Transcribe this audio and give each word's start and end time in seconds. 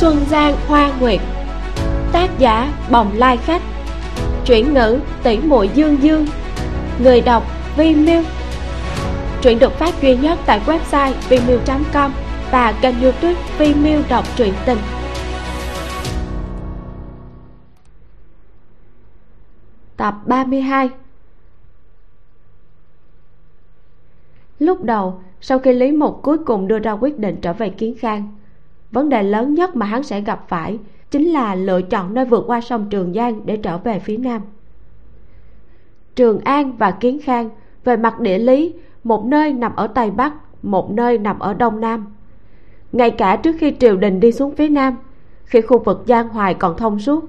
Xuân 0.00 0.16
Giang 0.30 0.56
Hoa 0.66 0.92
Nguyệt. 1.00 1.20
Tác 2.12 2.28
giả 2.38 2.72
Bồng 2.90 3.12
Lai 3.14 3.36
Khách. 3.36 3.62
Chuyển 4.46 4.74
ngữ 4.74 5.00
tỷ 5.22 5.38
muội 5.38 5.70
Dương 5.74 6.02
Dương. 6.02 6.26
Người 7.02 7.20
đọc 7.20 7.42
Vi 7.76 7.94
Miu 7.94 8.22
Truyện 9.42 9.58
được 9.58 9.72
phát 9.72 10.02
duy 10.02 10.16
nhất 10.16 10.38
tại 10.46 10.60
website 10.66 11.12
vimiu.com 11.28 12.12
và 12.52 12.78
kênh 12.82 13.02
youtube 13.02 13.34
Vi 13.58 13.74
Miu 13.74 14.02
đọc 14.08 14.24
truyện 14.36 14.54
tình. 14.66 14.78
Tập 19.96 20.14
32 20.26 20.90
Lúc 24.58 24.84
đầu, 24.84 25.20
sau 25.40 25.58
khi 25.58 25.72
Lý 25.72 25.92
Mục 25.92 26.20
cuối 26.22 26.38
cùng 26.38 26.68
đưa 26.68 26.78
ra 26.78 26.92
quyết 26.92 27.18
định 27.18 27.36
trở 27.42 27.52
về 27.52 27.70
Kiến 27.70 27.94
Khang 27.98 28.32
vấn 28.92 29.08
đề 29.08 29.22
lớn 29.22 29.54
nhất 29.54 29.76
mà 29.76 29.86
hắn 29.86 30.02
sẽ 30.02 30.20
gặp 30.20 30.44
phải 30.48 30.78
chính 31.10 31.32
là 31.32 31.54
lựa 31.54 31.82
chọn 31.82 32.14
nơi 32.14 32.24
vượt 32.24 32.44
qua 32.46 32.60
sông 32.60 32.86
trường 32.90 33.12
giang 33.14 33.46
để 33.46 33.56
trở 33.56 33.78
về 33.78 33.98
phía 33.98 34.16
nam. 34.16 34.42
Trường 36.16 36.40
an 36.40 36.72
và 36.76 36.90
kiến 36.90 37.20
khang 37.22 37.50
về 37.84 37.96
mặt 37.96 38.20
địa 38.20 38.38
lý, 38.38 38.74
một 39.04 39.24
nơi 39.24 39.52
nằm 39.52 39.76
ở 39.76 39.86
tây 39.86 40.10
bắc, 40.10 40.34
một 40.62 40.90
nơi 40.90 41.18
nằm 41.18 41.38
ở 41.38 41.54
đông 41.54 41.80
nam. 41.80 42.06
Ngay 42.92 43.10
cả 43.10 43.36
trước 43.36 43.56
khi 43.60 43.74
triều 43.80 43.96
đình 43.96 44.20
đi 44.20 44.32
xuống 44.32 44.54
phía 44.56 44.68
nam, 44.68 44.96
khi 45.44 45.60
khu 45.60 45.78
vực 45.78 46.04
giang 46.06 46.28
hoài 46.28 46.54
còn 46.54 46.76
thông 46.76 46.98
suốt, 46.98 47.24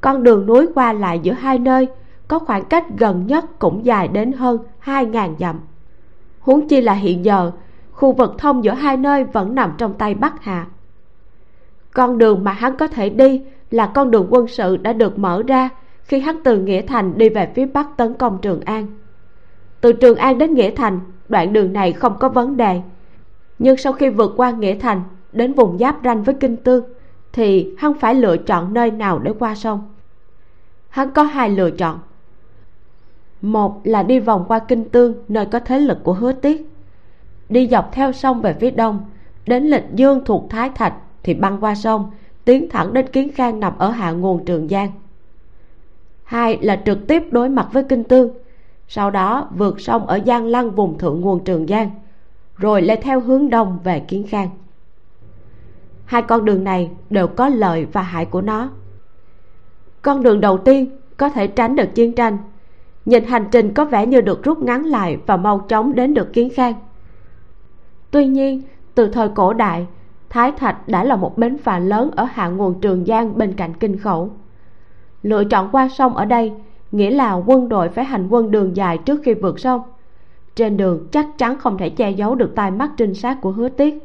con 0.00 0.22
đường 0.22 0.46
núi 0.46 0.66
qua 0.74 0.92
lại 0.92 1.18
giữa 1.22 1.32
hai 1.32 1.58
nơi 1.58 1.88
có 2.28 2.38
khoảng 2.38 2.64
cách 2.64 2.84
gần 2.98 3.26
nhất 3.26 3.58
cũng 3.58 3.84
dài 3.84 4.08
đến 4.08 4.32
hơn 4.32 4.58
hai 4.78 5.06
ngàn 5.06 5.34
dặm. 5.38 5.60
Huống 6.40 6.68
chi 6.68 6.80
là 6.80 6.92
hiện 6.92 7.24
giờ, 7.24 7.52
khu 7.92 8.12
vực 8.12 8.34
thông 8.38 8.64
giữa 8.64 8.74
hai 8.74 8.96
nơi 8.96 9.24
vẫn 9.24 9.54
nằm 9.54 9.72
trong 9.78 9.94
tay 9.94 10.14
bắc 10.14 10.42
hà 10.42 10.66
con 11.96 12.18
đường 12.18 12.44
mà 12.44 12.52
hắn 12.52 12.76
có 12.76 12.88
thể 12.88 13.08
đi 13.08 13.42
là 13.70 13.86
con 13.86 14.10
đường 14.10 14.26
quân 14.30 14.46
sự 14.48 14.76
đã 14.76 14.92
được 14.92 15.18
mở 15.18 15.42
ra 15.46 15.68
khi 16.04 16.20
hắn 16.20 16.42
từ 16.44 16.58
nghĩa 16.58 16.82
thành 16.82 17.18
đi 17.18 17.28
về 17.28 17.48
phía 17.54 17.66
bắc 17.66 17.96
tấn 17.96 18.14
công 18.14 18.38
trường 18.42 18.60
an. 18.60 18.86
Từ 19.80 19.92
trường 19.92 20.16
an 20.16 20.38
đến 20.38 20.54
nghĩa 20.54 20.70
thành, 20.70 21.00
đoạn 21.28 21.52
đường 21.52 21.72
này 21.72 21.92
không 21.92 22.18
có 22.18 22.28
vấn 22.28 22.56
đề. 22.56 22.80
Nhưng 23.58 23.76
sau 23.76 23.92
khi 23.92 24.08
vượt 24.08 24.34
qua 24.36 24.50
nghĩa 24.50 24.78
thành, 24.78 25.02
đến 25.32 25.52
vùng 25.52 25.78
giáp 25.78 25.96
ranh 26.04 26.22
với 26.22 26.34
kinh 26.34 26.56
tương, 26.56 26.84
thì 27.32 27.74
hắn 27.78 27.94
phải 27.94 28.14
lựa 28.14 28.36
chọn 28.36 28.74
nơi 28.74 28.90
nào 28.90 29.18
để 29.18 29.32
qua 29.38 29.54
sông. 29.54 29.94
Hắn 30.88 31.10
có 31.10 31.22
hai 31.22 31.50
lựa 31.50 31.70
chọn. 31.70 31.98
Một 33.42 33.80
là 33.84 34.02
đi 34.02 34.18
vòng 34.18 34.44
qua 34.48 34.58
kinh 34.58 34.88
tương, 34.88 35.14
nơi 35.28 35.46
có 35.46 35.60
thế 35.60 35.78
lực 35.78 35.98
của 36.04 36.12
hứa 36.12 36.32
tiết. 36.32 36.70
Đi 37.48 37.68
dọc 37.68 37.92
theo 37.92 38.12
sông 38.12 38.40
về 38.40 38.52
phía 38.60 38.70
đông, 38.70 39.00
đến 39.46 39.64
lịch 39.64 39.86
dương 39.94 40.24
thuộc 40.24 40.46
thái 40.50 40.70
thạch 40.70 40.94
thì 41.26 41.34
băng 41.34 41.58
qua 41.60 41.74
sông, 41.74 42.10
tiến 42.44 42.68
thẳng 42.70 42.92
đến 42.92 43.06
kiến 43.12 43.32
khang 43.34 43.60
nằm 43.60 43.78
ở 43.78 43.90
hạ 43.90 44.10
nguồn 44.10 44.44
trường 44.44 44.68
giang. 44.68 44.90
Hai 46.24 46.58
là 46.62 46.82
trực 46.86 47.06
tiếp 47.08 47.22
đối 47.30 47.48
mặt 47.48 47.68
với 47.72 47.82
kinh 47.82 48.04
tương, 48.04 48.30
sau 48.88 49.10
đó 49.10 49.48
vượt 49.56 49.80
sông 49.80 50.06
ở 50.06 50.20
giang 50.26 50.46
lăng 50.46 50.70
vùng 50.70 50.98
thượng 50.98 51.20
nguồn 51.20 51.44
trường 51.44 51.66
giang, 51.66 51.90
rồi 52.56 52.82
lại 52.82 52.96
theo 52.96 53.20
hướng 53.20 53.50
đông 53.50 53.78
về 53.84 54.00
kiến 54.00 54.26
khang. 54.28 54.48
Hai 56.04 56.22
con 56.22 56.44
đường 56.44 56.64
này 56.64 56.90
đều 57.10 57.26
có 57.26 57.48
lợi 57.48 57.86
và 57.92 58.02
hại 58.02 58.24
của 58.24 58.40
nó. 58.40 58.70
Con 60.02 60.22
đường 60.22 60.40
đầu 60.40 60.58
tiên 60.58 60.90
có 61.16 61.28
thể 61.28 61.46
tránh 61.46 61.76
được 61.76 61.94
chiến 61.94 62.12
tranh, 62.12 62.38
nhìn 63.04 63.24
hành 63.24 63.44
trình 63.50 63.74
có 63.74 63.84
vẻ 63.84 64.06
như 64.06 64.20
được 64.20 64.42
rút 64.42 64.58
ngắn 64.58 64.84
lại 64.84 65.18
và 65.26 65.36
mau 65.36 65.58
chóng 65.68 65.94
đến 65.94 66.14
được 66.14 66.32
kiến 66.32 66.48
khang. 66.54 66.74
Tuy 68.10 68.26
nhiên, 68.26 68.62
từ 68.94 69.08
thời 69.08 69.28
cổ 69.28 69.52
đại 69.52 69.86
thái 70.36 70.52
thạch 70.52 70.88
đã 70.88 71.04
là 71.04 71.16
một 71.16 71.38
bến 71.38 71.58
phà 71.58 71.78
lớn 71.78 72.10
ở 72.16 72.24
hạ 72.24 72.48
nguồn 72.48 72.80
trường 72.80 73.04
giang 73.04 73.38
bên 73.38 73.52
cạnh 73.52 73.74
kinh 73.74 73.98
khẩu. 73.98 74.30
Lựa 75.22 75.44
chọn 75.44 75.68
qua 75.72 75.88
sông 75.88 76.16
ở 76.16 76.24
đây 76.24 76.52
nghĩa 76.92 77.10
là 77.10 77.34
quân 77.34 77.68
đội 77.68 77.88
phải 77.88 78.04
hành 78.04 78.28
quân 78.28 78.50
đường 78.50 78.76
dài 78.76 78.98
trước 78.98 79.20
khi 79.24 79.34
vượt 79.34 79.60
sông. 79.60 79.80
Trên 80.54 80.76
đường 80.76 81.06
chắc 81.10 81.26
chắn 81.38 81.58
không 81.58 81.78
thể 81.78 81.90
che 81.90 82.10
giấu 82.10 82.34
được 82.34 82.52
tai 82.54 82.70
mắt 82.70 82.90
trinh 82.96 83.14
sát 83.14 83.40
của 83.40 83.50
hứa 83.50 83.68
tiết. 83.68 83.98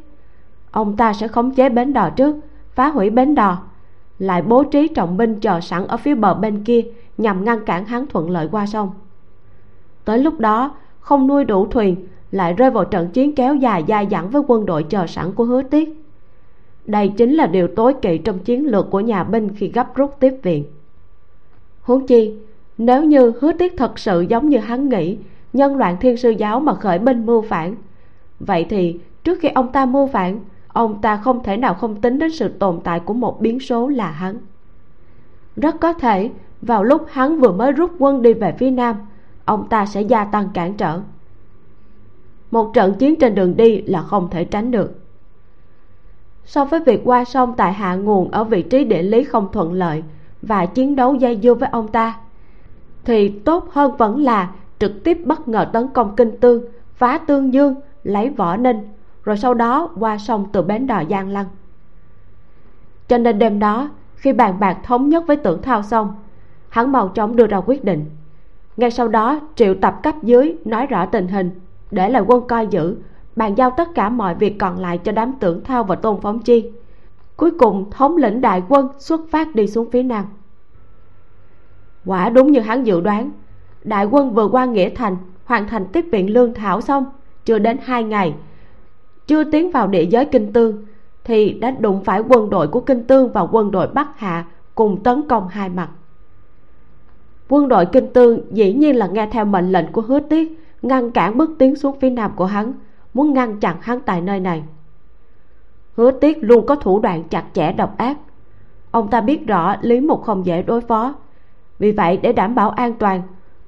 Ông 0.71 0.97
ta 0.97 1.13
sẽ 1.13 1.27
khống 1.27 1.51
chế 1.51 1.69
bến 1.69 1.93
đò 1.93 2.09
trước, 2.09 2.35
phá 2.75 2.87
hủy 2.87 3.09
bến 3.09 3.35
đò, 3.35 3.57
lại 4.19 4.41
bố 4.41 4.63
trí 4.63 4.87
trọng 4.87 5.17
binh 5.17 5.39
chờ 5.39 5.59
sẵn 5.61 5.87
ở 5.87 5.97
phía 5.97 6.15
bờ 6.15 6.33
bên 6.33 6.63
kia 6.63 6.81
nhằm 7.17 7.45
ngăn 7.45 7.65
cản 7.65 7.85
hắn 7.85 8.07
thuận 8.07 8.29
lợi 8.29 8.47
qua 8.51 8.65
sông. 8.65 8.89
Tới 10.05 10.19
lúc 10.19 10.39
đó, 10.39 10.71
không 10.99 11.27
nuôi 11.27 11.45
đủ 11.45 11.65
thuyền, 11.65 12.07
lại 12.31 12.53
rơi 12.53 12.71
vào 12.71 12.85
trận 12.85 13.09
chiến 13.09 13.35
kéo 13.35 13.55
dài 13.55 13.83
dai 13.87 14.07
dẳng 14.11 14.29
với 14.29 14.41
quân 14.47 14.65
đội 14.65 14.83
chờ 14.83 15.07
sẵn 15.07 15.31
của 15.31 15.43
hứa 15.43 15.61
tiết 15.61 16.00
đây 16.85 17.11
chính 17.17 17.33
là 17.33 17.47
điều 17.47 17.67
tối 17.67 17.93
kỵ 18.01 18.17
trong 18.17 18.39
chiến 18.39 18.67
lược 18.67 18.91
của 18.91 18.99
nhà 18.99 19.23
binh 19.23 19.49
khi 19.55 19.67
gấp 19.67 19.95
rút 19.95 20.15
tiếp 20.19 20.33
viện. 20.43 20.65
Huống 21.81 22.07
chi, 22.07 22.35
nếu 22.77 23.03
như 23.03 23.33
hứa 23.41 23.51
tiết 23.51 23.73
thật 23.77 23.99
sự 23.99 24.21
giống 24.21 24.49
như 24.49 24.57
hắn 24.57 24.89
nghĩ, 24.89 25.17
nhân 25.53 25.75
loạn 25.75 25.97
thiên 26.01 26.17
sư 26.17 26.29
giáo 26.29 26.59
mà 26.59 26.73
khởi 26.73 26.99
binh 26.99 27.25
mưu 27.25 27.41
phản, 27.41 27.75
vậy 28.39 28.65
thì 28.69 28.99
trước 29.23 29.39
khi 29.41 29.49
ông 29.49 29.71
ta 29.71 29.85
mưu 29.85 30.07
phản, 30.07 30.39
ông 30.67 31.01
ta 31.01 31.17
không 31.17 31.43
thể 31.43 31.57
nào 31.57 31.73
không 31.73 32.01
tính 32.01 32.19
đến 32.19 32.31
sự 32.31 32.49
tồn 32.49 32.79
tại 32.83 32.99
của 32.99 33.13
một 33.13 33.41
biến 33.41 33.59
số 33.59 33.87
là 33.87 34.11
hắn. 34.11 34.37
Rất 35.55 35.79
có 35.79 35.93
thể, 35.93 36.29
vào 36.61 36.83
lúc 36.83 37.05
hắn 37.09 37.39
vừa 37.39 37.51
mới 37.51 37.71
rút 37.71 37.91
quân 37.99 38.21
đi 38.21 38.33
về 38.33 38.55
phía 38.57 38.71
nam, 38.71 38.95
ông 39.45 39.69
ta 39.69 39.85
sẽ 39.85 40.01
gia 40.01 40.23
tăng 40.23 40.49
cản 40.53 40.73
trở. 40.73 41.01
Một 42.51 42.71
trận 42.73 42.93
chiến 42.99 43.15
trên 43.19 43.35
đường 43.35 43.57
đi 43.57 43.81
là 43.81 44.01
không 44.01 44.29
thể 44.29 44.45
tránh 44.45 44.71
được 44.71 45.00
so 46.45 46.65
với 46.65 46.79
việc 46.79 47.01
qua 47.03 47.25
sông 47.25 47.53
tại 47.57 47.73
hạ 47.73 47.95
nguồn 47.95 48.31
ở 48.31 48.43
vị 48.43 48.61
trí 48.61 48.83
địa 48.83 49.01
lý 49.01 49.23
không 49.23 49.47
thuận 49.51 49.73
lợi 49.73 50.03
và 50.41 50.65
chiến 50.65 50.95
đấu 50.95 51.15
dây 51.15 51.39
dưa 51.43 51.53
với 51.53 51.69
ông 51.71 51.87
ta, 51.87 52.19
thì 53.05 53.29
tốt 53.29 53.67
hơn 53.71 53.97
vẫn 53.97 54.23
là 54.23 54.51
trực 54.79 55.03
tiếp 55.03 55.17
bất 55.25 55.47
ngờ 55.47 55.65
tấn 55.73 55.87
công 55.87 56.15
kinh 56.15 56.39
tương, 56.39 56.63
phá 56.95 57.17
tương 57.17 57.53
dương, 57.53 57.75
lấy 58.03 58.29
võ 58.29 58.57
ninh, 58.57 58.87
rồi 59.23 59.37
sau 59.37 59.53
đó 59.53 59.89
qua 59.99 60.17
sông 60.17 60.47
từ 60.51 60.61
bến 60.61 60.87
đò 60.87 61.03
giang 61.09 61.29
lăng. 61.29 61.45
Cho 63.07 63.17
nên 63.17 63.39
đêm 63.39 63.59
đó, 63.59 63.89
khi 64.15 64.33
bàn 64.33 64.59
bạc 64.59 64.77
thống 64.83 65.09
nhất 65.09 65.23
với 65.27 65.35
tưởng 65.35 65.61
thao 65.61 65.83
xong, 65.83 66.15
hắn 66.69 66.91
mau 66.91 67.07
chóng 67.07 67.35
đưa 67.35 67.47
ra 67.47 67.61
quyết 67.65 67.83
định. 67.83 68.05
Ngay 68.77 68.91
sau 68.91 69.07
đó, 69.07 69.39
triệu 69.55 69.75
tập 69.75 69.99
cấp 70.03 70.15
dưới 70.23 70.55
nói 70.65 70.87
rõ 70.87 71.05
tình 71.05 71.27
hình, 71.27 71.51
để 71.91 72.09
lại 72.09 72.21
quân 72.27 72.47
coi 72.47 72.67
giữ 72.67 72.95
bàn 73.35 73.55
giao 73.55 73.71
tất 73.77 73.95
cả 73.95 74.09
mọi 74.09 74.35
việc 74.35 74.59
còn 74.59 74.79
lại 74.79 74.97
cho 74.97 75.11
đám 75.11 75.33
tưởng 75.39 75.63
thao 75.63 75.83
và 75.83 75.95
tôn 75.95 76.21
phóng 76.21 76.39
chi. 76.39 76.71
Cuối 77.35 77.51
cùng, 77.51 77.91
thống 77.91 78.17
lĩnh 78.17 78.41
đại 78.41 78.63
quân 78.69 78.87
xuất 78.97 79.21
phát 79.31 79.55
đi 79.55 79.67
xuống 79.67 79.91
phía 79.91 80.03
nam. 80.03 80.25
Quả 82.05 82.29
đúng 82.29 82.51
như 82.51 82.59
hắn 82.59 82.83
dự 82.83 83.01
đoán, 83.01 83.31
đại 83.83 84.05
quân 84.05 84.33
vừa 84.33 84.47
qua 84.47 84.65
nghĩa 84.65 84.89
thành, 84.89 85.17
hoàn 85.45 85.67
thành 85.67 85.87
tiếp 85.87 86.05
viện 86.11 86.33
lương 86.33 86.53
thảo 86.53 86.81
xong, 86.81 87.05
chưa 87.45 87.59
đến 87.59 87.77
hai 87.83 88.03
ngày, 88.03 88.35
chưa 89.27 89.43
tiến 89.43 89.71
vào 89.71 89.87
địa 89.87 90.05
giới 90.05 90.25
kinh 90.25 90.53
tương, 90.53 90.85
thì 91.23 91.53
đã 91.53 91.71
đụng 91.71 92.03
phải 92.03 92.19
quân 92.19 92.49
đội 92.49 92.67
của 92.67 92.81
kinh 92.81 93.03
tương 93.03 93.31
và 93.31 93.41
quân 93.41 93.71
đội 93.71 93.87
bắc 93.87 94.19
hạ 94.19 94.45
cùng 94.75 95.03
tấn 95.03 95.27
công 95.27 95.47
hai 95.47 95.69
mặt. 95.69 95.89
Quân 97.49 97.67
đội 97.67 97.85
kinh 97.85 98.13
tương 98.13 98.55
dĩ 98.55 98.73
nhiên 98.73 98.95
là 98.95 99.07
nghe 99.07 99.27
theo 99.31 99.45
mệnh 99.45 99.71
lệnh 99.71 99.91
của 99.91 100.01
hứa 100.01 100.19
tiết, 100.19 100.59
ngăn 100.81 101.11
cản 101.11 101.37
bước 101.37 101.49
tiến 101.59 101.75
xuống 101.75 101.99
phía 101.99 102.09
nam 102.09 102.31
của 102.35 102.45
hắn 102.45 102.73
muốn 103.13 103.33
ngăn 103.33 103.59
chặn 103.59 103.77
hắn 103.81 103.99
tại 104.05 104.21
nơi 104.21 104.39
này. 104.39 104.63
Hứa 105.95 106.11
tiết 106.11 106.37
luôn 106.41 106.65
có 106.65 106.75
thủ 106.75 106.99
đoạn 106.99 107.23
chặt 107.23 107.43
chẽ 107.53 107.71
độc 107.71 107.97
ác. 107.97 108.17
Ông 108.91 109.09
ta 109.09 109.21
biết 109.21 109.47
rõ 109.47 109.75
lý 109.81 109.99
mục 110.01 110.23
không 110.23 110.45
dễ 110.45 110.63
đối 110.63 110.81
phó. 110.81 111.15
Vì 111.79 111.91
vậy, 111.91 112.17
để 112.17 112.33
đảm 112.33 112.55
bảo 112.55 112.69
an 112.69 112.93
toàn, 112.93 113.21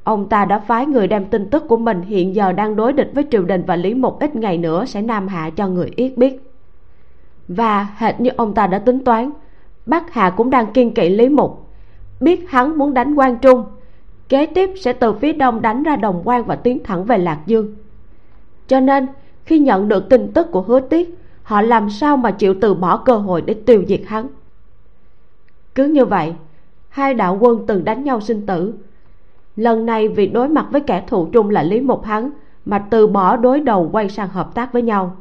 ông 0.04 0.30
ta 0.30 0.46
đã 0.46 0.60
phái 0.60 0.86
người 0.86 1.08
đem 1.08 1.26
tin 1.26 1.50
tức 1.50 1.64
của 1.68 1.78
mình 1.78 2.02
hiện 2.02 2.36
giờ 2.36 2.52
đang 2.52 2.76
đối 2.76 2.94
địch 2.94 3.12
với 3.14 3.26
triều 3.32 3.44
đình 3.44 3.64
và 3.68 3.76
lý 3.76 3.94
mục 3.94 4.20
ít 4.20 4.36
ngày 4.36 4.58
nữa 4.58 4.86
sẽ 4.86 5.02
nam 5.02 5.28
hạ 5.28 5.50
cho 5.50 5.68
người 5.68 5.92
yết 5.96 6.18
biết. 6.18 6.52
Và 7.48 7.88
hệt 7.98 8.22
như 8.22 8.30
ông 8.38 8.54
ta 8.54 8.68
đã 8.68 8.80
tính 8.80 9.04
toán, 9.04 9.32
bắc 9.86 10.14
hà 10.14 10.30
cũng 10.30 10.50
đang 10.50 10.74
kiên 10.74 10.94
kỵ 10.94 11.10
lý 11.10 11.30
mục. 11.30 11.70
Biết 12.20 12.50
hắn 12.50 12.78
muốn 12.78 12.94
đánh 12.94 13.16
quan 13.16 13.38
trung, 13.38 13.66
kế 14.30 14.46
tiếp 14.46 14.70
sẽ 14.76 14.94
từ 14.94 15.14
phía 15.14 15.34
đông 15.34 15.62
đánh 15.62 15.84
ra 15.84 15.96
đồng 15.96 16.22
quan 16.24 16.44
và 16.44 16.56
tiến 16.56 16.84
thẳng 16.84 17.04
về 17.04 17.18
lạc 17.18 17.40
dương. 17.46 17.76
Cho 18.68 18.80
nên 18.80 19.08
khi 19.46 19.60
nhận 19.60 19.88
được 19.88 20.10
tin 20.10 20.34
tức 20.34 20.48
của 20.52 20.62
hứa 20.62 20.80
tiết 20.80 21.20
họ 21.44 21.62
làm 21.62 21.90
sao 21.90 22.18
mà 22.18 22.32
chịu 22.32 22.56
từ 22.62 22.74
bỏ 22.74 22.98
cơ 22.98 23.18
hội 23.18 23.42
để 23.42 23.54
tiêu 23.54 23.84
diệt 23.88 24.02
hắn? 24.08 24.28
Cứ 25.76 25.86
như 25.86 26.06
vậy, 26.06 26.34
hai 26.90 27.14
đạo 27.14 27.38
quân 27.42 27.64
từng 27.68 27.84
đánh 27.84 28.04
nhau 28.04 28.22
sinh 28.22 28.46
tử. 28.46 28.74
Lần 29.56 29.86
này 29.86 30.08
vì 30.08 30.28
đối 30.28 30.50
mặt 30.50 30.68
với 30.72 30.82
kẻ 30.82 31.04
thù 31.08 31.28
chung 31.34 31.50
là 31.50 31.64
lý 31.64 31.82
mục 31.82 32.04
hắn 32.04 32.30
mà 32.66 32.80
từ 32.90 33.08
bỏ 33.08 33.38
đối 33.38 33.60
đầu 33.60 33.90
quay 33.92 34.10
sang 34.10 34.30
hợp 34.30 34.56
tác 34.56 34.74
với 34.74 34.82
nhau. 34.82 35.16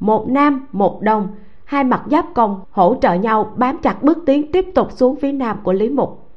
Một 0.00 0.28
nam, 0.28 0.66
một 0.72 1.02
đông, 1.02 1.28
hai 1.64 1.84
mặt 1.84 2.02
giáp 2.10 2.26
công 2.34 2.60
hỗ 2.70 2.96
trợ 3.02 3.14
nhau 3.14 3.52
bám 3.56 3.78
chặt 3.78 4.02
bước 4.02 4.18
tiến 4.26 4.52
tiếp 4.52 4.66
tục 4.74 4.92
xuống 4.92 5.16
phía 5.16 5.32
nam 5.32 5.58
của 5.62 5.72
lý 5.72 5.88
mục. 5.88 6.28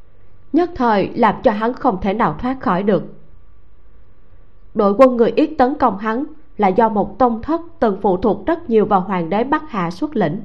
Nhất 0.54 0.70
thời 0.76 1.10
làm 1.16 1.36
cho 1.44 1.52
hắn 1.52 1.74
không 1.74 2.02
thể 2.02 2.14
nào 2.14 2.36
thoát 2.40 2.60
khỏi 2.60 2.84
được. 2.84 3.04
Đội 4.74 4.94
quân 4.98 5.18
người 5.18 5.34
yết 5.36 5.50
tấn 5.58 5.76
công 5.76 5.98
hắn 5.98 6.24
là 6.58 6.68
do 6.68 6.90
một 6.90 7.20
tông 7.20 7.42
thất 7.42 7.62
từng 7.80 7.98
phụ 8.02 8.18
thuộc 8.18 8.46
rất 8.46 8.70
nhiều 8.70 8.86
vào 8.86 9.00
hoàng 9.00 9.30
đế 9.30 9.44
bắc 9.44 9.70
hạ 9.70 9.92
xuất 9.92 10.16
lĩnh. 10.16 10.42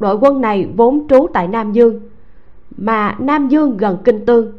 Đội 0.00 0.16
quân 0.16 0.40
này 0.40 0.68
vốn 0.76 1.08
trú 1.08 1.26
tại 1.32 1.48
nam 1.48 1.72
dương, 1.72 2.00
mà 2.76 3.16
nam 3.18 3.48
dương 3.48 3.76
gần 3.76 3.98
kinh 4.04 4.26
tương. 4.26 4.52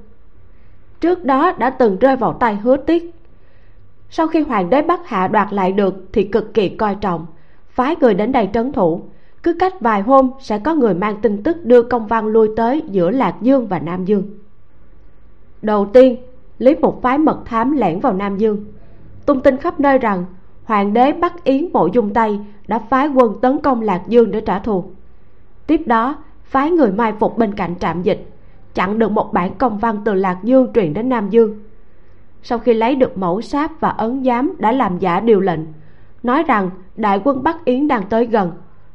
Trước 1.01 1.25
đó 1.25 1.51
đã 1.51 1.69
từng 1.69 1.97
rơi 1.99 2.15
vào 2.15 2.33
tay 2.33 2.55
hứa 2.55 2.77
tiết. 2.77 3.15
Sau 4.09 4.27
khi 4.27 4.41
hoàng 4.41 4.69
đế 4.69 4.81
bắc 4.81 5.07
hạ 5.07 5.27
đoạt 5.27 5.53
lại 5.53 5.71
được 5.71 5.95
thì 6.13 6.23
cực 6.23 6.53
kỳ 6.53 6.69
coi 6.69 6.95
trọng, 6.95 7.25
phái 7.69 7.95
người 8.01 8.13
đến 8.13 8.31
đây 8.31 8.49
trấn 8.53 8.71
thủ. 8.71 9.01
Cứ 9.43 9.53
cách 9.53 9.81
vài 9.81 10.01
hôm 10.01 10.31
sẽ 10.39 10.59
có 10.59 10.75
người 10.75 10.93
mang 10.93 11.21
tin 11.21 11.43
tức 11.43 11.65
đưa 11.65 11.83
công 11.83 12.07
văn 12.07 12.27
lui 12.27 12.49
tới 12.55 12.83
giữa 12.87 13.11
lạc 13.11 13.35
dương 13.41 13.67
và 13.67 13.79
nam 13.79 14.05
dương. 14.05 14.23
Đầu 15.61 15.85
tiên, 15.93 16.17
lý 16.57 16.75
mục 16.75 17.01
phái 17.01 17.17
mật 17.17 17.39
thám 17.45 17.71
lẻn 17.71 17.99
vào 17.99 18.13
nam 18.13 18.37
dương. 18.37 18.65
Tung 19.25 19.41
tin 19.41 19.57
khắp 19.57 19.79
nơi 19.79 19.97
rằng 19.97 20.25
hoàng 20.69 20.93
đế 20.93 21.11
bắc 21.11 21.43
yến 21.43 21.69
mộ 21.73 21.87
dung 21.87 22.13
tây 22.13 22.39
đã 22.67 22.79
phái 22.79 23.07
quân 23.07 23.39
tấn 23.41 23.59
công 23.61 23.81
lạc 23.81 24.01
dương 24.07 24.31
để 24.31 24.41
trả 24.41 24.59
thù. 24.59 24.83
Tiếp 25.67 25.81
đó, 25.85 26.15
phái 26.43 26.71
người 26.71 26.91
mai 26.91 27.13
phục 27.19 27.37
bên 27.37 27.55
cạnh 27.55 27.75
trạm 27.79 28.01
dịch, 28.01 28.27
chặn 28.73 28.99
được 28.99 29.11
một 29.11 29.33
bản 29.33 29.55
công 29.57 29.77
văn 29.77 30.01
từ 30.05 30.13
lạc 30.13 30.37
dương 30.43 30.67
truyền 30.73 30.93
đến 30.93 31.09
nam 31.09 31.29
dương. 31.29 31.59
Sau 32.43 32.59
khi 32.59 32.73
lấy 32.73 32.95
được 32.95 33.17
mẫu 33.17 33.41
sáp 33.41 33.71
và 33.79 33.89
ấn 33.89 34.23
giám 34.23 34.55
đã 34.59 34.71
làm 34.71 34.99
giả 34.99 35.19
điều 35.19 35.39
lệnh, 35.39 35.59
nói 36.23 36.43
rằng 36.43 36.69
đại 36.95 37.21
quân 37.23 37.43
bắc 37.43 37.65
yến 37.65 37.87
đang 37.87 38.03
tới 38.09 38.25
gần, 38.25 38.51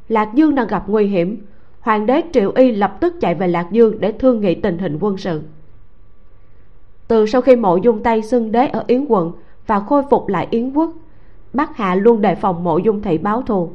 lạc 0.09 0.35
dương 0.35 0.55
đang 0.55 0.67
gặp 0.67 0.85
nguy 0.87 1.07
hiểm, 1.07 1.47
hoàng 1.81 2.07
đế 2.07 2.23
triệu 2.33 2.53
y 2.57 2.73
lập 2.73 2.97
tức 3.01 3.15
chạy 3.21 3.35
về 3.35 3.49
lạc 3.49 3.67
dương 3.71 4.01
để 4.01 4.13
thương 4.13 4.41
nghị 4.41 4.55
tình 4.55 4.79
hình 4.79 4.99
quân 5.01 5.17
sự. 5.17 5.43
Từ 7.09 7.27
sau 7.27 7.41
khi 7.41 7.57
mộ 7.57 7.77
dung 7.77 8.03
tây 8.03 8.23
xưng 8.23 8.53
đế 8.53 8.67
ở 8.67 8.85
yến 8.87 9.05
quận 9.09 9.33
và 9.67 9.81
khôi 9.81 10.03
phục 10.11 10.29
lại 10.29 10.49
yến 10.51 10.73
quốc 10.73 10.91
bắc 11.55 11.77
hạ 11.77 11.95
luôn 11.95 12.21
đề 12.21 12.35
phòng 12.35 12.65
mộ 12.65 12.79
dung 12.79 13.03
thị 13.03 13.19
báo 13.19 13.43
thù. 13.43 13.71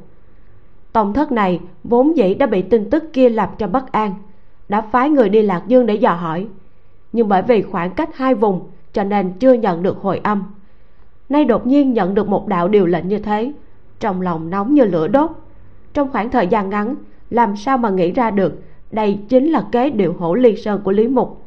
Tông 0.92 1.14
thất 1.14 1.32
này 1.32 1.60
vốn 1.84 2.18
dĩ 2.18 2.34
đã 2.34 2.46
bị 2.46 2.62
tin 2.62 2.90
tức 2.90 3.14
kia 3.14 3.30
làm 3.30 3.50
cho 3.58 3.68
bất 3.68 3.92
an, 3.92 4.14
đã 4.70 4.82
phái 4.82 5.10
người 5.10 5.30
đi 5.30 5.42
lạc 5.42 5.64
dương 5.68 5.86
để 5.86 5.96
dò 5.96 6.14
hỏi. 6.14 6.48
Nhưng 7.12 7.28
bởi 7.28 7.42
vì 7.42 7.62
khoảng 7.62 7.92
cách 7.92 8.16
hai 8.16 8.36
vùng, 8.36 8.62
cho 8.94 9.04
nên 9.04 9.32
chưa 9.40 9.54
nhận 9.54 9.84
được 9.84 9.98
hồi 9.98 10.22
âm. 10.24 10.44
Nay 11.30 11.46
đột 11.46 11.68
nhiên 11.68 11.94
nhận 11.94 12.14
được 12.14 12.28
một 12.28 12.48
đạo 12.48 12.68
điều 12.68 12.86
lệnh 12.86 13.08
như 13.08 13.20
thế, 13.20 13.52
trong 14.00 14.22
lòng 14.22 14.50
nóng 14.50 14.74
như 14.74 14.84
lửa 14.84 15.08
đốt. 15.08 15.32
Trong 15.94 16.12
khoảng 16.12 16.30
thời 16.30 16.48
gian 16.48 16.70
ngắn, 16.70 16.96
làm 17.30 17.56
sao 17.58 17.78
mà 17.78 17.90
nghĩ 17.90 18.12
ra 18.12 18.32
được, 18.32 18.62
đây 18.92 19.20
chính 19.30 19.48
là 19.52 19.66
kế 19.72 19.90
điều 19.90 20.14
hổ 20.14 20.36
ly 20.36 20.56
sơn 20.56 20.82
của 20.84 20.92
lý 20.92 21.08
mục. 21.08 21.46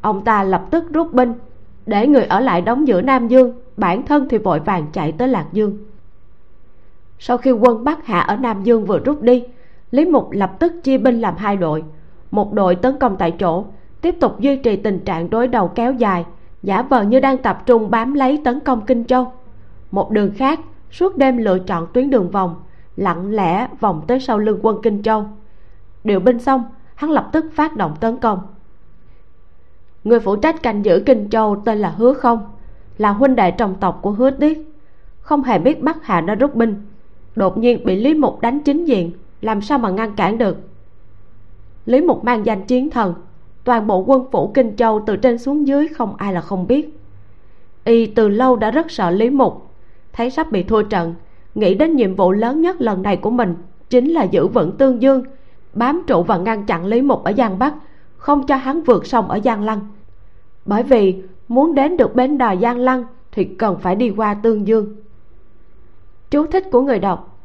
Ông 0.00 0.24
ta 0.24 0.42
lập 0.42 0.66
tức 0.70 0.84
rút 0.92 1.12
binh, 1.12 1.32
để 1.86 2.06
người 2.06 2.24
ở 2.24 2.40
lại 2.40 2.60
đóng 2.60 2.88
giữa 2.88 3.02
nam 3.02 3.28
dương 3.28 3.52
bản 3.78 4.06
thân 4.06 4.28
thì 4.28 4.38
vội 4.38 4.60
vàng 4.60 4.86
chạy 4.92 5.12
tới 5.12 5.28
lạc 5.28 5.46
dương. 5.52 5.78
Sau 7.18 7.38
khi 7.38 7.50
quân 7.50 7.84
bắc 7.84 8.06
hạ 8.06 8.20
ở 8.20 8.36
nam 8.36 8.62
dương 8.62 8.84
vừa 8.84 8.98
rút 8.98 9.22
đi, 9.22 9.44
lý 9.90 10.04
mục 10.04 10.30
lập 10.30 10.52
tức 10.58 10.72
chia 10.84 10.98
binh 10.98 11.20
làm 11.20 11.36
hai 11.36 11.56
đội. 11.56 11.84
Một 12.30 12.52
đội 12.52 12.74
tấn 12.74 12.98
công 12.98 13.16
tại 13.16 13.30
chỗ, 13.30 13.64
tiếp 14.00 14.14
tục 14.20 14.40
duy 14.40 14.56
trì 14.56 14.76
tình 14.76 15.00
trạng 15.04 15.30
đối 15.30 15.48
đầu 15.48 15.68
kéo 15.68 15.92
dài, 15.92 16.24
giả 16.62 16.82
vờ 16.82 17.02
như 17.02 17.20
đang 17.20 17.38
tập 17.38 17.62
trung 17.66 17.90
bám 17.90 18.14
lấy 18.14 18.40
tấn 18.44 18.60
công 18.60 18.86
kinh 18.86 19.04
châu. 19.04 19.32
Một 19.90 20.10
đường 20.10 20.32
khác, 20.36 20.60
suốt 20.90 21.16
đêm 21.16 21.36
lựa 21.36 21.58
chọn 21.58 21.86
tuyến 21.92 22.10
đường 22.10 22.30
vòng, 22.30 22.54
lặng 22.96 23.30
lẽ 23.30 23.68
vòng 23.80 24.02
tới 24.06 24.20
sau 24.20 24.38
lưng 24.38 24.58
quân 24.62 24.76
kinh 24.82 25.02
châu. 25.02 25.26
Điều 26.04 26.20
binh 26.20 26.38
xong, 26.38 26.64
hắn 26.94 27.10
lập 27.10 27.28
tức 27.32 27.46
phát 27.54 27.76
động 27.76 27.94
tấn 28.00 28.16
công. 28.16 28.40
Người 30.04 30.20
phụ 30.20 30.36
trách 30.36 30.62
canh 30.62 30.84
giữ 30.84 31.02
kinh 31.06 31.30
châu 31.30 31.62
tên 31.64 31.78
là 31.78 31.90
hứa 31.90 32.14
không 32.14 32.38
là 32.98 33.10
huynh 33.10 33.36
đệ 33.36 33.50
trong 33.50 33.74
tộc 33.74 33.98
của 34.02 34.10
hứa 34.10 34.30
tiết 34.30 34.68
không 35.20 35.42
hề 35.42 35.58
biết 35.58 35.82
bắc 35.82 36.06
hà 36.06 36.20
đã 36.20 36.34
rút 36.34 36.54
binh. 36.54 36.86
Đột 37.36 37.58
nhiên 37.58 37.84
bị 37.84 37.96
lý 37.96 38.14
mục 38.14 38.40
đánh 38.40 38.60
chính 38.60 38.84
diện, 38.84 39.10
làm 39.40 39.60
sao 39.60 39.78
mà 39.78 39.90
ngăn 39.90 40.16
cản 40.16 40.38
được? 40.38 40.56
Lý 41.86 42.00
mục 42.00 42.24
mang 42.24 42.46
danh 42.46 42.66
chiến 42.66 42.90
thần, 42.90 43.14
toàn 43.64 43.86
bộ 43.86 43.98
quân 44.06 44.24
phủ 44.32 44.50
kinh 44.54 44.76
châu 44.76 45.02
từ 45.06 45.16
trên 45.16 45.38
xuống 45.38 45.66
dưới 45.66 45.88
không 45.88 46.16
ai 46.16 46.32
là 46.32 46.40
không 46.40 46.66
biết. 46.66 46.98
Y 47.84 48.06
từ 48.06 48.28
lâu 48.28 48.56
đã 48.56 48.70
rất 48.70 48.90
sợ 48.90 49.10
lý 49.10 49.30
mục, 49.30 49.70
thấy 50.12 50.30
sắp 50.30 50.52
bị 50.52 50.62
thua 50.62 50.82
trận, 50.82 51.14
nghĩ 51.54 51.74
đến 51.74 51.96
nhiệm 51.96 52.14
vụ 52.14 52.32
lớn 52.32 52.60
nhất 52.60 52.80
lần 52.80 53.02
này 53.02 53.16
của 53.16 53.30
mình 53.30 53.54
chính 53.90 54.10
là 54.10 54.22
giữ 54.22 54.46
vững 54.46 54.76
tương 54.76 55.02
dương, 55.02 55.22
bám 55.72 56.02
trụ 56.06 56.22
và 56.22 56.38
ngăn 56.38 56.66
chặn 56.66 56.86
lý 56.86 57.02
mục 57.02 57.24
ở 57.24 57.32
giang 57.32 57.58
bắc, 57.58 57.74
không 58.16 58.46
cho 58.46 58.56
hắn 58.56 58.82
vượt 58.82 59.06
sông 59.06 59.28
ở 59.28 59.40
giang 59.44 59.62
lăng. 59.62 59.80
Bởi 60.64 60.82
vì 60.82 61.22
muốn 61.48 61.74
đến 61.74 61.96
được 61.96 62.14
bến 62.14 62.38
đò 62.38 62.56
giang 62.56 62.78
lăng 62.78 63.04
thì 63.32 63.44
cần 63.44 63.78
phải 63.78 63.96
đi 63.96 64.10
qua 64.10 64.34
tương 64.34 64.66
dương. 64.66 64.96
Chú 66.30 66.46
thích 66.46 66.64
của 66.72 66.80
người 66.80 66.98
đọc, 66.98 67.38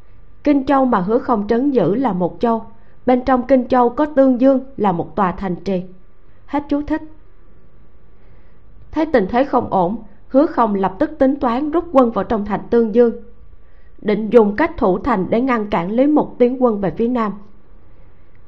kinh 0.43 0.65
châu 0.65 0.85
mà 0.85 0.99
hứa 0.99 1.19
không 1.19 1.47
trấn 1.47 1.71
giữ 1.71 1.95
là 1.95 2.13
một 2.13 2.37
châu, 2.39 2.63
bên 3.05 3.25
trong 3.25 3.47
kinh 3.47 3.67
châu 3.67 3.89
có 3.89 4.05
tương 4.05 4.41
dương 4.41 4.59
là 4.77 4.91
một 4.91 5.15
tòa 5.15 5.31
thành 5.31 5.55
trì. 5.55 5.83
Hết 6.45 6.63
chú 6.69 6.81
thích. 6.81 7.01
Thấy 8.91 9.05
tình 9.05 9.27
thế 9.29 9.43
không 9.43 9.67
ổn, 9.69 9.97
hứa 10.27 10.45
không 10.45 10.75
lập 10.75 10.95
tức 10.99 11.11
tính 11.19 11.35
toán 11.39 11.71
rút 11.71 11.85
quân 11.91 12.11
vào 12.11 12.23
trong 12.23 12.45
thành 12.45 12.61
tương 12.69 12.95
dương. 12.95 13.13
Định 14.01 14.29
dùng 14.29 14.55
cách 14.55 14.77
thủ 14.77 14.99
thành 14.99 15.25
để 15.29 15.41
ngăn 15.41 15.69
cản 15.69 15.91
lý 15.91 16.07
mục 16.07 16.35
tiến 16.37 16.63
quân 16.63 16.81
về 16.81 16.91
phía 16.97 17.07
nam. 17.07 17.33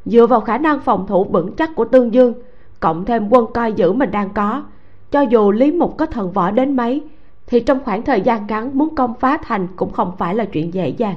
Dựa 0.05 0.27
vào 0.27 0.41
khả 0.41 0.57
năng 0.57 0.79
phòng 0.79 1.07
thủ 1.07 1.23
vững 1.23 1.55
chắc 1.55 1.75
của 1.75 1.85
tương 1.85 2.13
dương, 2.13 2.33
cộng 2.79 3.05
thêm 3.05 3.29
quân 3.29 3.45
coi 3.53 3.73
giữ 3.73 3.93
mình 3.93 4.11
đang 4.11 4.29
có 4.33 4.63
cho 5.11 5.21
dù 5.21 5.51
lý 5.51 5.71
mục 5.71 5.97
có 5.97 6.05
thần 6.05 6.31
võ 6.31 6.51
đến 6.51 6.75
mấy, 6.75 7.03
thì 7.47 7.59
trong 7.59 7.79
khoảng 7.83 8.01
thời 8.01 8.21
gian 8.21 8.47
ngắn 8.47 8.77
muốn 8.77 8.95
công 8.95 9.13
phá 9.13 9.37
thành 9.37 9.67
cũng 9.75 9.91
không 9.91 10.11
phải 10.17 10.35
là 10.35 10.45
chuyện 10.45 10.73
dễ 10.73 10.89
dàng. 10.89 11.15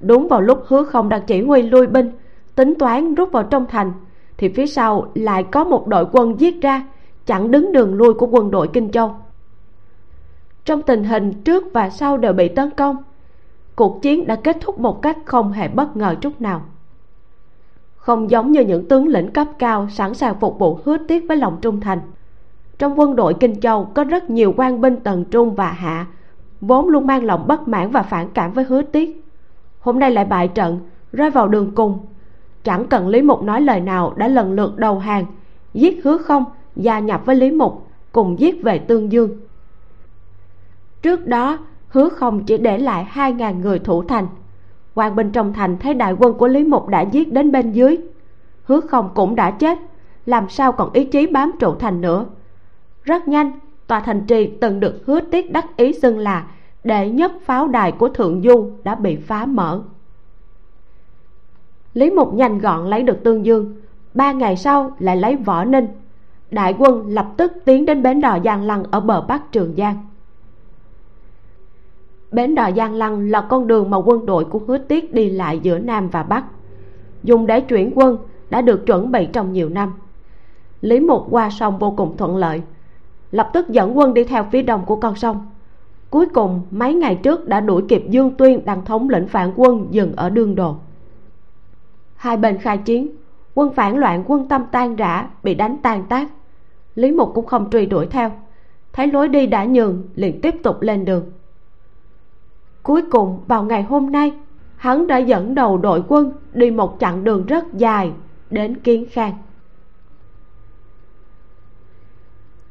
Đúng 0.00 0.28
vào 0.28 0.40
lúc 0.40 0.64
hứa 0.66 0.84
không 0.84 1.08
đang 1.08 1.22
chỉ 1.26 1.42
huy 1.42 1.62
lui 1.62 1.86
binh, 1.86 2.10
tính 2.54 2.74
toán 2.78 3.14
rút 3.14 3.32
vào 3.32 3.42
trong 3.42 3.66
thành, 3.66 3.92
thì 4.36 4.48
phía 4.48 4.66
sau 4.66 5.06
lại 5.14 5.42
có 5.42 5.64
một 5.64 5.86
đội 5.86 6.06
quân 6.12 6.40
giết 6.40 6.62
ra, 6.62 6.86
chặn 7.26 7.50
đứng 7.50 7.72
đường 7.72 7.94
lui 7.94 8.14
của 8.14 8.26
quân 8.26 8.50
đội 8.50 8.68
kinh 8.72 8.90
châu. 8.90 9.14
Trong 10.64 10.82
tình 10.82 11.04
hình 11.04 11.42
trước 11.42 11.64
và 11.72 11.90
sau 11.90 12.16
đều 12.16 12.32
bị 12.32 12.48
tấn 12.48 12.70
công, 12.70 12.96
cuộc 13.76 14.02
chiến 14.02 14.26
đã 14.26 14.36
kết 14.36 14.56
thúc 14.60 14.78
một 14.78 15.02
cách 15.02 15.18
không 15.24 15.52
hề 15.52 15.68
bất 15.68 15.96
ngờ 15.96 16.14
chút 16.20 16.40
nào. 16.40 16.62
Không 17.96 18.30
giống 18.30 18.52
như 18.52 18.60
những 18.60 18.88
tướng 18.88 19.08
lĩnh 19.08 19.30
cấp 19.30 19.46
cao 19.58 19.88
sẵn 19.90 20.14
sàng 20.14 20.40
phục 20.40 20.58
vụ 20.58 20.78
hứa 20.84 20.96
tiếc 21.08 21.24
với 21.28 21.36
lòng 21.36 21.58
trung 21.60 21.80
thành 21.80 22.00
trong 22.78 22.98
quân 22.98 23.16
đội 23.16 23.34
kinh 23.34 23.60
châu 23.60 23.84
có 23.84 24.04
rất 24.04 24.30
nhiều 24.30 24.54
quan 24.56 24.80
binh 24.80 24.96
tầng 24.96 25.24
trung 25.24 25.54
và 25.54 25.72
hạ, 25.72 26.06
vốn 26.60 26.88
luôn 26.88 27.06
mang 27.06 27.24
lòng 27.24 27.46
bất 27.46 27.68
mãn 27.68 27.90
và 27.90 28.02
phản 28.02 28.28
cảm 28.34 28.52
với 28.52 28.64
hứa 28.64 28.82
tiếc. 28.82 29.24
Hôm 29.80 29.98
nay 29.98 30.10
lại 30.10 30.24
bại 30.24 30.48
trận, 30.48 30.80
rơi 31.12 31.30
vào 31.30 31.48
đường 31.48 31.74
cùng. 31.74 31.98
Chẳng 32.64 32.86
cần 32.86 33.08
lý 33.08 33.22
mục 33.22 33.42
nói 33.42 33.60
lời 33.60 33.80
nào 33.80 34.14
đã 34.16 34.28
lần 34.28 34.52
lượt 34.52 34.76
đầu 34.76 34.98
hàng, 34.98 35.26
giết 35.74 36.04
hứa 36.04 36.18
không, 36.18 36.44
gia 36.76 36.98
nhập 36.98 37.22
với 37.26 37.36
lý 37.36 37.50
mục, 37.50 37.86
cùng 38.12 38.38
giết 38.38 38.62
về 38.62 38.78
tương 38.78 39.12
dương. 39.12 39.30
Trước 41.02 41.26
đó, 41.26 41.58
hứa 41.88 42.08
không 42.08 42.44
chỉ 42.44 42.58
để 42.58 42.78
lại 42.78 43.04
hai 43.04 43.32
ngàn 43.32 43.60
người 43.60 43.78
thủ 43.78 44.02
thành. 44.02 44.26
Quan 44.94 45.16
binh 45.16 45.30
trong 45.30 45.52
thành 45.52 45.78
thấy 45.78 45.94
đại 45.94 46.12
quân 46.18 46.34
của 46.34 46.48
lý 46.48 46.64
mục 46.64 46.88
đã 46.88 47.00
giết 47.00 47.32
đến 47.32 47.52
bên 47.52 47.72
dưới. 47.72 47.96
Hứa 48.64 48.80
không 48.80 49.08
cũng 49.14 49.34
đã 49.34 49.50
chết, 49.50 49.78
làm 50.26 50.48
sao 50.48 50.72
còn 50.72 50.92
ý 50.92 51.04
chí 51.04 51.26
bám 51.26 51.52
trụ 51.60 51.74
thành 51.74 52.00
nữa? 52.00 52.26
Rất 53.04 53.28
nhanh. 53.28 53.52
Tòa 53.86 54.00
thành 54.00 54.26
trì 54.26 54.46
từng 54.60 54.80
được 54.80 55.06
hứa 55.06 55.20
tiết 55.20 55.52
đắc 55.52 55.76
ý 55.76 55.92
xưng 55.92 56.18
là 56.18 56.46
đệ 56.84 57.10
nhất 57.10 57.32
pháo 57.44 57.68
đài 57.68 57.92
của 57.92 58.08
thượng 58.08 58.42
du 58.42 58.70
đã 58.84 58.94
bị 58.94 59.16
phá 59.16 59.46
mở. 59.46 59.82
Lý 61.94 62.10
mục 62.10 62.34
nhanh 62.34 62.58
gọn 62.58 62.90
lấy 62.90 63.02
được 63.02 63.24
tương 63.24 63.46
dương. 63.46 63.76
Ba 64.14 64.32
ngày 64.32 64.56
sau 64.56 64.96
lại 64.98 65.16
lấy 65.16 65.36
võ 65.36 65.64
ninh. 65.64 65.86
Đại 66.50 66.74
quân 66.78 67.06
lập 67.08 67.26
tức 67.36 67.52
tiến 67.64 67.86
đến 67.86 68.02
bến 68.02 68.20
đò 68.20 68.38
giang 68.44 68.62
lăng 68.62 68.84
ở 68.90 69.00
bờ 69.00 69.20
bắc 69.20 69.52
trường 69.52 69.74
giang. 69.76 69.96
Bến 72.32 72.54
đò 72.54 72.70
giang 72.76 72.94
lăng 72.94 73.30
là 73.30 73.40
con 73.40 73.66
đường 73.66 73.90
mà 73.90 73.96
quân 73.96 74.26
đội 74.26 74.44
của 74.44 74.60
hứa 74.66 74.78
tiết 74.78 75.14
đi 75.14 75.30
lại 75.30 75.58
giữa 75.62 75.78
nam 75.78 76.08
và 76.08 76.22
bắc. 76.22 76.44
Dùng 77.22 77.46
để 77.46 77.60
chuyển 77.60 77.92
quân 77.94 78.18
đã 78.50 78.60
được 78.60 78.86
chuẩn 78.86 79.12
bị 79.12 79.28
trong 79.32 79.52
nhiều 79.52 79.68
năm. 79.68 79.92
Lý 80.80 81.00
mục 81.00 81.26
qua 81.30 81.50
sông 81.50 81.78
vô 81.78 81.90
cùng 81.96 82.16
thuận 82.16 82.36
lợi 82.36 82.62
lập 83.34 83.50
tức 83.52 83.68
dẫn 83.68 83.98
quân 83.98 84.14
đi 84.14 84.24
theo 84.24 84.46
phía 84.52 84.62
đông 84.62 84.84
của 84.86 84.96
con 84.96 85.16
sông. 85.16 85.46
Cuối 86.10 86.26
cùng, 86.26 86.60
mấy 86.70 86.94
ngày 86.94 87.14
trước 87.22 87.48
đã 87.48 87.60
đuổi 87.60 87.82
kịp 87.88 88.04
dương 88.08 88.30
tuyên 88.30 88.64
đang 88.64 88.84
thống 88.84 89.08
lĩnh 89.08 89.28
phản 89.28 89.52
quân 89.56 89.86
dừng 89.90 90.12
ở 90.16 90.30
đương 90.30 90.54
đồ. 90.54 90.76
Hai 92.16 92.36
bên 92.36 92.58
khai 92.58 92.78
chiến, 92.78 93.08
quân 93.54 93.72
phản 93.74 93.96
loạn, 93.96 94.24
quân 94.26 94.48
tâm 94.48 94.62
tan 94.72 94.96
rã, 94.96 95.28
bị 95.42 95.54
đánh 95.54 95.76
tan 95.82 96.04
tác. 96.08 96.28
Lý 96.94 97.12
mục 97.12 97.30
cũng 97.34 97.46
không 97.46 97.70
truy 97.70 97.86
đuổi 97.86 98.06
theo. 98.06 98.30
Thấy 98.92 99.06
lối 99.06 99.28
đi 99.28 99.46
đã 99.46 99.64
nhường, 99.64 100.02
liền 100.14 100.40
tiếp 100.40 100.54
tục 100.62 100.82
lên 100.82 101.04
đường. 101.04 101.24
Cuối 102.82 103.02
cùng, 103.10 103.38
vào 103.46 103.64
ngày 103.64 103.82
hôm 103.82 104.12
nay, 104.12 104.32
hắn 104.76 105.06
đã 105.06 105.18
dẫn 105.18 105.54
đầu 105.54 105.78
đội 105.78 106.02
quân 106.08 106.32
đi 106.52 106.70
một 106.70 106.96
chặng 107.00 107.24
đường 107.24 107.46
rất 107.46 107.74
dài 107.74 108.12
đến 108.50 108.74
kiến 108.74 109.06
khang. 109.10 109.32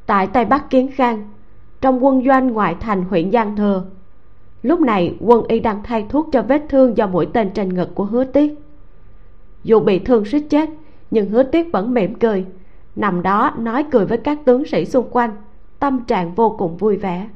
Tại 0.06 0.28
tây 0.28 0.46
bắc 0.46 0.70
kiến 0.70 0.90
khang, 0.96 1.30
trong 1.82 2.06
quân 2.06 2.24
doanh 2.26 2.50
ngoại 2.50 2.76
thành 2.80 3.04
huyện 3.04 3.32
giang 3.32 3.56
thừa 3.56 3.84
lúc 4.64 4.82
này, 4.82 5.16
quân 5.20 5.44
y 5.48 5.60
đang 5.60 5.84
thay 5.84 6.06
thuốc 6.10 6.30
cho 6.32 6.42
vết 6.42 6.62
thương 6.70 6.98
do 6.98 7.08
mũi 7.08 7.28
tên 7.34 7.50
trên 7.54 7.74
ngực 7.74 7.96
của 7.96 8.06
hứa 8.06 8.24
tiết. 8.24 8.54
Dù 9.64 9.80
bị 9.80 10.00
thương 10.00 10.26
suýt 10.26 10.44
chết, 10.50 10.70
nhưng 11.12 11.30
hứa 11.30 11.44
tiếc 11.44 11.72
vẫn 11.72 11.94
mỉm 11.94 12.16
cười. 12.16 12.46
Nằm 12.96 13.22
đó, 13.22 13.54
nói 13.58 13.86
cười 13.92 14.06
với 14.06 14.18
các 14.18 14.38
tướng 14.46 14.66
sĩ 14.66 14.86
xung 14.86 15.10
quanh, 15.12 15.32
tâm 15.80 16.00
trạng 16.06 16.34
vô 16.34 16.56
cùng 16.60 16.78
vui 16.78 16.98
vẻ. 16.98 17.28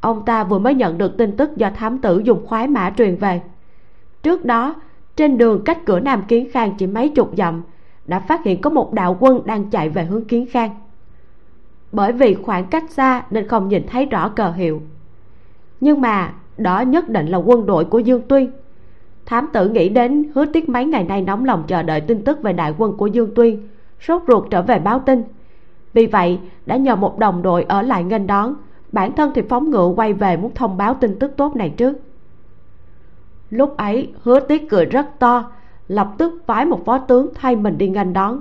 Ông 0.00 0.24
ta 0.24 0.44
vừa 0.44 0.58
mới 0.58 0.74
nhận 0.74 0.98
được 0.98 1.16
tin 1.16 1.36
tức 1.36 1.56
do 1.56 1.70
thám 1.70 1.98
tử 1.98 2.18
dùng 2.24 2.46
khoái 2.46 2.68
mã 2.68 2.92
truyền 2.96 3.16
về. 3.16 3.40
Trước 4.22 4.44
đó, 4.44 4.74
trên 5.16 5.38
đường 5.38 5.64
cách 5.64 5.78
cửa 5.86 6.00
nam 6.00 6.22
kiến 6.28 6.48
khang 6.52 6.74
chỉ 6.78 6.86
mấy 6.86 7.08
chục 7.08 7.30
dặm, 7.36 7.62
đã 8.06 8.20
phát 8.20 8.44
hiện 8.44 8.60
có 8.60 8.70
một 8.70 8.92
đạo 8.92 9.16
quân 9.20 9.40
đang 9.44 9.70
chạy 9.70 9.88
về 9.88 10.04
hướng 10.04 10.24
kiến 10.24 10.46
khang 10.50 10.70
bởi 11.92 12.12
vì 12.12 12.34
khoảng 12.34 12.66
cách 12.66 12.90
xa 12.90 13.24
nên 13.30 13.48
không 13.48 13.68
nhìn 13.68 13.86
thấy 13.86 14.06
rõ 14.06 14.28
cờ 14.28 14.50
hiệu. 14.50 14.82
Nhưng 15.80 16.00
mà, 16.00 16.32
đó 16.56 16.80
nhất 16.80 17.08
định 17.08 17.26
là 17.26 17.38
quân 17.38 17.66
đội 17.66 17.84
của 17.84 17.98
dương 17.98 18.22
tuyên 18.28 18.50
thám 19.26 19.46
tử 19.52 19.68
nghĩ 19.68 19.88
đến 19.88 20.24
hứa 20.34 20.44
Tiết 20.44 20.68
mấy 20.68 20.84
ngày 20.84 21.04
nay 21.04 21.22
nóng 21.22 21.44
lòng 21.44 21.64
chờ 21.66 21.82
đợi 21.82 22.00
tin 22.00 22.24
tức 22.24 22.42
về 22.42 22.52
đại 22.52 22.74
quân 22.78 22.96
của 22.96 23.06
dương 23.06 23.34
tuyên 23.34 23.68
sốt 24.00 24.22
ruột 24.28 24.50
trở 24.50 24.62
về 24.62 24.78
báo 24.78 24.98
tin. 24.98 25.22
Vì 25.92 26.06
vậy, 26.06 26.38
đã 26.66 26.76
nhờ 26.76 26.96
một 26.96 27.18
đồng 27.18 27.42
đội 27.42 27.64
ở 27.68 27.82
lại 27.82 28.04
nghênh 28.04 28.26
đón, 28.26 28.54
bản 28.92 29.12
thân 29.12 29.30
thì 29.34 29.42
phóng 29.48 29.70
ngựa 29.70 29.92
quay 29.96 30.12
về 30.12 30.36
muốn 30.36 30.54
thông 30.54 30.76
báo 30.76 30.94
tin 30.94 31.18
tức 31.18 31.32
tốt 31.36 31.56
này 31.56 31.70
trước. 31.70 31.96
Lúc 33.50 33.76
ấy, 33.76 34.12
hứa 34.22 34.40
Tiết 34.40 34.70
cười 34.70 34.84
rất 34.84 35.18
to, 35.18 35.50
lập 35.88 36.08
tức 36.18 36.42
phái 36.46 36.64
một 36.64 36.84
phó 36.84 36.98
tướng 36.98 37.28
thay 37.34 37.56
mình 37.56 37.78
đi 37.78 37.88
nghênh 37.88 38.12
đón. 38.12 38.40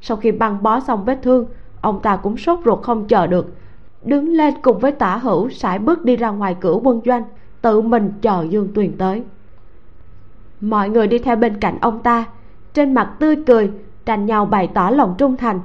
Sau 0.00 0.16
khi 0.16 0.32
băng 0.32 0.62
bó 0.62 0.80
xong 0.80 1.04
vết 1.04 1.18
thương 1.22 1.46
ông 1.84 2.00
ta 2.00 2.16
cũng 2.16 2.36
sốt 2.36 2.58
ruột 2.64 2.82
không 2.82 3.08
chờ 3.08 3.26
được. 3.26 3.54
Đứng 4.02 4.28
lên 4.28 4.54
cùng 4.62 4.78
với 4.78 4.92
tả 4.92 5.16
hữu, 5.16 5.48
sải 5.50 5.78
bước 5.78 6.04
đi 6.04 6.16
ra 6.16 6.30
ngoài 6.30 6.56
cửa 6.60 6.78
quân 6.82 7.00
doanh, 7.04 7.24
tự 7.62 7.80
mình 7.80 8.12
chờ 8.22 8.46
dương 8.50 8.68
tuyền 8.74 8.96
tới. 8.98 9.22
Mọi 10.60 10.88
người 10.88 11.06
đi 11.06 11.18
theo 11.18 11.36
bên 11.36 11.60
cạnh 11.60 11.78
ông 11.80 12.02
ta. 12.02 12.24
Trên 12.74 12.94
mặt 12.94 13.12
tươi 13.18 13.36
cười 13.46 13.70
tranh 14.04 14.26
nhau 14.26 14.44
bày 14.46 14.68
tỏ 14.74 14.90
lòng 14.90 15.14
trung 15.18 15.36
thành. 15.36 15.60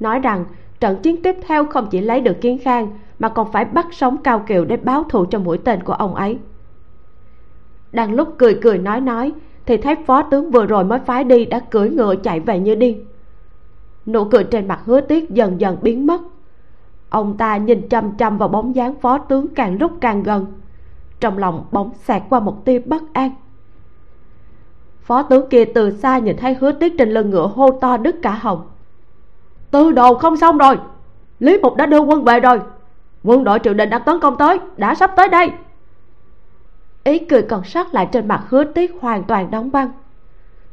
Nói 0.00 0.18
rằng, 0.18 0.44
trận 0.80 0.96
chiến 1.02 1.22
tiếp 1.22 1.36
theo 1.46 1.66
không 1.66 1.86
chỉ 1.90 2.00
lấy 2.00 2.20
được 2.20 2.40
kiến 2.40 2.58
khang, 2.58 2.88
mà 3.18 3.28
còn 3.28 3.52
phải 3.52 3.64
bắt 3.64 3.86
sống 3.92 4.16
cao 4.16 4.38
kiều 4.38 4.64
để 4.64 4.76
báo 4.76 5.04
thù 5.08 5.24
cho 5.30 5.38
mũi 5.38 5.58
tên 5.58 5.82
của 5.82 5.92
ông 5.92 6.14
ấy. 6.14 6.38
Đang 7.92 8.14
lúc 8.14 8.34
cười 8.38 8.58
cười 8.62 8.78
nói 8.78 9.00
nói, 9.00 9.32
thì 9.66 9.76
thấy 9.76 9.96
phó 10.06 10.22
tướng 10.22 10.50
vừa 10.50 10.66
rồi 10.66 10.84
mới 10.84 10.98
phái 10.98 11.24
đi 11.24 11.44
đã 11.44 11.60
cưỡi 11.60 11.90
ngựa 11.90 12.14
chạy 12.16 12.40
về 12.40 12.60
như 12.60 12.74
điên 12.74 13.04
nụ 14.12 14.24
cười 14.24 14.44
trên 14.44 14.68
mặt 14.68 14.80
hứa 14.84 15.00
Tuyết 15.00 15.30
dần 15.30 15.60
dần 15.60 15.76
biến 15.82 16.06
mất. 16.06 16.20
Ông 17.10 17.36
ta 17.36 17.56
nhìn 17.56 17.88
chăm 17.88 18.16
chăm 18.16 18.38
vào 18.38 18.48
bóng 18.48 18.74
dáng 18.74 18.94
phó 19.00 19.18
tướng 19.18 19.54
càng 19.54 19.78
lúc 19.80 19.92
càng 20.00 20.22
gần. 20.22 20.46
Trong 21.20 21.38
lòng 21.38 21.64
bóng 21.70 21.90
xẹt 21.94 22.22
qua 22.28 22.40
một 22.40 22.64
tia 22.64 22.78
bất 22.78 23.02
an. 23.12 23.30
Phó 25.02 25.22
tướng 25.22 25.48
kia 25.48 25.64
từ 25.64 25.90
xa 25.90 26.18
nhìn 26.18 26.36
thấy 26.36 26.56
hứa 26.60 26.72
Tuyết 26.72 26.92
trên 26.98 27.10
lưng 27.10 27.30
ngựa 27.30 27.46
hô 27.46 27.70
to 27.70 27.96
đứt 27.96 28.16
cả 28.22 28.30
hồng. 28.30 28.66
tư 29.70 29.92
đồ 29.92 30.14
không 30.14 30.36
xong 30.36 30.58
rồi. 30.58 30.78
Lý 31.38 31.58
mục 31.58 31.76
đã 31.76 31.86
đưa 31.86 32.00
quân 32.00 32.24
về 32.24 32.40
rồi. 32.40 32.60
Quân 33.24 33.44
đội 33.44 33.58
triều 33.58 33.74
đình 33.74 33.90
đã 33.90 33.98
tấn 33.98 34.20
công 34.20 34.36
tới, 34.38 34.58
đã 34.76 34.94
sắp 34.94 35.12
tới 35.16 35.28
đây. 35.28 35.50
Ý 37.04 37.18
cười 37.18 37.42
còn 37.42 37.64
sót 37.64 37.94
lại 37.94 38.08
trên 38.12 38.28
mặt 38.28 38.44
hứa 38.48 38.64
Tuyết 38.64 38.90
hoàn 39.00 39.24
toàn 39.24 39.50
đóng 39.50 39.70
băng. 39.72 39.90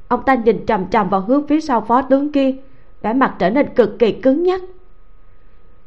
Ông 0.08 0.24
ta 0.24 0.36
nhìn 0.36 0.66
chằm 0.66 0.88
chằm 0.88 1.10
vào 1.10 1.22
hướng 1.22 1.48
phía 1.48 1.62
sau 1.62 1.82
phó 1.82 2.02
tướng 2.02 2.32
kia 2.32 2.56
vẻ 3.02 3.14
mặt 3.14 3.36
trở 3.40 3.50
nên 3.50 3.76
cực 3.76 4.00
kỳ 4.00 4.12
cứng 4.12 4.44
nhắc. 4.44 4.62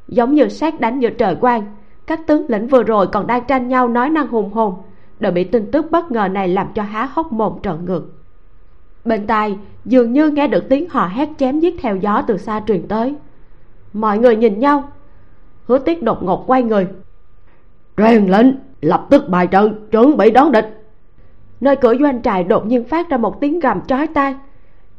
Giống 0.09 0.35
như 0.35 0.49
sát 0.49 0.81
đánh 0.81 1.01
giữa 1.01 1.11
trời 1.11 1.35
quang 1.35 1.77
các 2.11 2.27
tướng 2.27 2.47
lĩnh 2.49 2.67
vừa 2.67 2.83
rồi 2.83 3.07
còn 3.07 3.27
đang 3.27 3.45
tranh 3.45 3.69
nhau 3.69 3.89
nói 3.89 4.11
năng 4.11 4.27
hùng 4.27 4.53
hồn 4.53 4.75
đều 5.21 5.33
bị 5.33 5.45
tin 5.45 5.71
tức 5.71 5.91
bất 5.91 6.11
ngờ 6.11 6.29
này 6.29 6.49
làm 6.49 6.67
cho 6.75 6.83
há 6.83 7.09
hốc 7.13 7.33
mồm 7.33 7.53
trợn 7.63 7.85
ngược. 7.85 8.03
Bên 9.05 9.27
tai 9.27 9.59
dường 9.85 10.13
như 10.13 10.31
nghe 10.31 10.49
được 10.49 10.69
tiếng 10.69 10.89
hò 10.89 11.07
hét 11.07 11.29
chém 11.39 11.61
giết 11.61 11.77
theo 11.81 11.97
gió 11.97 12.23
từ 12.27 12.37
xa 12.37 12.63
truyền 12.67 12.89
tới. 12.89 13.15
Mọi 13.93 14.19
người 14.19 14.37
nhìn 14.37 14.61
nhau. 14.61 14.93
Hứa 15.67 15.79
tiết 15.79 16.03
đột 16.03 16.23
ngột 16.23 16.45
quay 16.47 16.63
người. 16.63 16.87
Truyền 17.97 18.27
lệnh 18.27 18.47
lập 18.81 19.07
tức 19.11 19.29
bài 19.29 19.47
trận 19.47 19.89
chuẩn 19.91 20.17
bị 20.17 20.31
đón 20.31 20.53
địch. 20.53 20.85
Nơi 21.61 21.77
cửa 21.77 21.95
doanh 22.01 22.23
trại 22.23 22.45
đột 22.45 22.67
nhiên 22.67 22.85
phát 22.85 23.09
ra 23.09 23.17
một 23.17 23.41
tiếng 23.41 23.61
gầm 23.61 23.81
chói 23.81 24.07
tai 24.07 24.35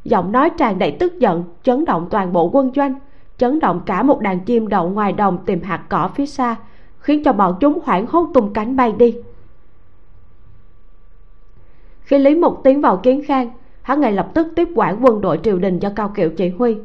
giọng 0.04 0.32
nói 0.32 0.50
tràn 0.58 0.80
đầy 0.80 0.92
tức 1.00 1.20
giận, 1.20 1.44
chấn 1.64 1.86
động 1.86 2.08
toàn 2.12 2.34
bộ 2.34 2.50
quân 2.54 2.72
doanh, 2.76 2.94
chấn 3.38 3.60
động 3.60 3.82
cả 3.86 4.04
một 4.04 4.20
đàn 4.22 4.40
chim 4.40 4.68
đậu 4.68 4.90
ngoài 4.90 5.14
đồng 5.14 5.38
tìm 5.46 5.62
hạt 5.62 5.84
cỏ 5.90 6.10
phía 6.16 6.26
xa, 6.26 6.56
khiến 7.00 7.24
cho 7.24 7.34
bọn 7.34 7.58
chúng 7.60 7.80
hoảng 7.84 8.06
hốt 8.06 8.28
tung 8.34 8.54
cánh 8.54 8.76
bay 8.76 8.92
đi. 8.92 9.16
Khi 12.02 12.18
lý 12.18 12.36
mục 12.36 12.62
tiến 12.64 12.82
vào 12.82 12.98
kiến 12.98 13.22
khang, 13.26 13.50
hắn 13.82 14.02
ngay 14.02 14.12
lập 14.12 14.32
tức 14.34 14.48
tiếp 14.56 14.68
quản 14.76 15.06
quân 15.06 15.22
đội 15.22 15.40
triều 15.44 15.60
đình 15.60 15.80
do 15.80 15.90
cao 15.96 16.12
kiệu 16.16 16.30
chỉ 16.30 16.50
huy. 16.50 16.78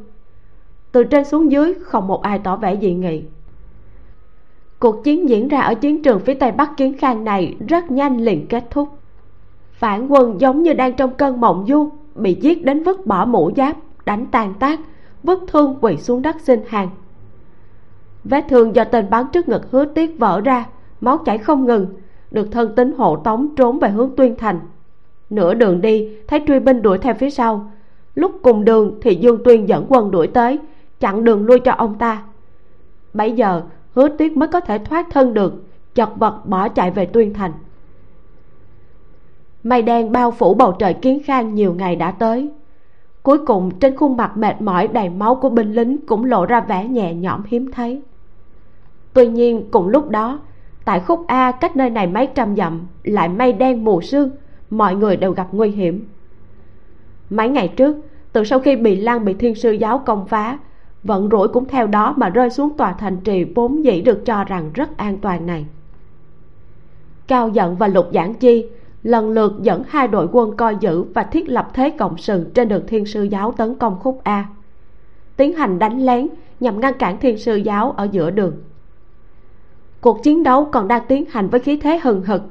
Từ 0.91 1.03
trên 1.03 1.25
xuống 1.25 1.51
dưới, 1.51 1.73
không 1.81 2.07
một 2.07 2.21
ai 2.21 2.39
tỏ 2.39 2.55
vẻ 2.55 2.75
dị 2.81 2.93
nghị. 2.93 3.23
Cuộc 4.79 5.03
chiến 5.03 5.29
diễn 5.29 5.47
ra 5.47 5.59
ở 5.59 5.75
chiến 5.75 6.01
trường 6.01 6.19
phía 6.19 6.33
tây 6.33 6.51
bắc 6.51 6.77
kiến 6.77 6.97
khang 6.97 7.23
này 7.23 7.55
rất 7.67 7.91
nhanh 7.91 8.17
liền 8.17 8.47
kết 8.47 8.63
thúc. 8.69 8.89
Phản 9.71 10.11
quân 10.11 10.41
giống 10.41 10.63
như 10.63 10.73
đang 10.73 10.93
trong 10.93 11.13
cơn 11.13 11.41
mộng 11.41 11.65
du 11.67 11.89
bị 12.17 12.37
giết 12.41 12.65
đến 12.65 12.83
vứt 12.83 13.05
bỏ 13.05 13.25
mũ 13.25 13.51
giáp, 13.57 13.77
đánh 14.05 14.25
tàn 14.31 14.53
tác, 14.53 14.79
vứt 15.23 15.39
thương 15.47 15.75
quỳ 15.81 15.97
xuống 15.97 16.21
đất 16.21 16.35
xin 16.41 16.59
hàng. 16.67 16.89
Vết 18.23 18.45
thương 18.49 18.75
do 18.75 18.83
tên 18.83 19.09
bắn 19.09 19.25
trước 19.33 19.49
ngực 19.49 19.71
hứa 19.71 19.85
tiết 19.85 20.19
vỡ 20.19 20.41
ra, 20.41 20.65
máu 21.01 21.17
chảy 21.17 21.37
không 21.37 21.65
ngừng, 21.65 21.87
được 22.31 22.51
thân 22.51 22.75
tín 22.75 22.93
hộ 22.97 23.15
tống 23.15 23.55
trốn 23.55 23.79
về 23.79 23.89
hướng 23.89 24.11
tuyên 24.17 24.35
thành. 24.37 24.59
Nửa 25.29 25.53
đường 25.53 25.81
đi, 25.81 26.09
thấy 26.27 26.43
truy 26.47 26.59
binh 26.59 26.81
đuổi 26.81 26.97
theo 26.97 27.13
phía 27.13 27.29
sau. 27.29 27.71
Lúc 28.15 28.31
cùng 28.41 28.65
đường 28.65 28.99
thì 29.01 29.15
dương 29.15 29.43
tuyên 29.45 29.67
dẫn 29.67 29.85
quân 29.89 30.11
đuổi 30.11 30.27
tới, 30.27 30.59
chặn 30.99 31.23
đường 31.23 31.45
lui 31.45 31.59
cho 31.59 31.71
ông 31.71 31.95
ta. 31.97 32.23
Bấy 33.13 33.31
giờ, 33.31 33.61
hứa 33.95 34.09
tuyết 34.17 34.31
mới 34.31 34.47
có 34.47 34.59
thể 34.59 34.77
thoát 34.77 35.07
thân 35.11 35.33
được, 35.33 35.53
chật 35.95 36.09
vật 36.15 36.45
bỏ 36.45 36.69
chạy 36.69 36.91
về 36.91 37.05
tuyên 37.05 37.33
thành 37.33 37.51
mây 39.69 39.81
đen 39.81 40.11
bao 40.11 40.31
phủ 40.31 40.53
bầu 40.53 40.71
trời 40.71 40.93
kiến 40.93 41.19
khang 41.25 41.55
nhiều 41.55 41.73
ngày 41.73 41.95
đã 41.95 42.11
tới. 42.11 42.49
Cuối 43.23 43.37
cùng, 43.45 43.71
trên 43.79 43.95
khuôn 43.95 44.17
mặt 44.17 44.37
mệt 44.37 44.61
mỏi 44.61 44.87
đầy 44.87 45.09
máu 45.09 45.35
của 45.35 45.49
binh 45.49 45.73
lính 45.73 45.97
cũng 46.07 46.25
lộ 46.25 46.45
ra 46.45 46.61
vẻ 46.61 46.87
nhẹ 46.87 47.13
nhõm 47.13 47.43
hiếm 47.47 47.71
thấy. 47.71 48.01
Tuy 49.13 49.27
nhiên, 49.27 49.67
cùng 49.71 49.87
lúc 49.87 50.09
đó, 50.09 50.39
tại 50.85 50.99
khúc 50.99 51.27
a 51.27 51.51
cách 51.51 51.75
nơi 51.75 51.89
này 51.89 52.07
mấy 52.07 52.27
trăm 52.35 52.55
dặm, 52.55 52.87
lại 53.03 53.29
mây 53.29 53.53
đen 53.53 53.83
mù 53.83 54.01
sương, 54.01 54.29
mọi 54.69 54.95
người 54.95 55.17
đều 55.17 55.31
gặp 55.31 55.47
nguy 55.51 55.69
hiểm. 55.69 56.07
Mấy 57.29 57.49
ngày 57.49 57.67
trước, 57.67 57.95
từ 58.33 58.43
sau 58.43 58.59
khi 58.59 58.75
bị 58.75 58.95
lan 58.95 59.25
bị 59.25 59.33
thiên 59.33 59.55
sư 59.55 59.71
giáo 59.71 59.97
công 60.05 60.25
phá, 60.27 60.57
vận 61.03 61.29
rủi 61.31 61.47
cũng 61.47 61.65
theo 61.65 61.87
đó 61.87 62.13
mà 62.17 62.29
rơi 62.29 62.49
xuống 62.49 62.77
tòa 62.77 62.93
thành 62.93 63.17
trì 63.17 63.43
vốn 63.43 63.85
dĩ 63.85 64.01
được 64.01 64.25
cho 64.25 64.43
rằng 64.43 64.71
rất 64.73 64.97
an 64.97 65.17
toàn 65.17 65.45
này. 65.45 65.65
Cao 67.27 67.49
giận 67.49 67.75
và 67.75 67.87
lục 67.87 68.07
giảng 68.13 68.33
chi 68.33 68.65
lần 69.03 69.29
lượt 69.29 69.53
dẫn 69.61 69.83
hai 69.87 70.07
đội 70.07 70.27
quân 70.31 70.57
coi 70.57 70.75
giữ 70.79 71.03
và 71.03 71.23
thiết 71.23 71.49
lập 71.49 71.67
thế 71.73 71.89
cộng 71.89 72.17
sự 72.17 72.51
trên 72.53 72.69
đường 72.69 72.83
thiên 72.87 73.05
sư 73.05 73.23
giáo 73.23 73.51
tấn 73.51 73.75
công 73.75 73.99
khúc 73.99 74.21
a. 74.23 74.45
Tiến 75.37 75.53
hành 75.53 75.79
đánh 75.79 76.05
lén 76.05 76.27
nhằm 76.59 76.79
ngăn 76.79 76.93
cản 76.93 77.19
thiên 77.19 77.37
sư 77.37 77.55
giáo 77.55 77.91
ở 77.91 78.07
giữa 78.11 78.31
đường. 78.31 78.53
Cuộc 80.01 80.23
chiến 80.23 80.43
đấu 80.43 80.65
còn 80.65 80.87
đang 80.87 81.03
tiến 81.07 81.25
hành 81.29 81.49
với 81.49 81.59
khí 81.59 81.77
thế 81.77 81.99
hừng 82.03 82.21
hực, 82.21 82.41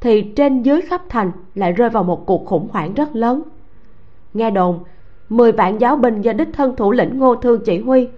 thì 0.00 0.22
trên 0.22 0.62
dưới 0.62 0.80
khắp 0.80 1.02
thành 1.08 1.32
lại 1.54 1.72
rơi 1.72 1.90
vào 1.90 2.04
một 2.04 2.26
cuộc 2.26 2.46
khủng 2.46 2.68
hoảng 2.72 2.94
rất 2.94 3.16
lớn. 3.16 3.42
Nghe 4.34 4.50
đồn, 4.50 4.78
mười 5.28 5.52
vạn 5.52 5.78
giáo 5.78 5.96
binh 5.96 6.20
do 6.20 6.32
đích 6.32 6.48
thân 6.52 6.76
thủ 6.76 6.92
lĩnh 6.92 7.18
ngô 7.18 7.34
thương 7.34 7.60
chỉ 7.64 7.78
huy, 7.78 8.08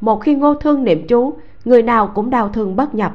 một 0.00 0.22
khi 0.22 0.34
ngô 0.34 0.54
thương 0.54 0.84
niệm 0.84 1.06
chú 1.06 1.32
người 1.64 1.82
nào 1.82 2.06
cũng 2.14 2.30
đau 2.30 2.48
thương 2.48 2.76
bất 2.76 2.94
nhập 2.94 3.12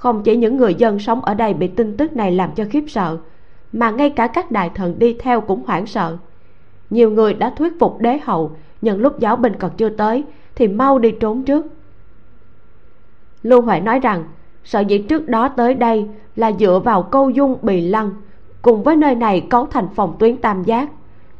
không 0.00 0.22
chỉ 0.22 0.36
những 0.36 0.56
người 0.56 0.74
dân 0.74 0.98
sống 0.98 1.20
ở 1.24 1.34
đây 1.34 1.54
bị 1.54 1.68
tin 1.68 1.96
tức 1.96 2.16
này 2.16 2.32
làm 2.32 2.50
cho 2.52 2.64
khiếp 2.70 2.84
sợ, 2.88 3.18
mà 3.72 3.90
ngay 3.90 4.10
cả 4.10 4.26
các 4.26 4.50
đại 4.50 4.70
thần 4.74 4.98
đi 4.98 5.16
theo 5.20 5.40
cũng 5.40 5.62
hoảng 5.66 5.86
sợ. 5.86 6.16
Nhiều 6.90 7.10
người 7.10 7.34
đã 7.34 7.50
thuyết 7.50 7.72
phục 7.80 8.00
đế 8.00 8.18
hậu 8.18 8.50
nhân 8.82 9.00
lúc 9.00 9.18
giáo 9.18 9.36
binh 9.36 9.52
còn 9.58 9.70
chưa 9.76 9.88
tới 9.88 10.24
thì 10.54 10.68
mau 10.68 10.98
đi 10.98 11.10
trốn 11.20 11.42
trước. 11.42 11.66
Lưu 13.42 13.62
huệ 13.62 13.80
nói 13.80 14.00
rằng, 14.00 14.24
sở 14.64 14.80
dĩ 14.80 14.98
trước 14.98 15.28
đó 15.28 15.48
tới 15.48 15.74
đây 15.74 16.06
là 16.36 16.52
dựa 16.52 16.80
vào 16.84 17.02
câu 17.02 17.30
dung 17.30 17.56
bì 17.62 17.80
lăng, 17.80 18.10
cùng 18.62 18.82
với 18.82 18.96
nơi 18.96 19.14
này 19.14 19.40
cấu 19.40 19.66
thành 19.66 19.88
phòng 19.94 20.16
tuyến 20.18 20.36
tam 20.36 20.64
giác, 20.64 20.90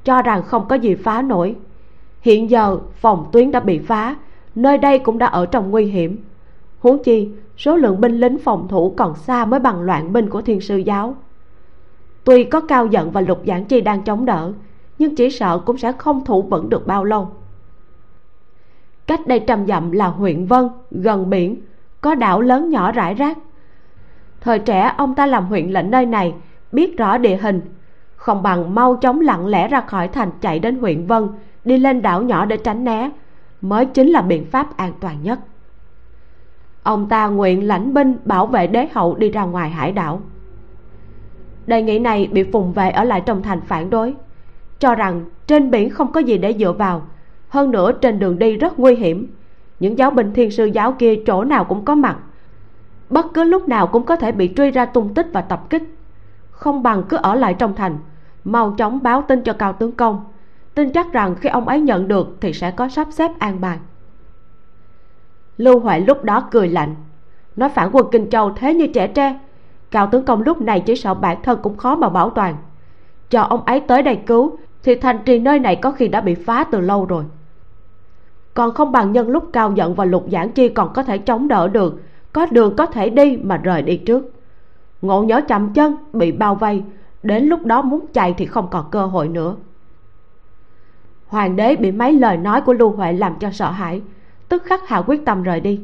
cho 0.05 0.23
rằng 0.23 0.43
không 0.43 0.69
có 0.69 0.76
gì 0.76 0.95
phá 0.95 1.23
nổi. 1.23 1.57
Hiện 2.21 2.50
giờ 2.50 2.79
phòng 2.95 3.26
tuyến 3.33 3.50
đã 3.50 3.61
bị 3.61 3.79
phá, 3.79 4.17
nơi 4.55 4.79
đây 4.79 4.99
cũng 4.99 5.19
đã 5.19 5.26
ở 5.26 5.47
trong 5.47 5.71
nguy 5.71 5.85
hiểm 5.85 6.17
huống 6.80 7.02
chi, 7.02 7.28
số 7.56 7.76
lượng 7.76 8.00
binh 8.00 8.20
lính 8.20 8.38
phòng 8.38 8.68
thủ 8.68 8.94
còn 8.96 9.14
xa 9.14 9.44
mới 9.44 9.60
bằng 9.60 9.82
loạn 9.82 10.12
binh 10.12 10.30
của 10.30 10.42
thiên 10.42 10.60
sư 10.60 10.76
giáo. 10.76 11.16
Tuy 12.25 12.44
có 12.44 12.60
cao 12.60 12.87
giận 12.87 13.10
và 13.10 13.20
lục 13.20 13.42
giảng 13.46 13.64
chi 13.64 13.80
đang 13.80 14.02
chống 14.02 14.25
đỡ, 14.25 14.52
nhưng 14.99 15.14
chỉ 15.14 15.30
sợ 15.30 15.58
cũng 15.58 15.78
sẽ 15.78 15.92
không 15.92 16.25
thủ 16.25 16.42
vững 16.42 16.70
được 16.70 16.87
bao 16.87 17.04
lâu. 17.04 17.28
Cách 19.06 19.26
đây 19.26 19.40
trăm 19.40 19.66
dặm 19.66 19.92
là 19.92 20.06
huyện 20.06 20.46
vân, 20.46 20.68
gần 20.90 21.30
biển, 21.30 21.62
có 22.00 22.14
đảo 22.14 22.40
lớn 22.40 22.70
nhỏ 22.70 22.92
rải 22.92 23.14
rác. 23.14 23.38
Thời 24.40 24.58
trẻ, 24.58 24.94
ông 24.96 25.14
ta 25.14 25.26
làm 25.26 25.46
huyện 25.46 25.68
lệnh 25.68 25.90
nơi 25.90 26.06
này, 26.06 26.34
biết 26.72 26.99
rõ 26.99 27.18
địa 27.18 27.37
hình. 27.37 27.60
Không 28.16 28.42
bằng 28.42 28.75
mau 28.75 28.96
chóng 28.96 29.20
lặng 29.20 29.46
lẽ 29.46 29.68
ra 29.68 29.80
khỏi 29.80 30.08
thành 30.08 30.30
chạy 30.40 30.58
đến 30.58 30.78
huyện 30.78 31.06
vân, 31.06 31.28
đi 31.64 31.78
lên 31.78 32.02
đảo 32.02 32.22
nhỏ 32.22 32.44
để 32.44 32.56
tránh 32.56 32.84
né, 32.84 33.10
mới 33.60 33.87
chính 33.87 34.08
là 34.08 34.22
biện 34.22 34.44
pháp 34.50 34.76
an 34.76 34.92
toàn 35.00 35.22
nhất 35.22 35.38
ông 36.82 37.08
ta 37.08 37.26
nguyện 37.26 37.66
lãnh 37.68 37.94
binh 37.94 38.16
bảo 38.25 38.46
vệ 38.46 38.66
đế 38.66 38.88
hậu 38.92 39.14
đi 39.14 39.30
ra 39.30 39.44
ngoài 39.44 39.70
hải 39.70 39.92
đảo. 39.92 40.20
Đề 41.66 41.82
nghị 41.82 41.99
này 41.99 42.28
bị 42.32 42.44
phùng 42.52 42.72
vệ 42.72 42.90
ở 42.90 43.04
lại 43.04 43.22
trong 43.26 43.42
thành 43.42 43.60
phản 43.60 43.90
đối, 43.90 44.14
cho 44.78 44.94
rằng 44.94 45.25
trên 45.46 45.70
biển 45.70 45.90
không 45.90 46.12
có 46.12 46.20
gì 46.20 46.38
để 46.38 46.54
dựa 46.58 46.72
vào. 46.72 47.02
Hơn 47.49 47.70
nữa, 47.70 47.92
trên 47.92 48.18
đường 48.18 48.38
đi 48.38 48.56
rất 48.56 48.78
nguy 48.78 48.94
hiểm. 48.94 49.26
Những 49.80 49.99
giáo 49.99 50.10
binh 50.10 50.32
thiên 50.34 50.50
sư 50.50 50.64
giáo 50.64 50.92
kia 50.92 51.14
chỗ 51.26 51.44
nào 51.44 51.64
cũng 51.64 51.84
có 51.84 51.94
mặt. 51.94 52.18
Bất 53.10 53.26
cứ 53.34 53.44
lúc 53.44 53.68
nào 53.68 53.87
cũng 53.87 54.04
có 54.04 54.16
thể 54.16 54.32
bị 54.32 54.52
truy 54.56 54.70
ra 54.70 54.87
tung 54.87 55.14
tích 55.14 55.26
và 55.32 55.40
tập 55.40 55.70
kích. 55.70 55.82
Không 56.50 56.82
bằng 56.82 57.02
cứ 57.08 57.16
ở 57.16 57.34
lại 57.34 57.54
trong 57.54 57.75
thành, 57.75 57.99
mau 58.44 58.75
chóng 58.78 59.02
báo 59.02 59.22
tin 59.22 59.42
cho 59.42 59.52
cao 59.52 59.72
tướng 59.72 59.92
công. 59.92 60.25
Tin 60.75 60.90
chắc 60.90 61.12
rằng 61.12 61.34
khi 61.34 61.49
ông 61.49 61.68
ấy 61.68 61.80
nhận 61.80 62.08
được 62.08 62.37
thì 62.40 62.52
sẽ 62.52 62.70
có 62.70 62.88
sắp 62.88 63.08
xếp 63.10 63.30
an 63.38 63.60
bài 63.60 63.78
lưu 65.61 65.81
huệ 65.81 66.00
lúc 66.00 66.25
đó 66.25 66.49
cười 66.50 66.69
lạnh. 66.69 66.95
Nói 67.57 67.69
phản 67.69 67.90
quân 67.93 68.07
kinh 68.12 68.31
châu 68.31 68.50
thế 68.50 68.75
như 68.75 68.87
trẻ 68.87 69.07
tre, 69.07 69.38
cao 69.90 70.09
tướng 70.12 70.25
công 70.25 70.43
lúc 70.43 70.61
này 70.61 70.81
chỉ 70.81 70.97
sợ 70.97 71.14
bản 71.14 71.43
thân 71.43 71.59
cũng 71.62 71.76
khó 71.76 71.97
mà 71.97 72.09
bảo 72.09 72.31
toàn. 72.31 72.57
Cho 73.31 73.43
ông 73.43 73.64
ấy 73.64 73.81
tới 73.81 74.02
đây 74.02 74.17
cứu, 74.26 74.57
thì 74.83 74.95
thành 74.95 75.19
trì 75.25 75.38
nơi 75.38 75.59
này 75.59 75.76
có 75.76 75.93
khi 75.93 76.09
đã 76.09 76.21
bị 76.21 76.35
phá 76.35 76.64
từ 76.64 76.81
lâu 76.81 77.05
rồi. 77.05 77.25
Còn 78.55 78.75
không 78.75 78.93
bằng 78.93 79.12
nhân 79.12 79.29
lúc 79.29 79.45
cao 79.52 79.73
giận 79.75 79.95
và 79.95 80.05
lục 80.05 80.25
giảng 80.33 80.52
chi 80.52 80.69
còn 80.69 80.93
có 80.93 81.02
thể 81.02 81.19
chống 81.19 81.49
đỡ 81.49 81.69
được, 81.69 82.02
có 82.33 82.47
đường 82.50 82.76
có 82.76 82.87
thể 82.87 83.11
đi 83.11 83.38
mà 83.43 83.57
rời 83.57 83.83
đi 83.83 83.97
trước. 83.97 84.33
Ngộ 85.02 85.23
nhớ 85.23 85.40
chậm 85.49 85.73
chân, 85.73 85.97
bị 86.12 86.33
bao 86.33 86.55
vây, 86.55 86.83
đến 87.23 87.45
lúc 87.45 87.67
đó 87.67 87.83
muốn 87.83 88.07
chạy 88.12 88.35
thì 88.38 88.47
không 88.47 88.69
còn 88.71 88.85
cơ 88.90 89.07
hội 89.07 89.29
nữa. 89.29 89.55
Hoàng 91.26 91.57
đế 91.57 91.76
bị 91.76 91.93
mấy 91.93 92.12
lời 92.12 92.37
nói 92.37 92.61
của 92.61 92.73
lưu 92.73 92.90
huệ 92.90 93.12
làm 93.12 93.35
cho 93.40 93.50
sợ 93.50 93.71
hãi 93.71 94.02
tức 94.50 94.64
khắc 94.64 94.88
hạ 94.88 95.02
quyết 95.07 95.25
tâm 95.25 95.42
rời 95.42 95.61
đi. 95.61 95.80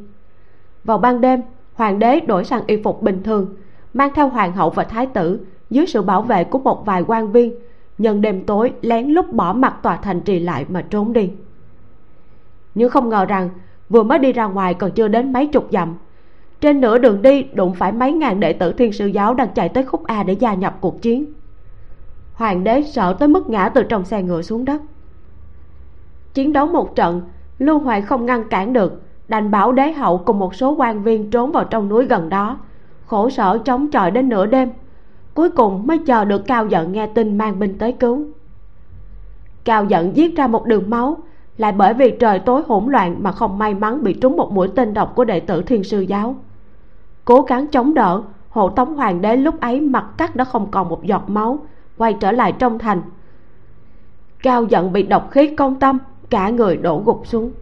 Vào 0.85 0.99
ban 0.99 1.21
đêm, 1.21 1.43
hoàng 1.75 1.99
đế 1.99 2.21
đổi 2.21 2.45
sang 2.45 2.63
y 2.67 2.83
phục 2.83 3.03
bình 3.03 3.23
thường, 3.23 3.55
mang 3.95 4.11
theo 4.15 4.29
hoàng 4.29 4.53
hậu 4.53 4.71
và 4.71 4.85
thái 4.85 5.07
tử 5.07 5.47
dưới 5.71 5.87
sự 5.87 6.03
bảo 6.03 6.23
vệ 6.23 6.45
của 6.45 6.59
một 6.59 6.87
vài 6.87 7.05
quan 7.07 7.33
viên, 7.33 7.55
nhân 7.99 8.21
đêm 8.21 8.45
tối 8.45 8.73
lén 8.83 9.09
lút 9.09 9.33
bỏ 9.33 9.53
mặt 9.53 9.75
tòa 9.83 9.97
thành 9.97 10.21
trì 10.21 10.39
lại 10.39 10.65
mà 10.69 10.83
trốn 10.83 11.13
đi. 11.13 11.31
Nhưng 12.75 12.91
không 12.91 13.09
ngờ 13.09 13.25
rằng, 13.25 13.51
vừa 13.89 14.03
mới 14.03 14.19
đi 14.19 14.33
ra 14.33 14.45
ngoài 14.47 14.75
còn 14.75 14.91
chưa 14.91 15.09
đến 15.09 15.33
mấy 15.33 15.47
chục 15.47 15.69
dặm. 15.71 15.97
Trên 16.61 16.81
nửa 16.81 16.99
đường 16.99 17.23
đi 17.23 17.43
đụng 17.43 17.75
phải 17.75 17.93
mấy 17.93 18.13
ngàn 18.13 18.41
đệ 18.41 18.53
tử 18.53 18.73
thiên 18.73 18.93
sư 18.93 19.07
giáo 19.07 19.35
đang 19.35 19.49
chạy 19.55 19.69
tới 19.69 19.85
khúc 19.85 20.05
a 20.05 20.23
để 20.23 20.33
gia 20.33 20.55
nhập 20.55 20.79
cuộc 20.81 21.03
chiến. 21.03 21.33
Hoàng 22.35 22.65
đế 22.65 22.83
sợ 22.83 23.17
tới 23.19 23.29
mức 23.29 23.49
ngã 23.51 23.69
từ 23.69 23.83
trong 23.83 24.05
xe 24.05 24.23
ngựa 24.23 24.43
xuống 24.43 24.65
đất. 24.65 24.81
Chiến 26.35 26.53
đấu 26.53 26.67
một 26.67 26.97
trận 26.97 27.23
lưu 27.59 27.79
hoài 27.79 28.03
không 28.03 28.27
ngăn 28.27 28.49
cản 28.49 28.73
được. 28.73 29.03
Đành 29.29 29.51
bảo 29.51 29.73
đế 29.73 29.93
hậu 29.93 30.19
cùng 30.19 30.39
một 30.39 30.55
số 30.55 30.75
quan 30.79 31.03
viên 31.03 31.31
trốn 31.31 31.53
vào 31.53 31.65
trong 31.65 31.89
núi 31.89 32.05
gần 32.05 32.29
đó. 32.29 32.59
Khổ 33.07 33.31
sở 33.31 33.59
chống 33.59 33.91
chọi 33.91 34.11
đến 34.11 34.29
nửa 34.29 34.47
đêm. 34.47 34.71
Cuối 35.35 35.51
cùng 35.51 35.87
mới 35.87 35.99
chờ 35.99 36.25
được 36.25 36.47
cao 36.47 36.67
giận 36.67 36.93
nghe 36.93 37.07
tin 37.07 37.39
mang 37.39 37.59
binh 37.59 37.79
tới 37.79 37.93
cứu. 37.93 38.27
Cao 39.65 39.85
giận 39.85 40.17
giết 40.17 40.37
ra 40.37 40.47
một 40.47 40.67
đường 40.67 40.91
máu, 40.91 41.17
lại 41.57 41.73
bởi 41.73 41.95
vì 41.95 42.17
trời 42.21 42.39
tối 42.39 42.63
hỗn 42.69 42.87
loạn 42.87 43.17
mà 43.21 43.33
không 43.33 43.59
may 43.59 43.75
mắn 43.75 44.03
bị 44.03 44.13
trúng 44.13 44.37
một 44.37 44.53
mũi 44.53 44.69
tên 44.69 44.95
độc 44.95 45.15
của 45.15 45.25
đệ 45.25 45.41
tử 45.41 45.63
thiên 45.63 45.85
sư 45.85 46.01
giáo. 46.01 46.37
Cố 47.25 47.43
gắng 47.43 47.67
chống 47.67 47.95
đỡ, 47.95 48.23
hộ 48.49 48.69
tống 48.69 48.95
hoàng 48.95 49.21
đế 49.21 49.37
lúc 49.37 49.61
ấy 49.61 49.81
mặt 49.81 50.07
cắt 50.17 50.37
đã 50.37 50.45
không 50.45 50.71
còn 50.71 50.89
một 50.89 51.05
giọt 51.05 51.31
máu, 51.31 51.59
quay 51.97 52.13
trở 52.13 52.33
lại 52.33 52.53
trong 52.53 52.79
thành. 52.79 53.03
Cao 54.43 54.65
giận 54.65 54.93
bị 54.93 55.03
độc 55.03 55.31
khí 55.31 55.57
công 55.57 55.75
tâm 55.75 55.99
cả 56.31 56.51
người 56.51 56.77
đổ 56.77 57.03
gục 57.07 57.27
xuống. 57.27 57.53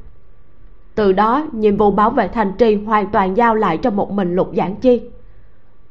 Từ 0.94 1.12
đó, 1.12 1.46
nhiệm 1.53 1.77
vụ 1.77 1.90
bảo 1.90 2.11
vệ 2.11 2.29
thành 2.29 2.53
trì 2.59 2.74
hoàn 2.74 3.11
toàn 3.11 3.37
giao 3.37 3.55
lại 3.55 3.79
cho 3.79 3.90
một 3.90 4.11
mình 4.11 4.35
lục 4.35 4.50
giảng 4.57 4.77
chi. 4.77 5.03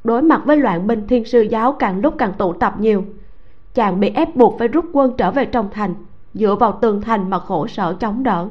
Đối 0.04 0.22
mặt 0.22 0.42
với 0.46 0.58
loạn 0.58 0.88
binh, 0.88 1.08
thiên 1.08 1.26
sư 1.26 1.42
giáo 1.42 1.74
càng 1.74 2.02
lúc 2.02 2.16
càng 2.18 2.34
tụ 2.38 2.54
tập 2.54 2.76
nhiều. 2.80 3.04
Chàng 3.74 4.00
bị 4.00 4.10
ép 4.10 4.36
buộc 4.36 4.56
phải 4.60 4.68
rút 4.68 4.86
quân 4.94 5.14
trở 5.18 5.32
về 5.32 5.46
trong 5.46 5.70
thành, 5.72 5.94
dựa 6.34 6.56
vào 6.56 6.80
tường 6.82 7.02
thành 7.02 7.30
mà 7.30 7.40
khổ 7.40 7.68
sở 7.68 7.96
chống 8.00 8.24
đỡ. 8.24 8.48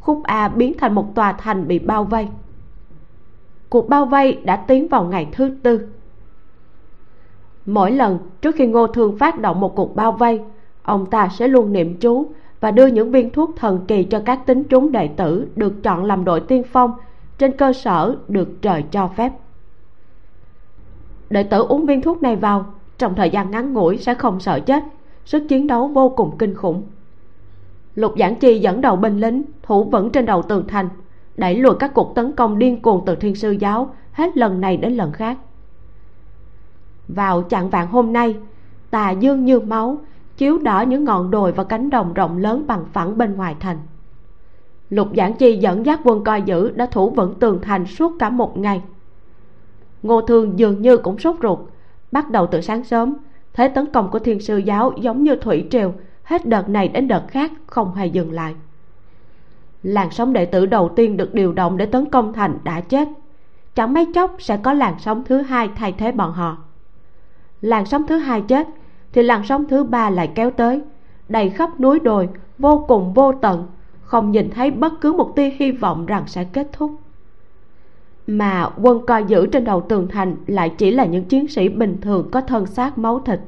Khúc 0.00 0.22
a 0.24 0.48
biến 0.48 0.72
thành 0.78 0.94
một 0.94 1.14
tòa 1.14 1.32
thành 1.32 1.68
bị 1.68 1.78
bao 1.78 2.04
vây. 2.04 2.28
Cuộc 3.68 3.88
bao 3.88 4.06
vây 4.06 4.38
đã 4.44 4.56
tiến 4.56 4.88
vào 4.88 5.04
ngày 5.04 5.28
thứ 5.32 5.50
tư. 5.62 5.88
Mỗi 7.66 7.90
lần 7.90 8.18
trước 8.42 8.54
khi 8.54 8.66
ngô 8.66 8.86
thương 8.86 9.18
phát 9.18 9.40
động 9.40 9.60
một 9.60 9.76
cuộc 9.76 9.96
bao 9.96 10.12
vây, 10.12 10.40
ông 10.82 11.06
ta 11.06 11.28
sẽ 11.28 11.48
luôn 11.48 11.72
niệm 11.72 11.96
chú 12.00 12.26
và 12.60 12.70
đưa 12.70 12.86
những 12.86 13.10
viên 13.10 13.30
thuốc 13.30 13.50
thần 13.56 13.84
kỳ 13.88 14.04
cho 14.04 14.22
các 14.24 14.46
tín 14.46 14.64
chúng 14.64 14.92
đệ 14.92 15.08
tử 15.08 15.48
được 15.56 15.82
chọn 15.82 16.04
làm 16.04 16.24
đội 16.24 16.40
tiên 16.40 16.62
phong 16.72 16.92
trên 17.38 17.56
cơ 17.56 17.72
sở 17.72 18.16
được 18.28 18.62
trời 18.62 18.84
cho 18.90 19.08
phép. 19.08 19.32
Đệ 21.30 21.42
tử 21.42 21.66
uống 21.68 21.86
viên 21.86 22.02
thuốc 22.02 22.22
này 22.22 22.36
vào, 22.36 22.66
trong 22.98 23.14
thời 23.14 23.30
gian 23.30 23.50
ngắn 23.50 23.72
ngủi 23.72 23.96
sẽ 23.96 24.14
không 24.14 24.40
sợ 24.40 24.60
chết, 24.60 24.84
sức 25.24 25.42
chiến 25.48 25.66
đấu 25.66 25.88
vô 25.88 26.08
cùng 26.08 26.38
kinh 26.38 26.54
khủng. 26.54 26.82
Lục 27.94 28.14
giảng 28.18 28.34
chi 28.34 28.58
dẫn 28.58 28.80
đầu 28.80 28.96
binh 28.96 29.20
lính, 29.20 29.42
thủ 29.62 29.84
vững 29.84 30.10
trên 30.10 30.26
đầu 30.26 30.42
tường 30.42 30.64
thành, 30.68 30.88
đẩy 31.36 31.54
lùi 31.54 31.74
các 31.74 31.94
cuộc 31.94 32.14
tấn 32.14 32.32
công 32.32 32.58
điên 32.58 32.82
cuồng 32.82 33.02
từ 33.06 33.14
thiên 33.14 33.34
sư 33.34 33.50
giáo 33.50 33.94
hết 34.12 34.36
lần 34.36 34.60
này 34.60 34.76
đến 34.76 34.92
lần 34.92 35.12
khác. 35.12 35.38
Vào 37.08 37.42
chặng 37.42 37.70
vạn 37.70 37.86
hôm 37.86 38.12
nay, 38.12 38.36
tà 38.90 39.10
dương 39.10 39.44
như 39.44 39.60
máu 39.60 39.98
chiếu 40.40 40.58
đỏ 40.58 40.80
những 40.80 41.04
ngọn 41.04 41.30
đồi 41.30 41.52
và 41.52 41.64
cánh 41.64 41.90
đồng 41.90 42.14
rộng 42.14 42.38
lớn 42.38 42.64
bằng 42.66 42.84
phẳng 42.92 43.18
bên 43.18 43.34
ngoài 43.34 43.56
thành. 43.60 43.78
Lục 44.90 45.08
giảng 45.16 45.34
chi 45.34 45.56
dẫn 45.56 45.86
dắt 45.86 46.00
quân 46.04 46.24
coi 46.24 46.42
giữ 46.42 46.70
đã 46.70 46.86
thủ 46.86 47.10
vững 47.10 47.34
tường 47.40 47.58
thành 47.62 47.86
suốt 47.86 48.12
cả 48.18 48.30
một 48.30 48.58
ngày. 48.58 48.82
Ngô 50.02 50.20
thương 50.20 50.58
dường 50.58 50.82
như 50.82 50.96
cũng 50.96 51.18
sốt 51.18 51.36
ruột, 51.42 51.58
bắt 52.12 52.30
đầu 52.30 52.46
từ 52.46 52.60
sáng 52.60 52.84
sớm, 52.84 53.14
thế 53.52 53.68
tấn 53.68 53.86
công 53.86 54.10
của 54.10 54.18
thiên 54.18 54.40
sư 54.40 54.56
giáo 54.56 54.92
giống 55.00 55.24
như 55.24 55.36
thủy 55.36 55.66
triều, 55.70 55.94
hết 56.22 56.46
đợt 56.46 56.68
này 56.68 56.88
đến 56.88 57.08
đợt 57.08 57.22
khác 57.28 57.52
không 57.66 57.94
hề 57.94 58.06
dừng 58.06 58.32
lại. 58.32 58.54
Làn 59.82 60.10
sóng 60.10 60.32
đệ 60.32 60.46
tử 60.46 60.66
đầu 60.66 60.88
tiên 60.96 61.16
được 61.16 61.34
điều 61.34 61.52
động 61.52 61.76
để 61.76 61.86
tấn 61.86 62.10
công 62.10 62.32
thành 62.32 62.58
đã 62.64 62.80
chết. 62.80 63.08
Chẳng 63.74 63.94
mấy 63.94 64.06
chốc 64.14 64.36
sẽ 64.38 64.56
có 64.56 64.72
làn 64.72 64.94
sóng 64.98 65.24
thứ 65.24 65.42
hai 65.42 65.68
thay 65.76 65.92
thế 65.92 66.12
bọn 66.12 66.32
họ. 66.32 66.56
Làn 67.60 67.86
sóng 67.86 68.06
thứ 68.06 68.18
hai 68.18 68.40
chết 68.40 68.68
thì 69.12 69.22
làn 69.22 69.44
sóng 69.44 69.64
thứ 69.68 69.84
ba 69.84 70.10
lại 70.10 70.32
kéo 70.34 70.50
tới. 70.50 70.80
Đầy 71.28 71.50
khắp 71.50 71.80
núi 71.80 72.00
đồi, 72.00 72.28
vô 72.58 72.84
cùng 72.88 73.12
vô 73.14 73.32
tận, 73.32 73.66
không 74.02 74.30
nhìn 74.30 74.50
thấy 74.50 74.70
bất 74.70 74.92
cứ 75.00 75.12
một 75.12 75.32
tia 75.36 75.50
hy 75.50 75.72
vọng 75.72 76.06
rằng 76.06 76.22
sẽ 76.26 76.44
kết 76.44 76.68
thúc. 76.72 76.92
Mà 78.26 78.70
quân 78.82 79.06
coi 79.06 79.24
giữ 79.24 79.46
trên 79.46 79.64
đầu 79.64 79.80
tường 79.80 80.08
thành 80.08 80.36
lại 80.46 80.74
chỉ 80.78 80.90
là 80.90 81.04
những 81.04 81.24
chiến 81.24 81.48
sĩ 81.48 81.68
bình 81.68 82.00
thường 82.00 82.28
có 82.30 82.40
thân 82.40 82.66
xác 82.66 82.98
máu 82.98 83.20
thịt. 83.20 83.40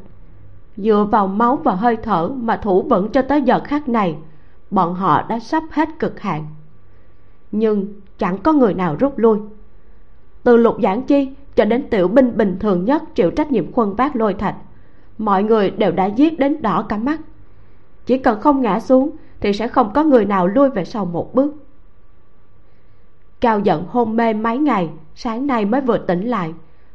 Dựa 0.76 1.06
vào 1.10 1.26
máu 1.26 1.56
và 1.56 1.74
hơi 1.74 1.96
thở 1.96 2.28
mà 2.28 2.56
thủ 2.56 2.82
vững 2.82 3.08
cho 3.08 3.22
tới 3.22 3.42
giờ 3.42 3.60
khắc 3.64 3.88
này, 3.88 4.16
bọn 4.70 4.94
họ 4.94 5.22
đã 5.28 5.38
sắp 5.38 5.62
hết 5.70 5.88
cực 5.98 6.20
hạn. 6.20 6.46
Nhưng 7.52 7.86
chẳng 8.18 8.38
có 8.38 8.52
người 8.52 8.74
nào 8.74 8.96
rút 8.98 9.18
lui. 9.18 9.38
Từ 10.42 10.56
lục 10.56 10.76
giảng 10.82 11.02
chi 11.02 11.28
cho 11.56 11.64
đến 11.64 11.90
tiểu 11.90 12.08
binh 12.08 12.36
bình 12.36 12.56
thường 12.60 12.84
nhất 12.84 13.02
chịu 13.14 13.30
trách 13.30 13.52
nhiệm 13.52 13.72
khuân 13.72 13.94
vác 13.94 14.16
lôi 14.16 14.34
thạch 14.34 14.56
mọi 15.18 15.42
người 15.42 15.70
đều 15.70 15.92
đã 15.92 16.06
giết 16.06 16.38
đến 16.38 16.62
đỏ 16.62 16.86
cả 16.88 16.96
mắt. 16.96 17.20
Chỉ 18.06 18.18
cần 18.18 18.40
không 18.40 18.62
ngã 18.62 18.80
xuống, 18.80 19.10
thì 19.40 19.52
sẽ 19.52 19.68
không 19.68 19.92
có 19.94 20.04
người 20.04 20.24
nào 20.24 20.46
lui 20.46 20.68
về 20.68 20.84
sau 20.84 21.04
một 21.04 21.34
bước. 21.34 21.54
Cao 23.40 23.60
giận 23.60 23.84
hôn 23.88 24.16
mê 24.16 24.32
mấy 24.32 24.58
ngày, 24.58 24.90
sáng 25.14 25.46
nay 25.46 25.64
mới 25.64 25.80
vừa 25.80 25.98
tỉnh 25.98 26.26
lại. 26.26 26.54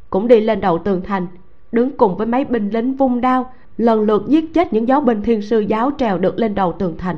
Cũng 0.09 0.27
đi 0.27 0.41
lên 0.41 0.61
đầu 0.61 0.77
tường 0.77 1.01
thành, 1.05 1.27
đứng 1.71 1.97
cùng 1.97 2.17
với 2.17 2.27
mấy 2.27 2.45
binh 2.45 2.69
lính 2.69 2.93
vung 2.93 3.21
đao, 3.21 3.51
lần 3.77 4.01
lượt 4.01 4.23
giết 4.27 4.53
chết 4.53 4.73
những 4.73 4.87
giáo 4.87 5.01
binh 5.01 5.21
thiên 5.21 5.41
sư 5.41 5.59
giáo 5.59 5.91
trèo 5.97 6.17
được 6.17 6.39
lên 6.39 6.55
đầu 6.55 6.73
tường 6.79 6.95
thành. 6.97 7.17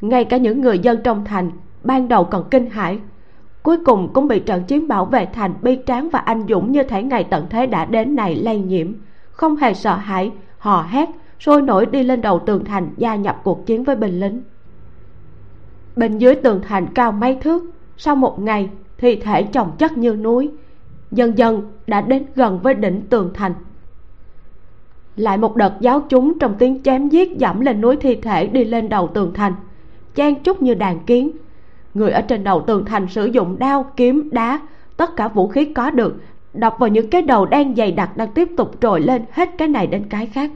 Ngay 0.00 0.24
cả 0.24 0.36
những 0.36 0.60
người 0.60 0.78
dân 0.78 0.98
trong 1.04 1.24
thành, 1.24 1.50
ban 1.84 2.08
đầu 2.08 2.24
còn 2.24 2.44
kinh 2.50 2.70
hãi. 2.70 2.98
Cuối 3.62 3.78
cùng 3.84 4.12
cũng 4.12 4.28
bị 4.28 4.40
trận 4.40 4.64
chiến 4.64 4.88
bảo 4.88 5.04
vệ 5.04 5.26
thành 5.26 5.54
bi 5.62 5.78
tráng 5.86 6.10
và 6.10 6.18
anh 6.18 6.44
dũng 6.48 6.72
như 6.72 6.82
thể 6.82 7.02
ngày 7.02 7.24
tận 7.24 7.46
thế 7.50 7.66
đã 7.66 7.84
đến 7.84 8.16
này 8.16 8.34
lây 8.34 8.58
nhiễm 8.58 8.92
không 9.36 9.56
hề 9.56 9.74
sợ 9.74 9.96
hãi, 9.96 10.32
hò 10.58 10.82
hét, 10.82 11.08
sôi 11.40 11.62
nổi 11.62 11.86
đi 11.86 12.02
lên 12.02 12.20
đầu 12.20 12.38
tường 12.46 12.64
thành 12.64 12.88
gia 12.96 13.16
nhập 13.16 13.40
cuộc 13.44 13.66
chiến 13.66 13.84
với 13.84 13.96
binh 13.96 14.20
lính. 14.20 14.42
Bên 15.96 16.18
dưới 16.18 16.34
tường 16.34 16.60
thành 16.68 16.86
cao 16.94 17.12
mấy 17.12 17.38
thước, 17.40 17.70
sau 17.96 18.16
một 18.16 18.40
ngày, 18.40 18.68
thi 18.98 19.16
thể 19.16 19.42
chồng 19.42 19.70
chất 19.78 19.98
như 19.98 20.14
núi, 20.14 20.50
dần 21.10 21.38
dần 21.38 21.72
đã 21.86 22.00
đến 22.00 22.24
gần 22.34 22.58
với 22.62 22.74
đỉnh 22.74 23.00
tường 23.10 23.30
thành. 23.34 23.54
Lại 25.16 25.38
một 25.38 25.56
đợt 25.56 25.72
giáo 25.80 26.00
chúng 26.08 26.38
trong 26.38 26.54
tiếng 26.58 26.82
chém 26.82 27.08
giết 27.08 27.38
dẫm 27.38 27.60
lên 27.60 27.80
núi 27.80 27.96
thi 27.96 28.16
thể 28.16 28.46
đi 28.46 28.64
lên 28.64 28.88
đầu 28.88 29.10
tường 29.14 29.32
thành, 29.34 29.52
chen 30.14 30.34
chúc 30.42 30.62
như 30.62 30.74
đàn 30.74 30.98
kiến. 30.98 31.30
Người 31.94 32.10
ở 32.10 32.20
trên 32.20 32.44
đầu 32.44 32.60
tường 32.66 32.84
thành 32.84 33.08
sử 33.08 33.26
dụng 33.26 33.58
đao, 33.58 33.92
kiếm, 33.96 34.28
đá, 34.32 34.60
tất 34.96 35.16
cả 35.16 35.28
vũ 35.28 35.48
khí 35.48 35.64
có 35.64 35.90
được 35.90 36.16
đập 36.60 36.76
vào 36.78 36.88
những 36.88 37.10
cái 37.10 37.22
đầu 37.22 37.46
đen 37.46 37.74
dày 37.76 37.92
đặc 37.92 38.16
đang 38.16 38.32
tiếp 38.32 38.48
tục 38.56 38.80
trồi 38.80 39.00
lên 39.00 39.24
hết 39.32 39.50
cái 39.58 39.68
này 39.68 39.86
đến 39.86 40.06
cái 40.10 40.26
khác. 40.26 40.50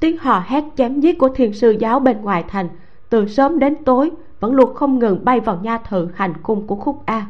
Tiếng 0.00 0.18
hò 0.18 0.42
hét 0.46 0.64
chém 0.76 1.00
giết 1.00 1.18
của 1.18 1.28
thiên 1.28 1.52
sư 1.52 1.70
giáo 1.70 2.00
bên 2.00 2.22
ngoài 2.22 2.44
thành, 2.48 2.68
từ 3.08 3.28
sớm 3.28 3.58
đến 3.58 3.84
tối, 3.84 4.10
vẫn 4.40 4.52
luôn 4.52 4.74
không 4.74 4.98
ngừng 4.98 5.24
bay 5.24 5.40
vào 5.40 5.60
nha 5.62 5.78
thự 5.78 6.08
hành 6.14 6.32
cung 6.42 6.66
của 6.66 6.76
khúc 6.76 7.02
a. 7.06 7.26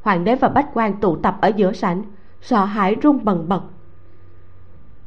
Hoàng 0.00 0.24
đế 0.24 0.34
và 0.34 0.48
bách 0.48 0.68
quan 0.74 1.00
tụ 1.00 1.16
tập 1.16 1.38
ở 1.40 1.48
giữa 1.48 1.72
sảnh, 1.72 2.02
sợ 2.40 2.64
hãi 2.64 2.94
run 2.94 3.24
bần 3.24 3.48
bật. 3.48 3.60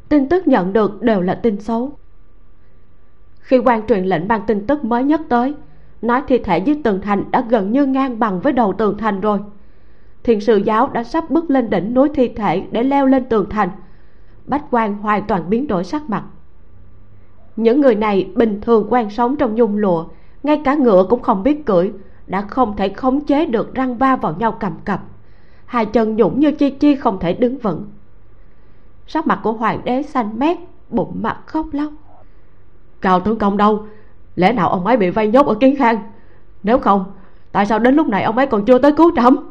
Tin 0.09 0.29
tức 0.29 0.47
nhận 0.47 0.73
được 0.73 1.01
đều 1.01 1.21
là 1.21 1.35
tin 1.35 1.59
xấu. 1.59 1.91
Khi 3.39 3.57
quan 3.57 3.87
truyền 3.87 4.05
lệnh 4.05 4.27
ban 4.27 4.45
tin 4.45 4.67
tức 4.67 4.83
mới 4.83 5.03
nhất 5.03 5.21
tới, 5.29 5.53
nói 6.01 6.21
thi 6.27 6.37
thể 6.37 6.57
dưới 6.57 6.81
tường 6.83 7.01
thành 7.01 7.31
đã 7.31 7.45
gần 7.49 7.71
như 7.71 7.85
ngang 7.85 8.19
bằng 8.19 8.39
với 8.39 8.53
đầu 8.53 8.73
tường 8.77 8.97
thành 8.97 9.21
rồi 9.21 9.39
thiền 10.23 10.39
sư 10.39 10.57
giáo 10.57 10.87
đã 10.87 11.03
sắp 11.03 11.29
bước 11.29 11.49
lên 11.49 11.69
đỉnh 11.69 11.93
núi 11.93 12.09
thi 12.13 12.27
thể 12.27 12.63
để 12.71 12.83
leo 12.83 13.05
lên 13.05 13.25
tường 13.25 13.49
thành. 13.49 13.69
Bách 14.45 14.63
quan 14.71 14.97
hoàn 14.97 15.27
toàn 15.27 15.49
biến 15.49 15.67
đổi 15.67 15.83
sắc 15.83 16.09
mặt. 16.09 16.23
Những 17.55 17.81
người 17.81 17.95
này 17.95 18.29
bình 18.35 18.61
thường 18.61 18.87
quen 18.89 19.09
sống 19.09 19.35
trong 19.35 19.55
nhung 19.55 19.77
lụa, 19.77 20.05
ngay 20.43 20.61
cả 20.63 20.75
ngựa 20.75 21.05
cũng 21.09 21.21
không 21.21 21.43
biết 21.43 21.65
cưỡi, 21.65 21.91
đã 22.27 22.41
không 22.41 22.75
thể 22.75 22.89
khống 22.89 23.21
chế 23.25 23.45
được 23.45 23.73
răng 23.73 23.97
va 23.97 24.15
vào 24.15 24.35
nhau 24.39 24.57
cầm 24.59 24.73
cập. 24.85 25.01
Hai 25.65 25.85
chân 25.85 26.15
nhũng 26.15 26.39
như 26.39 26.51
chi 26.51 26.69
chi 26.69 26.95
không 26.95 27.19
thể 27.19 27.33
đứng 27.33 27.57
vững. 27.57 27.85
Sắc 29.07 29.27
mặt 29.27 29.39
của 29.43 29.51
hoàng 29.51 29.81
đế 29.83 30.01
xanh 30.01 30.39
mét, 30.39 30.57
bụng 30.89 31.11
mặt 31.21 31.37
khóc 31.45 31.65
lóc. 31.71 31.91
Cao 33.01 33.19
tướng 33.19 33.37
công 33.37 33.57
đâu? 33.57 33.85
Lẽ 34.35 34.53
nào 34.53 34.69
ông 34.69 34.85
ấy 34.85 34.97
bị 34.97 35.09
vây 35.09 35.27
nhốt 35.27 35.47
ở 35.47 35.55
kiến 35.55 35.75
khang? 35.75 36.01
Nếu 36.63 36.79
không, 36.79 37.05
tại 37.51 37.65
sao 37.65 37.79
đến 37.79 37.95
lúc 37.95 38.07
này 38.07 38.23
ông 38.23 38.37
ấy 38.37 38.47
còn 38.47 38.65
chưa 38.65 38.77
tới 38.77 38.91
cứu 38.91 39.11
trẫm? 39.15 39.50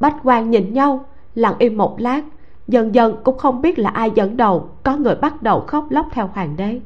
Bách 0.00 0.16
quan 0.24 0.50
nhìn 0.50 0.72
nhau, 0.72 1.04
lặng 1.34 1.54
im 1.58 1.76
một 1.76 2.00
lát, 2.00 2.22
dần 2.68 2.94
dần 2.94 3.16
cũng 3.24 3.38
không 3.38 3.62
biết 3.62 3.78
là 3.78 3.90
ai 3.90 4.10
dẫn 4.14 4.36
đầu, 4.36 4.68
có 4.82 4.96
người 4.96 5.14
bắt 5.14 5.42
đầu 5.42 5.60
khóc 5.66 5.86
lóc 5.90 6.08
theo 6.12 6.30
hoàng 6.34 6.56
đế. 6.56 6.80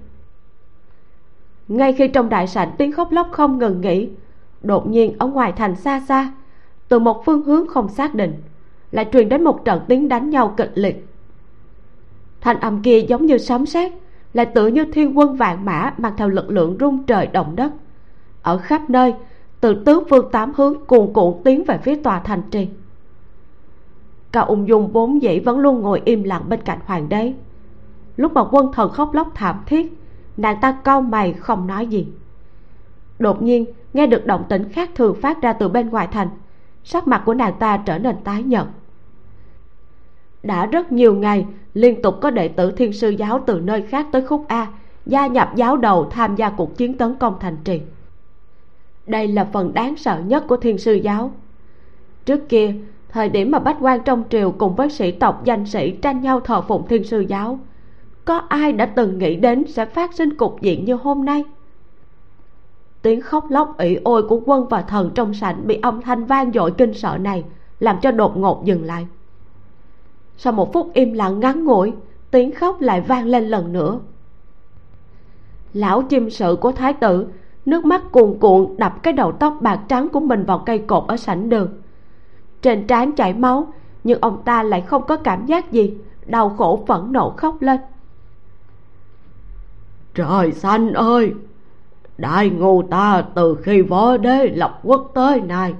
Ngay 1.68 1.92
khi 1.92 2.08
trong 2.08 2.28
đại 2.28 2.46
sảnh 2.46 2.70
tiếng 2.78 2.92
khóc 2.92 3.12
lóc 3.12 3.28
không 3.32 3.58
ngừng 3.58 3.80
nghỉ, 3.80 4.08
đột 4.62 4.86
nhiên 4.86 5.14
ở 5.18 5.26
ngoài 5.26 5.52
thành 5.52 5.76
xa 5.76 6.00
xa, 6.00 6.32
từ 6.88 6.98
một 6.98 7.24
phương 7.24 7.42
hướng 7.42 7.68
không 7.68 7.88
xác 7.88 8.14
định, 8.14 8.42
lại 8.90 9.06
truyền 9.12 9.28
đến 9.28 9.44
một 9.44 9.64
trận 9.64 9.80
tiếng 9.88 10.08
đánh 10.08 10.30
nhau 10.30 10.54
kịch 10.56 10.72
liệt. 10.74 11.06
Thanh 12.40 12.60
âm 12.60 12.82
kia 12.82 13.00
giống 13.00 13.26
như 13.26 13.38
sấm 13.38 13.66
sét, 13.66 13.92
lại 14.32 14.46
tựa 14.46 14.66
như 14.66 14.84
thiên 14.84 15.18
quân 15.18 15.36
vạn 15.36 15.64
mã 15.64 15.94
mang 15.98 16.12
theo 16.16 16.28
lực 16.28 16.50
lượng 16.50 16.76
rung 16.80 17.02
trời 17.04 17.26
động 17.26 17.56
đất. 17.56 17.72
Ở 18.42 18.58
khắp 18.58 18.90
nơi, 18.90 19.14
từ 19.60 19.82
tứ 19.86 20.00
phương 20.10 20.30
tám 20.32 20.52
hướng 20.56 20.84
cuồn 20.84 21.12
cuộn 21.12 21.34
tiến 21.44 21.64
về 21.64 21.78
phía 21.82 21.94
tòa 21.94 22.20
thành 22.20 22.42
trì 22.50 22.68
cao 24.32 24.44
ung 24.44 24.68
dung 24.68 24.92
vốn 24.92 25.22
dĩ 25.22 25.40
vẫn 25.40 25.58
luôn 25.58 25.80
ngồi 25.80 26.02
im 26.04 26.22
lặng 26.22 26.42
bên 26.48 26.60
cạnh 26.60 26.78
hoàng 26.86 27.08
đế. 27.08 27.32
Lúc 28.16 28.32
mà 28.32 28.44
quân 28.50 28.72
thần 28.72 28.90
khóc 28.90 29.14
lóc 29.14 29.28
thảm 29.34 29.62
thiết, 29.66 29.98
nàng 30.36 30.58
ta 30.60 30.72
cau 30.84 31.00
mày 31.00 31.32
không 31.32 31.66
nói 31.66 31.86
gì. 31.86 32.06
Đột 33.18 33.42
nhiên, 33.42 33.64
nghe 33.92 34.06
được 34.06 34.26
động 34.26 34.44
tĩnh 34.48 34.72
khác 34.72 34.90
thường 34.94 35.16
phát 35.22 35.42
ra 35.42 35.52
từ 35.52 35.68
bên 35.68 35.88
ngoài 35.88 36.08
thành, 36.12 36.28
sắc 36.84 37.08
mặt 37.08 37.22
của 37.26 37.34
nàng 37.34 37.54
ta 37.58 37.76
trở 37.76 37.98
nên 37.98 38.16
tái 38.24 38.42
nhợt. 38.42 38.66
Đã 40.42 40.66
rất 40.66 40.92
nhiều 40.92 41.14
ngày, 41.14 41.46
liên 41.74 42.02
tục 42.02 42.14
có 42.20 42.30
đệ 42.30 42.48
tử 42.48 42.70
thiên 42.70 42.92
sư 42.92 43.08
giáo 43.08 43.40
từ 43.46 43.60
nơi 43.60 43.82
khác 43.82 44.06
tới 44.12 44.22
khúc 44.22 44.44
a, 44.48 44.66
gia 45.06 45.26
nhập 45.26 45.52
giáo 45.56 45.76
đầu 45.76 46.08
tham 46.10 46.36
gia 46.36 46.50
cuộc 46.50 46.76
chiến 46.76 46.98
tấn 46.98 47.14
công 47.14 47.36
thành 47.40 47.56
trì. 47.64 47.80
Đây 49.06 49.28
là 49.28 49.44
phần 49.52 49.74
đáng 49.74 49.96
sợ 49.96 50.20
nhất 50.26 50.44
của 50.48 50.56
thiên 50.56 50.78
sư 50.78 50.94
giáo. 50.94 51.32
Trước 52.24 52.48
kia 52.48 52.74
thời 53.12 53.28
điểm 53.28 53.50
mà 53.50 53.58
bách 53.58 53.76
quan 53.80 54.00
trong 54.04 54.24
triều 54.30 54.50
cùng 54.50 54.74
với 54.74 54.90
sĩ 54.90 55.10
tộc 55.10 55.44
danh 55.44 55.66
sĩ 55.66 55.90
tranh 55.90 56.20
nhau 56.20 56.40
thờ 56.40 56.60
phụng 56.60 56.86
thiên 56.88 57.04
sư 57.04 57.20
giáo. 57.20 57.58
Có 58.24 58.36
ai 58.48 58.72
đã 58.72 58.86
từng 58.86 59.18
nghĩ 59.18 59.36
đến 59.36 59.64
sẽ 59.66 59.86
phát 59.86 60.14
sinh 60.14 60.36
cục 60.36 60.60
diện 60.60 60.84
như 60.84 60.94
hôm 60.94 61.24
nay? 61.24 61.44
Tiếng 63.02 63.20
khóc 63.20 63.50
lóc 63.50 63.78
ỉ 63.78 63.98
ôi 64.04 64.22
của 64.22 64.40
quân 64.46 64.68
và 64.68 64.82
thần 64.82 65.10
trong 65.14 65.34
sảnh 65.34 65.66
bị 65.66 65.78
âm 65.82 66.02
thanh 66.02 66.24
vang 66.24 66.52
dội 66.52 66.70
kinh 66.70 66.94
sợ 66.94 67.18
này 67.20 67.44
làm 67.80 67.96
cho 68.02 68.10
đột 68.10 68.36
ngột 68.36 68.64
dừng 68.64 68.84
lại. 68.84 69.06
Sau 70.36 70.52
một 70.52 70.72
phút 70.72 70.90
im 70.94 71.12
lặng 71.12 71.40
ngắn 71.40 71.64
ngủi, 71.64 71.92
tiếng 72.30 72.52
khóc 72.52 72.80
lại 72.80 73.00
vang 73.00 73.26
lên 73.26 73.44
lần 73.44 73.72
nữa. 73.72 74.00
Lão 75.72 76.02
chim 76.02 76.30
sự 76.30 76.56
của 76.60 76.72
thái 76.72 76.92
tử, 76.92 77.26
nước 77.66 77.84
mắt 77.84 78.12
cuồn 78.12 78.38
cuộn 78.40 78.76
đập 78.76 79.02
cái 79.02 79.12
đầu 79.12 79.32
tóc 79.32 79.56
bạc 79.60 79.80
trắng 79.88 80.08
của 80.08 80.20
mình 80.20 80.44
vào 80.44 80.58
cây 80.58 80.78
cột 80.78 81.04
ở 81.08 81.16
sảnh 81.16 81.48
đường 81.48 81.81
trên 82.62 82.86
trán 82.86 83.12
chảy 83.12 83.34
máu 83.34 83.72
nhưng 84.04 84.20
ông 84.20 84.42
ta 84.44 84.62
lại 84.62 84.80
không 84.80 85.06
có 85.06 85.16
cảm 85.16 85.46
giác 85.46 85.72
gì 85.72 85.94
đau 86.26 86.50
khổ 86.50 86.84
phẫn 86.86 87.12
nộ 87.12 87.30
khóc 87.36 87.62
lên. 87.62 87.80
Trời 90.14 90.52
xanh 90.52 90.92
ơi! 90.92 91.32
Đại 92.18 92.50
ngu 92.50 92.82
ta 92.82 93.24
từ 93.34 93.54
khi 93.62 93.82
võ 93.82 94.16
đế 94.16 94.46
lập 94.46 94.80
quốc 94.82 95.10
tới 95.14 95.40
nay 95.40 95.74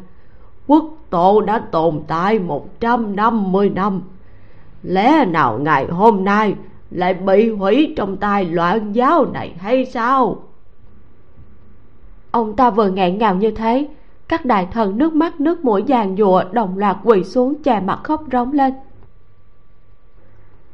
quốc 0.67 0.85
tổ 1.11 1.41
đã 1.41 1.59
tồn 1.59 2.03
tại 2.07 2.39
một 2.39 2.81
trăm 2.81 3.17
năm 3.17 3.53
mươi 3.53 3.71
năm. 3.71 4.03
Lẽ 4.83 5.25
nào 5.25 5.59
ngày 5.59 5.87
hôm 5.87 6.25
nay 6.25 6.55
lại 6.91 7.15
bị 7.15 7.51
hủy 7.51 7.95
trong 7.97 8.17
tay 8.17 8.45
loạn 8.45 8.93
giáo 8.93 9.25
này 9.25 9.55
hay 9.59 9.85
sao? 9.85 10.43
Ông 12.31 12.57
ta 12.57 12.71
vừa 12.71 12.89
nghẹn 12.89 13.19
ngào 13.19 13.35
như 13.35 13.51
thế 13.51 13.89
các 14.33 14.45
đại 14.45 14.69
thần 14.73 14.99
nước 14.99 15.15
mắt 15.15 15.41
nước 15.41 15.65
mũi 15.65 15.83
giàn 15.87 16.17
giụa 16.17 16.45
đồng 16.53 16.79
loạt 16.79 16.97
quỳ 17.05 17.25
xuống 17.25 17.55
chà 17.65 17.81
mặt 17.81 18.01
khóc 18.03 18.23
rống 18.33 18.53
lên. 18.53 18.75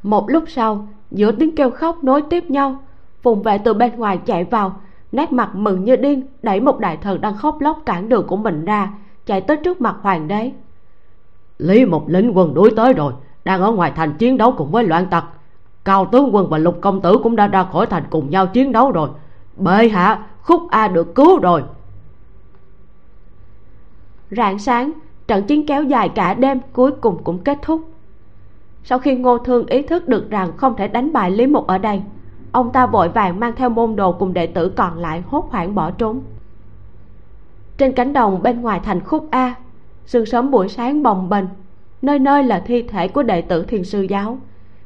Một 0.03 0.31
lúc 0.31 0.45
sau, 0.47 0.89
giữa 1.11 1.33
tiếng 1.33 1.57
kêu 1.57 1.71
khóc 1.71 2.05
nối 2.05 2.23
tiếp 2.23 2.51
nhau 2.51 2.77
phùng 3.23 3.43
vệ 3.43 3.59
từ 3.59 3.75
bên 3.75 3.97
ngoài 3.97 4.19
chạy 4.27 4.45
vào, 4.45 4.81
nét 5.13 5.33
mặt 5.33 5.51
mừng 5.55 5.85
như 5.85 5.97
điên, 5.97 6.23
đẩy 6.43 6.61
một 6.61 6.79
đại 6.79 6.97
thần 6.97 7.21
đang 7.21 7.37
khóc 7.37 7.61
lóc 7.61 7.79
cản 7.87 8.09
đường 8.09 8.27
của 8.27 8.37
mình 8.37 8.65
ra, 8.65 8.93
chạy 9.27 9.41
tới 9.41 9.57
trước 9.57 9.81
mặt 9.81 9.97
hoàng 10.03 10.29
đế. 10.29 10.53
Lý 11.59 11.85
một 11.85 12.11
lính 12.11 12.37
quân 12.37 12.55
đuổi 12.55 12.71
tới 12.77 12.93
rồi, 12.93 13.13
đang 13.45 13.61
ở 13.61 13.73
ngoài 13.73 13.93
thành 13.97 14.13
chiến 14.19 14.37
đấu 14.37 14.55
cùng 14.57 14.71
với 14.71 14.85
loạn 14.85 15.07
tặc. 15.07 15.25
Cao 15.85 16.09
tướng 16.13 16.35
quân 16.35 16.49
và 16.51 16.59
lục 16.59 16.79
công 16.81 17.01
tử 17.01 17.19
cũng 17.23 17.37
đã 17.37 17.47
ra 17.47 17.65
khỏi 17.73 17.87
thành 17.87 18.05
cùng 18.11 18.31
nhau 18.31 18.47
chiến 18.47 18.73
đấu 18.73 18.93
rồi. 18.93 19.09
Bệ 19.57 19.89
hạ, 19.89 20.27
khúc 20.43 20.63
a 20.71 20.89
được 20.89 21.15
cứu 21.15 21.39
rồi 21.39 21.63
rạng 24.31 24.59
sáng, 24.59 24.93
trận 25.27 25.45
chiến 25.45 25.67
kéo 25.67 25.83
dài 25.83 26.09
cả 26.09 26.35
đêm 26.35 26.59
cuối 26.73 26.93
cùng 26.93 27.25
cũng 27.25 27.39
kết 27.39 27.59
thúc. 27.63 27.81
Sau 28.85 28.99
khi 28.99 29.15
ngô 29.15 29.39
thương 29.39 29.67
ý 29.67 29.83
thức 29.83 30.09
được 30.09 30.31
rằng 30.31 30.57
không 30.57 30.77
thể 30.77 30.89
đánh 30.89 31.13
bại 31.13 31.31
lý 31.31 31.47
mục 31.47 31.67
ở 31.67 31.79
đây, 31.79 32.03
ông 32.53 32.73
ta 32.73 32.87
vội 32.87 33.09
vàng 33.09 33.41
mang 33.41 33.53
theo 33.57 33.69
môn 33.69 33.97
đồ 33.97 34.13
cùng 34.13 34.35
đệ 34.35 34.47
tử 34.47 34.69
còn 34.69 34.99
lại 34.99 35.23
hốt 35.27 35.49
hoảng 35.51 35.75
bỏ 35.75 35.91
trốn. 35.91 36.21
Trên 37.79 37.93
cánh 37.93 38.13
đồng 38.13 38.43
bên 38.43 38.61
ngoài 38.61 38.81
thành 38.85 39.01
khúc 39.01 39.29
a, 39.31 39.55
sương 40.07 40.27
sớm 40.27 40.51
buổi 40.51 40.69
sáng 40.69 41.03
bồng 41.03 41.29
bềnh, 41.29 41.45
nơi 42.03 42.19
nơi 42.19 42.45
là 42.45 42.63
thi 42.67 42.83
thể 42.83 43.09
của 43.09 43.23
đệ 43.23 43.43
tử 43.43 43.63
thiền 43.63 43.85
sư 43.85 44.03
giáo. 44.03 44.39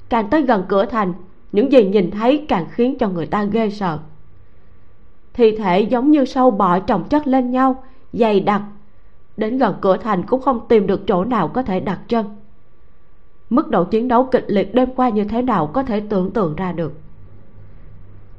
Càng 0.09 0.31
tới 0.31 0.43
gần 0.43 0.65
cửa 0.69 0.85
thành, 0.85 1.13
những 1.53 1.73
gì 1.73 1.85
nhìn 1.85 2.11
thấy 2.11 2.45
càng 2.49 2.67
khiến 2.71 2.99
cho 2.99 3.09
người 3.09 3.27
ta 3.27 3.45
ghê 3.45 3.71
sợ. 3.71 3.99
Thi 5.35 5.57
thể 5.57 5.81
giống 5.81 6.11
như 6.11 6.25
sâu 6.25 6.51
bọ 6.51 6.79
chồng 6.79 7.05
chất 7.09 7.27
lên 7.27 7.51
nhau, 7.51 7.83
dày 8.13 8.41
đặc 8.41 8.63
đến 9.37 9.59
gần 9.59 9.75
cửa 9.81 9.97
thành 9.97 10.23
cũng 10.23 10.41
không 10.43 10.61
tìm 10.69 10.87
được 10.87 11.07
chỗ 11.07 11.25
nào 11.25 11.49
có 11.49 11.63
thể 11.63 11.81
đặt 11.81 12.01
chân. 12.09 12.27
Mức 13.51 13.71
độ 13.71 13.85
chiến 13.85 14.09
đấu 14.09 14.25
kịch 14.25 14.45
liệt 14.49 14.75
đêm 14.75 14.89
qua 14.97 15.09
như 15.09 15.25
thế 15.25 15.43
nào 15.43 15.67
có 15.67 15.83
thể 15.83 16.01
tưởng 16.01 16.31
tượng 16.31 16.57
ra 16.57 16.73
được. 16.73 16.93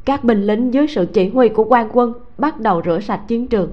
Các 0.06 0.24
binh 0.24 0.44
lính 0.44 0.74
dưới 0.74 0.88
sự 0.88 1.06
chỉ 1.14 1.30
huy 1.30 1.50
của 1.50 1.64
quan 1.64 1.90
quân 1.94 2.14
bắt 2.38 2.60
đầu 2.60 2.82
rửa 2.86 3.00
sạch 3.00 3.22
chiến 3.28 3.48
trường. 3.48 3.72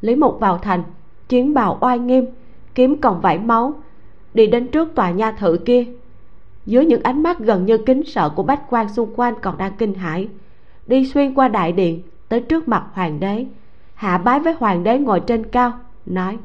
Lý 0.00 0.16
mục 0.16 0.40
vào 0.40 0.58
thành, 0.58 0.82
chiến 1.28 1.54
bào 1.54 1.78
oai 1.80 1.98
nghiêm, 1.98 2.26
kiếm 2.74 3.00
còn 3.00 3.20
vảy 3.20 3.38
máu, 3.38 3.74
đi 4.34 4.46
đến 4.46 4.68
trước 4.68 4.94
tòa 4.94 5.10
nha 5.10 5.32
thự 5.32 5.58
kia. 5.64 5.84
Dưới 6.66 6.86
những 6.86 7.02
ánh 7.02 7.22
mắt 7.22 7.38
gần 7.38 7.66
như 7.66 7.78
kính 7.78 8.02
sợ 8.04 8.28
của 8.28 8.42
bách 8.42 8.62
quan 8.70 8.88
xung 8.88 9.14
quanh 9.16 9.34
còn 9.42 9.58
đang 9.58 9.72
kinh 9.78 9.94
hãi, 9.94 10.28
đi 10.86 11.06
xuyên 11.06 11.34
qua 11.34 11.48
đại 11.48 11.72
điện 11.72 12.02
tới 12.28 12.40
trước 12.40 12.68
mặt 12.68 12.84
hoàng 12.92 13.20
đế, 13.20 13.46
hạ 13.94 14.18
bái 14.18 14.40
với 14.40 14.52
hoàng 14.52 14.84
đế 14.84 14.98
ngồi 14.98 15.20
trên 15.20 15.46
cao 15.46 15.72
nói 16.06 16.38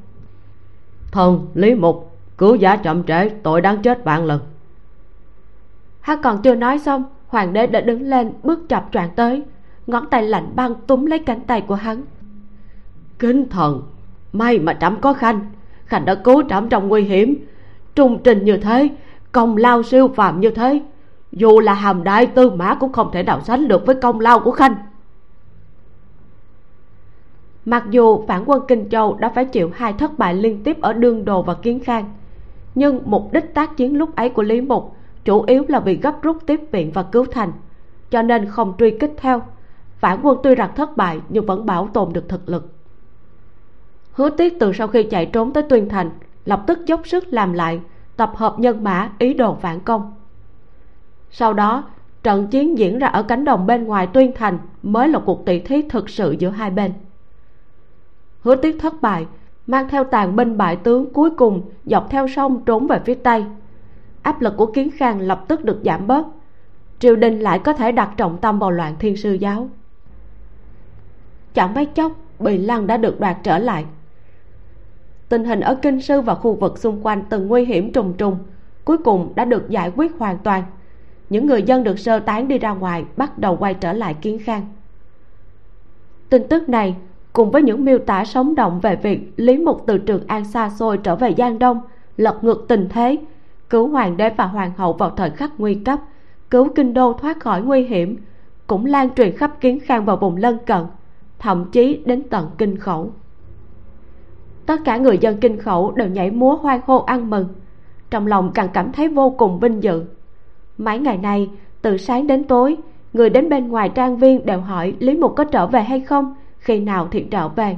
thần 1.12 1.47
lý 1.54 1.76
mục 1.76 2.17
cứu 2.38 2.56
giả 2.56 2.76
chậm 2.76 3.04
trễ 3.04 3.30
tội 3.30 3.62
đáng 3.62 3.82
chết 3.82 4.04
vạn 4.04 4.26
lần. 4.26 4.39
Hắn 6.02 6.21
còn 6.21 6.41
chưa 6.41 6.56
nói 6.56 6.80
xong 6.80 7.04
hoàng 7.28 7.54
đế 7.54 7.67
đã 7.67 7.82
đứng 7.82 8.02
lên 8.02 8.34
bước 8.43 8.69
chập 8.69 8.86
choạng 8.91 9.10
tới 9.15 9.43
ngón 9.88 10.10
tay 10.10 10.24
lạnh 10.24 10.52
băng 10.56 10.74
túm 10.88 11.06
lấy 11.06 11.19
cánh 11.19 11.41
tay 11.41 11.62
của 11.62 11.76
hắn. 11.76 12.04
Kính 13.19 13.50
thần 13.50 13.84
may 14.34 14.60
mà 14.60 14.74
trẫm 14.74 15.02
có 15.02 15.13
khanh 15.13 15.52
khanh 15.86 16.06
đã 16.06 16.15
cứu 16.15 16.43
trẫm 16.50 16.69
trong 16.69 16.88
nguy 16.88 17.04
hiểm 17.04 17.45
trung 17.95 18.19
trình 18.24 18.45
như 18.45 18.58
thế 18.58 18.89
công 19.32 19.58
lao 19.58 19.84
siêu 19.84 20.08
phàm 20.08 20.39
như 20.39 20.50
thế 20.50 20.82
dù 21.32 21.60
là 21.60 21.74
hàm 21.74 22.04
đại 22.04 22.26
tư 22.26 22.50
mã 22.50 22.76
cũng 22.76 22.91
không 22.91 23.12
thể 23.13 23.24
nào 23.24 23.41
sánh 23.41 23.67
được 23.67 23.86
với 23.86 23.95
công 23.95 24.19
lao 24.19 24.39
của 24.39 24.52
khanh 24.52 24.76
mặc 27.65 27.84
dù 27.89 28.26
phản 28.28 28.43
quân 28.45 28.62
kinh 28.67 28.89
châu 28.89 29.13
đã 29.13 29.30
phải 29.30 29.45
chịu 29.45 29.71
hai 29.74 29.93
thất 29.93 30.19
bại 30.19 30.34
liên 30.34 30.63
tiếp 30.63 30.82
ở 30.82 30.93
đương 30.93 31.26
đồ 31.26 31.41
và 31.41 31.54
kiến 31.54 31.80
khang, 31.80 32.13
nhưng 32.76 33.02
mục 33.06 33.34
đích 33.34 33.54
tác 33.54 33.78
chiến 33.78 33.97
lúc 33.97 34.15
ấy 34.15 34.30
của 34.30 34.43
lý 34.43 34.62
mục 34.62 34.95
chủ 35.26 35.41
yếu 35.41 35.65
là 35.67 35.80
vì 35.80 35.95
gấp 35.95 36.21
rút 36.21 36.38
tiếp 36.45 36.62
viện 36.71 36.91
và 36.91 37.04
cứu 37.04 37.26
thành, 37.32 37.52
cho 38.10 38.21
nên 38.21 38.45
không 38.45 38.74
truy 38.80 38.91
kích 38.91 39.13
theo. 39.17 39.41
Phản 39.97 40.19
quân 40.24 40.38
tuy 40.43 40.56
rằng 40.56 40.69
thất 40.76 40.97
bại 40.97 41.19
nhưng 41.30 41.45
vẫn 41.45 41.65
bảo 41.65 41.89
tồn 41.93 42.13
được 42.13 42.30
thực 42.30 42.50
lực. 42.50 42.74
Hứa 44.12 44.30
tiết 44.30 44.60
từ 44.60 44.74
sau 44.74 44.88
khi 44.88 45.04
chạy 45.04 45.26
trốn 45.26 45.54
tới 45.54 45.63
tuyên 45.63 45.89
thành, 45.89 46.10
lập 46.45 46.63
tức 46.67 46.86
dốc 46.86 47.08
sức 47.08 47.34
làm 47.34 47.54
lại, 47.54 47.80
tập 48.17 48.32
hợp 48.36 48.60
nhân 48.60 48.84
mã, 48.84 49.12
ý 49.19 49.34
đồ 49.34 49.56
phản 49.62 49.80
công. 49.80 50.13
Sau 51.32 51.54
đó, 51.54 51.84
trận 52.24 52.47
chiến 52.47 52.78
diễn 52.78 53.00
ra 53.00 53.08
ở 53.08 53.24
cánh 53.24 53.45
đồng 53.45 53.67
bên 53.67 53.84
ngoài 53.84 54.08
tuyên 54.08 54.32
thành 54.36 54.58
mới 54.84 55.08
là 55.08 55.19
cuộc 55.19 55.45
tỷ 55.45 55.60
thí 55.60 55.82
thực 55.82 56.10
sự 56.10 56.36
giữa 56.39 56.50
hai 56.50 56.69
bên 56.69 56.91
hứa 58.41 58.56
tiết 58.56 58.75
thất 58.80 59.01
bại, 59.01 59.25
mang 59.67 59.89
theo 59.89 60.04
tàn 60.04 60.36
binh 60.36 60.58
bại 60.58 60.75
tướng 60.75 61.13
cuối 61.13 61.30
cùng 61.30 61.62
dọc 61.86 62.10
theo 62.10 62.27
sông 62.27 62.65
trốn 62.65 62.88
về 62.88 62.99
phía 63.06 63.15
tây. 63.15 63.45
Áp 64.21 64.41
lực 64.41 64.54
của 64.58 64.65
kiến 64.65 64.89
khang 64.91 65.19
lập 65.19 65.45
tức 65.47 65.63
được 65.65 65.82
giảm 65.86 66.08
bớt. 66.08 66.25
Triều 66.99 67.15
đình 67.15 67.39
lại 67.39 67.60
có 67.60 67.73
thể 67.73 67.91
đặt 67.91 68.12
trọng 68.17 68.38
tâm 68.38 68.60
vào 68.60 68.71
loạn 68.71 68.95
thiên 68.99 69.17
sư 69.17 69.34
giáo. 69.34 69.69
Chẳng 71.54 71.73
mấy 71.73 71.86
chốc, 71.86 72.12
bì 72.39 72.58
lăng 72.58 72.88
đã 72.88 72.97
được 72.97 73.19
đoạt 73.19 73.38
trở 73.43 73.58
lại. 73.58 73.86
Tình 75.30 75.45
hình 75.45 75.60
ở 75.60 75.75
kinh 75.75 76.01
sư 76.01 76.21
và 76.21 76.36
khu 76.36 76.54
vực 76.54 76.77
xung 76.77 77.06
quanh 77.06 77.23
từng 77.30 77.47
nguy 77.47 77.65
hiểm 77.65 77.91
trùng 77.91 78.13
trùng 78.17 78.38
cuối 78.86 78.97
cùng 78.97 79.34
đã 79.36 79.45
được 79.45 79.69
giải 79.69 79.91
quyết 79.95 80.12
hoàn 80.19 80.38
toàn. 80.38 80.63
Những 81.30 81.47
người 81.47 81.63
dân 81.63 81.84
được 81.84 81.99
sơ 81.99 82.19
tán 82.19 82.47
đi 82.47 82.58
ra 82.58 82.71
ngoài 82.71 83.06
bắt 83.17 83.38
đầu 83.38 83.58
quay 83.58 83.73
trở 83.73 83.93
lại 83.93 84.15
kiến 84.21 84.39
khang. 84.39 84.65
Tin 86.30 86.47
tức 86.47 86.69
này 86.69 86.95
cùng 87.34 87.52
với 87.52 87.62
những 87.62 87.86
miêu 87.86 87.98
tả 87.98 88.26
sống 88.26 88.56
động 88.56 88.80
về 88.80 88.96
việc 88.96 89.34
lý 89.38 89.58
mục 89.58 89.84
từ 89.86 89.98
trường 89.98 90.28
an 90.28 90.46
xa 90.46 90.70
xôi 90.70 90.98
trở 90.98 91.15
về 91.15 91.34
giang 91.38 91.60
đông, 91.60 91.82
lật 92.17 92.44
ngược 92.44 92.65
tình 92.67 92.89
thế, 92.89 93.17
cứu 93.70 93.88
hoàng 93.88 94.17
đế 94.17 94.30
và 94.30 94.46
hoàng 94.46 94.72
hậu 94.78 94.94
vào 94.94 95.10
thời 95.10 95.30
khắc 95.30 95.52
nguy 95.58 95.76
cấp, 95.76 96.00
cứu 96.50 96.70
kinh 96.76 96.94
đô 96.94 97.13
thoát 97.13 97.39
khỏi 97.39 97.62
nguy 97.62 97.84
hiểm, 97.84 98.17
cũng 98.67 98.86
lan 98.86 99.10
truyền 99.15 99.38
khắp 99.38 99.62
kiến 99.62 99.80
khang 99.80 100.06
vào 100.06 100.17
vùng 100.17 100.38
lân 100.38 100.58
cận, 100.65 100.82
thậm 101.39 101.65
chí 101.72 102.02
đến 102.06 102.24
tận 102.30 102.50
kinh 102.58 102.78
khẩu. 102.78 103.12
Tất 104.65 104.82
cả 104.86 104.98
người 104.98 105.17
dân 105.17 105.38
kinh 105.38 105.60
khẩu 105.60 105.91
đều 105.91 106.08
nhảy 106.08 106.32
múa 106.32 106.56
hoan 106.56 106.80
hô 106.86 106.98
ăn 106.98 107.30
mừng, 107.30 107.48
trong 108.10 108.28
lòng 108.28 108.52
càng 108.54 108.70
cảm 108.74 108.91
thấy 108.91 109.08
vô 109.08 109.30
cùng 109.30 109.60
vinh 109.60 109.84
dự. 109.84 110.04
Mấy 110.78 111.00
ngày 111.00 111.17
nay, 111.17 111.50
từ 111.82 111.98
sáng 111.98 112.28
đến 112.28 112.44
tối, 112.44 112.78
người 113.13 113.30
đến 113.30 113.50
bên 113.50 113.67
ngoài 113.67 113.89
trang 113.89 114.17
viên 114.17 114.46
đều 114.46 114.60
hỏi 114.60 114.96
lý 115.00 115.17
mục 115.17 115.34
có 115.36 115.44
trở 115.44 115.67
về 115.67 115.82
hay 115.82 116.00
không 116.00 116.36
khi 116.62 116.80
nào 116.80 117.08
thì 117.12 117.26
trở 117.32 117.47
về? 117.47 117.78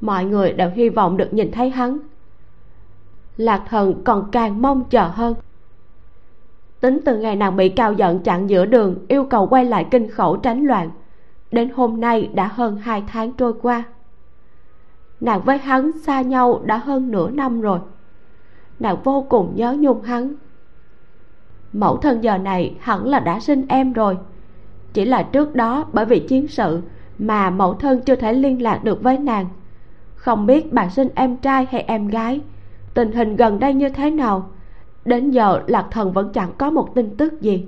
Mọi 0.00 0.24
người 0.24 0.52
đều 0.52 0.70
hy 0.70 0.88
vọng 0.88 1.16
được 1.16 1.34
nhìn 1.34 1.52
thấy 1.52 1.70
hắn. 1.70 1.98
Lạc 3.36 3.64
thần 3.68 4.04
còn 4.04 4.30
càng 4.32 4.62
mong 4.62 4.84
chờ 4.90 5.08
hơn. 5.08 5.34
Tính 6.80 7.00
từ 7.04 7.18
ngày 7.18 7.36
nàng 7.36 7.56
bị 7.56 7.68
cao 7.68 7.92
giận 7.92 8.18
chặn 8.18 8.50
giữa 8.50 8.66
đường, 8.66 8.96
yêu 9.08 9.24
cầu 9.24 9.46
quay 9.46 9.64
lại 9.64 9.86
kinh 9.90 10.10
khẩu 10.10 10.36
tránh 10.36 10.64
loạn. 10.64 10.90
Đến 11.50 11.70
hôm 11.74 12.00
nay 12.00 12.30
đã 12.34 12.46
hơn 12.46 12.76
hai 12.76 13.02
tháng 13.06 13.32
trôi 13.32 13.54
qua. 13.62 13.84
Nàng 15.20 15.40
với 15.44 15.58
hắn 15.58 15.92
xa 15.92 16.20
nhau 16.20 16.62
đã 16.64 16.76
hơn 16.76 17.10
nửa 17.10 17.30
năm 17.30 17.60
rồi. 17.60 17.78
Nàng 18.78 18.96
vô 19.04 19.26
cùng 19.28 19.52
nhớ 19.56 19.76
nhung 19.78 20.02
hắn. 20.02 20.34
Mẫu 21.72 21.96
thân 21.96 22.24
giờ 22.24 22.38
này 22.38 22.74
hẳn 22.80 23.06
là 23.06 23.20
đã 23.20 23.40
sinh 23.40 23.66
em 23.68 23.92
rồi. 23.92 24.18
Chỉ 24.92 25.04
là 25.04 25.22
trước 25.22 25.54
đó 25.54 25.84
bởi 25.92 26.04
vì 26.04 26.20
chiến 26.20 26.48
sự 26.48 26.80
mà 27.20 27.50
mẫu 27.50 27.74
thân 27.74 28.00
chưa 28.00 28.16
thể 28.16 28.32
liên 28.32 28.62
lạc 28.62 28.84
được 28.84 29.02
với 29.02 29.18
nàng. 29.18 29.46
Không 30.14 30.46
biết 30.46 30.72
bà 30.72 30.88
sinh 30.88 31.08
em 31.14 31.36
trai 31.36 31.66
hay 31.70 31.80
em 31.80 32.08
gái, 32.08 32.40
tình 32.94 33.12
hình 33.12 33.36
gần 33.36 33.58
đây 33.58 33.74
như 33.74 33.88
thế 33.88 34.10
nào, 34.10 34.50
đến 35.04 35.30
giờ 35.30 35.62
lạc 35.66 35.86
thần 35.90 36.12
vẫn 36.12 36.32
chẳng 36.32 36.50
có 36.58 36.70
một 36.70 36.94
tin 36.94 37.16
tức 37.16 37.40
gì. 37.40 37.66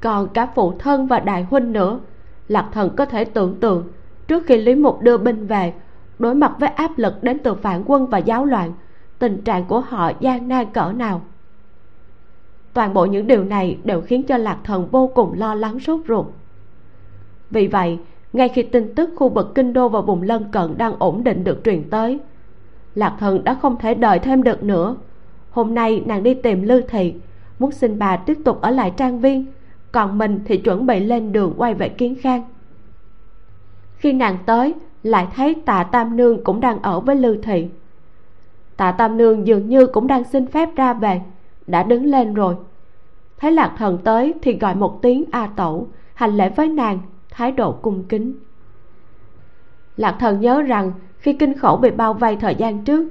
Còn 0.00 0.28
cả 0.28 0.46
phụ 0.54 0.72
thân 0.78 1.06
và 1.06 1.20
đại 1.20 1.42
huynh 1.42 1.72
nữa, 1.72 2.00
lạc 2.48 2.68
thần 2.72 2.96
có 2.96 3.04
thể 3.04 3.24
tưởng 3.24 3.60
tượng, 3.60 3.88
trước 4.28 4.46
khi 4.46 4.56
lý 4.56 4.74
mục 4.74 5.02
đưa 5.02 5.18
binh 5.18 5.46
về, 5.46 5.72
đối 6.18 6.34
mặt 6.34 6.52
với 6.58 6.68
áp 6.68 6.98
lực 6.98 7.22
đến 7.22 7.38
từ 7.38 7.54
phản 7.54 7.82
quân 7.86 8.06
và 8.06 8.18
giáo 8.18 8.44
loạn, 8.44 8.72
tình 9.18 9.42
trạng 9.42 9.64
của 9.64 9.80
họ 9.80 10.12
gian 10.20 10.48
nan 10.48 10.66
cỡ 10.72 10.92
nào. 10.92 11.20
Toàn 12.72 12.94
bộ 12.94 13.06
những 13.06 13.26
điều 13.26 13.44
này 13.44 13.78
đều 13.84 14.00
khiến 14.00 14.22
cho 14.22 14.36
lạc 14.36 14.58
thần 14.64 14.88
vô 14.90 15.06
cùng 15.14 15.38
lo 15.38 15.54
lắng 15.54 15.80
sốt 15.80 16.00
ruột 16.08 16.26
vì 17.52 17.66
vậy, 17.66 17.98
ngay 18.32 18.48
khi 18.48 18.62
tin 18.62 18.94
tức 18.94 19.10
khu 19.16 19.28
vực 19.28 19.52
kinh 19.54 19.72
đô 19.72 19.88
và 19.88 20.00
vùng 20.00 20.22
lân 20.22 20.44
cận 20.52 20.78
đang 20.78 20.94
ổn 20.98 21.24
định 21.24 21.44
được 21.44 21.60
truyền 21.64 21.90
tới, 21.90 22.18
lạc 22.94 23.16
thần 23.18 23.44
đã 23.44 23.54
không 23.54 23.76
thể 23.78 23.94
đợi 23.94 24.18
thêm 24.18 24.42
được 24.42 24.62
nữa. 24.62 24.96
Hôm 25.50 25.74
nay, 25.74 26.02
nàng 26.06 26.22
đi 26.22 26.34
tìm 26.34 26.62
lư 26.62 26.80
thị, 26.80 27.14
muốn 27.58 27.72
xin 27.72 27.98
bà 27.98 28.16
tiếp 28.16 28.38
tục 28.44 28.60
ở 28.60 28.70
lại 28.70 28.92
trang 28.96 29.20
viên, 29.20 29.46
còn 29.92 30.18
mình 30.18 30.40
thì 30.44 30.56
chuẩn 30.56 30.86
bị 30.86 31.00
lên 31.00 31.32
đường 31.32 31.54
quay 31.56 31.74
về 31.74 31.88
kiến 31.88 32.14
khang. 32.20 32.42
Khi 33.96 34.12
nàng 34.12 34.38
tới, 34.46 34.74
lại 35.02 35.26
thấy 35.36 35.54
tạ 35.54 35.82
tam 35.82 36.16
nương 36.16 36.44
cũng 36.44 36.60
đang 36.60 36.82
ở 36.82 37.00
với 37.00 37.16
lư 37.16 37.36
thị. 37.36 37.68
Tạ 38.76 38.92
tam 38.92 39.16
nương 39.16 39.46
dường 39.46 39.68
như 39.68 39.86
cũng 39.86 40.06
đang 40.06 40.24
xin 40.24 40.46
phép 40.46 40.68
ra 40.76 40.92
về, 40.92 41.20
đã 41.66 41.82
đứng 41.82 42.04
lên 42.04 42.34
rồi. 42.34 42.54
Thấy 43.38 43.52
lạc 43.52 43.74
thần 43.78 43.98
tới 44.04 44.34
thì 44.42 44.58
gọi 44.58 44.74
một 44.74 45.02
tiếng 45.02 45.24
a 45.30 45.46
tẩu 45.46 45.88
hành 46.14 46.36
lễ 46.36 46.50
với 46.56 46.68
nàng 46.68 46.98
thái 47.32 47.52
độ 47.52 47.72
cung 47.72 48.04
kính. 48.04 48.34
Lạc 49.96 50.16
thần 50.20 50.40
nhớ 50.40 50.62
rằng, 50.62 50.92
khi 51.18 51.32
kinh 51.32 51.58
khổ 51.58 51.78
bị 51.82 51.90
bao 51.90 52.14
vây 52.14 52.36
thời 52.36 52.54
gian 52.54 52.84
trước, 52.84 53.08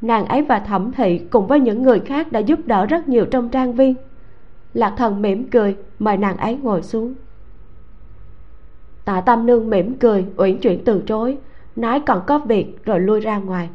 nàng 0.00 0.26
ấy 0.26 0.42
và 0.42 0.58
thẩm 0.58 0.92
thị 0.92 1.18
cùng 1.30 1.46
với 1.46 1.60
những 1.60 1.82
người 1.82 2.00
khác 2.00 2.32
đã 2.32 2.40
giúp 2.40 2.60
đỡ 2.66 2.86
rất 2.86 3.08
nhiều 3.08 3.26
trong 3.26 3.48
trang 3.48 3.72
viên. 3.72 3.94
Lạc 4.74 4.94
thần 4.96 5.22
mỉm 5.22 5.50
cười, 5.50 5.76
mời 5.98 6.16
nàng 6.16 6.36
ấy 6.36 6.58
ngồi 6.62 6.82
xuống. 6.82 7.14
Tạ 9.04 9.20
tam 9.20 9.46
nương 9.46 9.70
mỉm 9.70 9.98
cười, 9.98 10.26
uyển 10.36 10.58
chuyển 10.58 10.84
từ 10.84 11.02
chối, 11.06 11.38
nói 11.76 12.00
còn 12.06 12.22
có 12.26 12.38
việc 12.38 12.84
rồi 12.84 13.00
lui 13.00 13.20
ra 13.20 13.38
ngoài. 13.38 13.68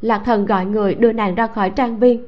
Lạc 0.00 0.22
thần 0.24 0.46
gọi 0.46 0.66
người 0.66 0.94
đưa 0.94 1.12
nàng 1.12 1.34
ra 1.34 1.46
khỏi 1.46 1.70
trang 1.70 1.98
viên. 1.98 2.26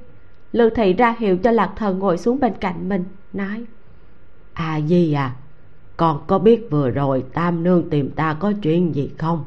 Lưu 0.52 0.70
thị 0.70 0.92
ra 0.92 1.16
hiệu 1.18 1.36
cho 1.36 1.50
lạc 1.50 1.72
thần 1.76 1.98
ngồi 1.98 2.18
xuống 2.18 2.40
bên 2.40 2.52
cạnh 2.60 2.88
mình, 2.88 3.04
nói 3.32 3.64
à 4.52 4.76
gì 4.76 5.12
à? 5.12 5.34
Con 5.98 6.20
có 6.26 6.38
biết 6.38 6.68
vừa 6.70 6.90
rồi 6.90 7.24
tam 7.32 7.62
nương 7.62 7.90
tìm 7.90 8.10
ta 8.10 8.36
có 8.40 8.52
chuyện 8.62 8.94
gì 8.94 9.10
không? 9.18 9.44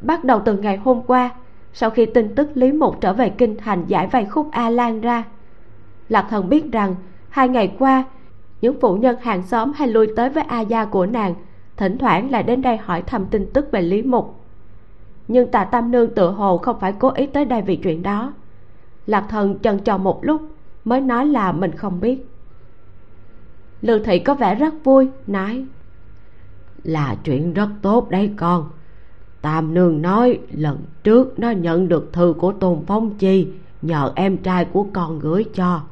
Bắt 0.00 0.24
đầu 0.24 0.40
từ 0.44 0.56
ngày 0.56 0.76
hôm 0.76 1.02
qua, 1.06 1.30
sau 1.72 1.90
khi 1.90 2.06
tin 2.06 2.34
tức 2.34 2.50
lý 2.54 2.72
mục 2.72 3.00
trở 3.00 3.12
về 3.12 3.30
kinh 3.30 3.56
thành 3.56 3.84
giải 3.86 4.06
vây 4.06 4.24
khúc 4.24 4.48
a 4.52 4.70
lan 4.70 5.00
ra, 5.00 5.24
lạc 6.08 6.26
thần 6.30 6.48
biết 6.48 6.72
rằng 6.72 6.94
hai 7.28 7.48
ngày 7.48 7.76
qua, 7.78 8.04
những 8.60 8.80
phụ 8.80 8.96
nhân 8.96 9.16
hàng 9.20 9.42
xóm 9.42 9.72
hay 9.72 9.88
lui 9.88 10.08
tới 10.16 10.30
với 10.30 10.44
a 10.44 10.60
gia 10.60 10.84
của 10.84 11.06
nàng, 11.06 11.34
thỉnh 11.76 11.98
thoảng 11.98 12.30
lại 12.30 12.42
đến 12.42 12.62
đây 12.62 12.76
hỏi 12.76 13.02
thăm 13.02 13.26
tin 13.26 13.46
tức 13.52 13.68
về 13.72 13.82
lý 13.82 14.02
mục. 14.02 14.40
Nhưng 15.28 15.50
tạ 15.50 15.64
tam 15.64 15.90
nương 15.90 16.14
tự 16.14 16.30
hồ 16.30 16.58
không 16.58 16.80
phải 16.80 16.92
cố 16.98 17.10
ý 17.10 17.26
tới 17.26 17.44
đây 17.44 17.62
vì 17.62 17.76
chuyện 17.76 18.02
đó. 18.02 18.32
Lạc 19.06 19.26
thần 19.28 19.58
chần 19.58 19.78
chờ 19.78 19.98
một 19.98 20.24
lúc, 20.24 20.42
mới 20.84 21.00
nói 21.00 21.26
là 21.26 21.52
mình 21.52 21.72
không 21.72 22.00
biết 22.00 22.27
lưu 23.82 23.98
thị 24.04 24.18
có 24.18 24.34
vẻ 24.34 24.54
rất 24.54 24.74
vui, 24.84 25.08
nói, 25.26 25.64
là 26.82 27.16
chuyện 27.24 27.52
rất 27.52 27.68
tốt 27.82 28.10
đấy 28.10 28.30
con. 28.36 28.70
Tam 29.40 29.74
nương 29.74 30.02
nói, 30.02 30.38
lần 30.50 30.78
trước 31.04 31.38
nó 31.38 31.50
nhận 31.50 31.88
được 31.88 32.12
thư 32.12 32.34
của 32.38 32.52
tôn 32.52 32.78
phong 32.86 33.14
chi, 33.18 33.48
nhờ 33.82 34.12
em 34.16 34.36
trai 34.36 34.64
của 34.64 34.86
con 34.92 35.18
gửi 35.18 35.44
cho. 35.54 35.82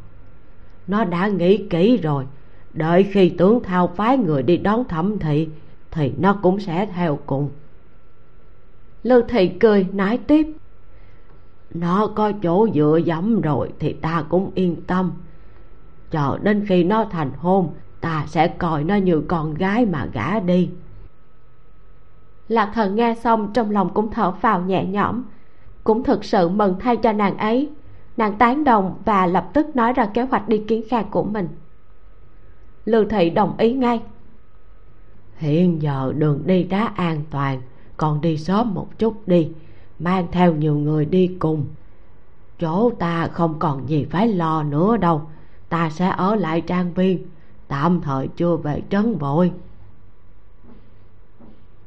Nó 0.87 1.05
đã 1.05 1.29
nghĩ 1.29 1.67
kỹ 1.71 1.97
rồi, 1.97 2.25
đợi 2.73 3.03
khi 3.03 3.29
tướng 3.29 3.63
thao 3.63 3.87
phái 3.97 4.19
người 4.19 4.43
đi 4.43 4.57
đón 4.57 4.85
thẩm 4.85 5.19
thị, 5.19 5.49
thì 5.91 6.13
nó 6.19 6.39
cũng 6.43 6.61
sẽ 6.61 6.87
theo 6.87 7.19
cùng. 7.27 7.51
Lưu 9.03 9.23
thị 9.29 9.49
cười, 9.49 9.87
nói 9.93 10.19
tiếp, 10.27 10.47
nó 11.75 12.07
có 12.07 12.33
chỗ 12.43 12.69
dựa 12.75 13.01
dẫm 13.05 13.41
rồi 13.41 13.73
thì 13.79 13.93
ta 13.93 14.25
cũng 14.29 14.51
yên 14.55 14.77
tâm 14.87 15.13
chờ 16.11 16.39
đến 16.43 16.65
khi 16.69 16.85
nó 16.85 17.05
thành 17.05 17.31
hôn, 17.39 17.75
ta 18.01 18.25
sẽ 18.27 18.49
coi 18.49 18.85
nó 18.85 18.95
như 18.95 19.21
con 19.29 19.55
gái 19.55 19.87
mà 19.87 20.07
gả 20.13 20.41
đi. 20.41 20.71
Lạc 22.49 22.71
thần 22.75 22.95
nghe 22.95 23.15
xong 23.15 23.51
trong 23.53 23.71
lòng 23.71 23.91
cũng 23.95 24.11
thở 24.11 24.33
phào 24.33 24.61
nhẹ 24.61 24.85
nhõm. 24.85 25.23
Cũng 25.85 26.05
thực 26.05 26.25
sự 26.25 26.49
mừng 26.49 26.77
thay 26.81 26.97
cho 26.97 27.13
nàng 27.13 27.39
ấy. 27.39 27.71
Nàng 28.17 28.39
tán 28.39 28.65
đồng 28.65 28.95
và 29.05 29.27
lập 29.27 29.51
tức 29.53 29.77
nói 29.77 29.93
ra 29.93 30.07
kế 30.07 30.23
hoạch 30.23 30.49
đi 30.49 30.59
kiến 30.59 30.83
khang 30.89 31.11
của 31.11 31.25
mình. 31.25 31.49
Lưu 32.85 33.05
thị 33.11 33.31
đồng 33.31 33.57
ý 33.59 33.73
ngay. 33.73 34.03
Hiện 35.37 35.83
giờ 35.83 36.13
đường 36.17 36.43
đi 36.47 36.65
đã 36.65 36.93
an 36.97 37.23
toàn 37.31 37.61
còn 37.97 38.21
đi 38.21 38.37
sớm 38.37 38.75
một 38.75 38.99
chút 38.99 39.29
đi, 39.29 39.53
mang 39.99 40.27
theo 40.33 40.55
nhiều 40.55 40.77
người 40.77 41.05
đi 41.05 41.37
cùng. 41.39 41.65
Chỗ 42.59 42.91
ta 42.91 43.29
không 43.33 43.59
còn 43.59 43.89
gì 43.89 44.05
phải 44.05 44.29
lo 44.29 44.63
nữa 44.63 44.97
đâu 44.97 45.23
ta 45.69 45.91
sẽ 45.91 46.09
ở 46.17 46.35
lại 46.35 46.61
trang 46.61 46.93
viên. 46.95 47.27
Tạm 47.69 48.01
thời 48.01 48.29
chưa 48.37 48.57
về 48.57 48.83
trấn 48.91 49.19
vội 49.19 49.53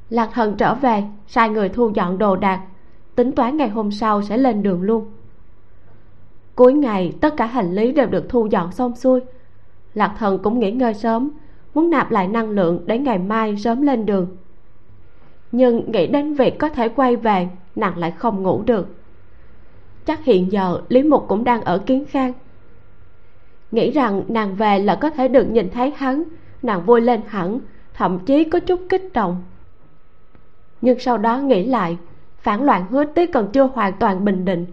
lạc 0.10 0.30
thần 0.34 0.56
trở 0.58 0.76
về, 0.76 1.04
sai 1.28 1.50
người 1.50 1.70
thu 1.70 1.92
dọn 1.94 2.18
đồ 2.18 2.36
đạc. 2.36 2.62
Tính 3.16 3.32
toán 3.32 3.58
ngày 3.58 3.70
hôm 3.70 3.92
sau 3.92 4.22
sẽ 4.22 4.38
lên 4.38 4.64
đường 4.64 4.82
luôn. 4.82 5.12
Cuối 6.56 6.74
ngày, 6.74 7.14
tất 7.22 7.34
cả 7.38 7.46
hành 7.46 7.76
lý 7.76 7.92
đều 7.92 8.08
được 8.08 8.30
thu 8.30 8.46
dọn 8.46 8.72
xong 8.72 8.96
xuôi. 8.96 9.20
Lạc 9.94 10.16
thần 10.18 10.40
cũng 10.44 10.60
nghỉ 10.60 10.72
ngơi 10.72 10.94
sớm, 10.94 11.30
muốn 11.74 11.90
nạp 11.90 12.12
lại 12.12 12.28
năng 12.28 12.50
lượng 12.50 12.82
để 12.86 13.00
ngày 13.00 13.18
mai 13.18 13.58
sớm 13.58 13.82
lên 13.82 14.06
đường. 14.06 14.38
Nhưng 15.52 15.92
nghĩ 15.92 16.08
đến 16.08 16.34
việc 16.34 16.60
có 16.60 16.70
thể 16.70 16.90
quay 16.90 17.16
về, 17.16 17.50
nàng 17.76 17.98
lại 17.98 18.12
không 18.12 18.44
ngủ 18.44 18.62
được. 18.66 18.88
Chắc 20.06 20.24
hiện 20.26 20.52
giờ 20.52 20.82
lý 20.90 21.04
mục 21.04 21.26
cũng 21.28 21.44
đang 21.44 21.62
ở 21.62 21.78
kiến 21.78 22.06
khang 22.06 22.34
nghĩ 23.72 23.92
rằng 23.92 24.24
nàng 24.28 24.56
về 24.56 24.80
là 24.80 24.96
có 24.96 25.10
thể 25.10 25.28
được 25.28 25.52
nhìn 25.52 25.70
thấy 25.70 25.94
hắn, 25.98 26.24
nàng 26.64 26.86
vui 26.86 27.02
lên 27.02 27.22
hẳn, 27.28 27.60
thậm 27.94 28.20
chí 28.20 28.44
có 28.44 28.60
chút 28.60 28.82
kích 28.90 29.10
động. 29.14 29.44
Nhưng 30.82 31.00
sau 31.00 31.18
đó 31.18 31.38
nghĩ 31.38 31.66
lại, 31.66 31.98
phản 32.38 32.64
loạn 32.64 32.86
hứa 32.90 33.06
tiết 33.06 33.34
còn 33.34 33.52
chưa 33.52 33.64
hoàn 33.64 33.94
toàn 33.94 34.26
bình 34.26 34.46
định, 34.46 34.66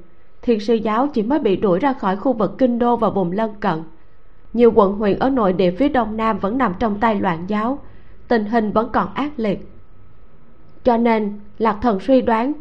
thiên 0.42 0.60
sư 0.60 0.74
giáo 0.74 1.08
chỉ 1.14 1.22
mới 1.22 1.38
bị 1.38 1.56
đuổi 1.56 1.78
ra 1.78 1.92
khỏi 1.92 2.16
khu 2.16 2.32
vực 2.32 2.54
kinh 2.58 2.78
đô 2.78 2.96
và 2.96 3.10
vùng 3.10 3.32
lân 3.32 3.54
cận. 3.60 3.82
Nhiều 4.52 4.72
quận 4.74 4.92
huyện 4.92 5.18
ở 5.18 5.30
nội 5.30 5.52
địa 5.52 5.70
phía 5.70 5.88
đông 5.88 6.16
nam 6.16 6.38
vẫn 6.38 6.58
nằm 6.58 6.74
trong 6.78 7.00
tay 7.00 7.20
loạn 7.20 7.44
giáo, 7.48 7.78
tình 8.28 8.44
hình 8.44 8.72
vẫn 8.72 8.88
còn 8.92 9.14
ác 9.14 9.30
liệt. 9.36 9.68
Cho 10.84 10.96
nên, 10.96 11.40
lạc 11.58 11.78
thần 11.82 12.00
suy 12.00 12.20
đoán, 12.20 12.52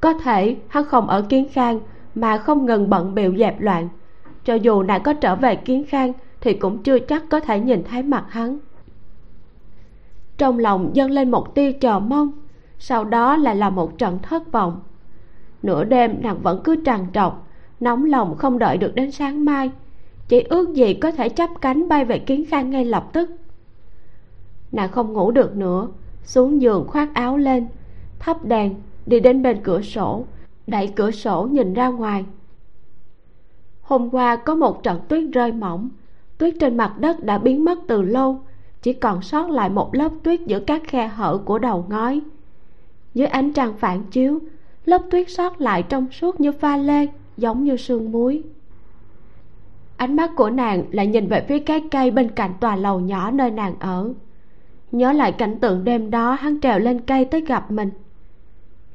có 0.00 0.12
thể 0.14 0.56
hắn 0.68 0.84
không 0.84 1.08
ở 1.08 1.22
kiến 1.28 1.46
khang 1.52 1.80
mà 2.14 2.38
không 2.38 2.66
ngừng 2.66 2.90
bận 2.90 3.14
biểu 3.14 3.36
dẹp 3.36 3.60
loạn 3.60 3.88
cho 4.48 4.54
dù 4.54 4.82
nàng 4.82 5.02
có 5.02 5.12
trở 5.12 5.36
về 5.36 5.56
kiến 5.56 5.84
khang, 5.88 6.12
thì 6.40 6.54
cũng 6.54 6.82
chưa 6.82 6.98
chắc 6.98 7.24
có 7.30 7.40
thể 7.40 7.60
nhìn 7.60 7.84
thấy 7.84 8.02
mặt 8.02 8.24
hắn. 8.28 8.58
Trong 10.38 10.58
lòng 10.58 10.90
dâng 10.92 11.10
lên 11.10 11.30
một 11.30 11.54
tia 11.54 11.72
chờ 11.72 11.98
mong, 11.98 12.32
sau 12.78 13.04
đó 13.04 13.36
lại 13.36 13.56
là 13.56 13.70
một 13.70 13.98
trận 13.98 14.18
thất 14.22 14.52
vọng. 14.52 14.80
Nửa 15.62 15.84
đêm 15.84 16.22
nàng 16.22 16.38
vẫn 16.42 16.60
cứ 16.64 16.76
trằn 16.84 17.06
trọc, 17.14 17.46
nóng 17.80 18.04
lòng 18.04 18.36
không 18.36 18.58
đợi 18.58 18.76
được 18.76 18.94
đến 18.94 19.10
sáng 19.10 19.44
mai, 19.44 19.70
chỉ 20.28 20.40
ước 20.40 20.74
gì 20.74 20.94
có 20.94 21.10
thể 21.10 21.28
chắp 21.28 21.50
cánh 21.60 21.88
bay 21.88 22.04
về 22.04 22.18
kiến 22.18 22.44
khang 22.48 22.70
ngay 22.70 22.84
lập 22.84 23.08
tức. 23.12 23.30
Nàng 24.72 24.90
không 24.90 25.12
ngủ 25.12 25.30
được 25.30 25.56
nữa, 25.56 25.88
xuống 26.24 26.62
giường 26.62 26.84
khoác 26.88 27.14
áo 27.14 27.36
lên, 27.36 27.66
thắp 28.18 28.44
đèn, 28.44 28.74
đi 29.06 29.20
đến 29.20 29.42
bên 29.42 29.62
cửa 29.62 29.82
sổ, 29.82 30.24
đẩy 30.66 30.86
cửa 30.86 31.10
sổ 31.10 31.48
nhìn 31.52 31.74
ra 31.74 31.88
ngoài 31.88 32.24
hôm 33.88 34.10
qua 34.10 34.36
có 34.36 34.54
một 34.54 34.82
trận 34.82 35.00
tuyết 35.08 35.24
rơi 35.32 35.52
mỏng. 35.52 35.88
Tuyết 36.38 36.54
trên 36.60 36.76
mặt 36.76 36.98
đất 36.98 37.24
đã 37.24 37.38
biến 37.38 37.64
mất 37.64 37.78
từ 37.86 38.02
lâu. 38.02 38.40
Chỉ 38.82 38.92
còn 38.92 39.22
sót 39.22 39.50
lại 39.50 39.70
một 39.70 39.94
lớp 39.94 40.12
tuyết 40.22 40.40
giữa 40.46 40.60
các 40.60 40.82
khe 40.84 41.06
hở 41.06 41.38
của 41.44 41.58
đầu 41.58 41.84
ngói. 41.88 42.20
Dưới 43.14 43.26
ánh 43.26 43.52
trăng 43.52 43.74
phản 43.78 44.04
chiếu, 44.04 44.38
lớp 44.84 45.02
tuyết 45.10 45.30
sót 45.30 45.60
lại 45.60 45.82
trong 45.82 46.06
suốt 46.10 46.40
như 46.40 46.52
pha 46.52 46.76
lê, 46.76 47.06
giống 47.36 47.64
như 47.64 47.76
sương 47.76 48.12
muối. 48.12 48.42
Ánh 49.96 50.16
mắt 50.16 50.30
của 50.36 50.50
nàng 50.50 50.84
lại 50.90 51.06
nhìn 51.06 51.28
về 51.28 51.44
phía 51.48 51.58
cái 51.58 51.82
cây 51.90 52.10
bên 52.10 52.28
cạnh 52.28 52.52
tòa 52.60 52.76
lầu 52.76 53.00
nhỏ 53.00 53.30
nơi 53.30 53.50
nàng 53.50 53.74
ở. 53.78 54.12
Nhớ 54.92 55.12
lại 55.12 55.32
cảnh 55.32 55.58
tượng 55.60 55.84
đêm 55.84 56.10
đó, 56.10 56.32
hắn 56.32 56.60
trèo 56.60 56.78
lên 56.78 57.00
cây 57.00 57.24
tới 57.24 57.40
gặp 57.40 57.70
mình. 57.70 57.90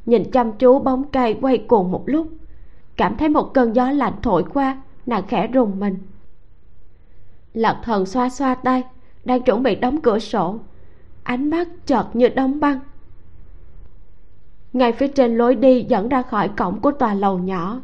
Nhìn 0.06 0.32
chăm 0.32 0.52
chú 0.52 0.80
bóng 0.80 1.04
cây 1.04 1.38
quay 1.42 1.58
cuồng 1.58 1.92
một 1.92 2.04
lúc 2.06 2.28
cảm 2.98 3.18
thấy 3.18 3.30
một 3.30 3.54
cơn 3.54 3.76
gió 3.76 3.92
lạnh 3.92 4.14
thổi 4.22 4.44
qua, 4.54 4.82
nàng 5.06 5.28
khẽ 5.28 5.48
rùng 5.48 5.80
mình. 5.80 5.98
Lạc 7.54 7.80
thần 7.84 8.06
xoa 8.06 8.30
xoa 8.30 8.56
tay, 8.56 8.84
đang 9.26 9.42
chuẩn 9.42 9.64
bị 9.64 9.76
đóng 9.76 10.02
cửa 10.02 10.20
sổ. 10.20 10.60
Ánh 11.24 11.50
mắt 11.50 11.68
chợt 11.86 12.06
như 12.14 12.30
đóng 12.30 12.60
băng. 12.60 12.80
Ngay 14.74 14.92
phía 14.92 15.08
trên 15.08 15.38
lối 15.38 15.56
đi 15.56 15.86
dẫn 15.90 16.10
ra 16.10 16.22
khỏi 16.22 16.50
cổng 16.58 16.80
của 16.80 16.92
tòa 16.92 17.14
lầu 17.14 17.40
nhỏ, 17.40 17.82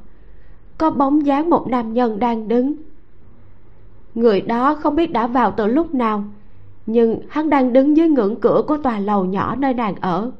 có 0.78 0.90
bóng 0.92 1.26
dáng 1.26 1.50
một 1.50 1.68
nam 1.68 1.94
nhân 1.94 2.20
đang 2.20 2.48
đứng. 2.48 2.74
Người 4.16 4.42
đó 4.42 4.76
không 4.76 4.96
biết 4.96 5.12
đã 5.12 5.28
vào 5.28 5.54
từ 5.58 5.68
lúc 5.68 5.94
nào, 5.94 6.24
nhưng 6.86 7.20
hắn 7.30 7.50
đang 7.50 7.74
đứng 7.74 7.98
dưới 7.98 8.10
ngưỡng 8.10 8.40
cửa 8.42 8.62
của 8.68 8.78
tòa 8.78 9.00
lầu 9.00 9.26
nhỏ 9.26 9.56
nơi 9.56 9.74
nàng 9.74 9.96
ở. 9.96 10.32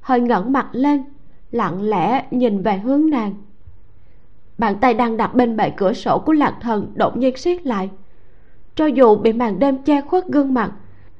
Hơi 0.00 0.20
ngẩng 0.20 0.52
mặt 0.52 0.68
lên, 0.72 1.02
lặng 1.50 1.82
lẽ 1.82 2.26
nhìn 2.30 2.62
về 2.62 2.78
hướng 2.78 3.10
nàng 3.10 3.34
bàn 4.60 4.76
tay 4.80 4.94
đang 4.94 5.16
đặt 5.16 5.34
bên 5.34 5.56
bệ 5.56 5.70
cửa 5.70 5.92
sổ 5.92 6.18
của 6.18 6.32
lạc 6.32 6.54
thần 6.60 6.92
đột 6.94 7.16
nhiên 7.16 7.36
siết 7.36 7.66
lại. 7.66 7.90
Cho 8.74 8.86
dù 8.86 9.16
bị 9.16 9.32
màn 9.32 9.58
đêm 9.58 9.78
che 9.78 10.00
khuất 10.00 10.26
gương 10.26 10.54
mặt, 10.54 10.72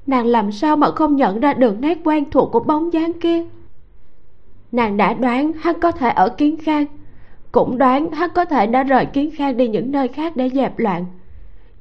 nàng 0.07 0.27
làm 0.27 0.53
sao 0.53 0.77
mà 0.77 0.91
không 0.91 1.17
nhận 1.17 1.41
ra 1.41 1.55
được 1.55 1.81
nét 1.81 1.99
quen 2.05 2.31
thuộc 2.31 2.53
của 2.53 2.61
bóng 2.61 2.93
dáng 2.93 3.13
kia? 3.13 3.45
Nàng 4.73 4.97
đã 4.97 5.15
đoán 5.15 5.53
hắn 5.53 5.81
có 5.81 5.91
thể 5.91 6.11
ở 6.11 6.29
kiến 6.29 6.57
khang, 6.57 6.87
cũng 7.53 7.79
đoán 7.79 8.11
hắn 8.11 8.31
có 8.35 8.45
thể 8.45 8.67
đã 8.67 8.83
rời 8.83 9.07
kiến 9.07 9.31
khang 9.35 9.57
đi 9.57 9.69
những 9.69 9.93
nơi 9.93 10.09
khác 10.09 10.37
để 10.37 10.51
dẹp 10.51 10.79
loạn. 10.79 11.07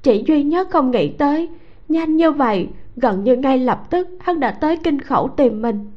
Chỉ 0.04 0.24
duy 0.28 0.44
nhất 0.44 0.70
không 0.70 0.92
nghĩ 0.92 1.10
tới, 1.10 1.50
nhanh 1.90 2.18
như 2.18 2.32
vậy, 2.32 2.68
gần 2.96 3.24
như 3.24 3.36
ngay 3.36 3.58
lập 3.58 3.90
tức, 3.90 4.08
hắn 4.20 4.40
đã 4.40 4.52
tới 4.52 4.78
kinh 4.78 5.02
khẩu 5.02 5.28
tìm 5.28 5.62
mình. 5.62 5.92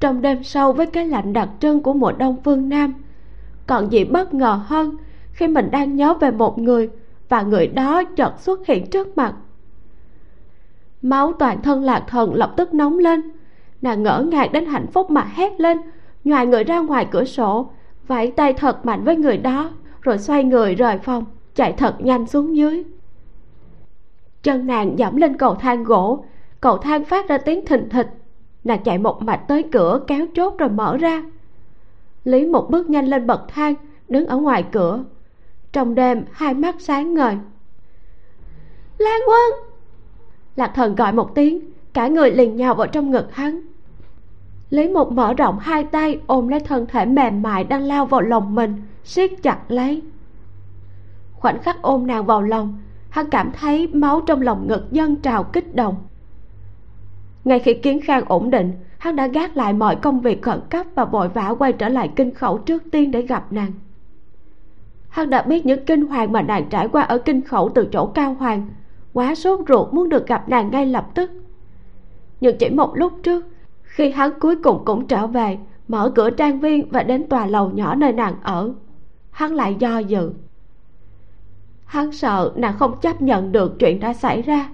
Trong 0.00 0.22
đêm 0.22 0.42
sâu 0.42 0.72
với 0.72 0.86
cái 0.86 1.06
lạnh 1.06 1.32
đặc 1.32 1.48
trưng 1.60 1.82
của 1.82 1.92
mùa 1.92 2.12
đông 2.12 2.36
phương 2.44 2.68
nam 2.68 2.94
còn 3.66 3.92
gì 3.92 4.04
bất 4.04 4.34
ngờ 4.34 4.60
hơn 4.66 4.96
khi 5.32 5.48
mình 5.48 5.70
đang 5.70 5.96
nhớ 5.96 6.14
về 6.14 6.30
một 6.30 6.58
người 6.58 6.90
và 7.28 7.42
người 7.42 7.66
đó 7.66 8.04
chợt 8.04 8.32
xuất 8.38 8.66
hiện 8.66 8.90
trước 8.90 9.16
mặt. 9.16 9.34
Máu 11.02 11.32
toàn 11.32 11.62
thân 11.62 11.82
lạc 11.84 12.04
thần 12.06 12.34
lập 12.34 12.52
tức 12.56 12.74
nóng 12.74 12.98
lên. 12.98 13.22
Nàng 13.82 14.02
ngỡ 14.02 14.26
ngàng 14.30 14.52
đến 14.52 14.66
hạnh 14.66 14.86
phúc 14.86 15.10
mà 15.10 15.24
hét 15.34 15.60
lên 15.60 15.78
nhoài 16.24 16.46
người 16.46 16.64
ra 16.64 16.80
ngoài 16.80 17.06
cửa 17.10 17.24
sổ, 17.24 17.70
vẫy 18.06 18.30
tay 18.30 18.52
thật 18.52 18.86
mạnh 18.86 19.04
với 19.04 19.16
người 19.16 19.36
đó, 19.36 19.70
rồi 20.00 20.18
xoay 20.18 20.44
người 20.44 20.74
rời 20.74 20.98
phòng, 20.98 21.24
chạy 21.54 21.72
thật 21.72 21.94
nhanh 21.98 22.26
xuống 22.26 22.56
dưới. 22.56 22.84
Chân 24.42 24.66
nàng 24.66 24.98
dẫm 24.98 25.16
lên 25.16 25.38
cầu 25.38 25.54
thang 25.54 25.84
gỗ, 25.84 26.24
cầu 26.60 26.78
thang 26.78 27.04
phát 27.04 27.28
ra 27.28 27.38
tiếng 27.38 27.66
thình 27.66 27.88
thịch. 27.88 28.08
Nàng 28.64 28.82
chạy 28.84 28.98
một 28.98 29.22
mạch 29.22 29.40
tới 29.48 29.62
cửa, 29.72 30.00
kéo 30.06 30.26
chốt 30.34 30.54
rồi 30.58 30.68
mở 30.68 30.96
ra 30.96 31.22
lý 32.24 32.46
một 32.46 32.70
bước 32.70 32.90
nhanh 32.90 33.06
lên 33.06 33.26
bậc 33.26 33.48
thang, 33.48 33.74
đứng 34.08 34.26
ở 34.26 34.36
ngoài 34.36 34.64
cửa. 34.72 35.04
Trong 35.72 35.94
đêm, 35.94 36.24
hai 36.32 36.54
mắt 36.54 36.76
sáng 36.78 37.14
ngời. 37.14 37.36
Lan 38.98 39.20
quân! 39.26 39.72
Lạc 40.56 40.72
thần 40.74 40.94
gọi 40.94 41.12
một 41.12 41.34
tiếng, 41.34 41.60
cả 41.92 42.08
người 42.08 42.30
liền 42.30 42.56
nhào 42.56 42.74
vào 42.74 42.86
trong 42.86 43.10
ngực 43.10 43.34
hắn. 43.34 43.60
Lý 44.70 44.88
một 44.88 45.12
mở 45.12 45.34
rộng 45.34 45.58
hai 45.58 45.84
tay, 45.84 46.20
ôm 46.26 46.48
lấy 46.48 46.60
thân 46.60 46.86
thể 46.86 47.06
mềm 47.06 47.42
mại 47.42 47.64
đang 47.64 47.82
lao 47.82 48.06
vào 48.06 48.20
lòng 48.20 48.54
mình, 48.54 48.82
siết 49.04 49.30
chặt 49.42 49.58
lấy. 49.68 50.02
Khoảnh 51.32 51.62
khắc 51.62 51.82
ôm 51.82 52.06
nàng 52.06 52.26
vào 52.26 52.42
lòng, 52.42 52.78
hắn 53.10 53.30
cảm 53.30 53.52
thấy 53.52 53.86
máu 53.86 54.20
trong 54.20 54.42
lòng 54.42 54.66
ngực 54.68 54.92
dâng 54.92 55.16
trào 55.16 55.44
kích 55.44 55.74
động. 55.74 55.96
Ngay 57.44 57.58
khi 57.58 57.74
kiến 57.74 58.00
khang 58.04 58.24
ổn 58.26 58.50
định 58.50 58.72
hắn 59.02 59.16
đã 59.16 59.26
gác 59.26 59.56
lại 59.56 59.72
mọi 59.72 59.96
công 59.96 60.20
việc 60.20 60.42
khẩn 60.42 60.60
cấp 60.70 60.86
và 60.94 61.04
vội 61.04 61.28
vã 61.28 61.54
quay 61.58 61.72
trở 61.72 61.88
lại 61.88 62.10
kinh 62.16 62.34
khẩu 62.34 62.58
trước 62.58 62.82
tiên 62.92 63.10
để 63.10 63.22
gặp 63.22 63.52
nàng. 63.52 63.72
Hắn 65.08 65.30
đã 65.30 65.42
biết 65.42 65.66
những 65.66 65.84
kinh 65.84 66.06
hoàng 66.06 66.32
mà 66.32 66.42
nàng 66.42 66.68
trải 66.70 66.88
qua 66.88 67.02
ở 67.02 67.18
kinh 67.18 67.42
khẩu 67.42 67.68
từ 67.74 67.88
chỗ 67.92 68.06
cao 68.06 68.34
hoàng. 68.34 68.68
Quá 69.12 69.34
sốt 69.34 69.60
ruột 69.68 69.94
muốn 69.94 70.08
được 70.08 70.26
gặp 70.26 70.48
nàng 70.48 70.70
ngay 70.70 70.86
lập 70.86 71.06
tức. 71.14 71.30
Nhưng 72.40 72.58
chỉ 72.58 72.70
một 72.70 72.96
lúc 72.96 73.12
trước, 73.22 73.46
khi 73.82 74.10
hắn 74.10 74.30
cuối 74.40 74.56
cùng 74.56 74.82
cũng 74.84 75.06
trở 75.06 75.26
về, 75.26 75.58
mở 75.88 76.12
cửa 76.14 76.30
trang 76.30 76.60
viên 76.60 76.88
và 76.90 77.02
đến 77.02 77.28
tòa 77.28 77.46
lầu 77.46 77.70
nhỏ 77.70 77.94
nơi 77.94 78.12
nàng 78.12 78.34
ở, 78.42 78.74
hắn 79.30 79.54
lại 79.54 79.76
do 79.78 79.98
dự. 79.98 80.32
Hắn 81.84 82.12
sợ 82.12 82.52
nàng 82.56 82.74
không 82.78 83.00
chấp 83.00 83.22
nhận 83.22 83.52
được 83.52 83.78
chuyện 83.78 84.00
đã 84.00 84.12
xảy 84.12 84.42
ra, 84.42 84.68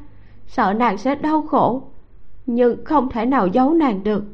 sợ 0.46 0.72
nàng 0.72 0.98
sẽ 0.98 1.14
đau 1.14 1.42
khổ 1.42 1.82
nhưng 2.48 2.84
không 2.84 3.08
thể 3.10 3.26
nào 3.26 3.46
giấu 3.46 3.74
nàng 3.74 4.04
được. 4.04 4.24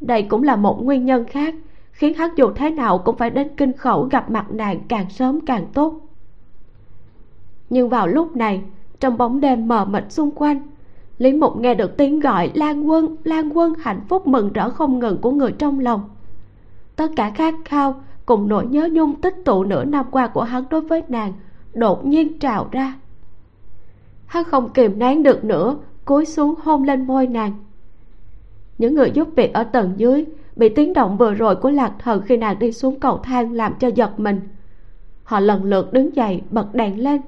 Đây 0.00 0.22
cũng 0.22 0.42
là 0.42 0.56
một 0.56 0.84
nguyên 0.84 1.04
nhân 1.04 1.24
khác 1.24 1.54
khiến 1.92 2.14
hắn 2.14 2.30
dù 2.36 2.50
thế 2.54 2.70
nào 2.70 2.98
cũng 2.98 3.16
phải 3.16 3.30
đến 3.30 3.48
kinh 3.56 3.72
khẩu 3.72 4.02
gặp 4.02 4.30
mặt 4.30 4.46
nàng 4.50 4.80
càng 4.88 5.10
sớm 5.10 5.40
càng 5.40 5.66
tốt. 5.74 6.00
Nhưng 7.70 7.88
vào 7.88 8.06
lúc 8.06 8.36
này, 8.36 8.62
trong 9.00 9.18
bóng 9.18 9.40
đêm 9.40 9.68
mờ 9.68 9.84
mịt 9.84 10.04
xung 10.08 10.30
quanh, 10.30 10.58
lý 11.18 11.32
mục 11.32 11.56
nghe 11.56 11.74
được 11.74 11.96
tiếng 11.96 12.20
gọi 12.20 12.50
lan 12.54 12.88
quân 12.88 13.16
lan 13.24 13.50
quân 13.58 13.72
hạnh 13.78 14.00
phúc 14.08 14.26
mừng 14.26 14.52
rỡ 14.52 14.70
không 14.70 14.98
ngừng 14.98 15.20
của 15.20 15.30
người 15.30 15.52
trong 15.52 15.80
lòng. 15.80 16.00
Tất 16.96 17.10
cả 17.16 17.30
khát 17.30 17.54
khao 17.64 17.94
cùng 18.26 18.48
nỗi 18.48 18.66
nhớ 18.66 18.88
nhung 18.92 19.20
tích 19.20 19.34
tụ 19.44 19.64
nửa 19.64 19.84
năm 19.84 20.06
qua 20.10 20.26
của 20.26 20.42
hắn 20.42 20.64
đối 20.70 20.80
với 20.80 21.02
nàng 21.08 21.32
đột 21.74 22.06
nhiên 22.06 22.38
trào 22.38 22.68
ra. 22.72 22.94
Hắn 24.26 24.44
không 24.44 24.72
kìm 24.72 24.98
nén 24.98 25.22
được 25.22 25.44
nữa 25.44 25.76
cúi 26.06 26.24
xuống 26.24 26.54
hôn 26.62 26.82
lên 26.82 27.06
môi 27.06 27.26
nàng. 27.26 27.52
Những 28.78 28.94
người 28.94 29.10
giúp 29.10 29.28
việc 29.36 29.52
ở 29.52 29.64
tầng 29.64 29.92
dưới 29.96 30.24
bị 30.56 30.68
tiếng 30.68 30.92
động 30.92 31.16
vừa 31.16 31.34
rồi 31.34 31.56
của 31.56 31.70
lạc 31.70 31.92
thần 31.98 32.22
khi 32.22 32.36
nàng 32.36 32.58
đi 32.58 32.72
xuống 32.72 33.00
cầu 33.00 33.18
thang 33.18 33.52
làm 33.52 33.74
cho 33.80 33.88
giật 33.88 34.20
mình. 34.20 34.40
Họ 35.24 35.40
lần 35.40 35.64
lượt 35.64 35.92
đứng 35.92 36.16
dậy, 36.16 36.42
bật 36.50 36.74
đèn 36.74 37.00
lên. 37.04 37.20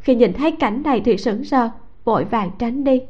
Khi 0.00 0.14
nhìn 0.14 0.32
thấy 0.32 0.50
cảnh 0.50 0.82
này 0.82 1.02
thì 1.04 1.16
sững 1.16 1.44
sờ, 1.44 1.70
vội 2.04 2.24
vàng 2.24 2.50
tránh 2.58 2.84
đi. 2.84 3.00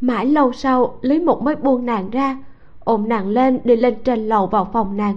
Mãi 0.00 0.26
lâu 0.26 0.52
sau, 0.52 0.98
lý 1.02 1.18
mục 1.18 1.42
mới 1.42 1.56
buông 1.56 1.86
nàng 1.86 2.10
ra, 2.10 2.38
ôm 2.84 3.08
nàng 3.08 3.28
lên 3.28 3.60
đi 3.64 3.76
lên 3.76 3.94
trên 4.04 4.28
lầu 4.28 4.46
vào 4.46 4.70
phòng 4.72 4.96
nàng. 4.96 5.16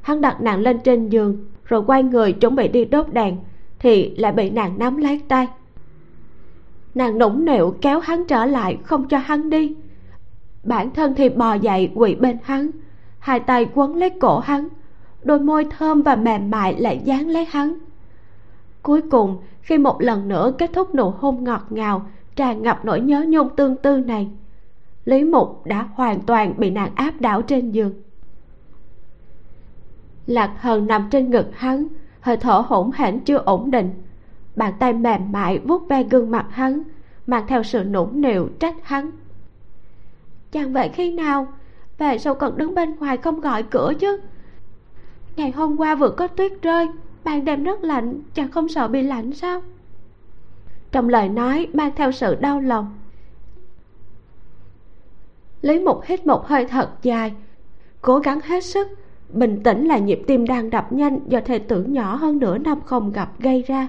Hắn 0.00 0.20
đặt 0.20 0.42
nàng 0.42 0.60
lên 0.60 0.78
trên 0.84 1.08
giường, 1.08 1.36
rồi 1.64 1.82
quay 1.86 2.02
người 2.02 2.32
chuẩn 2.32 2.56
bị 2.56 2.68
đi 2.68 2.84
đốt 2.84 3.12
đèn, 3.12 3.36
thì 3.78 4.16
lại 4.16 4.32
bị 4.32 4.50
nàng 4.50 4.78
nắm 4.78 4.96
lấy 4.96 5.20
tay 5.28 5.46
nàng 6.94 7.18
nũng 7.18 7.44
nịu 7.44 7.74
kéo 7.80 8.00
hắn 8.00 8.24
trở 8.24 8.46
lại, 8.46 8.78
không 8.84 9.08
cho 9.08 9.18
hắn 9.18 9.50
đi. 9.50 9.76
Bản 10.64 10.90
thân 10.90 11.14
thì 11.14 11.28
bò 11.28 11.54
dậy 11.54 11.90
quỳ 11.94 12.14
bên 12.14 12.38
hắn, 12.42 12.70
hai 13.18 13.40
tay 13.40 13.66
quấn 13.74 13.96
lấy 13.96 14.10
cổ 14.10 14.38
hắn, 14.38 14.68
đôi 15.22 15.40
môi 15.40 15.66
thơm 15.78 16.02
và 16.02 16.16
mềm 16.16 16.50
mại 16.50 16.80
lại 16.80 17.00
dán 17.04 17.28
lấy 17.28 17.44
hắn. 17.44 17.74
Cuối 18.82 19.02
cùng, 19.10 19.38
khi 19.62 19.78
một 19.78 20.02
lần 20.02 20.28
nữa 20.28 20.52
kết 20.58 20.70
thúc 20.72 20.94
nụ 20.94 21.10
hôn 21.10 21.44
ngọt 21.44 21.66
ngào, 21.70 22.06
tràn 22.36 22.62
ngập 22.62 22.84
nỗi 22.84 23.00
nhớ 23.00 23.24
nhung 23.28 23.56
tương 23.56 23.76
tư 23.76 23.98
này, 23.98 24.30
lý 25.04 25.24
mục 25.24 25.66
đã 25.66 25.88
hoàn 25.94 26.20
toàn 26.20 26.54
bị 26.56 26.70
nàng 26.70 26.90
áp 26.94 27.20
đảo 27.20 27.42
trên 27.42 27.70
giường. 27.70 27.92
Lạc 30.26 30.52
hờn 30.58 30.86
nằm 30.86 31.08
trên 31.10 31.30
ngực 31.30 31.46
hắn, 31.52 31.86
hơi 32.20 32.36
thở 32.36 32.62
hỗn 32.66 32.90
hển 32.94 33.20
chưa 33.20 33.36
ổn 33.36 33.70
định 33.70 33.90
bàn 34.56 34.74
tay 34.78 34.92
mềm 34.92 35.32
mại 35.32 35.58
vuốt 35.58 35.88
ve 35.88 36.02
gương 36.02 36.30
mặt 36.30 36.46
hắn, 36.50 36.82
mang 37.26 37.46
theo 37.48 37.62
sự 37.62 37.84
nũng 37.84 38.20
nịu 38.20 38.48
trách 38.58 38.74
hắn. 38.82 39.10
Chàng 40.52 40.72
vậy 40.72 40.90
khi 40.92 41.12
nào, 41.12 41.46
về 41.98 42.18
sao 42.18 42.34
còn 42.34 42.58
đứng 42.58 42.74
bên 42.74 42.96
ngoài 42.96 43.16
không 43.16 43.40
gọi 43.40 43.62
cửa 43.62 43.92
chứ? 44.00 44.20
Ngày 45.36 45.50
hôm 45.50 45.76
qua 45.76 45.94
vừa 45.94 46.10
có 46.10 46.26
tuyết 46.26 46.52
rơi, 46.62 46.88
ban 47.24 47.44
đêm 47.44 47.64
rất 47.64 47.84
lạnh 47.84 48.20
chàng 48.34 48.50
không 48.50 48.68
sợ 48.68 48.88
bị 48.88 49.02
lạnh 49.02 49.32
sao? 49.32 49.62
Trong 50.92 51.08
lời 51.08 51.28
nói 51.28 51.68
mang 51.72 51.90
theo 51.96 52.12
sự 52.12 52.34
đau 52.34 52.60
lòng. 52.60 52.98
Lý 55.62 55.78
mục 55.78 56.00
hít 56.04 56.26
một 56.26 56.46
hơi 56.46 56.64
thật 56.64 56.90
dài, 57.02 57.34
cố 58.00 58.18
gắng 58.18 58.40
hết 58.40 58.64
sức, 58.64 58.88
bình 59.28 59.62
tĩnh 59.62 59.86
là 59.86 59.98
nhịp 59.98 60.22
tim 60.26 60.46
đang 60.46 60.70
đập 60.70 60.92
nhanh 60.92 61.18
do 61.28 61.40
thể 61.44 61.58
tử 61.58 61.82
nhỏ 61.82 62.14
hơn 62.14 62.38
nửa 62.38 62.58
năm 62.58 62.80
không 62.80 63.12
gặp 63.12 63.40
gây 63.40 63.64
ra 63.66 63.88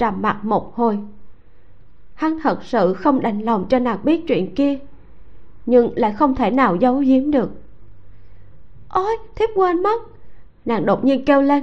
trầm 0.00 0.22
mặt 0.22 0.44
một 0.44 0.74
hồi. 0.74 0.98
Hắn 2.14 2.38
thật 2.40 2.64
sự 2.64 2.94
không 2.94 3.20
đành 3.20 3.40
lòng 3.40 3.66
cho 3.68 3.78
nàng 3.78 3.98
biết 4.02 4.26
chuyện 4.26 4.54
kia, 4.54 4.78
nhưng 5.66 5.92
lại 5.96 6.12
không 6.12 6.34
thể 6.34 6.50
nào 6.50 6.76
giấu 6.76 6.98
giếm 6.98 7.30
được. 7.30 7.50
Ôi, 8.88 9.16
thiếp 9.36 9.50
quên 9.54 9.82
mất, 9.82 10.02
nàng 10.64 10.86
đột 10.86 11.04
nhiên 11.04 11.24
kêu 11.24 11.42
lên. 11.42 11.62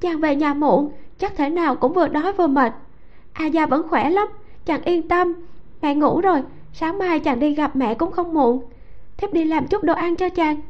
Chàng 0.00 0.20
về 0.20 0.36
nhà 0.36 0.54
muộn, 0.54 0.92
chắc 1.18 1.36
thể 1.36 1.50
nào 1.50 1.76
cũng 1.76 1.92
vừa 1.92 2.08
đói 2.08 2.32
vừa 2.32 2.46
mệt. 2.46 2.72
A 3.32 3.46
gia 3.46 3.66
vẫn 3.66 3.88
khỏe 3.88 4.10
lắm, 4.10 4.28
chàng 4.64 4.82
yên 4.82 5.08
tâm 5.08 5.34
mẹ 5.82 5.94
ngủ 5.94 6.20
rồi, 6.20 6.42
sáng 6.72 6.98
mai 6.98 7.20
chàng 7.20 7.40
đi 7.40 7.54
gặp 7.54 7.76
mẹ 7.76 7.94
cũng 7.94 8.12
không 8.12 8.34
muộn. 8.34 8.62
Thiếp 9.16 9.32
đi 9.32 9.44
làm 9.44 9.66
chút 9.66 9.82
đồ 9.82 9.94
ăn 9.94 10.16
cho 10.16 10.28
chàng. 10.28 10.60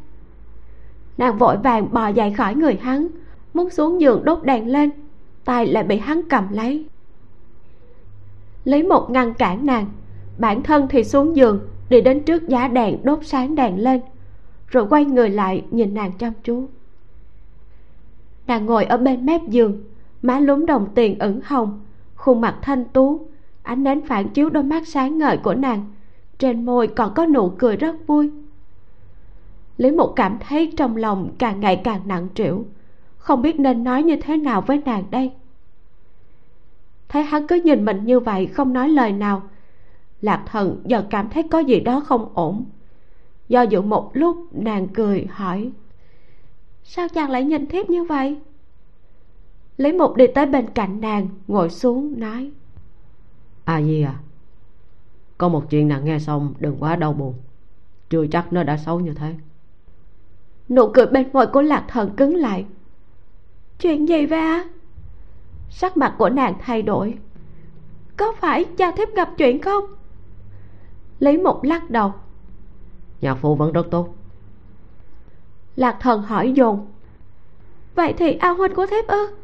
Nàng 1.18 1.38
vội 1.38 1.57
vàng 1.57 1.88
bò 1.92 2.09
dậy 2.09 2.30
khỏi 2.30 2.55
người 2.55 2.74
hắn, 2.82 3.09
muốn 3.55 3.70
xuống 3.70 4.01
giường 4.01 4.24
đốt 4.24 4.45
đèn 4.45 4.72
lên 4.72 4.90
tay 5.45 5.66
lại 5.66 5.84
bị 5.84 5.97
hắn 5.99 6.20
cầm 6.28 6.53
lấy. 6.53 6.86
Lấy 8.64 8.82
một 8.82 9.11
ngăn 9.11 9.34
cản 9.34 9.66
nàng, 9.66 9.86
bản 10.38 10.62
thân 10.62 10.86
thì 10.90 11.05
xuống 11.05 11.36
giường, 11.36 11.61
đi 11.88 12.01
đến 12.01 12.22
trước 12.22 12.49
giá 12.49 12.68
đèn 12.68 13.05
đốt 13.05 13.18
sáng 13.22 13.55
đèn 13.55 13.82
lên, 13.82 14.01
rồi 14.68 14.86
quay 14.90 15.05
người 15.05 15.30
lại 15.30 15.64
nhìn 15.70 15.95
nàng 15.95 16.12
chăm 16.18 16.32
chú. 16.42 16.68
Nàng 18.47 18.66
ngồi 18.66 18.84
ở 18.84 18.97
bên 18.97 19.26
mép 19.26 19.40
giường, 19.49 19.84
má 20.22 20.38
lúm 20.38 20.66
đồng 20.66 20.88
tiền 20.95 21.18
ửng 21.18 21.40
hồng, 21.45 21.80
khuôn 22.14 22.40
mặt 22.40 22.59
thanh 22.62 22.84
tú, 22.84 23.26
ánh 23.62 23.84
nến 23.84 24.07
phản 24.07 24.28
chiếu 24.28 24.51
đôi 24.51 24.62
mắt 24.62 24.88
sáng 24.88 25.18
ngời 25.18 25.36
của 25.36 25.55
nàng, 25.55 25.92
trên 26.38 26.64
môi 26.64 26.86
còn 26.86 27.14
có 27.14 27.26
nụ 27.26 27.53
cười 27.59 27.76
rất 27.76 27.97
vui. 28.07 28.30
Lý 29.76 29.90
mục 29.90 30.12
cảm 30.16 30.38
thấy 30.40 30.72
trong 30.76 30.97
lòng 30.97 31.30
càng 31.38 31.61
ngày 31.61 31.80
càng 31.84 32.01
nặng 32.05 32.28
trĩu 32.34 32.64
không 33.25 33.43
biết 33.43 33.61
nên 33.61 33.85
nói 33.85 34.03
như 34.03 34.16
thế 34.16 34.37
nào 34.37 34.61
với 34.61 34.83
nàng 34.85 35.05
đây. 35.11 35.33
Thấy 37.09 37.22
hắn 37.22 37.47
cứ 37.47 37.61
nhìn 37.64 37.85
mình 37.85 38.05
như 38.05 38.20
vậy 38.20 38.47
không 38.47 38.72
nói 38.72 38.89
lời 38.89 39.12
nào. 39.12 39.43
Lạc 40.20 40.43
thần 40.47 40.83
giờ 40.85 41.05
cảm 41.11 41.29
thấy 41.29 41.43
có 41.43 41.59
gì 41.59 41.81
đó 41.81 42.01
không 42.01 42.29
ổn. 42.35 42.64
Do 43.49 43.62
dự 43.62 43.83
một 43.83 44.11
lúc 44.14 44.37
nàng 44.53 44.89
cười 44.89 45.27
hỏi 45.31 45.70
sao 46.85 47.09
chàng 47.09 47.31
lại 47.31 47.45
nhìn 47.45 47.66
thiếp 47.66 47.91
như 47.91 48.05
vậy? 48.05 48.41
Lý 49.77 49.93
mục 49.93 50.16
đi 50.16 50.27
tới 50.35 50.47
bên 50.47 50.70
cạnh 50.70 51.01
nàng 51.01 51.29
ngồi 51.47 51.70
xuống 51.70 52.20
nói 52.20 52.51
a 53.64 53.83
di 53.83 54.03
à 54.03 54.14
có 55.39 55.49
một 55.49 55.70
chuyện 55.70 55.89
nàng 55.89 56.05
nghe 56.05 56.18
xong 56.18 56.55
đừng 56.59 56.77
quá 56.81 56.97
đau 56.97 57.12
buồn. 57.12 57.35
Chưa 58.11 58.27
chắc 58.27 58.53
nó 58.53 58.62
đã 58.62 58.77
xấu 58.77 59.01
như 59.01 59.14
thế. 59.14 59.35
Nụ 60.68 60.91
cười 60.95 61.07
bên 61.07 61.29
môi 61.33 61.47
của 61.47 61.62
lạc 61.62 61.85
thần 61.89 62.16
cứng 62.16 62.37
lại 62.37 62.64
chuyện 63.79 64.09
gì 64.09 64.27
vậy? 64.27 64.64
Sắc 65.70 65.97
mặt 65.97 66.14
của 66.18 66.31
nàng 66.31 66.55
thay 66.61 66.83
đổi. 66.83 67.18
Có 68.16 68.33
phải 68.41 68.64
cha 68.64 68.91
thiếp 68.91 69.09
gặp 69.14 69.31
chuyện 69.39 69.61
không? 69.61 69.85
Lấy 71.18 71.39
một 71.39 71.64
lắc 71.64 71.91
đầu. 71.91 72.12
Nhà 73.20 73.35
phụ 73.35 73.55
vẫn 73.55 73.72
rất 73.72 73.87
tốt. 73.91 74.14
Lạc 75.77 75.97
thần 76.01 76.22
hỏi 76.22 76.53
dồn. 76.53 76.87
Vậy 77.95 78.14
thì 78.18 78.33
a 78.33 78.51
huynh 78.51 78.75
của 78.75 78.87
thiếp 78.87 79.07
ư? 79.07 79.37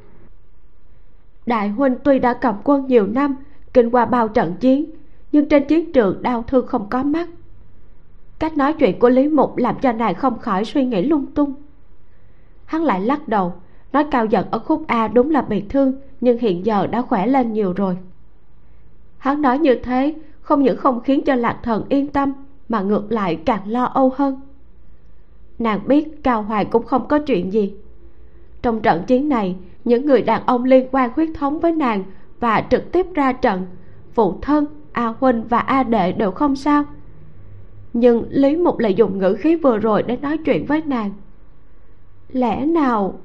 Đại 1.46 1.68
huynh 1.68 1.96
tuy 2.04 2.18
đã 2.18 2.34
cầm 2.34 2.54
quân 2.64 2.86
nhiều 2.86 3.06
năm 3.06 3.36
kinh 3.74 3.90
qua 3.90 4.04
bao 4.04 4.28
trận 4.28 4.56
chiến 4.60 4.90
nhưng 5.32 5.48
trên 5.48 5.66
chiến 5.66 5.92
trường 5.92 6.22
đau 6.22 6.44
thương 6.46 6.66
không 6.66 6.88
có 6.90 7.02
mắt. 7.02 7.28
Cách 8.38 8.56
nói 8.56 8.72
chuyện 8.72 8.98
của 8.98 9.08
lý 9.08 9.28
mục 9.28 9.56
làm 9.56 9.78
cho 9.82 9.92
nàng 9.92 10.14
không 10.14 10.38
khỏi 10.38 10.64
suy 10.64 10.84
nghĩ 10.84 11.02
lung 11.02 11.26
tung. 11.26 11.54
Hắn 12.64 12.84
lại 12.84 13.00
lắc 13.00 13.28
đầu 13.28 13.54
nói 13.92 14.04
cao 14.10 14.26
giật 14.26 14.46
ở 14.50 14.58
khúc 14.58 14.84
a 14.86 15.08
đúng 15.08 15.30
là 15.30 15.42
bị 15.42 15.64
thương, 15.68 15.92
nhưng 16.20 16.38
hiện 16.38 16.66
giờ 16.66 16.86
đã 16.86 17.02
khỏe 17.02 17.26
lên 17.26 17.52
nhiều 17.52 17.72
rồi. 17.72 17.96
Hắn 19.18 19.42
nói 19.42 19.58
như 19.58 19.74
thế, 19.74 20.14
không 20.40 20.62
những 20.62 20.76
không 20.76 21.00
khiến 21.00 21.24
cho 21.24 21.34
lạc 21.34 21.60
thần 21.62 21.84
yên 21.88 22.06
tâm, 22.06 22.32
mà 22.68 22.80
ngược 22.80 23.12
lại 23.12 23.36
càng 23.44 23.68
lo 23.68 23.84
âu 23.84 24.12
hơn. 24.16 24.40
Nàng 25.58 25.80
biết 25.86 26.22
cao 26.22 26.42
hoài 26.42 26.64
cũng 26.64 26.86
không 26.86 27.08
có 27.08 27.18
chuyện 27.18 27.52
gì. 27.52 27.74
Trong 28.62 28.80
trận 28.80 29.02
chiến 29.06 29.28
này, 29.28 29.56
những 29.84 30.06
người 30.06 30.22
đàn 30.22 30.46
ông 30.46 30.64
liên 30.64 30.88
quan 30.92 31.10
huyết 31.16 31.28
thống 31.34 31.60
với 31.60 31.72
nàng 31.72 32.04
và 32.40 32.64
trực 32.70 32.92
tiếp 32.92 33.06
ra 33.14 33.32
trận, 33.32 33.66
phụ 34.12 34.38
thân, 34.42 34.66
a 34.92 35.14
huynh 35.20 35.44
và 35.48 35.58
a 35.58 35.82
đệ 35.82 36.12
đều 36.12 36.30
không 36.30 36.56
sao. 36.56 36.84
Nhưng 37.92 38.24
lý 38.30 38.56
mục 38.56 38.78
lại 38.78 38.94
dùng 38.94 39.18
ngữ 39.18 39.36
khí 39.38 39.56
vừa 39.56 39.78
rồi 39.78 40.02
để 40.02 40.16
nói 40.16 40.38
chuyện 40.38 40.66
với 40.66 40.82
nàng. 40.86 41.10
Lẽ 42.32 42.66
nào 42.66 43.20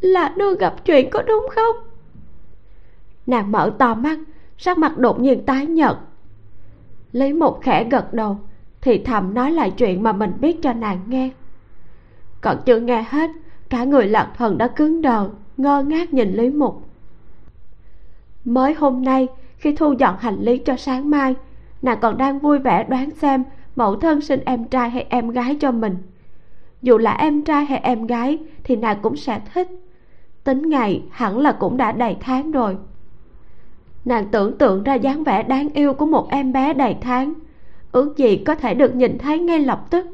là 0.00 0.34
đưa 0.36 0.56
gặp 0.56 0.84
chuyện 0.84 1.10
có 1.10 1.22
đúng 1.22 1.46
không? 1.50 1.76
Nàng 3.26 3.52
mở 3.52 3.72
to 3.78 3.94
mắt, 3.94 4.18
sắc 4.58 4.78
mặt 4.78 4.98
đột 4.98 5.20
nhiên 5.20 5.44
tái 5.46 5.66
nhợt. 5.66 5.96
Lý 7.12 7.32
một 7.32 7.60
khẽ 7.62 7.84
gật 7.84 8.14
đầu, 8.14 8.38
thì 8.80 8.98
thầm 8.98 9.34
nói 9.34 9.52
lại 9.52 9.70
chuyện 9.70 10.02
mà 10.02 10.12
mình 10.12 10.32
biết 10.40 10.62
cho 10.62 10.72
nàng 10.72 11.00
nghe. 11.06 11.30
Còn 12.40 12.56
chưa 12.66 12.80
nghe 12.80 13.04
hết, 13.08 13.30
cả 13.68 13.84
người 13.84 14.08
lạc 14.08 14.32
thần 14.36 14.58
đã 14.58 14.68
cứng 14.68 15.02
đờ, 15.02 15.28
ngơ 15.56 15.82
ngác 15.82 16.14
nhìn 16.14 16.32
lý 16.32 16.50
mục. 16.50 16.82
Mới 18.44 18.74
hôm 18.74 19.04
nay, 19.04 19.28
khi 19.56 19.74
thu 19.74 19.92
dọn 19.92 20.16
hành 20.18 20.40
lý 20.40 20.58
cho 20.58 20.76
sáng 20.76 21.10
mai, 21.10 21.34
nàng 21.82 21.98
còn 22.00 22.18
đang 22.18 22.38
vui 22.38 22.58
vẻ 22.58 22.84
đoán 22.84 23.10
xem 23.10 23.44
mẫu 23.76 23.96
thân 23.96 24.20
sinh 24.20 24.40
em 24.44 24.64
trai 24.64 24.90
hay 24.90 25.06
em 25.08 25.30
gái 25.30 25.56
cho 25.60 25.72
mình. 25.72 25.96
Dù 26.82 26.98
là 26.98 27.12
em 27.12 27.42
trai 27.42 27.64
hay 27.64 27.78
em 27.78 28.06
gái, 28.06 28.38
thì 28.64 28.76
nàng 28.76 28.98
cũng 29.02 29.16
sẽ 29.16 29.40
thích 29.54 29.68
tính 30.44 30.68
ngày, 30.68 31.02
hẳn 31.10 31.38
là 31.38 31.52
cũng 31.52 31.76
đã 31.76 31.92
đầy 31.92 32.16
tháng 32.20 32.50
rồi. 32.50 32.76
Nàng 34.04 34.28
tưởng 34.30 34.58
tượng 34.58 34.82
ra 34.82 34.94
dáng 34.94 35.24
vẻ 35.24 35.42
đáng 35.42 35.68
yêu 35.74 35.94
của 35.94 36.06
một 36.06 36.30
em 36.30 36.52
bé 36.52 36.74
đầy 36.74 36.96
tháng. 37.00 37.34
Ước 37.92 38.16
gì 38.16 38.36
có 38.36 38.54
thể 38.54 38.74
được 38.74 38.94
nhìn 38.94 39.18
thấy 39.18 39.38
ngay 39.38 39.58
lập 39.58 39.86
tức. 39.90 40.06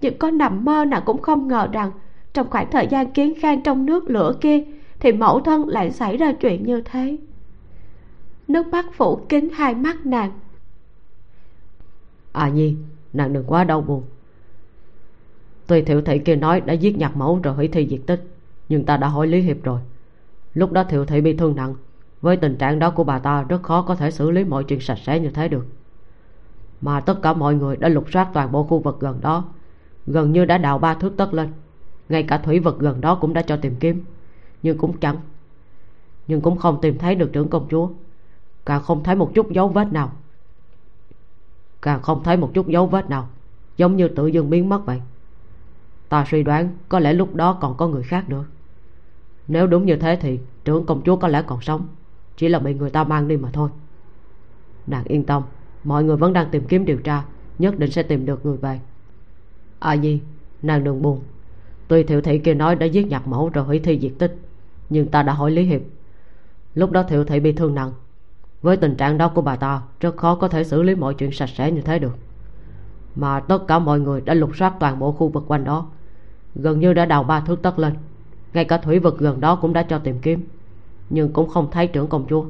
Nhưng 0.00 0.18
có 0.18 0.30
nằm 0.30 0.64
mơ 0.64 0.84
nàng 0.84 1.02
cũng 1.06 1.22
không 1.22 1.48
ngờ 1.48 1.68
rằng, 1.72 1.90
trong 2.32 2.50
khoảng 2.50 2.70
thời 2.70 2.86
gian 2.86 3.12
kiến 3.12 3.34
khang 3.40 3.62
trong 3.62 3.86
nước 3.86 4.10
lửa 4.10 4.34
kia, 4.40 4.64
thì 5.00 5.12
mẫu 5.12 5.40
thân 5.40 5.68
lại 5.68 5.90
xảy 5.90 6.16
ra 6.16 6.32
chuyện 6.32 6.66
như 6.66 6.80
thế. 6.80 7.16
Nước 8.48 8.66
mắt 8.66 8.86
phủ 8.92 9.16
kín 9.16 9.48
hai 9.52 9.74
mắt 9.74 10.06
nàng. 10.06 10.32
À 12.32 12.48
nhi, 12.48 12.76
nàng 13.12 13.32
đừng 13.32 13.44
quá 13.46 13.64
đau 13.64 13.80
buồn. 13.80 14.02
Tuy 15.66 15.82
thiệu 15.82 16.02
thị 16.02 16.18
kia 16.18 16.36
nói 16.36 16.60
đã 16.60 16.72
giết 16.72 16.98
nhạc 16.98 17.16
mẫu 17.16 17.40
rồi 17.42 17.54
hủy 17.54 17.68
thi 17.68 17.86
diệt 17.90 18.00
tích 18.06 18.35
nhưng 18.68 18.84
ta 18.84 18.96
đã 18.96 19.08
hỏi 19.08 19.26
lý 19.26 19.40
hiệp 19.40 19.62
rồi. 19.62 19.80
Lúc 20.54 20.72
đó 20.72 20.84
thiệu 20.84 21.04
thị 21.04 21.20
bị 21.20 21.36
thương 21.36 21.56
nặng, 21.56 21.74
với 22.20 22.36
tình 22.36 22.56
trạng 22.56 22.78
đó 22.78 22.90
của 22.90 23.04
bà 23.04 23.18
ta 23.18 23.42
rất 23.42 23.62
khó 23.62 23.82
có 23.82 23.94
thể 23.94 24.10
xử 24.10 24.30
lý 24.30 24.44
mọi 24.44 24.64
chuyện 24.64 24.80
sạch 24.80 24.98
sẽ 24.98 25.20
như 25.20 25.30
thế 25.30 25.48
được. 25.48 25.66
Mà 26.80 27.00
tất 27.00 27.22
cả 27.22 27.32
mọi 27.32 27.54
người 27.54 27.76
đã 27.76 27.88
lục 27.88 28.04
soát 28.12 28.28
toàn 28.34 28.52
bộ 28.52 28.62
khu 28.62 28.78
vực 28.78 29.00
gần 29.00 29.20
đó, 29.20 29.44
gần 30.06 30.32
như 30.32 30.44
đã 30.44 30.58
đào 30.58 30.78
ba 30.78 30.94
thước 30.94 31.16
tất 31.16 31.34
lên. 31.34 31.52
Ngay 32.08 32.22
cả 32.22 32.38
thủy 32.38 32.58
vật 32.58 32.78
gần 32.78 33.00
đó 33.00 33.14
cũng 33.14 33.32
đã 33.32 33.42
cho 33.42 33.56
tìm 33.56 33.76
kiếm, 33.80 34.04
nhưng 34.62 34.78
cũng 34.78 34.98
chẳng, 34.98 35.16
nhưng 36.26 36.40
cũng 36.40 36.58
không 36.58 36.80
tìm 36.80 36.98
thấy 36.98 37.14
được 37.14 37.32
trưởng 37.32 37.48
công 37.48 37.66
chúa. 37.70 37.88
Càng 38.66 38.82
không 38.82 39.02
thấy 39.02 39.14
một 39.14 39.30
chút 39.34 39.50
dấu 39.50 39.68
vết 39.68 39.92
nào, 39.92 40.12
càng 41.82 42.02
không 42.02 42.22
thấy 42.22 42.36
một 42.36 42.50
chút 42.54 42.68
dấu 42.68 42.86
vết 42.86 43.10
nào, 43.10 43.28
giống 43.76 43.96
như 43.96 44.08
tự 44.08 44.26
dưng 44.26 44.50
biến 44.50 44.68
mất 44.68 44.86
vậy. 44.86 45.00
Ta 46.08 46.24
suy 46.30 46.42
đoán 46.42 46.68
có 46.88 46.98
lẽ 46.98 47.12
lúc 47.12 47.34
đó 47.34 47.58
còn 47.60 47.76
có 47.76 47.88
người 47.88 48.02
khác 48.02 48.28
nữa 48.28 48.44
nếu 49.48 49.66
đúng 49.66 49.86
như 49.86 49.96
thế 49.96 50.16
thì 50.20 50.38
trưởng 50.64 50.86
công 50.86 51.02
chúa 51.04 51.16
có 51.16 51.28
lẽ 51.28 51.42
còn 51.46 51.60
sống. 51.60 51.86
Chỉ 52.36 52.48
là 52.48 52.58
bị 52.58 52.74
người 52.74 52.90
ta 52.90 53.04
mang 53.04 53.28
đi 53.28 53.36
mà 53.36 53.48
thôi. 53.52 53.68
Nàng 54.86 55.04
yên 55.04 55.24
tâm, 55.24 55.42
mọi 55.84 56.04
người 56.04 56.16
vẫn 56.16 56.32
đang 56.32 56.50
tìm 56.50 56.64
kiếm 56.64 56.84
điều 56.84 56.98
tra, 56.98 57.24
nhất 57.58 57.78
định 57.78 57.90
sẽ 57.90 58.02
tìm 58.02 58.26
được 58.26 58.46
người 58.46 58.56
về. 58.56 58.80
A 59.78 59.94
nhi 59.94 60.20
nàng 60.62 60.84
đừng 60.84 61.02
buồn. 61.02 61.20
Tuy 61.88 62.02
thiệu 62.02 62.20
thị 62.20 62.38
kia 62.38 62.54
nói 62.54 62.76
đã 62.76 62.86
giết 62.86 63.06
nhạc 63.06 63.26
mẫu 63.26 63.48
rồi 63.48 63.64
hủy 63.64 63.78
thi 63.78 63.98
diệt 64.02 64.12
tích, 64.18 64.36
nhưng 64.90 65.08
ta 65.08 65.22
đã 65.22 65.32
hỏi 65.32 65.50
lý 65.50 65.62
hiệp. 65.62 65.80
Lúc 66.74 66.90
đó 66.90 67.02
thiệu 67.02 67.24
thị 67.24 67.40
bị 67.40 67.52
thương 67.52 67.74
nặng. 67.74 67.92
Với 68.62 68.76
tình 68.76 68.96
trạng 68.96 69.18
đó 69.18 69.28
của 69.28 69.42
bà 69.42 69.56
ta, 69.56 69.82
rất 70.00 70.16
khó 70.16 70.34
có 70.34 70.48
thể 70.48 70.64
xử 70.64 70.82
lý 70.82 70.94
mọi 70.94 71.14
chuyện 71.14 71.32
sạch 71.32 71.48
sẽ 71.48 71.72
như 71.72 71.80
thế 71.80 71.98
được. 71.98 72.16
Mà 73.16 73.40
tất 73.40 73.58
cả 73.68 73.78
mọi 73.78 74.00
người 74.00 74.20
đã 74.20 74.34
lục 74.34 74.56
soát 74.56 74.74
toàn 74.80 74.98
bộ 74.98 75.12
khu 75.12 75.28
vực 75.28 75.44
quanh 75.48 75.64
đó. 75.64 75.86
Gần 76.54 76.80
như 76.80 76.92
đã 76.92 77.06
đào 77.06 77.24
ba 77.24 77.40
thước 77.40 77.62
tất 77.62 77.78
lên 77.78 77.94
ngay 78.56 78.64
cả 78.64 78.78
thủy 78.78 78.98
vực 78.98 79.18
gần 79.18 79.40
đó 79.40 79.56
cũng 79.56 79.72
đã 79.72 79.82
cho 79.82 79.98
tìm 79.98 80.18
kiếm. 80.22 80.48
Nhưng 81.10 81.32
cũng 81.32 81.48
không 81.48 81.70
thấy 81.70 81.86
trưởng 81.86 82.06
công 82.06 82.26
chúa. 82.28 82.44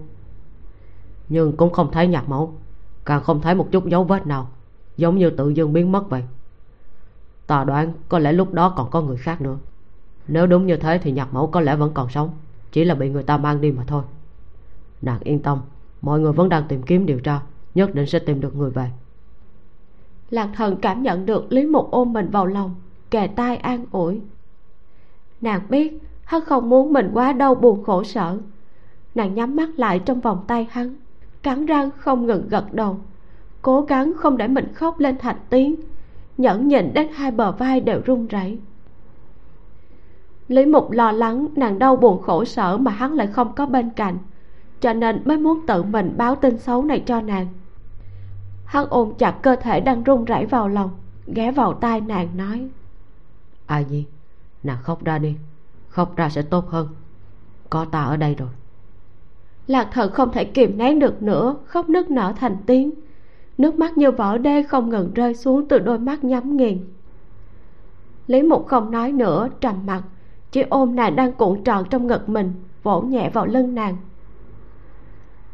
Nhưng 1.29 1.57
cũng 1.57 1.73
không 1.73 1.91
thấy 1.93 2.07
nhạc 2.07 2.29
mẫu. 2.29 2.55
Càng 3.05 3.23
không 3.23 3.41
thấy 3.41 3.55
một 3.55 3.69
chút 3.73 3.87
dấu 3.87 4.05
vết 4.05 4.27
nào. 4.27 4.49
Giống 4.97 5.19
như 5.19 5.31
tự 5.31 5.51
dưng 5.51 5.73
biến 5.73 5.93
mất 5.93 6.11
vậy. 6.11 6.23
Ta 7.47 7.65
đoán 7.65 7.93
có 8.09 8.19
lẽ 8.19 8.33
lúc 8.33 8.53
đó 8.53 8.75
còn 8.77 8.91
có 8.91 9.03
người 9.03 9.17
khác 9.17 9.41
nữa. 9.41 9.59
Nếu 10.29 10.47
đúng 10.47 10.67
như 10.67 10.77
thế 10.77 10.99
thì 11.03 11.13
nhạc 11.13 11.35
mẫu 11.35 11.47
có 11.47 11.61
lẽ 11.61 11.77
vẫn 11.77 11.91
còn 11.95 12.11
sống. 12.11 12.31
Chỉ 12.73 12.85
là 12.85 12.95
bị 12.95 13.09
người 13.09 13.23
ta 13.23 13.37
mang 13.37 13.61
đi 13.61 13.73
mà 13.73 13.85
thôi. 13.87 14.03
Nàng 15.03 15.21
yên 15.21 15.43
tâm. 15.43 15.61
Mọi 16.03 16.21
người 16.21 16.33
vẫn 16.33 16.49
đang 16.49 16.65
tìm 16.69 16.83
kiếm 16.83 17.07
điều 17.07 17.21
tra. 17.21 17.41
Nhất 17.75 17.95
định 17.95 18.07
sẽ 18.07 18.19
tìm 18.19 18.41
được 18.41 18.57
người 18.57 18.71
về. 18.71 18.91
Lạc 20.31 20.49
thần 20.55 20.77
cảm 20.77 21.03
nhận 21.03 21.27
được 21.27 21.53
lý 21.53 21.67
mục 21.67 21.91
ôm 21.91 22.13
mình 22.13 22.31
vào 22.31 22.47
lòng. 22.47 22.75
Kề 23.11 23.27
tai 23.27 23.57
an 23.57 23.87
ủi 23.91 24.21
nàng 25.41 25.61
biết, 25.69 25.99
hắn 26.25 26.41
không 26.45 26.69
muốn 26.69 26.93
mình 26.93 27.11
quá 27.15 27.33
đau 27.33 27.55
buồn 27.55 27.85
khổ 27.85 28.05
sở. 28.05 28.39
Nàng 29.15 29.35
nhắm 29.35 29.57
mắt 29.57 29.69
lại 29.77 29.99
trong 29.99 30.21
vòng 30.21 30.45
tay 30.47 30.67
hắn, 30.71 30.95
cắn 31.43 31.67
răng 31.67 31.91
không 31.97 32.27
ngừng 32.27 32.49
gật 32.49 32.73
đầu, 32.73 32.99
cố 33.63 33.81
gắng 33.81 34.13
không 34.17 34.37
để 34.37 34.49
mình 34.49 34.73
khóc 34.75 34.99
lên 34.99 35.19
thành 35.19 35.37
tiếng, 35.51 35.77
nhẫn 36.39 36.69
nhịn 36.69 36.93
đến 36.95 37.09
hai 37.15 37.31
bờ 37.31 37.53
vai 37.53 37.81
đều 37.81 38.01
run 38.05 38.27
rẩy. 38.27 38.59
Lý 40.49 40.67
mục 40.67 40.91
lo 40.91 41.13
lắng 41.13 41.47
nàng 41.57 41.79
đau 41.79 41.97
buồn 41.97 42.23
khổ 42.23 42.45
sở 42.45 42.77
mà 42.77 42.91
hắn 42.91 43.13
lại 43.13 43.27
không 43.27 43.53
có 43.55 43.67
bên 43.67 43.91
cạnh, 43.91 44.19
cho 44.81 44.93
nên 44.93 45.23
mới 45.25 45.39
muốn 45.39 45.67
tự 45.67 45.83
mình 45.83 46.15
báo 46.17 46.37
tin 46.37 46.59
xấu 46.59 46.83
này 46.83 47.03
cho 47.07 47.21
nàng. 47.21 47.47
Hắn 48.65 48.87
ôm 48.91 49.13
chặt 49.19 49.31
cơ 49.43 49.57
thể 49.57 49.81
đang 49.81 50.03
run 50.03 50.25
rẩy 50.25 50.47
vào 50.47 50.69
lòng, 50.69 50.91
ghé 51.27 51.53
vào 51.53 51.75
tai 51.75 52.01
nàng 52.01 52.29
nói, 52.37 52.69
a 53.67 53.83
di 53.83 54.07
nàng 54.67 54.83
khóc 54.83 55.05
ra 55.05 55.19
đi. 55.19 55.37
Khóc 55.89 56.17
ra 56.17 56.29
sẽ 56.29 56.43
tốt 56.43 56.69
hơn. 56.69 56.89
Có 57.71 57.85
ta 57.85 58.05
ở 58.05 58.17
đây 58.17 58.35
rồi. 58.35 58.49
Lạc 59.67 59.89
thần 59.93 60.13
không 60.13 60.33
thể 60.33 60.45
kìm 60.45 60.79
nén 60.79 60.99
được 60.99 61.23
nữa. 61.23 61.57
Khóc 61.67 61.89
nức 61.89 62.11
nở 62.11 62.33
thành 62.37 62.57
tiếng. 62.67 62.91
Nước 63.59 63.79
mắt 63.79 63.99
như 63.99 64.11
vỡ 64.11 64.39
đê 64.39 64.63
không 64.63 64.91
ngừng 64.91 65.15
rơi 65.15 65.35
xuống 65.35 65.69
từ 65.69 65.79
đôi 65.79 65.99
mắt 65.99 66.25
nhắm 66.25 66.57
nghiền. 66.57 66.85
Lý 68.27 68.43
mục 68.43 68.67
không 68.67 68.91
nói 68.91 69.13
nữa, 69.13 69.49
trầm 69.61 69.87
mặt. 69.87 70.03
Chỉ 70.51 70.63
ôm 70.63 70.97
nàng 70.97 71.17
đang 71.17 71.33
cuộn 71.33 71.65
tròn 71.65 71.85
trong 71.91 72.07
ngực 72.07 72.29
mình, 72.29 72.53
vỗ 72.83 73.01
nhẹ 73.01 73.31
vào 73.31 73.47
lưng 73.47 73.75
nàng. 73.75 73.97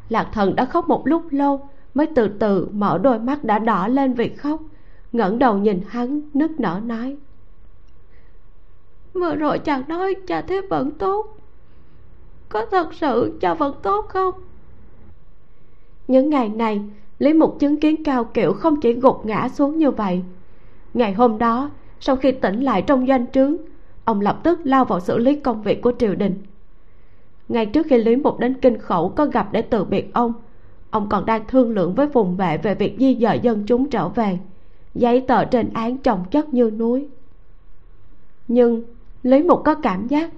Lạc 0.08 0.28
thần 0.32 0.56
đã 0.56 0.64
khóc 0.64 0.88
một 0.88 1.06
lúc 1.06 1.22
lâu, 1.30 1.68
mới 1.94 2.06
từ 2.14 2.28
từ 2.28 2.68
mở 2.72 2.98
đôi 2.98 3.18
mắt 3.18 3.44
đã 3.44 3.58
đỏ 3.58 3.88
lên 3.88 4.14
vì 4.14 4.28
khóc. 4.28 4.60
ngẩng 5.12 5.38
đầu 5.38 5.58
nhìn 5.58 5.80
hắn, 5.88 6.20
nức 6.34 6.60
nở 6.60 6.80
nói 6.84 7.16
vừa 9.14 9.34
rồi 9.34 9.58
chàng 9.58 9.82
nói 9.88 10.14
cha 10.26 10.42
thế 10.42 10.60
vẫn 10.70 10.90
tốt. 10.90 11.38
Có 12.48 12.66
thật 12.70 12.94
sự 12.94 13.38
cha 13.40 13.54
vẫn 13.54 13.74
tốt 13.82 14.06
không? 14.08 14.34
Những 16.08 16.30
ngày 16.30 16.48
này, 16.48 16.80
lý 17.18 17.32
mục 17.32 17.56
chứng 17.60 17.80
kiến 17.80 18.04
cao 18.04 18.24
kiệu 18.24 18.52
không 18.52 18.80
chỉ 18.80 18.92
gục 18.92 19.26
ngã 19.26 19.48
xuống 19.48 19.78
như 19.78 19.90
vậy. 19.90 20.22
Ngày 20.94 21.12
hôm 21.12 21.38
đó, 21.38 21.70
sau 22.00 22.16
khi 22.16 22.32
tỉnh 22.32 22.60
lại 22.60 22.82
trong 22.82 23.06
doanh 23.06 23.26
trướng, 23.32 23.56
ông 24.04 24.20
lập 24.20 24.40
tức 24.42 24.60
lao 24.64 24.84
vào 24.84 25.00
xử 25.00 25.18
lý 25.18 25.36
công 25.36 25.62
việc 25.62 25.82
của 25.82 25.92
triều 25.98 26.14
đình. 26.14 26.42
Ngay 27.48 27.66
trước 27.66 27.86
khi 27.90 27.98
lý 27.98 28.16
mục 28.16 28.38
đến 28.38 28.54
kinh 28.54 28.78
khẩu 28.78 29.08
có 29.08 29.26
gặp 29.26 29.48
để 29.52 29.62
từ 29.62 29.84
biệt 29.84 30.14
ông 30.14 30.32
ông 30.92 31.08
còn 31.08 31.26
đang 31.26 31.46
thương 31.48 31.70
lượng 31.70 31.94
với 31.94 32.06
vùng 32.06 32.36
vệ 32.36 32.58
về 32.58 32.74
việc 32.74 32.96
di 32.98 33.16
dời 33.20 33.40
dân 33.42 33.64
chúng 33.66 33.90
trở 33.90 34.08
về, 34.08 34.38
giấy 34.94 35.20
tờ 35.20 35.44
trên 35.44 35.72
án 35.72 35.98
chồng 35.98 36.24
chất 36.30 36.54
như 36.54 36.70
núi. 36.70 37.08
Nhưng 38.48 38.82
lý 39.22 39.42
mục 39.42 39.62
có 39.64 39.74
cảm 39.74 40.06
giác 40.06 40.30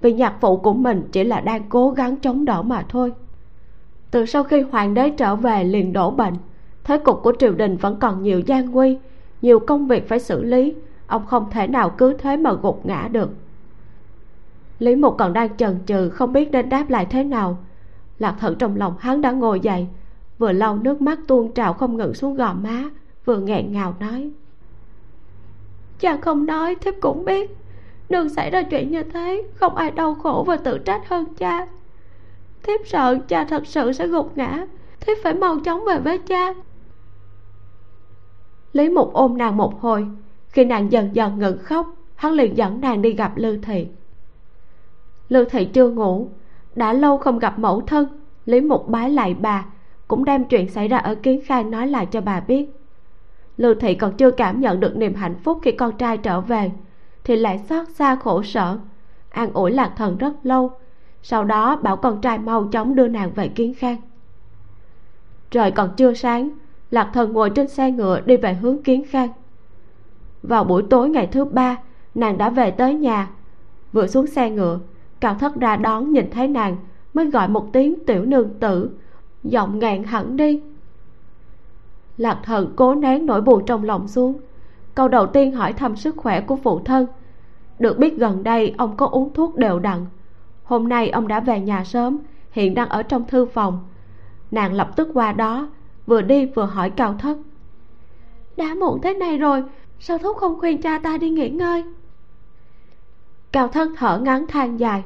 vì 0.00 0.12
nhạc 0.12 0.34
phụ 0.40 0.56
của 0.56 0.72
mình 0.72 1.08
chỉ 1.12 1.24
là 1.24 1.40
đang 1.40 1.62
cố 1.68 1.90
gắng 1.90 2.16
chống 2.16 2.44
đỡ 2.44 2.62
mà 2.62 2.84
thôi. 2.88 3.12
Từ 4.10 4.26
sau 4.26 4.44
khi 4.44 4.60
hoàng 4.60 4.94
đế 4.94 5.10
trở 5.10 5.36
về 5.36 5.64
liền 5.64 5.92
đổ 5.92 6.10
bệnh, 6.10 6.34
thế 6.84 6.98
cục 6.98 7.22
của 7.22 7.32
triều 7.38 7.52
đình 7.52 7.76
vẫn 7.76 7.96
còn 8.00 8.22
nhiều 8.22 8.40
gian 8.40 8.70
nguy, 8.70 8.98
nhiều 9.42 9.58
công 9.58 9.86
việc 9.86 10.08
phải 10.08 10.20
xử 10.20 10.42
lý, 10.42 10.74
ông 11.06 11.26
không 11.26 11.50
thể 11.50 11.66
nào 11.66 11.90
cứ 11.90 12.16
thế 12.18 12.36
mà 12.36 12.52
gục 12.52 12.86
ngã 12.86 13.08
được. 13.12 13.30
Lý 14.78 14.96
mục 14.96 15.14
còn 15.18 15.32
đang 15.32 15.56
chần 15.56 15.78
chừ 15.86 16.08
không 16.08 16.32
biết 16.32 16.50
nên 16.52 16.68
đáp 16.68 16.90
lại 16.90 17.06
thế 17.10 17.24
nào. 17.24 17.58
Lạc 18.18 18.36
thận 18.40 18.54
trong 18.58 18.76
lòng 18.76 18.94
hắn 18.98 19.20
đã 19.20 19.30
ngồi 19.30 19.60
dậy, 19.60 19.86
vừa 20.38 20.52
lau 20.52 20.76
nước 20.76 21.02
mắt 21.02 21.18
tuôn 21.28 21.52
trào 21.52 21.72
không 21.72 21.96
ngừng 21.96 22.14
xuống 22.14 22.34
gò 22.34 22.54
má, 22.54 22.84
vừa 23.24 23.38
nghẹn 23.38 23.72
ngào 23.72 23.94
nói. 24.00 24.30
Chàng 26.00 26.20
không 26.20 26.46
nói 26.46 26.74
thiếp 26.74 26.94
cũng 27.00 27.24
biết 27.24 27.56
đừng 28.12 28.28
xảy 28.28 28.50
ra 28.50 28.62
chuyện 28.62 28.90
như 28.90 29.02
thế, 29.02 29.42
không 29.54 29.76
ai 29.76 29.90
đau 29.90 30.14
khổ 30.14 30.44
và 30.46 30.56
tự 30.56 30.78
trách 30.78 31.08
hơn 31.08 31.34
cha. 31.34 31.66
Thiếp 32.62 32.80
sợ 32.86 33.18
cha 33.28 33.44
thật 33.44 33.66
sự 33.66 33.92
sẽ 33.92 34.06
gục 34.06 34.36
ngã, 34.36 34.66
thiếp 35.00 35.16
phải 35.22 35.34
mau 35.34 35.60
chóng 35.60 35.84
về 35.84 35.98
với 35.98 36.18
cha. 36.18 36.54
Lý 38.72 38.88
mục 38.88 39.12
ôm 39.12 39.38
nàng 39.38 39.56
một 39.56 39.80
hồi, 39.80 40.06
khi 40.48 40.64
nàng 40.64 40.92
dần 40.92 41.10
dần 41.12 41.38
ngừng 41.38 41.58
khóc, 41.58 41.94
hắn 42.14 42.32
liền 42.32 42.56
dẫn 42.56 42.80
nàng 42.80 43.02
đi 43.02 43.12
gặp 43.12 43.32
lư 43.36 43.56
thị. 43.56 43.86
Lư 45.28 45.44
thị 45.44 45.64
chưa 45.64 45.88
ngủ, 45.88 46.28
đã 46.74 46.92
lâu 46.92 47.18
không 47.18 47.38
gặp 47.38 47.58
mẫu 47.58 47.80
thân 47.80 48.20
lý 48.46 48.60
mục 48.60 48.88
bái 48.88 49.10
lại 49.10 49.34
bà, 49.34 49.66
cũng 50.08 50.24
đem 50.24 50.44
chuyện 50.44 50.68
xảy 50.68 50.88
ra 50.88 50.98
ở 50.98 51.14
kiến 51.14 51.40
khai 51.44 51.64
nói 51.64 51.86
lại 51.86 52.06
cho 52.06 52.20
bà 52.20 52.40
biết. 52.40 52.70
Lư 53.56 53.74
thị 53.74 53.94
còn 53.94 54.16
chưa 54.16 54.30
cảm 54.30 54.60
nhận 54.60 54.80
được 54.80 54.96
niềm 54.96 55.14
hạnh 55.14 55.34
phúc 55.44 55.58
khi 55.62 55.72
con 55.72 55.96
trai 55.96 56.16
trở 56.16 56.40
về 56.40 56.70
thì 57.24 57.36
lại 57.36 57.58
xót 57.58 57.88
xa 57.88 58.16
khổ 58.16 58.42
sở. 58.42 58.78
An 59.30 59.52
ủi 59.52 59.70
lạc 59.70 59.92
thần 59.96 60.18
rất 60.18 60.32
lâu, 60.42 60.70
sau 61.22 61.44
đó 61.44 61.76
bảo 61.76 61.96
con 61.96 62.20
trai 62.20 62.38
mau 62.38 62.68
chóng 62.72 62.94
đưa 62.94 63.08
nàng 63.08 63.30
về 63.34 63.48
kiến 63.48 63.74
khang. 63.74 63.96
Trời 65.50 65.70
còn 65.70 65.90
chưa 65.96 66.14
sáng, 66.14 66.50
lạc 66.90 67.10
thần 67.12 67.32
ngồi 67.32 67.50
trên 67.50 67.68
xe 67.68 67.90
ngựa 67.90 68.20
đi 68.20 68.36
về 68.36 68.54
hướng 68.54 68.82
kiến 68.82 69.02
khang. 69.08 69.28
Vào 70.42 70.64
buổi 70.64 70.82
tối 70.90 71.08
ngày 71.08 71.26
thứ 71.26 71.44
ba, 71.44 71.76
nàng 72.14 72.38
đã 72.38 72.50
về 72.50 72.70
tới 72.70 72.94
nhà. 72.94 73.30
Vừa 73.92 74.06
xuống 74.06 74.26
xe 74.26 74.50
ngựa, 74.50 74.78
cao 75.20 75.34
thất 75.34 75.54
ra 75.56 75.76
đón 75.76 76.12
nhìn 76.12 76.30
thấy 76.30 76.48
nàng, 76.48 76.76
mới 77.14 77.30
gọi 77.30 77.48
một 77.48 77.72
tiếng 77.72 78.06
tiểu 78.06 78.24
nương 78.24 78.54
tử, 78.60 78.90
giọng 79.44 79.78
ngạn 79.78 80.04
hẳn 80.04 80.36
đi. 80.36 80.62
Lạc 82.16 82.40
thần 82.44 82.72
cố 82.76 82.94
nén 82.94 83.26
nỗi 83.26 83.40
buồn 83.40 83.66
trong 83.66 83.84
lòng 83.84 84.08
xuống 84.08 84.40
câu 84.94 85.08
đầu 85.08 85.26
tiên 85.26 85.52
hỏi 85.52 85.72
thăm 85.72 85.96
sức 85.96 86.16
khỏe 86.16 86.40
của 86.40 86.56
phụ 86.56 86.80
thân. 86.84 87.06
Được 87.78 87.98
biết 87.98 88.18
gần 88.18 88.42
đây 88.42 88.74
ông 88.78 88.96
có 88.96 89.06
uống 89.06 89.32
thuốc 89.34 89.56
đều 89.56 89.78
đặn. 89.78 90.06
Hôm 90.64 90.88
nay 90.88 91.10
ông 91.10 91.28
đã 91.28 91.40
về 91.40 91.60
nhà 91.60 91.84
sớm 91.84 92.18
hiện 92.50 92.74
đang 92.74 92.88
ở 92.88 93.02
trong 93.02 93.24
thư 93.26 93.46
phòng. 93.46 93.78
Nàng 94.50 94.72
lập 94.72 94.96
tức 94.96 95.08
qua 95.14 95.32
đó 95.32 95.68
vừa 96.06 96.22
đi 96.22 96.46
vừa 96.46 96.64
hỏi 96.64 96.90
cao 96.90 97.14
thất 97.18 97.36
đã 98.56 98.74
muộn 98.74 99.00
thế 99.02 99.14
này 99.14 99.38
rồi 99.38 99.62
sao 100.00 100.18
thúc 100.18 100.36
không 100.36 100.60
khuyên 100.60 100.82
cha 100.82 100.98
ta 100.98 101.18
đi 101.18 101.30
nghỉ 101.30 101.50
ngơi? 101.50 101.84
Cao 103.52 103.68
thất 103.68 103.88
thở 103.98 104.18
ngắn 104.18 104.46
than 104.46 104.80
dài. 104.80 105.02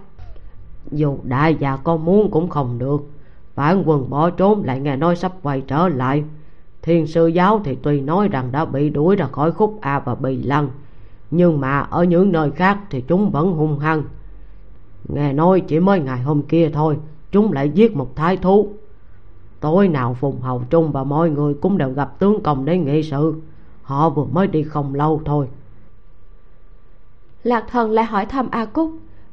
Dù 0.90 1.18
đại 1.22 1.56
già 1.60 1.76
con 1.76 2.04
muốn 2.04 2.30
cũng 2.30 2.48
không 2.48 2.78
được 2.78 3.00
phản 3.54 3.82
quân 3.86 4.10
bỏ 4.10 4.30
trốn 4.30 4.62
lại 4.64 4.80
nghe 4.80 4.96
nói 4.96 5.16
sắp 5.16 5.32
quay 5.42 5.60
trở 5.60 5.88
lại 5.88 6.24
thiên 6.86 7.06
sư 7.06 7.26
giáo 7.26 7.60
thì 7.64 7.76
tuy 7.82 8.00
nói 8.00 8.28
rằng 8.28 8.52
đã 8.52 8.64
bị 8.64 8.90
đuổi 8.90 9.16
ra 9.16 9.26
khỏi 9.26 9.52
khúc 9.52 9.78
a 9.80 10.00
và 10.00 10.14
bì 10.14 10.42
lăng, 10.42 10.68
nhưng 11.30 11.60
mà 11.60 11.80
ở 11.80 12.04
những 12.04 12.32
nơi 12.32 12.50
khác 12.50 12.78
thì 12.90 13.00
chúng 13.00 13.30
vẫn 13.30 13.52
hung 13.52 13.78
hăng. 13.78 14.02
Nghe 15.08 15.32
nói 15.32 15.60
chỉ 15.60 15.80
mới 15.80 16.00
ngày 16.00 16.22
hôm 16.22 16.42
kia 16.42 16.70
thôi, 16.72 16.96
chúng 17.32 17.52
lại 17.52 17.70
giết 17.70 17.96
một 17.96 18.16
thái 18.16 18.36
thú. 18.36 18.68
Tối 19.60 19.88
nào 19.88 20.14
phùng 20.14 20.40
hầu 20.40 20.62
trung 20.70 20.92
và 20.92 21.04
mọi 21.04 21.30
người 21.30 21.54
cũng 21.54 21.78
đều 21.78 21.90
gặp 21.90 22.18
tướng 22.18 22.42
công 22.42 22.64
để 22.64 22.78
nghị 22.78 23.02
sự. 23.02 23.34
Họ 23.82 24.10
vừa 24.10 24.24
mới 24.24 24.46
đi 24.46 24.62
không 24.62 24.94
lâu 24.94 25.20
thôi. 25.24 25.48
Lạc 27.42 27.64
thần 27.70 27.90
lại 27.90 28.04
hỏi 28.04 28.26
thăm 28.26 28.48
a 28.50 28.64
cúc, 28.64 28.90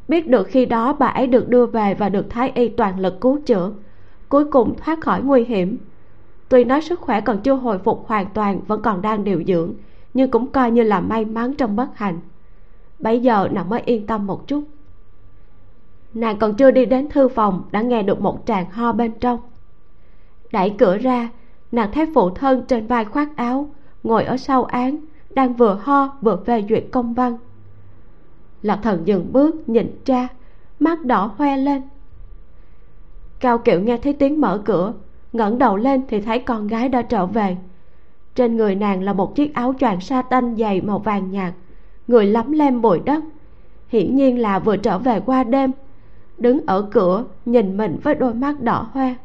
biết 0.07 0.27
được 0.27 0.47
khi 0.47 0.65
đó 0.65 0.93
bà 0.93 1.07
ấy 1.07 1.27
được 1.27 1.49
đưa 1.49 1.65
về 1.65 1.93
và 1.93 2.09
được 2.09 2.25
thái 2.29 2.51
y 2.55 2.67
toàn 2.69 2.99
lực 2.99 3.21
cứu 3.21 3.39
chữa, 3.45 3.71
cuối 4.29 4.45
cùng 4.45 4.75
thoát 4.77 5.01
khỏi 5.01 5.21
nguy 5.21 5.43
hiểm 5.43 5.77
tuy 6.49 6.63
nói 6.63 6.81
sức 6.81 7.01
khỏe 7.01 7.21
còn 7.21 7.41
chưa 7.41 7.53
hồi 7.53 7.79
phục 7.79 8.07
hoàn 8.07 8.25
toàn, 8.33 8.59
vẫn 8.67 8.81
còn 8.81 9.01
đang 9.01 9.23
điều 9.23 9.43
dưỡng, 9.43 9.73
nhưng 10.13 10.31
cũng 10.31 10.47
coi 10.47 10.71
như 10.71 10.83
là 10.83 10.99
may 10.99 11.25
mắn 11.25 11.53
trong 11.53 11.75
bất 11.75 11.97
hạnh. 11.97 12.19
Bấy 12.99 13.19
giờ, 13.19 13.47
nàng 13.51 13.69
mới 13.69 13.81
yên 13.85 14.07
tâm 14.07 14.27
một 14.27 14.47
chút. 14.47 14.63
Nàng 16.13 16.39
còn 16.39 16.53
chưa 16.55 16.71
đi 16.71 16.85
đến 16.85 17.09
thư 17.09 17.27
phòng, 17.27 17.63
đã 17.71 17.81
nghe 17.81 18.03
được 18.03 18.21
một 18.21 18.43
tràng 18.45 18.69
ho 18.71 18.91
bên 18.91 19.11
trong. 19.19 19.39
Đẩy 20.51 20.75
cửa 20.77 20.97
ra, 20.97 21.29
nàng 21.71 21.91
thấy 21.91 22.05
phụ 22.13 22.29
thân 22.29 22.65
trên 22.67 22.87
vai 22.87 23.05
khoác 23.05 23.29
áo, 23.35 23.69
ngồi 24.03 24.23
ở 24.23 24.37
sau 24.37 24.63
án, 24.63 24.97
đang 25.29 25.53
vừa 25.53 25.79
ho 25.81 26.17
vừa 26.21 26.43
phê 26.45 26.63
duyệt 26.69 26.83
công 26.91 27.13
văn. 27.13 27.37
Lạc 28.61 28.79
thần 28.83 29.01
dừng 29.07 29.33
bước, 29.33 29.69
nhìn 29.69 30.01
cha, 30.05 30.27
mắt 30.79 31.05
đỏ 31.05 31.31
hoe 31.37 31.57
lên. 31.57 31.81
Cao 33.39 33.57
kiệu 33.57 33.79
nghe 33.79 33.97
thấy 33.97 34.13
tiếng 34.13 34.41
mở 34.41 34.61
cửa 34.65 34.93
ngẩng 35.33 35.57
đầu 35.57 35.77
lên 35.77 36.01
thì 36.07 36.21
thấy 36.21 36.39
con 36.39 36.67
gái 36.67 36.89
đã 36.89 37.01
trở 37.01 37.25
về. 37.25 37.57
Trên 38.35 38.57
người 38.57 38.75
nàng 38.75 39.03
là 39.03 39.13
một 39.13 39.35
chiếc 39.35 39.53
áo 39.53 39.73
choàng 39.79 40.01
sa 40.01 40.21
tanh 40.21 40.55
dày 40.55 40.81
màu 40.81 40.99
vàng 40.99 41.31
nhạt, 41.31 41.53
người 42.07 42.25
lấm 42.25 42.51
lem 42.51 42.81
bụi 42.81 42.99
đất 42.99 43.23
hiển 43.93 44.15
nhiên 44.15 44.39
là 44.39 44.59
vừa 44.59 44.77
trở 44.77 44.97
về 44.97 45.19
qua 45.19 45.43
đêm, 45.43 45.71
đứng 46.37 46.65
ở 46.65 46.81
cửa 46.81 47.23
nhìn 47.45 47.77
mình 47.77 47.99
với 48.03 48.15
đôi 48.15 48.33
mắt 48.33 48.61
đỏ 48.61 48.89
hoe. 48.93 49.15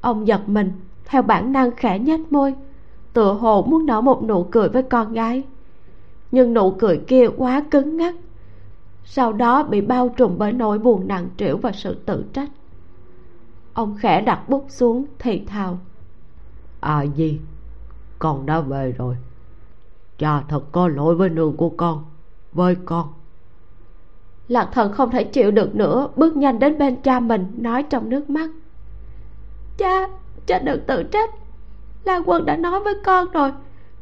Ông 0.00 0.26
giật 0.26 0.48
mình, 0.48 0.72
theo 1.04 1.22
bản 1.22 1.52
năng 1.52 1.70
khẽ 1.70 1.98
nhếch 1.98 2.32
môi, 2.32 2.54
tựa 3.12 3.32
hồ 3.32 3.62
muốn 3.62 3.86
nở 3.86 4.00
một 4.00 4.22
nụ 4.24 4.44
cười 4.50 4.68
với 4.68 4.82
con 4.82 5.12
gái. 5.12 5.42
Nhưng 6.30 6.54
nụ 6.54 6.70
cười 6.70 6.98
kia 6.98 7.28
quá 7.36 7.64
cứng 7.70 7.96
ngắc, 7.96 8.14
sau 9.04 9.32
đó 9.32 9.62
bị 9.62 9.80
bao 9.80 10.08
trùm 10.08 10.38
bởi 10.38 10.52
nỗi 10.52 10.78
buồn 10.78 11.08
nặng 11.08 11.28
trĩu 11.36 11.56
và 11.56 11.72
sự 11.72 11.96
tự 12.06 12.24
trách 12.32 12.50
ông 13.74 13.96
khẽ 14.00 14.20
đặt 14.20 14.48
bút 14.48 14.66
xuống 14.68 15.04
thì 15.18 15.44
thào. 15.46 15.78
À 16.80 17.02
gì? 17.02 17.40
Con 18.18 18.46
đã 18.46 18.60
về 18.60 18.94
rồi. 18.98 19.16
Cha 20.18 20.40
thật 20.48 20.62
có 20.72 20.88
lỗi 20.88 21.14
với 21.14 21.28
nương 21.28 21.56
của 21.56 21.70
con 21.70 22.04
với 22.52 22.76
con. 22.84 23.12
Lạc 24.48 24.68
thần 24.72 24.92
không 24.92 25.10
thể 25.10 25.24
chịu 25.24 25.50
được 25.50 25.74
nữa 25.74 26.08
bước 26.16 26.36
nhanh 26.36 26.58
đến 26.58 26.78
bên 26.78 27.02
cha 27.02 27.20
mình 27.20 27.46
nói 27.56 27.82
trong 27.82 28.08
nước 28.08 28.30
mắt. 28.30 28.50
Cha 29.78 30.08
cha 30.46 30.58
đừng 30.58 30.80
tự 30.86 31.02
trách. 31.02 31.30
La 32.04 32.22
quân 32.26 32.46
đã 32.46 32.56
nói 32.56 32.80
với 32.80 32.94
con 33.04 33.30
rồi. 33.30 33.52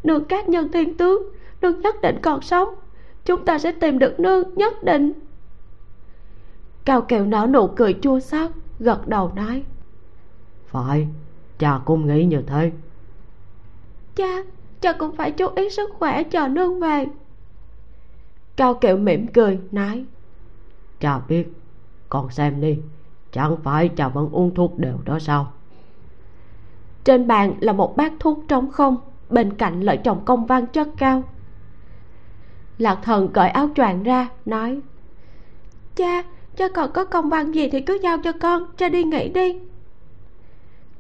Nương 0.03 0.25
các 0.25 0.49
nhân 0.49 0.73
thiên 0.73 0.97
tướng 0.97 1.23
nương 1.61 1.81
nhất 1.81 1.97
định 2.03 2.19
còn 2.23 2.43
sống. 2.43 2.69
Chúng 3.25 3.45
ta 3.45 3.59
sẽ 3.59 3.73
tìm 3.73 3.99
được 3.99 4.21
nương 4.21 4.55
nhất 4.55 4.83
định. 4.83 5.13
Cao 6.85 7.03
kiều 7.03 7.25
nở 7.27 7.47
nụ 7.51 7.67
cười 7.67 7.99
chua 8.03 8.21
xót 8.21 8.51
gật 8.81 9.09
đầu 9.09 9.33
nói. 9.35 9.65
Phải 10.67 11.09
cha 11.59 11.81
cũng 11.85 12.07
nghĩ 12.07 12.25
như 12.25 12.43
thế. 12.47 12.73
Cha 14.15 14.43
cha 14.81 14.93
cũng 14.93 15.17
phải 15.17 15.33
chú 15.33 15.49
ý 15.57 15.71
sức 15.71 15.91
khỏe 15.99 16.23
chờ 16.23 16.49
nương 16.49 16.81
về 16.81 17.07
cao 18.57 18.75
kiệu 18.75 18.97
mỉm 18.97 19.27
cười 19.27 19.59
nói. 19.71 20.05
Cha 21.01 21.19
biết 21.29 21.53
con 22.09 22.31
xem 22.31 22.61
đi 22.61 22.79
chẳng 23.33 23.57
phải 23.63 23.89
cha 23.89 24.09
vẫn 24.09 24.29
uống 24.33 24.55
thuốc 24.55 24.79
đều 24.79 24.99
đó 25.05 25.19
sao? 25.19 25.53
Trên 27.05 27.27
bàn 27.27 27.55
là 27.61 27.73
một 27.73 27.97
bát 27.97 28.13
thuốc 28.21 28.45
trống 28.49 28.71
không 28.71 28.97
bên 29.31 29.55
cạnh 29.55 29.81
lợi 29.81 29.99
chồng 30.05 30.25
công 30.25 30.47
văn 30.47 30.67
chất 30.67 30.89
cao. 30.97 31.23
Lạc 32.79 32.99
thần 33.03 33.29
cởi 33.29 33.49
áo 33.49 33.69
choàng 33.75 34.03
ra 34.03 34.29
nói. 34.45 34.81
Cha 35.97 36.23
cho 36.59 36.69
còn 36.69 36.93
có 36.93 37.05
công 37.05 37.29
văn 37.29 37.55
gì 37.55 37.69
thì 37.69 37.81
cứ 37.81 37.99
giao 38.03 38.19
cho 38.25 38.33
con, 38.33 38.63
cho 38.77 38.89
đi 38.89 39.05
nghỉ 39.05 39.29
đi. 39.29 39.59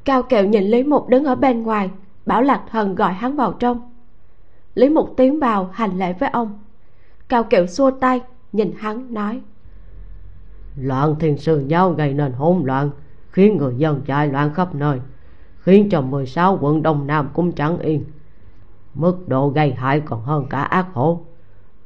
Cao 0.05 0.23
kẹo 0.23 0.45
nhìn 0.45 0.65
lý 0.65 0.83
mục 0.83 1.09
đứng 1.09 1.25
ở 1.25 1.35
bên 1.35 1.63
ngoài, 1.63 1.91
bảo 2.27 2.43
lạc 2.43 2.65
thần 2.71 2.95
gọi 2.95 3.13
hắn 3.13 3.37
vào 3.37 3.53
trong. 3.53 3.93
Lý 4.75 4.89
mục 4.89 5.15
tiến 5.17 5.41
vào, 5.41 5.71
hành 5.73 5.99
lễ 5.99 6.13
với 6.13 6.29
ông. 6.29 6.59
Cao 7.29 7.45
kẹo 7.45 7.67
xua 7.67 7.91
tay, 7.91 8.21
nhìn 8.53 8.73
hắn, 8.79 9.15
nói. 9.15 9.41
Loạn 10.77 11.15
thiên 11.21 11.39
sư 11.39 11.65
giáo 11.69 11.93
gây 11.93 12.15
nên 12.15 12.33
hỗn 12.33 12.63
loạn, 12.65 12.91
khiến 13.31 13.57
người 13.57 13.75
dân 13.77 14.03
chạy 14.07 14.29
loạn 14.29 14.55
khắp 14.55 14.75
nơi, 14.75 15.01
khiến 15.59 15.89
cho 15.91 16.01
16 16.01 16.59
quận 16.61 16.83
đông 16.83 17.07
nam 17.07 17.29
cũng 17.33 17.53
chẳng 17.53 17.79
yên. 17.79 18.05
Mức 18.95 19.29
độ 19.29 19.49
gây 19.49 19.73
hại 19.73 20.01
còn 20.01 20.23
hơn 20.23 20.47
cả 20.51 20.63
ác 20.63 20.87
hổ. 20.93 21.21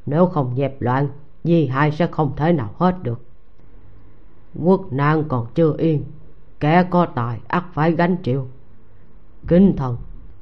Nếu 0.07 0.27
không 0.27 0.55
dẹp 0.57 0.83
loạn, 0.83 1.09
di 1.45 1.67
hại 1.67 1.93
sẽ 1.93 2.07
không 2.07 2.33
thể 2.37 2.53
nào 2.53 2.71
hết 2.79 2.95
được 3.03 3.32
quốc 4.55 4.93
nạn 4.93 5.25
còn 5.29 5.47
chưa 5.55 5.75
yên. 5.79 6.05
Kẻ 6.61 6.87
có 6.91 7.07
tài 7.07 7.41
ắt 7.49 7.65
phải 7.73 7.93
gánh 7.93 8.17
chịu. 8.17 8.49
Kính 9.49 9.77
thần, 9.77 9.97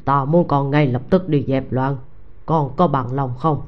ta 0.05 0.25
muốn 0.25 0.49
con 0.49 0.71
ngay 0.71 0.87
lập 0.87 1.03
tức 1.11 1.29
đi 1.29 1.45
dẹp 1.49 1.73
loạn. 1.73 1.97
Con 2.47 2.71
có 2.77 2.87
bằng 2.87 3.15
lòng 3.15 3.35
không? 3.39 3.63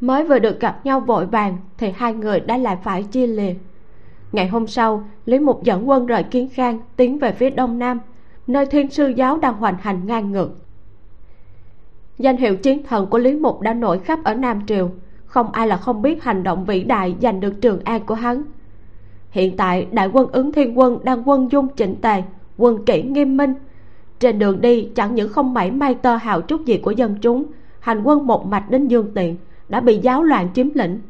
Mới 0.00 0.24
vừa 0.24 0.38
được 0.38 0.60
gặp 0.60 0.80
nhau 0.84 1.00
vội 1.00 1.26
vàng, 1.26 1.56
thì 1.78 1.90
hai 1.96 2.14
người 2.14 2.40
đã 2.40 2.56
lại 2.56 2.78
phải 2.82 3.02
chia 3.02 3.26
lìa. 3.26 3.54
Ngày 4.32 4.48
hôm 4.48 4.66
sau, 4.66 5.04
lý 5.26 5.38
mục 5.38 5.62
dẫn 5.62 5.88
quân 5.88 6.06
rời 6.06 6.22
kiến 6.22 6.48
khang, 6.52 6.78
tiến 6.96 7.18
về 7.18 7.32
phía 7.32 7.50
đông 7.50 7.78
nam, 7.78 8.00
nơi 8.46 8.66
thiên 8.66 8.90
sư 8.90 9.08
giáo 9.08 9.36
đang 9.38 9.54
hoành 9.54 9.76
hành 9.80 10.06
ngang 10.06 10.32
ngược. 10.32 10.50
Danh 12.18 12.36
hiệu 12.36 12.56
chiến 12.56 12.82
thần 12.82 13.06
của 13.06 13.18
lý 13.18 13.34
mục 13.34 13.60
đã 13.60 13.74
nổi 13.74 13.98
khắp 13.98 14.18
ở 14.24 14.34
nam 14.34 14.66
triều 14.66 14.90
không 15.34 15.52
ai 15.52 15.66
là 15.66 15.76
không 15.76 16.02
biết 16.02 16.22
hành 16.22 16.42
động 16.42 16.64
vĩ 16.64 16.84
đại 16.84 17.16
giành 17.20 17.40
được 17.40 17.60
trường 17.60 17.80
an 17.84 18.06
của 18.06 18.14
hắn. 18.14 18.42
Hiện 19.30 19.56
tại, 19.56 19.86
đại 19.92 20.08
quân 20.12 20.32
ứng 20.32 20.52
thiên 20.52 20.78
quân 20.78 20.98
đang 21.04 21.28
quân 21.28 21.52
dung 21.52 21.68
chỉnh 21.68 21.96
tề, 22.00 22.22
quân 22.56 22.84
kỷ 22.84 23.02
nghiêm 23.02 23.36
minh. 23.36 23.54
Trên 24.20 24.38
đường 24.38 24.60
đi, 24.60 24.88
chẳng 24.94 25.14
những 25.14 25.28
không 25.28 25.54
mảy 25.54 25.70
may 25.70 25.94
tơ 25.94 26.16
hào 26.16 26.40
chút 26.40 26.64
gì 26.64 26.78
của 26.78 26.90
dân 26.90 27.16
chúng, 27.20 27.44
hành 27.80 28.02
quân 28.04 28.26
một 28.26 28.46
mạch 28.46 28.70
đến 28.70 28.88
dương 28.88 29.14
tiện 29.14 29.36
đã 29.68 29.80
bị 29.80 29.98
giáo 29.98 30.22
loạn 30.22 30.48
chiếm 30.54 30.68
lĩnh. 30.74 31.00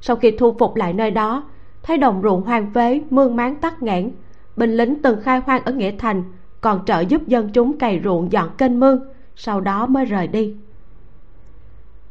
Sau 0.00 0.16
khi 0.16 0.30
thu 0.30 0.54
phục 0.58 0.76
lại 0.76 0.92
nơi 0.92 1.10
đó, 1.10 1.44
thấy 1.82 1.98
đồng 1.98 2.22
ruộng 2.22 2.42
hoang 2.42 2.70
phế, 2.74 3.00
mương 3.10 3.36
máng 3.36 3.56
tắc 3.56 3.82
nghẽn, 3.82 4.10
binh 4.56 4.76
lính 4.76 5.02
từng 5.02 5.20
khai 5.20 5.40
hoang 5.46 5.64
ở 5.64 5.72
nghĩa 5.72 5.92
thành, 5.98 6.22
còn 6.60 6.84
trợ 6.84 7.00
giúp 7.00 7.26
dân 7.26 7.48
chúng 7.52 7.78
cày 7.78 8.00
ruộng 8.04 8.32
dọn 8.32 8.48
kênh 8.58 8.80
mương, 8.80 9.00
sau 9.36 9.60
đó 9.60 9.86
mới 9.86 10.04
rời 10.04 10.26
đi. 10.26 10.54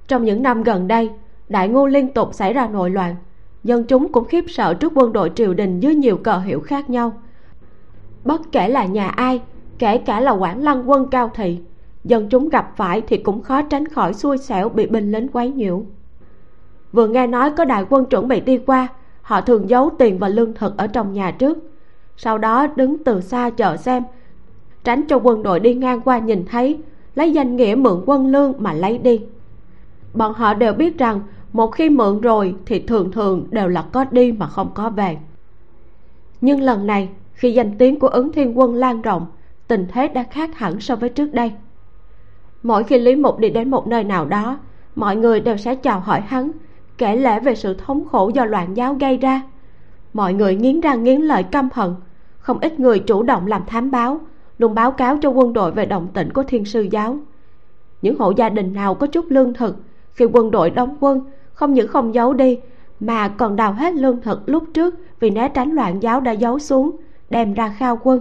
Trong 0.08 0.26
những 0.26 0.44
năm 0.44 0.64
gần 0.64 0.88
đây 0.88 1.12
đại 1.50 1.68
ngô 1.68 1.88
liên 1.88 2.14
tục 2.14 2.34
xảy 2.34 2.54
ra 2.54 2.68
nội 2.68 2.90
loạn. 2.90 3.16
Dân 3.64 3.84
chúng 3.84 4.12
cũng 4.12 4.26
khiếp 4.26 4.46
sợ 4.48 4.74
trước 4.74 4.92
quân 4.96 5.14
đội 5.14 5.32
triều 5.36 5.54
đình 5.54 5.80
dưới 5.80 5.96
nhiều 5.96 6.18
cờ 6.18 6.40
hiệu 6.40 6.60
khác 6.60 6.90
nhau. 6.90 7.14
Bất 8.24 8.42
kể 8.52 8.68
là 8.68 8.86
nhà 8.86 9.08
ai, 9.08 9.42
kể 9.80 9.98
cả 9.98 10.20
là 10.20 10.32
quản 10.32 10.64
lăng 10.64 10.90
quân 10.90 11.08
cao 11.08 11.32
thị, 11.36 11.60
dân 12.04 12.30
chúng 12.30 12.50
gặp 12.50 12.74
phải 12.78 13.02
thì 13.02 13.18
cũng 13.18 13.42
khó 13.42 13.62
tránh 13.62 13.88
khỏi 13.88 14.14
xui 14.14 14.38
xẻo 14.38 14.70
bị 14.70 14.88
binh 14.88 15.12
lính 15.12 15.28
quấy 15.28 15.52
nhiễu. 15.52 15.86
Vừa 16.92 17.08
nghe 17.08 17.28
nói 17.28 17.52
có 17.52 17.66
đại 17.66 17.86
quân 17.90 18.06
chuẩn 18.06 18.28
bị 18.28 18.40
đi 18.40 18.58
qua, 18.58 18.88
họ 19.22 19.42
thường 19.42 19.70
giấu 19.70 19.90
tiền 19.98 20.20
và 20.20 20.28
lương 20.28 20.54
thực 20.54 20.78
ở 20.78 20.88
trong 20.88 21.14
nhà 21.14 21.32
trước. 21.32 21.58
Sau 22.18 22.38
đó 22.38 22.68
đứng 22.68 23.04
từ 23.04 23.22
xa 23.22 23.50
chờ 23.50 23.78
xem, 23.78 24.04
tránh 24.84 25.08
cho 25.08 25.20
quân 25.24 25.44
đội 25.44 25.60
đi 25.60 25.74
ngang 25.74 26.02
qua 26.02 26.20
nhìn 26.20 26.46
thấy, 26.46 26.80
lấy 27.16 27.34
danh 27.34 27.56
nghĩa 27.56 27.76
mượn 27.76 28.04
quân 28.06 28.28
lương 28.28 28.54
mà 28.58 28.74
lấy 28.74 28.98
đi. 28.98 29.22
Bọn 30.14 30.34
họ 30.34 30.54
đều 30.54 30.74
biết 30.74 30.98
rằng 30.98 31.22
một 31.58 31.68
khi 31.68 31.90
mượn 31.90 32.22
rồi 32.22 32.56
thì 32.66 32.80
thường 32.80 33.12
thường 33.12 33.48
đều 33.52 33.68
là 33.68 33.82
có 33.82 34.06
đi 34.12 34.32
mà 34.32 34.48
không 34.48 34.72
có 34.74 34.90
về. 34.90 35.18
Nhưng 36.42 36.62
lần 36.62 36.88
này, 36.88 37.10
khi 37.34 37.52
danh 37.52 37.78
tiếng 37.78 38.00
của 38.00 38.08
ứng 38.08 38.32
thiên 38.32 38.60
quân 38.60 38.76
lan 38.76 39.02
rộng, 39.02 39.26
tình 39.68 39.88
thế 39.92 40.08
đã 40.08 40.24
khác 40.24 40.58
hẳn 40.58 40.80
so 40.80 40.96
với 40.96 41.10
trước 41.10 41.34
đây. 41.34 41.52
Mỗi 42.64 42.84
khi 42.84 43.00
lý 43.00 43.16
mục 43.16 43.40
đi 43.40 43.50
đến 43.50 43.70
một 43.70 43.88
nơi 43.88 44.04
nào 44.04 44.26
đó, 44.26 44.58
mọi 44.96 45.16
người 45.16 45.40
đều 45.40 45.58
sẽ 45.58 45.76
chào 45.76 46.00
hỏi 46.00 46.22
hắn, 46.22 46.52
kể 46.98 47.16
lể 47.16 47.40
về 47.40 47.56
sự 47.56 47.74
thống 47.74 48.06
khổ 48.06 48.32
do 48.34 48.46
loạn 48.46 48.78
giáo 48.78 48.94
gây 48.94 49.18
ra. 49.18 49.42
Mọi 50.14 50.34
người 50.34 50.56
nghiến 50.56 50.80
răng 50.82 51.04
nghiến 51.04 51.22
lợi 51.22 51.44
căm 51.44 51.70
hận, 51.74 51.96
không 52.40 52.60
ít 52.60 52.80
người 52.80 53.00
chủ 53.00 53.24
động 53.24 53.48
làm 53.48 53.66
thám 53.66 53.92
báo, 53.92 54.20
luôn 54.58 54.76
báo 54.76 54.92
cáo 54.92 55.18
cho 55.22 55.30
quân 55.30 55.54
đội 55.54 55.72
về 55.72 55.86
động 55.86 56.08
tĩnh 56.14 56.34
của 56.34 56.44
thiên 56.44 56.66
sư 56.66 56.88
giáo. 56.92 57.18
Những 58.02 58.20
hộ 58.20 58.32
gia 58.32 58.50
đình 58.50 58.74
nào 58.74 58.96
có 58.96 59.08
chút 59.08 59.26
lương 59.30 59.54
thực, 59.54 59.76
khi 60.14 60.26
quân 60.26 60.52
đội 60.52 60.70
đóng 60.70 60.98
quân 61.00 61.22
không 61.58 61.74
những 61.74 61.88
không 61.88 62.14
giấu 62.14 62.34
đi, 62.34 62.60
mà 63.00 63.28
còn 63.28 63.56
đào 63.56 63.74
hết 63.74 63.94
lương 63.94 64.22
thực 64.22 64.50
lúc 64.50 64.64
trước 64.74 64.96
vì 65.20 65.30
né 65.30 65.50
tránh 65.50 65.72
loạn 65.72 66.04
giáo 66.04 66.22
đã 66.22 66.32
giấu 66.32 66.60
xuống, 66.60 66.96
đem 67.30 67.54
ra 67.54 67.70
khao 67.78 68.00
quân. 68.04 68.20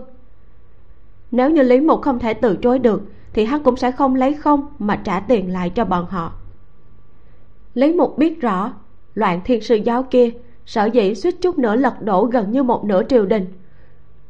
Nếu 1.30 1.50
như 1.50 1.62
lý 1.62 1.80
mục 1.80 2.02
không 2.02 2.18
thể 2.18 2.34
từ 2.34 2.56
chối 2.56 2.78
được, 2.78 3.02
thì 3.32 3.44
hắn 3.44 3.62
cũng 3.62 3.76
sẽ 3.76 3.90
không 3.90 4.14
lấy 4.14 4.34
không 4.34 4.66
mà 4.78 4.96
trả 4.96 5.20
tiền 5.20 5.52
lại 5.52 5.70
cho 5.70 5.84
bọn 5.84 6.06
họ. 6.06 6.32
Lý 7.74 7.92
mục 7.92 8.18
biết 8.18 8.40
rõ, 8.40 8.72
loạn 9.14 9.40
thiên 9.44 9.60
sư 9.60 9.74
giáo 9.74 10.02
kia, 10.02 10.30
sở 10.66 10.84
dĩ 10.84 11.14
suýt 11.14 11.34
chút 11.40 11.58
nữa 11.58 11.76
lật 11.76 12.02
đổ 12.02 12.24
gần 12.24 12.50
như 12.50 12.62
một 12.62 12.84
nửa 12.84 13.02
triều 13.08 13.26
đình. 13.26 13.46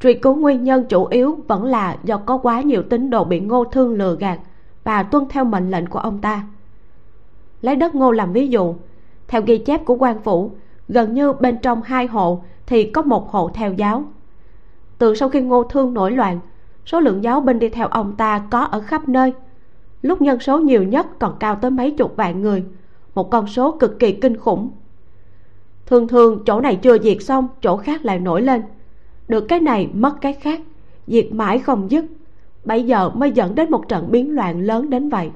Truy 0.01 0.15
cứu 0.15 0.35
nguyên 0.35 0.65
nhân 0.65 0.85
chủ 0.89 1.05
yếu 1.05 1.39
vẫn 1.49 1.65
là 1.65 1.97
do 2.05 2.17
có 2.17 2.39
quá 2.39 2.61
nhiều 2.61 2.83
tín 2.83 3.11
đồ 3.11 3.25
bị 3.25 3.41
ngô 3.41 3.65
thương 3.65 3.95
lừa 3.95 4.17
gạt 4.17 4.39
và 4.85 5.03
tuân 5.03 5.25
theo 5.29 5.45
mệnh 5.45 5.71
lệnh 5.71 5.87
của 5.87 5.99
ông 5.99 6.21
ta. 6.21 6.47
Lấy 7.63 7.77
đất 7.77 7.95
ngô 7.95 8.11
làm 8.11 8.33
ví 8.33 8.49
dụ 8.49 8.75
theo 9.29 9.43
ghi 9.43 9.59
chép 9.59 9.85
của 9.85 9.95
quan 9.95 10.23
phủ, 10.23 10.51
gần 10.89 11.15
như 11.15 11.33
bên 11.33 11.59
trong 11.63 11.83
hai 11.83 12.07
hộ 12.07 12.43
thì 12.67 12.91
có 12.91 13.03
một 13.03 13.31
hộ 13.31 13.51
theo 13.55 13.73
giáo. 13.73 14.05
Từ 14.99 15.15
sau 15.15 15.29
khi 15.29 15.41
ngô 15.41 15.63
thương 15.63 15.95
nổi 15.95 16.11
loạn, 16.11 16.41
số 16.87 17.01
lượng 17.01 17.23
giáo 17.23 17.41
binh 17.41 17.59
đi 17.59 17.69
theo 17.69 17.89
ông 17.89 18.17
ta 18.17 18.43
có 18.51 18.65
ở 18.65 18.81
khắp 18.81 19.09
nơi. 19.09 19.33
Lúc 20.03 20.23
nhân 20.23 20.41
số 20.41 20.59
nhiều 20.59 20.83
nhất 20.83 21.07
còn 21.19 21.37
cao 21.41 21.55
tới 21.55 21.71
mấy 21.71 21.91
chục 21.91 22.17
vạn 22.17 22.43
người, 22.43 22.65
một 23.15 23.31
con 23.31 23.47
số 23.47 23.73
cực 23.73 23.99
kỳ 23.99 24.13
kinh 24.13 24.37
khủng. 24.37 24.71
Thường 25.87 26.09
thường 26.09 26.43
chỗ 26.47 26.61
này 26.61 26.77
chưa 26.77 26.99
diệt 26.99 27.17
xong, 27.21 27.49
chỗ 27.63 27.77
khác 27.77 28.05
lại 28.05 28.19
nổi 28.19 28.43
lên. 28.43 28.63
Được 29.29 29.41
cái 29.41 29.61
này, 29.61 29.89
mất 29.95 30.21
cái 30.21 30.33
khác, 30.33 30.61
diệt 31.07 31.27
mãi 31.33 31.59
không 31.59 31.91
dứt. 31.91 32.05
Bây 32.65 32.83
giờ 32.83 33.11
mới 33.11 33.31
dẫn 33.31 33.55
đến 33.55 33.71
một 33.71 33.89
trận 33.89 34.11
biến 34.11 34.35
loạn 34.35 34.61
lớn 34.61 34.91
đến 34.91 35.09
vậy. 35.09 35.31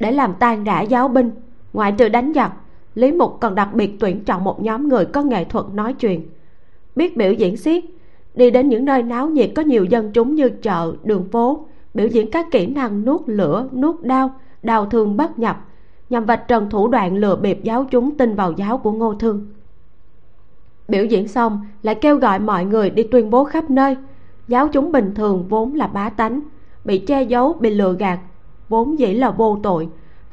Để 0.00 0.12
làm 0.12 0.34
tan 0.38 0.64
rã 0.64 0.80
giáo 0.80 1.08
binh 1.08 1.30
ngoại 1.72 1.92
trừ 1.92 2.08
đánh 2.08 2.32
giặc, 2.34 2.52
lý 2.94 3.12
mục 3.12 3.36
còn 3.40 3.54
đặc 3.54 3.74
biệt 3.74 4.00
tuyển 4.00 4.24
chọn 4.24 4.44
một 4.44 4.62
nhóm 4.62 4.88
người 4.88 5.04
có 5.04 5.22
nghệ 5.22 5.44
thuật 5.44 5.64
nói 5.74 5.92
chuyện. 5.92 6.22
Biết 6.96 7.16
biểu 7.16 7.32
diễn 7.32 7.56
xiết, 7.56 7.84
đi 8.34 8.50
đến 8.50 8.68
những 8.68 8.84
nơi 8.84 9.02
náo 9.02 9.28
nhiệt 9.28 9.50
có 9.56 9.62
nhiều 9.62 9.84
dân 9.84 10.12
chúng 10.12 10.34
như 10.34 10.48
chợ, 10.48 10.94
đường 11.04 11.24
phố, 11.24 11.66
biểu 11.94 12.06
diễn 12.06 12.30
các 12.30 12.46
kỹ 12.50 12.66
năng 12.66 13.04
nuốt 13.04 13.20
lửa, 13.26 13.68
nuốt 13.72 14.00
đao 14.02 14.30
đào 14.62 14.86
thương 14.86 15.16
bất 15.16 15.38
nhập, 15.38 15.64
nhằm 16.10 16.24
vạch 16.24 16.48
trần 16.48 16.70
thủ 16.70 16.88
đoạn 16.88 17.16
lừa 17.16 17.36
bịp 17.36 17.58
giáo 17.62 17.84
chúng 17.90 18.16
tin 18.16 18.34
vào 18.34 18.52
giáo 18.52 18.78
của 18.78 18.92
ngô 18.92 19.14
thương. 19.14 19.46
Biểu 20.88 21.04
diễn 21.04 21.28
xong, 21.28 21.66
lại 21.82 21.94
kêu 21.94 22.16
gọi 22.16 22.38
mọi 22.38 22.64
người 22.64 22.90
đi 22.90 23.02
tuyên 23.02 23.30
bố 23.30 23.44
khắp 23.44 23.70
nơi. 23.70 23.96
Giáo 24.48 24.68
chúng 24.68 24.92
bình 24.92 25.14
thường 25.14 25.44
vốn 25.48 25.74
là 25.74 25.86
bá 25.86 26.08
tánh, 26.08 26.40
bị 26.84 26.98
che 26.98 27.22
giấu, 27.22 27.52
bị 27.52 27.70
lừa 27.70 27.92
gạt, 27.92 28.18
vốn 28.68 28.98
dĩ 28.98 29.14
là 29.14 29.30
vô 29.30 29.58
tội 29.62 29.88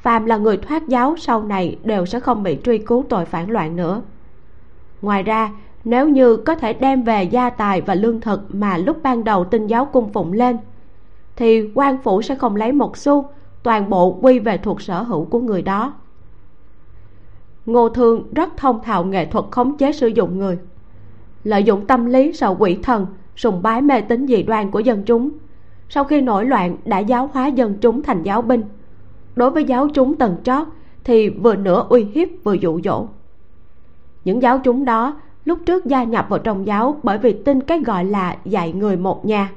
phàm 0.06 0.26
là 0.26 0.38
người 0.38 0.58
thoát 0.58 0.88
giáo 0.88 1.16
sau 1.18 1.44
này 1.44 1.78
đều 1.84 2.06
sẽ 2.06 2.20
không 2.20 2.44
bị 2.44 2.58
truy 2.64 2.78
cứu 2.78 3.06
tội 3.10 3.26
phản 3.26 3.50
loạn 3.50 3.76
nữa. 3.76 4.02
Ngoài 5.02 5.24
ra, 5.24 5.52
nếu 5.84 6.10
như 6.10 6.38
có 6.38 6.56
thể 6.56 6.74
đem 6.74 7.04
về 7.04 7.24
gia 7.24 7.50
tài 7.50 7.82
và 7.82 7.96
lương 7.96 8.22
thực 8.22 8.56
mà 8.56 8.78
lúc 8.78 8.98
ban 9.04 9.24
đầu 9.24 9.46
tinh 9.46 9.68
giáo 9.68 9.86
cung 9.86 10.14
phụng 10.14 10.34
lên, 10.34 10.58
thì 11.36 11.72
quan 11.76 11.98
phủ 12.04 12.22
sẽ 12.22 12.36
không 12.36 12.56
lấy 12.56 12.72
một 12.72 12.98
xu 12.98 13.30
toàn 13.64 13.90
bộ 13.90 14.20
quy 14.22 14.40
về 14.40 14.58
thuộc 14.58 14.82
sở 14.82 15.02
hữu 15.02 15.26
của 15.26 15.40
người 15.40 15.62
đó. 15.62 15.94
Ngô 17.66 17.90
thương 17.90 18.34
rất 18.34 18.58
thông 18.58 18.84
thạo 18.84 19.04
nghệ 19.04 19.26
thuật 19.26 19.46
khống 19.52 19.78
chế 19.78 19.92
sử 19.92 20.08
dụng 20.08 20.40
người. 20.40 20.58
Lợi 21.44 21.64
dụng 21.64 21.86
tâm 21.86 22.06
lý 22.06 22.34
sợ 22.34 22.56
quỷ 22.60 22.78
thần, 22.84 23.08
sùng 23.36 23.62
bái 23.62 23.82
mê 23.82 24.02
tín 24.02 24.28
dị 24.28 24.44
đoan 24.44 24.72
của 24.72 24.80
dân 24.80 25.04
chúng, 25.04 25.30
sau 25.90 26.04
khi 26.04 26.22
nổi 26.22 26.46
loạn 26.46 26.78
đã 26.86 27.00
giáo 27.00 27.30
hóa 27.34 27.48
dân 27.48 27.78
chúng 27.82 28.02
thành 28.02 28.24
giáo 28.24 28.42
binh 28.42 28.64
đối 29.36 29.52
với 29.52 29.64
giáo 29.64 29.88
chúng 29.94 30.16
tầng 30.16 30.36
chót 30.44 30.68
thì 31.04 31.30
vừa 31.30 31.56
nửa 31.56 31.86
uy 31.90 32.04
hiếp 32.04 32.28
vừa 32.44 32.54
dụ 32.54 32.80
dỗ. 32.84 33.08
Những 34.26 34.42
giáo 34.42 34.60
chúng 34.60 34.86
đó 34.86 35.20
lúc 35.46 35.60
trước 35.66 35.86
gia 35.86 36.04
nhập 36.04 36.26
vào 36.30 36.40
trong 36.40 36.68
giáo 36.68 37.00
bởi 37.04 37.18
vì 37.18 37.34
tin 37.34 37.62
cái 37.62 37.80
gọi 37.80 38.06
là 38.06 38.38
dạy 38.46 38.72
người 38.72 38.98
một 38.98 39.26
nhà. 39.26 39.52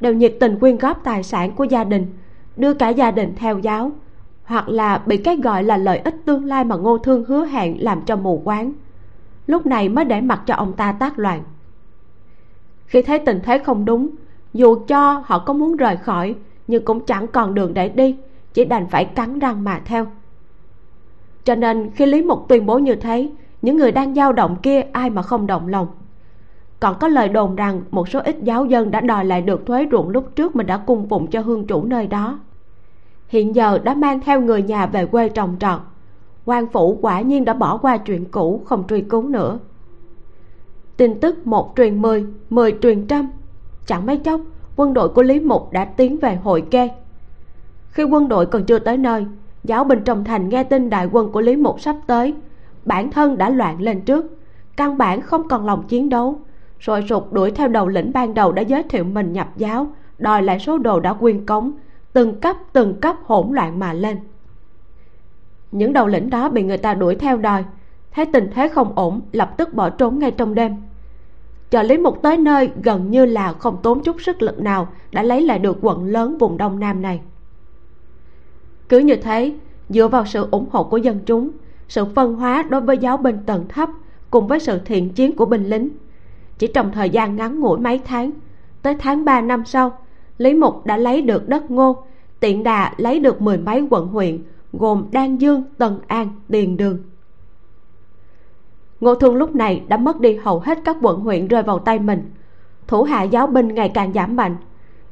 Đều 0.00 0.14
nhiệt 0.14 0.36
tình 0.40 0.58
quyên 0.58 0.78
góp 0.78 1.04
tài 1.04 1.22
sản 1.22 1.52
của 1.52 1.64
gia 1.64 1.84
đình, 1.84 2.06
đưa 2.56 2.74
cả 2.74 2.88
gia 2.88 3.10
đình 3.10 3.32
theo 3.36 3.58
giáo, 3.58 3.92
hoặc 4.44 4.68
là 4.68 5.02
bị 5.06 5.16
cái 5.16 5.36
gọi 5.36 5.64
là 5.64 5.76
lợi 5.76 5.98
ích 5.98 6.14
tương 6.24 6.44
lai 6.44 6.64
mà 6.64 6.76
ngô 6.76 6.98
thương 6.98 7.24
hứa 7.24 7.44
hẹn 7.44 7.84
làm 7.84 8.02
cho 8.02 8.16
mù 8.16 8.42
quáng. 8.44 8.72
Lúc 9.46 9.66
này 9.66 9.88
mới 9.88 10.04
để 10.04 10.20
mặc 10.20 10.42
cho 10.46 10.54
ông 10.54 10.72
ta 10.72 10.92
tác 10.92 11.18
loạn. 11.18 11.42
Khi 12.86 13.02
thấy 13.02 13.18
tình 13.18 13.40
thế 13.42 13.58
không 13.58 13.84
đúng, 13.84 14.08
dù 14.54 14.78
cho 14.88 15.22
họ 15.24 15.38
có 15.38 15.52
muốn 15.52 15.76
rời 15.76 15.96
khỏi, 15.96 16.34
nhưng 16.66 16.84
cũng 16.84 17.06
chẳng 17.06 17.26
còn 17.26 17.54
đường 17.54 17.74
để 17.74 17.88
đi 17.88 18.16
chỉ 18.54 18.64
đành 18.64 18.88
phải 18.88 19.04
cắn 19.04 19.38
răng 19.38 19.64
mà 19.64 19.80
theo. 19.84 20.06
Cho 21.44 21.54
nên 21.54 21.90
khi 21.94 22.06
lý 22.06 22.22
mục 22.22 22.48
tuyên 22.48 22.66
bố 22.66 22.78
như 22.78 22.94
thế, 22.94 23.30
những 23.62 23.76
người 23.76 23.92
đang 23.92 24.14
dao 24.14 24.32
động 24.32 24.56
kia 24.62 24.80
ai 24.80 25.10
mà 25.10 25.22
không 25.22 25.46
động 25.46 25.68
lòng. 25.68 25.86
Còn 26.80 26.96
có 27.00 27.08
lời 27.08 27.28
đồn 27.28 27.56
rằng 27.56 27.82
một 27.90 28.08
số 28.08 28.20
ít 28.24 28.36
giáo 28.42 28.64
dân 28.64 28.90
đã 28.90 29.00
đòi 29.00 29.24
lại 29.24 29.42
được 29.42 29.66
thuế 29.66 29.86
ruộng 29.90 30.08
lúc 30.08 30.36
trước 30.36 30.56
mình 30.56 30.66
đã 30.66 30.76
cung 30.76 31.08
phụng 31.08 31.26
cho 31.26 31.40
hương 31.40 31.66
chủ 31.66 31.84
nơi 31.84 32.06
đó. 32.06 32.38
Hiện 33.28 33.54
giờ 33.54 33.78
đã 33.78 33.94
mang 33.94 34.20
theo 34.20 34.40
người 34.40 34.62
nhà 34.62 34.86
về 34.86 35.06
quê 35.06 35.28
trồng 35.28 35.56
trọt. 35.60 35.80
Quan 36.44 36.66
phủ 36.66 36.98
quả 37.02 37.20
nhiên 37.20 37.44
đã 37.44 37.52
bỏ 37.54 37.76
qua 37.76 37.96
chuyện 37.96 38.24
cũ, 38.24 38.62
không 38.64 38.86
truy 38.88 39.00
cứu 39.00 39.22
nữa. 39.22 39.58
Tin 40.96 41.20
tức 41.20 41.46
một 41.46 41.72
truyền 41.76 42.02
mười 42.02 42.26
mười 42.50 42.78
truyền 42.82 43.06
trăm. 43.06 43.28
Chẳng 43.86 44.06
mấy 44.06 44.16
chốc, 44.16 44.40
quân 44.76 44.94
đội 44.94 45.08
của 45.08 45.22
lý 45.22 45.40
mục 45.40 45.72
đã 45.72 45.84
tiến 45.84 46.16
về 46.16 46.36
hội 46.36 46.60
kê 46.70 46.88
khi 47.92 48.04
quân 48.04 48.28
đội 48.28 48.46
còn 48.46 48.64
chưa 48.64 48.78
tới 48.78 48.96
nơi, 48.96 49.26
giáo 49.64 49.84
binh 49.84 50.04
trong 50.04 50.24
thành 50.24 50.48
nghe 50.48 50.64
tin 50.64 50.90
đại 50.90 51.08
quân 51.12 51.32
của 51.32 51.40
lý 51.40 51.56
mục 51.56 51.80
sắp 51.80 51.96
tới. 52.06 52.34
Bản 52.84 53.10
thân 53.10 53.38
đã 53.38 53.50
loạn 53.50 53.80
lên 53.80 54.00
trước, 54.00 54.38
căn 54.76 54.98
bản 54.98 55.20
không 55.20 55.48
còn 55.48 55.66
lòng 55.66 55.82
chiến 55.88 56.08
đấu. 56.08 56.38
Rồi 56.78 57.04
sụt 57.08 57.22
đuổi 57.30 57.50
theo 57.50 57.68
đầu 57.68 57.88
lĩnh 57.88 58.12
ban 58.12 58.34
đầu 58.34 58.52
đã 58.52 58.62
giới 58.62 58.82
thiệu 58.82 59.04
mình 59.04 59.32
nhập 59.32 59.48
giáo, 59.56 59.86
đòi 60.18 60.42
lại 60.42 60.58
số 60.58 60.78
đồ 60.78 61.00
đã 61.00 61.12
quyên 61.12 61.46
cống, 61.46 61.72
từng 62.12 62.40
cấp 62.40 62.56
từng 62.72 63.00
cấp 63.00 63.16
hỗn 63.24 63.46
loạn 63.52 63.78
mà 63.78 63.92
lên. 63.92 64.16
Những 65.72 65.92
đầu 65.92 66.06
lĩnh 66.06 66.30
đó 66.30 66.48
bị 66.48 66.62
người 66.62 66.78
ta 66.78 66.94
đuổi 66.94 67.14
theo 67.14 67.36
đòi, 67.36 67.64
thấy 68.14 68.26
tình 68.26 68.50
thế 68.54 68.68
không 68.68 68.92
ổn, 68.94 69.20
lập 69.32 69.54
tức 69.56 69.74
bỏ 69.74 69.90
trốn 69.90 70.18
ngay 70.18 70.30
trong 70.30 70.54
đêm. 70.54 70.76
Chờ 71.70 71.82
lý 71.82 71.98
mục 71.98 72.22
tới 72.22 72.36
nơi, 72.36 72.70
gần 72.82 73.10
như 73.10 73.24
là 73.24 73.52
không 73.52 73.76
tốn 73.82 74.00
chút 74.02 74.16
sức 74.20 74.42
lực 74.42 74.60
nào 74.62 74.88
đã 75.12 75.22
lấy 75.22 75.42
lại 75.42 75.58
được 75.58 75.78
quận 75.80 76.04
lớn 76.04 76.38
vùng 76.38 76.56
đông 76.56 76.80
nam 76.80 77.02
này 77.02 77.20
cứ 78.92 78.98
như 78.98 79.16
thế, 79.16 79.54
dựa 79.88 80.08
vào 80.08 80.26
sự 80.26 80.48
ủng 80.50 80.66
hộ 80.70 80.84
của 80.84 80.96
dân 80.96 81.18
chúng, 81.26 81.50
sự 81.88 82.04
phân 82.04 82.34
hóa 82.34 82.62
đối 82.62 82.80
với 82.80 82.98
giáo 82.98 83.16
binh 83.16 83.38
tầng 83.46 83.64
thấp 83.68 83.88
cùng 84.30 84.46
với 84.46 84.60
sự 84.60 84.78
thiện 84.84 85.10
chiến 85.10 85.36
của 85.36 85.44
binh 85.44 85.64
lính. 85.64 85.88
Chỉ 86.58 86.66
trong 86.66 86.92
thời 86.92 87.10
gian 87.10 87.36
ngắn 87.36 87.60
ngủi 87.60 87.78
mấy 87.78 87.98
tháng, 87.98 88.30
tới 88.82 88.96
tháng 88.98 89.24
3 89.24 89.40
năm 89.40 89.64
sau, 89.64 89.98
lý 90.38 90.54
mục 90.54 90.86
đã 90.86 90.96
lấy 90.96 91.22
được 91.22 91.48
đất 91.48 91.70
ngô, 91.70 92.04
tiện 92.40 92.62
đà 92.62 92.94
lấy 92.96 93.20
được 93.20 93.42
mười 93.42 93.58
mấy 93.58 93.86
quận 93.90 94.06
huyện, 94.06 94.38
gồm 94.72 95.04
đan 95.12 95.36
dương, 95.36 95.62
tân 95.78 95.98
an 96.06 96.28
điền 96.48 96.76
đường. 96.76 96.98
Ngô 99.00 99.14
thương 99.14 99.36
lúc 99.36 99.54
này 99.54 99.82
đã 99.88 99.96
mất 99.96 100.20
đi 100.20 100.34
hầu 100.34 100.60
hết 100.60 100.78
các 100.84 100.96
quận 101.00 101.20
huyện 101.20 101.48
rơi 101.48 101.62
vào 101.62 101.78
tay 101.78 101.98
mình. 101.98 102.30
Thủ 102.86 103.02
hạ 103.02 103.22
giáo 103.22 103.46
binh 103.46 103.74
ngày 103.74 103.88
càng 103.88 104.12
giảm 104.12 104.36
mạnh, 104.36 104.56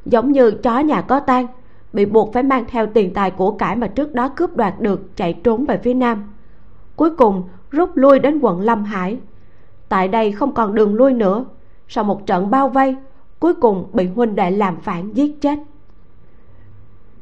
giống 0.04 0.32
như 0.32 0.50
chó 0.50 0.78
nhà 0.80 1.00
có 1.00 1.20
tan 1.20 1.46
bị 1.92 2.04
buộc 2.04 2.32
phải 2.32 2.42
mang 2.42 2.64
theo 2.68 2.86
tiền 2.86 3.14
tài 3.14 3.30
của 3.30 3.50
cải 3.50 3.76
mà 3.76 3.86
trước 3.86 4.14
đó 4.14 4.28
cướp 4.28 4.56
đoạt 4.56 4.80
được 4.80 5.16
chạy 5.16 5.32
trốn 5.32 5.64
về 5.64 5.78
phía 5.78 5.94
nam. 5.94 6.34
Cuối 6.96 7.10
cùng, 7.10 7.42
rút 7.70 7.90
lui 7.94 8.18
đến 8.18 8.38
quận 8.40 8.60
lâm 8.60 8.84
hải. 8.84 9.18
Tại 9.88 10.08
đây 10.08 10.32
không 10.32 10.54
còn 10.54 10.74
đường 10.74 10.94
lui 10.94 11.12
nữa. 11.12 11.44
Sau 11.88 12.04
một 12.04 12.26
trận 12.26 12.50
bao 12.50 12.68
vây, 12.68 12.96
cuối 13.40 13.54
cùng 13.54 13.86
bị 13.92 14.06
huynh 14.06 14.34
đệ 14.34 14.50
làm 14.50 14.76
phản 14.80 15.12
giết 15.12 15.40
chết. 15.40 15.58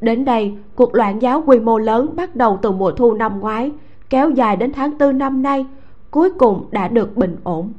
Đến 0.01 0.25
đây, 0.25 0.57
cuộc 0.75 0.95
loạn 0.95 1.23
giáo 1.23 1.43
quy 1.47 1.61
mô 1.61 1.79
lớn 1.79 2.17
bắt 2.17 2.37
đầu 2.37 2.59
từ 2.63 2.73
mùa 2.73 2.91
thu 2.91 3.15
năm 3.15 3.41
ngoái, 3.41 3.73
kéo 4.11 4.31
dài 4.31 4.57
đến 4.57 4.73
tháng 4.73 4.99
tư 4.99 5.13
năm 5.13 5.43
nay, 5.43 5.67
cuối 6.11 6.31
cùng 6.39 6.67
đã 6.71 6.89
được 6.89 7.17
bình 7.17 7.37
ổn. 7.45 7.73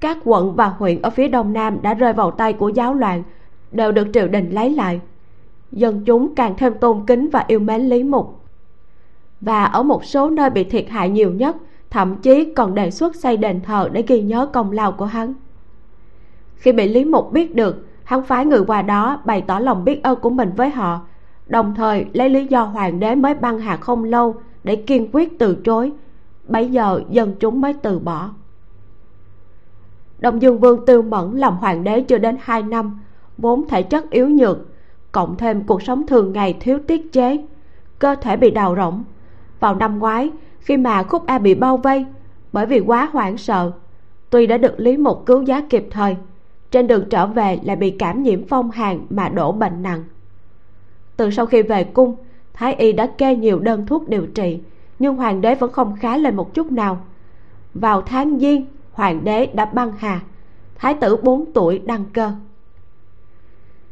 Các 0.00 0.18
quận 0.24 0.54
và 0.54 0.68
huyện 0.68 1.02
ở 1.02 1.10
phía 1.10 1.28
đông 1.28 1.52
nam 1.52 1.82
đã 1.82 1.94
rơi 1.94 2.12
vào 2.12 2.30
tay 2.30 2.52
của 2.52 2.68
giáo 2.68 2.94
loạn, 2.94 3.22
đều 3.72 3.92
được 3.92 4.08
triều 4.14 4.28
đình 4.28 4.50
lấy 4.50 4.70
lại 4.70 5.00
dân 5.72 6.04
chúng 6.04 6.34
càng 6.34 6.54
thêm 6.58 6.74
tôn 6.78 7.06
kính 7.06 7.28
và 7.32 7.44
yêu 7.48 7.58
mến 7.58 7.82
lý 7.82 8.04
mục. 8.04 8.40
Và 9.40 9.64
ở 9.64 9.82
một 9.82 10.04
số 10.04 10.30
nơi 10.30 10.50
bị 10.50 10.64
thiệt 10.64 10.88
hại 10.88 11.08
nhiều 11.08 11.32
nhất, 11.32 11.56
thậm 11.90 12.16
chí 12.16 12.52
còn 12.56 12.74
đề 12.74 12.90
xuất 12.90 13.16
xây 13.16 13.36
đền 13.36 13.60
thờ 13.60 13.88
để 13.92 14.04
ghi 14.08 14.22
nhớ 14.22 14.46
công 14.46 14.72
lao 14.72 14.92
của 14.92 15.04
hắn. 15.04 15.34
Khi 16.54 16.72
bị 16.72 16.88
lý 16.88 17.04
mục 17.04 17.32
biết 17.32 17.54
được, 17.54 17.86
hắn 18.04 18.22
phái 18.22 18.46
người 18.46 18.64
qua 18.66 18.82
đó 18.82 19.22
bày 19.24 19.42
tỏ 19.42 19.58
lòng 19.58 19.84
biết 19.84 20.02
ơn 20.02 20.20
của 20.20 20.30
mình 20.30 20.52
với 20.56 20.70
họ, 20.70 21.00
đồng 21.46 21.74
thời 21.74 22.06
lấy 22.12 22.28
lý 22.28 22.46
do 22.46 22.64
hoàng 22.64 23.00
đế 23.00 23.14
mới 23.14 23.34
băng 23.34 23.58
hà 23.58 23.76
không 23.76 24.04
lâu 24.04 24.34
để 24.64 24.76
kiên 24.76 25.08
quyết 25.12 25.38
từ 25.38 25.54
chối. 25.64 25.92
Bấy 26.48 26.70
giờ 26.70 27.00
dân 27.10 27.34
chúng 27.40 27.60
mới 27.60 27.72
từ 27.72 27.98
bỏ. 27.98 28.30
Đông 30.18 30.42
dương 30.42 30.58
vương 30.58 30.86
tư 30.86 31.02
mẫn 31.02 31.32
làm 31.32 31.56
hoàng 31.56 31.84
đế 31.84 32.00
chưa 32.00 32.18
đến 32.18 32.36
hai 32.40 32.62
năm, 32.62 33.00
vốn 33.38 33.68
thể 33.68 33.82
chất 33.82 34.10
yếu 34.10 34.28
nhược 34.28 34.58
cộng 35.16 35.36
thêm 35.36 35.64
cuộc 35.64 35.82
sống 35.82 36.06
thường 36.06 36.32
ngày 36.32 36.56
thiếu 36.60 36.78
tiết 36.86 37.12
chế, 37.12 37.44
cơ 37.98 38.14
thể 38.14 38.36
bị 38.36 38.50
đào 38.50 38.76
rỗng. 38.76 39.04
Vào 39.60 39.74
năm 39.74 39.98
ngoái, 39.98 40.30
khi 40.60 40.76
mà 40.76 41.02
khúc 41.02 41.26
a 41.26 41.38
bị 41.38 41.54
bao 41.54 41.76
vây 41.76 42.06
bởi 42.52 42.66
vì 42.66 42.80
quá 42.80 43.08
hoảng 43.12 43.36
sợ, 43.36 43.72
tuy 44.30 44.46
đã 44.46 44.58
được 44.58 44.80
lý 44.80 44.96
mục 44.96 45.22
cứu 45.26 45.42
giá 45.42 45.60
kịp 45.70 45.86
thời, 45.90 46.16
trên 46.70 46.86
đường 46.86 47.04
trở 47.10 47.26
về 47.26 47.58
lại 47.64 47.76
bị 47.76 47.90
cảm 47.90 48.22
nhiễm 48.22 48.46
phong 48.48 48.70
hàn 48.70 49.06
mà 49.10 49.28
đổ 49.28 49.52
bệnh 49.52 49.82
nặng. 49.82 50.04
Từ 51.16 51.30
sau 51.30 51.46
khi 51.46 51.62
về 51.62 51.84
cung, 51.84 52.16
thái 52.54 52.74
y 52.74 52.92
đã 52.92 53.06
kê 53.06 53.36
nhiều 53.36 53.58
đơn 53.58 53.86
thuốc 53.86 54.08
điều 54.08 54.26
trị, 54.26 54.60
nhưng 54.98 55.16
hoàng 55.16 55.40
đế 55.40 55.54
vẫn 55.54 55.72
không 55.72 55.96
khá 56.00 56.16
lên 56.16 56.36
một 56.36 56.54
chút 56.54 56.72
nào. 56.72 56.98
Vào 57.74 58.02
tháng 58.02 58.38
giêng, 58.38 58.66
hoàng 58.92 59.24
đế 59.24 59.46
đã 59.46 59.64
băng 59.64 59.92
hà, 59.98 60.20
thái 60.74 60.94
tử 60.94 61.16
4 61.16 61.52
tuổi 61.52 61.78
đăng 61.78 62.04
cơ. 62.12 62.32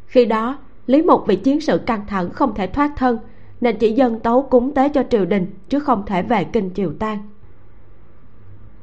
Khi 0.05 0.25
đó 0.25 0.57
lý 0.87 1.01
mục 1.01 1.23
vì 1.27 1.35
chiến 1.35 1.61
sự 1.61 1.77
căng 1.77 2.05
thẳng 2.07 2.29
không 2.29 2.53
thể 2.55 2.67
thoát 2.67 2.91
thân, 2.95 3.17
nên 3.61 3.77
chỉ 3.77 3.91
dân 3.91 4.19
tấu 4.19 4.41
cúng 4.41 4.73
tế 4.73 4.89
cho 4.89 5.03
triều 5.09 5.25
đình 5.25 5.47
chứ 5.69 5.79
không 5.79 6.03
thể 6.05 6.21
về 6.21 6.43
kinh 6.43 6.69
triều 6.73 6.93
tan 6.99 7.17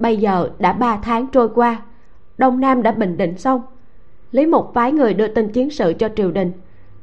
bây 0.03 0.17
giờ 0.17 0.51
đã 0.59 0.73
ba 0.73 0.97
tháng 0.97 1.27
trôi 1.27 1.49
qua, 1.49 1.83
đông 2.39 2.61
nam 2.61 2.83
đã 2.83 2.93
bình 2.93 3.17
định 3.17 3.39
xong. 3.39 3.63
Lý 4.31 4.47
mục 4.47 4.71
phái 4.75 4.93
người 4.93 5.15
đưa 5.15 5.29
tin 5.29 5.53
chiến 5.53 5.71
sự 5.71 5.93
cho 5.99 6.09
triều 6.17 6.31
đình, 6.31 6.53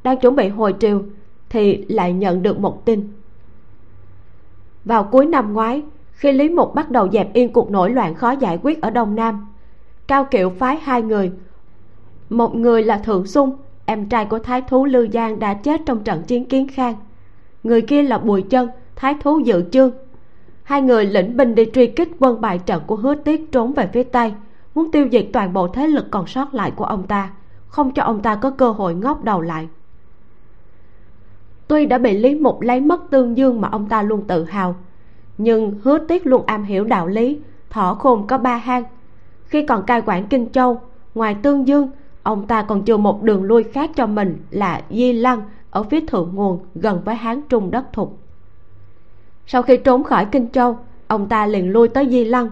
đang 0.02 0.16
chuẩn 0.16 0.36
bị 0.36 0.48
hồi 0.48 0.74
triều 0.80 1.02
thì 1.48 1.84
lại 1.88 2.12
nhận 2.12 2.42
được 2.42 2.58
một 2.58 2.84
tin. 2.84 3.12
Vào 4.84 5.04
cuối 5.04 5.26
năm 5.26 5.52
ngoái, 5.52 5.82
khi 6.12 6.32
lý 6.32 6.48
mục 6.48 6.74
bắt 6.74 6.90
đầu 6.90 7.08
dẹp 7.08 7.32
yên 7.32 7.52
cuộc 7.52 7.70
nổi 7.70 7.90
loạn 7.90 8.14
khó 8.14 8.30
giải 8.30 8.58
quyết 8.62 8.82
ở 8.82 8.90
đông 8.90 9.14
nam, 9.14 9.46
cao 10.06 10.24
kiệu 10.24 10.50
phái 10.50 10.76
hai 10.76 11.02
người, 11.02 11.32
một 12.30 12.54
người 12.54 12.82
là 12.82 12.98
thượng 12.98 13.26
sung 13.26 13.56
em 13.90 14.08
trai 14.08 14.24
của 14.24 14.38
thái 14.38 14.62
thú 14.62 14.84
lư 14.84 15.08
giang 15.12 15.38
đã 15.38 15.54
chết 15.54 15.80
trong 15.86 16.04
trận 16.04 16.22
chiến 16.22 16.44
kiến 16.44 16.68
khang. 16.68 16.94
Người 17.62 17.82
kia 17.82 18.02
là 18.02 18.18
bùi 18.18 18.42
chân, 18.42 18.68
thái 18.96 19.14
thú 19.20 19.38
dự 19.38 19.64
chương. 19.72 19.90
Hai 20.62 20.82
người 20.82 21.06
lĩnh 21.06 21.36
binh 21.36 21.54
đi 21.54 21.66
truy 21.74 21.86
kích 21.86 22.08
quân 22.18 22.40
bại 22.40 22.58
trận 22.58 22.82
của 22.86 22.96
hứa 22.96 23.14
tiết 23.14 23.52
trốn 23.52 23.72
về 23.72 23.88
phía 23.92 24.02
tây, 24.02 24.32
muốn 24.74 24.90
tiêu 24.90 25.08
diệt 25.12 25.26
toàn 25.32 25.52
bộ 25.52 25.68
thế 25.68 25.86
lực 25.86 26.06
còn 26.10 26.26
sót 26.26 26.54
lại 26.54 26.70
của 26.70 26.84
ông 26.84 27.06
ta, 27.06 27.30
không 27.68 27.92
cho 27.94 28.02
ông 28.02 28.22
ta 28.22 28.34
có 28.34 28.50
cơ 28.50 28.70
hội 28.70 28.94
ngóc 28.94 29.24
đầu 29.24 29.40
lại. 29.40 29.68
Tuy 31.68 31.86
đã 31.86 31.98
bị 31.98 32.18
lý 32.18 32.34
mục 32.34 32.60
lấy 32.60 32.80
mất 32.80 33.10
tương 33.10 33.36
dương 33.36 33.60
mà 33.60 33.68
ông 33.68 33.88
ta 33.88 34.02
luôn 34.02 34.22
tự 34.26 34.44
hào, 34.44 34.74
nhưng 35.38 35.74
hứa 35.82 35.98
tiết 35.98 36.26
luôn 36.26 36.46
am 36.46 36.64
hiểu 36.64 36.84
đạo 36.84 37.06
lý, 37.06 37.38
thỏ 37.70 37.94
khôn 37.94 38.26
có 38.26 38.38
ba 38.38 38.56
hang. 38.56 38.84
Khi 39.44 39.66
còn 39.66 39.82
cai 39.82 40.02
quản 40.06 40.26
kinh 40.26 40.52
châu, 40.52 40.80
ngoài 41.14 41.36
tương 41.42 41.68
dương 41.68 41.90
ông 42.22 42.46
ta 42.46 42.62
còn 42.62 42.84
chừa 42.84 42.96
một 42.96 43.22
đường 43.22 43.42
lui 43.42 43.62
khác 43.62 43.90
cho 43.96 44.06
mình 44.06 44.36
là 44.50 44.82
di 44.90 45.12
lăng 45.12 45.42
ở 45.70 45.82
phía 45.82 46.00
thượng 46.00 46.30
nguồn 46.34 46.58
gần 46.74 47.00
với 47.04 47.14
hán 47.14 47.42
trung 47.48 47.70
đất 47.70 47.92
thục. 47.92 48.18
Sau 49.46 49.62
khi 49.62 49.76
trốn 49.76 50.04
khỏi 50.04 50.26
kinh 50.32 50.48
châu, 50.48 50.78
ông 51.06 51.28
ta 51.28 51.46
liền 51.46 51.70
lui 51.72 51.88
tới 51.88 52.08
di 52.10 52.24
lăng. 52.24 52.48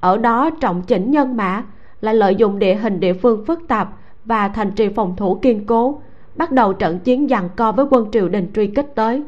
Ở 0.00 0.16
đó, 0.16 0.50
trọng 0.50 0.82
chỉnh 0.82 1.10
nhân 1.10 1.36
mã 1.36 1.64
lại 2.00 2.14
lợi 2.14 2.34
dụng 2.34 2.58
địa 2.58 2.74
hình 2.74 3.00
địa 3.00 3.12
phương 3.12 3.44
phức 3.44 3.68
tạp 3.68 3.92
và 4.24 4.48
thành 4.48 4.70
trì 4.70 4.88
phòng 4.88 5.16
thủ 5.16 5.38
kiên 5.42 5.66
cố, 5.66 6.00
bắt 6.36 6.52
đầu 6.52 6.72
trận 6.72 6.98
chiến 6.98 7.28
giằng 7.28 7.48
co 7.56 7.72
với 7.72 7.86
quân 7.90 8.10
triều 8.12 8.28
đình 8.28 8.52
truy 8.54 8.66
kích 8.66 8.92
tới. 8.94 9.22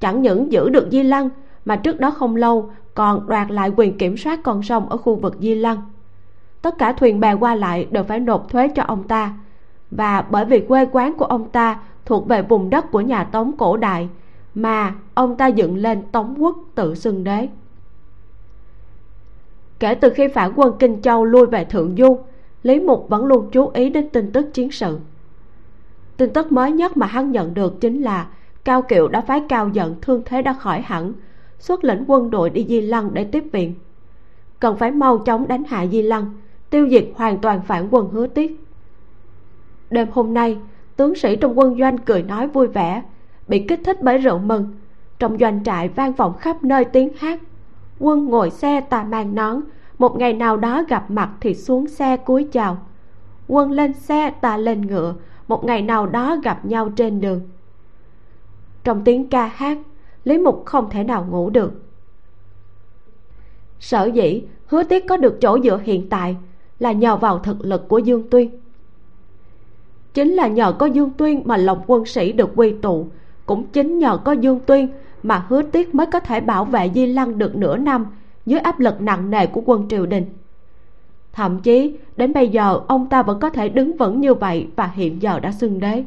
Chẳng 0.00 0.22
những 0.22 0.52
giữ 0.52 0.68
được 0.68 0.88
di 0.90 1.02
lăng 1.02 1.28
mà 1.64 1.76
trước 1.76 2.00
đó 2.00 2.10
không 2.10 2.36
lâu 2.36 2.70
còn 2.94 3.26
đoạt 3.26 3.50
lại 3.50 3.70
quyền 3.76 3.98
kiểm 3.98 4.16
soát 4.16 4.40
con 4.42 4.62
sông 4.62 4.88
ở 4.88 4.96
khu 4.96 5.16
vực 5.16 5.36
di 5.40 5.54
lăng 5.54 5.82
tất 6.62 6.78
cả 6.78 6.92
thuyền 6.92 7.20
bè 7.20 7.32
qua 7.32 7.54
lại 7.54 7.88
đều 7.90 8.04
phải 8.04 8.20
nộp 8.20 8.48
thuế 8.48 8.68
cho 8.68 8.82
ông 8.82 9.08
ta. 9.08 9.34
Và 9.90 10.22
bởi 10.30 10.44
vì 10.44 10.60
quê 10.60 10.86
quán 10.92 11.14
của 11.14 11.24
ông 11.24 11.48
ta 11.48 11.80
thuộc 12.04 12.28
về 12.28 12.42
vùng 12.42 12.70
đất 12.70 12.90
của 12.90 13.00
nhà 13.00 13.24
tống 13.24 13.52
cổ 13.58 13.76
đại, 13.76 14.08
mà 14.54 14.94
ông 15.14 15.36
ta 15.36 15.46
dựng 15.46 15.76
lên 15.76 16.02
tống 16.12 16.34
quốc 16.38 16.58
tự 16.74 16.94
xưng 16.94 17.24
đế. 17.24 17.48
Kể 19.78 19.94
từ 19.94 20.10
khi 20.10 20.28
phản 20.28 20.52
quân 20.56 20.74
kinh 20.78 21.02
châu 21.02 21.24
lui 21.24 21.46
về 21.46 21.64
thượng 21.64 21.96
du, 21.98 22.18
lý 22.62 22.80
mục 22.80 23.06
vẫn 23.08 23.24
luôn 23.24 23.48
chú 23.52 23.68
ý 23.68 23.90
đến 23.90 24.08
tin 24.08 24.32
tức 24.32 24.54
chiến 24.54 24.70
sự. 24.70 24.98
Tin 26.16 26.30
tức 26.32 26.52
mới 26.52 26.72
nhất 26.72 26.96
mà 26.96 27.06
hắn 27.06 27.30
nhận 27.30 27.54
được 27.54 27.80
chính 27.80 28.02
là 28.02 28.26
cao 28.64 28.82
kiệu 28.82 29.08
đã 29.08 29.20
phái 29.20 29.42
cao 29.48 29.68
giận 29.68 29.94
thương 30.02 30.22
thế 30.24 30.42
đã 30.42 30.52
khỏi 30.52 30.80
hẳn, 30.80 31.12
xuất 31.58 31.84
lĩnh 31.84 32.04
quân 32.06 32.30
đội 32.30 32.50
đi 32.50 32.66
di 32.68 32.80
lăng 32.80 33.14
để 33.14 33.24
tiếp 33.24 33.44
viện. 33.52 33.74
Cần 34.60 34.76
phải 34.76 34.90
mau 34.90 35.18
chóng 35.18 35.48
đánh 35.48 35.64
hạ 35.64 35.86
di 35.86 36.02
lăng 36.02 36.34
tiêu 36.72 36.88
diệt 36.88 37.04
hoàn 37.14 37.38
toàn 37.38 37.62
phản 37.62 37.88
quân 37.90 38.08
hứa 38.12 38.26
tiết 38.26 38.62
đêm 39.92 40.08
hôm 40.12 40.34
nay, 40.34 40.58
tướng 40.96 41.14
sĩ 41.14 41.36
trong 41.36 41.58
quân 41.58 41.78
doanh 41.78 41.98
cười 41.98 42.22
nói 42.22 42.48
vui 42.48 42.66
vẻ, 42.66 43.02
bị 43.48 43.64
kích 43.68 43.80
thích 43.84 44.02
bởi 44.02 44.18
rượu 44.18 44.38
mừng. 44.38 44.74
Trong 45.18 45.38
doanh 45.38 45.64
trại 45.64 45.88
vang 45.88 46.12
vọng 46.12 46.34
khắp 46.38 46.64
nơi 46.64 46.84
tiếng 46.84 47.08
hát. 47.18 47.40
Quân 47.98 48.24
ngồi 48.24 48.50
xe 48.50 48.80
ta 48.80 49.02
mang 49.02 49.34
nón, 49.34 49.60
một 49.98 50.16
ngày 50.16 50.32
nào 50.32 50.56
đó 50.56 50.82
gặp 50.88 51.10
mặt 51.10 51.30
thì 51.40 51.54
xuống 51.54 51.88
xe 51.88 52.16
cúi 52.16 52.48
chào. 52.52 52.78
Quân 53.48 53.70
lên 53.70 53.92
xe 53.92 54.30
ta 54.30 54.56
lên 54.56 54.80
ngựa, 54.80 55.14
một 55.48 55.64
ngày 55.64 55.82
nào 55.82 56.06
đó 56.06 56.36
gặp 56.42 56.64
nhau 56.64 56.90
trên 56.96 57.20
đường. 57.20 57.40
Trong 58.84 59.04
tiếng 59.04 59.28
ca 59.28 59.46
hát, 59.46 59.78
lý 60.24 60.38
mục 60.38 60.62
không 60.66 60.90
thể 60.90 61.04
nào 61.04 61.26
ngủ 61.30 61.50
được. 61.50 61.72
Sở 63.80 64.04
dĩ 64.04 64.42
hứa 64.66 64.82
tiết 64.82 65.04
có 65.08 65.16
được 65.16 65.38
chỗ 65.40 65.58
dựa 65.60 65.80
hiện 65.84 66.08
tại 66.08 66.36
là 66.82 66.92
nhờ 66.92 67.16
vào 67.16 67.38
thực 67.38 67.64
lực 67.64 67.88
của 67.88 67.98
dương 67.98 68.30
tuyên. 68.30 68.50
Chính 70.14 70.32
là 70.32 70.48
nhờ 70.48 70.72
có 70.72 70.86
dương 70.86 71.10
tuyên 71.16 71.42
mà 71.44 71.56
lòng 71.56 71.82
quân 71.86 72.04
sĩ 72.04 72.32
được 72.32 72.50
quy 72.56 72.72
tụ, 72.72 73.06
cũng 73.46 73.66
chính 73.66 73.98
nhờ 73.98 74.16
có 74.24 74.32
dương 74.32 74.60
tuyên 74.66 74.88
mà 75.22 75.46
hứa 75.48 75.62
tiết 75.62 75.94
mới 75.94 76.06
có 76.06 76.20
thể 76.20 76.40
bảo 76.40 76.64
vệ 76.64 76.90
di 76.94 77.06
lăng 77.06 77.38
được 77.38 77.56
nửa 77.56 77.76
năm 77.76 78.06
dưới 78.46 78.60
áp 78.60 78.80
lực 78.80 79.00
nặng 79.00 79.30
nề 79.30 79.46
của 79.46 79.62
quân 79.66 79.88
triều 79.88 80.06
đình. 80.06 80.24
Thậm 81.32 81.60
chí, 81.60 81.96
đến 82.16 82.32
bây 82.32 82.48
giờ, 82.48 82.80
ông 82.86 83.08
ta 83.08 83.22
vẫn 83.22 83.40
có 83.40 83.50
thể 83.50 83.68
đứng 83.68 83.96
vững 83.96 84.20
như 84.20 84.34
vậy 84.34 84.68
và 84.76 84.86
hiện 84.86 85.22
giờ 85.22 85.40
đã 85.40 85.52
xưng 85.52 85.80
đế. 85.80 86.04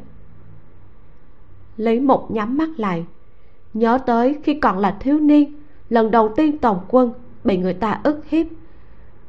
Lý 1.77 1.99
mục 1.99 2.31
nhắm 2.31 2.57
mắt 2.57 2.69
lại, 2.77 3.05
nhớ 3.73 3.97
tới 4.05 4.37
khi 4.43 4.53
còn 4.53 4.77
là 4.77 4.97
thiếu 4.99 5.19
niên, 5.19 5.53
lần 5.89 6.11
đầu 6.11 6.29
tiên 6.35 6.57
tổng 6.57 6.79
quân 6.87 7.11
bị 7.43 7.57
người 7.57 7.73
ta 7.73 7.99
ức 8.03 8.29
hiếp. 8.29 8.47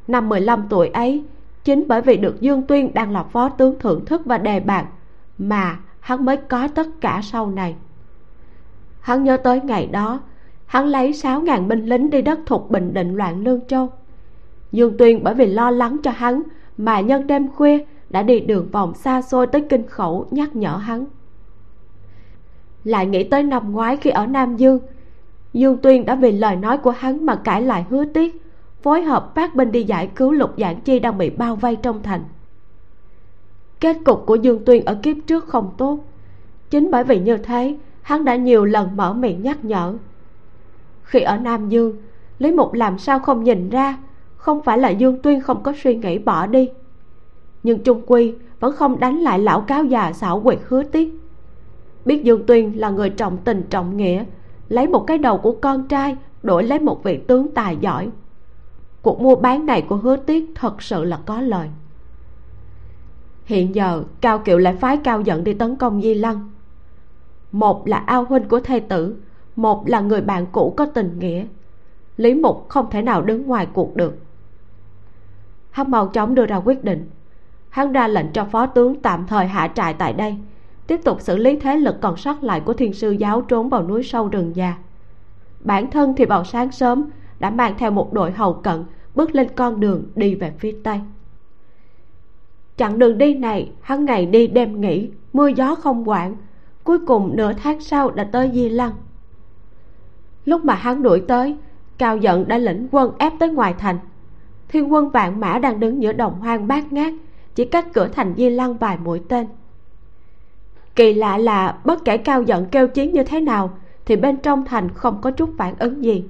Năm 0.07 0.29
15 0.29 0.65
tuổi 0.69 0.87
ấy 0.87 1.23
chính 1.67 1.83
bởi 1.87 2.01
vì 2.01 2.17
được 2.17 2.41
dương 2.41 2.61
tuyên 2.61 2.93
đang 2.93 3.11
là 3.11 3.23
phó 3.23 3.49
tướng 3.49 3.79
thưởng 3.79 4.05
thức 4.05 4.21
và 4.25 4.37
đề 4.37 4.59
bạc 4.59 4.85
mà 5.37 5.79
hắn 5.99 6.25
mới 6.25 6.37
có 6.37 6.67
tất 6.67 6.87
cả 7.01 7.19
sau 7.23 7.51
này 7.51 7.75
hắn 8.99 9.23
nhớ 9.23 9.37
tới 9.37 9.61
ngày 9.61 9.87
đó, 9.87 10.19
hắn 10.65 10.85
lấy 10.85 11.13
sáu 11.13 11.41
ngàn 11.41 11.67
binh 11.67 11.85
lính 11.85 12.09
đi 12.09 12.21
đất 12.21 12.39
thuộc 12.45 12.71
bình 12.71 12.93
định 12.93 13.15
loạn 13.15 13.43
lương 13.43 13.67
châu 13.67 13.89
dương 14.71 14.97
tuyên 14.97 15.23
bởi 15.23 15.33
vì 15.33 15.45
lo 15.45 15.71
lắng 15.71 15.97
cho 16.03 16.11
hắn 16.11 16.43
mà 16.77 16.99
nhân 17.01 17.27
đêm 17.27 17.51
khuya 17.51 17.85
đã 18.09 18.23
đi 18.23 18.39
đường 18.39 18.69
vòng 18.71 18.93
xa 18.93 19.21
xôi 19.21 19.47
tới 19.47 19.65
kinh 19.69 19.87
khẩu 19.87 20.27
nhắc 20.31 20.55
nhở 20.55 20.75
hắn 20.75 21.05
lại 22.83 23.05
nghĩ 23.05 23.23
tới 23.23 23.43
năm 23.43 23.71
ngoái 23.71 23.97
khi 23.97 24.09
ở 24.09 24.25
nam 24.25 24.55
dương 24.55 24.79
dương 25.53 25.77
tuyên 25.77 26.05
đã 26.05 26.15
vì 26.15 26.31
lời 26.31 26.55
nói 26.55 26.77
của 26.77 26.91
hắn 26.91 27.25
mà 27.25 27.35
cãi 27.35 27.61
lại 27.61 27.85
hứa 27.89 28.05
tiếc 28.05 28.46
phối 28.81 29.01
hợp 29.01 29.35
phát 29.35 29.55
binh 29.55 29.71
đi 29.71 29.83
giải 29.83 30.09
cứu 30.15 30.31
lục 30.31 30.51
giảng 30.57 30.81
chi 30.81 30.99
đang 30.99 31.17
bị 31.17 31.29
bao 31.29 31.55
vây 31.55 31.75
trong 31.75 32.03
thành. 32.03 32.23
Kết 33.79 33.97
cục 34.05 34.25
của 34.25 34.35
dương 34.35 34.65
tuyên 34.65 34.85
ở 34.85 34.99
kiếp 35.03 35.17
trước 35.27 35.45
không 35.45 35.73
tốt. 35.77 35.99
Chính 36.69 36.91
bởi 36.91 37.03
vì 37.03 37.19
như 37.19 37.37
thế, 37.37 37.75
hắn 38.01 38.25
đã 38.25 38.35
nhiều 38.35 38.65
lần 38.65 38.97
mở 38.97 39.13
miệng 39.13 39.43
nhắc 39.43 39.65
nhở. 39.65 39.93
Khi 41.03 41.19
ở 41.19 41.37
nam 41.37 41.69
dương, 41.69 41.97
lý 42.39 42.51
mục 42.51 42.73
làm 42.73 42.97
sao 42.97 43.19
không 43.19 43.43
nhìn 43.43 43.69
ra, 43.69 43.97
không 44.37 44.63
phải 44.63 44.77
là 44.77 44.89
dương 44.89 45.21
tuyên 45.21 45.41
không 45.41 45.63
có 45.63 45.73
suy 45.83 45.95
nghĩ 45.95 46.17
bỏ 46.17 46.47
đi. 46.47 46.69
Nhưng 47.63 47.83
trung 47.83 48.01
quy 48.07 48.33
vẫn 48.59 48.75
không 48.75 48.99
đánh 48.99 49.17
lại 49.17 49.39
lão 49.39 49.61
cáo 49.61 49.83
già 49.83 50.13
xảo 50.13 50.41
quyệt 50.41 50.59
hứa 50.67 50.83
tiết 50.83 51.13
biết 52.07 52.23
dương 52.23 52.45
tuyên 52.45 52.79
là 52.79 52.89
người 52.89 53.09
trọng 53.09 53.37
tình 53.37 53.63
trọng 53.69 53.97
nghĩa, 53.97 54.23
lấy 54.69 54.87
một 54.87 55.07
cái 55.07 55.17
đầu 55.17 55.37
của 55.37 55.55
con 55.61 55.87
trai, 55.87 56.15
đổi 56.43 56.63
lấy 56.63 56.79
một 56.79 57.03
vị 57.03 57.17
tướng 57.27 57.47
tài 57.51 57.77
giỏi 57.81 58.09
cuộc 59.07 59.21
mua 59.21 59.35
bán 59.35 59.65
này 59.65 59.81
của 59.81 59.95
hứa 59.95 60.17
tiết 60.17 60.45
thật 60.55 60.81
sự 60.81 61.03
là 61.03 61.19
có 61.25 61.41
lời. 61.41 61.69
Hiện 63.45 63.75
giờ, 63.75 64.03
cao 64.21 64.39
kiệu 64.39 64.57
lại 64.57 64.75
phái 64.75 64.97
cao 64.97 65.21
giận 65.21 65.43
đi 65.43 65.53
tấn 65.53 65.75
công 65.75 66.01
di 66.01 66.13
lăng. 66.13 66.49
Một 67.51 67.87
là 67.87 67.97
ao 67.97 68.23
huynh 68.23 68.47
của 68.47 68.59
thê 68.59 68.79
tử, 68.79 69.15
một 69.55 69.87
là 69.87 69.99
người 69.99 70.21
bạn 70.21 70.45
cũ 70.51 70.73
có 70.77 70.85
tình 70.85 71.19
nghĩa. 71.19 71.45
Lý 72.17 72.33
mục 72.33 72.65
không 72.69 72.89
thể 72.89 73.01
nào 73.01 73.21
đứng 73.21 73.47
ngoài 73.47 73.67
cuộc 73.73 73.95
được. 73.95 74.17
Hắn 75.71 75.91
mau 75.91 76.07
chóng 76.07 76.35
đưa 76.35 76.45
ra 76.45 76.55
quyết 76.55 76.83
định. 76.83 77.09
Hắn 77.69 77.91
ra 77.91 78.07
lệnh 78.07 78.31
cho 78.33 78.45
phó 78.45 78.65
tướng 78.65 79.01
tạm 79.01 79.27
thời 79.27 79.47
hạ 79.47 79.71
trại 79.75 79.93
tại 79.93 80.13
đây, 80.13 80.35
tiếp 80.87 80.99
tục 81.03 81.21
xử 81.21 81.37
lý 81.37 81.59
thế 81.59 81.77
lực 81.77 81.95
còn 82.01 82.17
sót 82.17 82.43
lại 82.43 82.59
của 82.59 82.73
thiên 82.73 82.93
sư 82.93 83.11
giáo 83.11 83.41
trốn 83.41 83.69
vào 83.69 83.87
núi 83.87 84.03
sâu 84.03 84.27
rừng 84.27 84.55
già. 84.55 84.77
Bản 85.59 85.91
thân 85.91 86.13
thì 86.17 86.25
vào 86.25 86.43
sáng 86.43 86.71
sớm 86.71 87.09
đã 87.39 87.49
mang 87.49 87.73
theo 87.77 87.91
một 87.91 88.13
đội 88.13 88.31
hầu 88.31 88.53
cận 88.53 88.83
bước 89.17 89.35
lên 89.35 89.47
con 89.55 89.79
đường 89.79 90.03
đi 90.15 90.35
về 90.35 90.51
phía 90.59 90.75
tây. 90.83 90.99
Chặng 92.77 92.99
đường 92.99 93.17
đi 93.17 93.33
này, 93.33 93.71
hắn 93.81 94.05
ngày 94.05 94.25
đi 94.25 94.47
đêm 94.47 94.81
nghỉ, 94.81 95.09
mưa 95.33 95.47
gió 95.47 95.75
không 95.75 96.09
quản, 96.09 96.35
cuối 96.83 96.99
cùng 96.99 97.35
nửa 97.35 97.53
tháng 97.53 97.81
sau 97.81 98.11
đã 98.11 98.23
tới 98.23 98.51
di 98.53 98.69
lăng. 98.69 98.93
Lúc 100.45 100.65
mà 100.65 100.75
hắn 100.75 101.03
đuổi 101.03 101.23
tới, 101.27 101.55
cao 101.97 102.17
giận 102.17 102.47
đã 102.47 102.57
lĩnh 102.57 102.87
quân 102.91 103.11
ép 103.17 103.33
tới 103.39 103.49
ngoài 103.49 103.73
thành. 103.77 103.99
Thiên 104.67 104.93
quân 104.93 105.09
vạn 105.09 105.39
mã 105.39 105.59
đang 105.59 105.79
đứng 105.79 106.01
giữa 106.01 106.13
đồng 106.13 106.39
hoang 106.39 106.67
bát 106.67 106.93
ngát, 106.93 107.13
chỉ 107.55 107.65
cách 107.65 107.85
cửa 107.93 108.07
thành 108.07 108.33
di 108.37 108.49
lăng 108.49 108.77
vài 108.77 108.97
mũi 108.97 109.21
tên. 109.29 109.47
Kỳ 110.95 111.13
lạ 111.13 111.37
là 111.37 111.77
bất 111.85 112.05
kể 112.05 112.17
cao 112.17 112.41
giận 112.41 112.65
kêu 112.71 112.87
chiến 112.87 113.13
như 113.13 113.23
thế 113.23 113.41
nào, 113.41 113.77
thì 114.05 114.15
bên 114.15 114.37
trong 114.37 114.65
thành 114.65 114.89
không 114.93 115.21
có 115.21 115.31
chút 115.31 115.49
phản 115.57 115.73
ứng 115.79 116.03
gì 116.03 116.23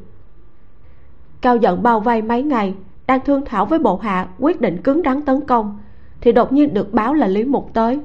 cao 1.42 1.58
giận 1.58 1.84
bao 1.84 2.00
vây 2.00 2.22
mấy 2.22 2.44
ngày 2.44 2.76
đang 3.08 3.20
thương 3.26 3.46
thảo 3.46 3.66
với 3.66 3.80
bộ 3.80 3.98
hạ 3.98 4.28
quyết 4.40 4.62
định 4.62 4.82
cứng 4.82 5.02
rắn 5.06 5.22
tấn 5.22 5.42
công 5.42 5.80
thì 6.22 6.32
đột 6.32 6.54
nhiên 6.54 6.74
được 6.74 6.94
báo 6.94 7.14
là 7.14 7.28
lý 7.28 7.44
mục 7.44 7.70
tới. 7.74 8.00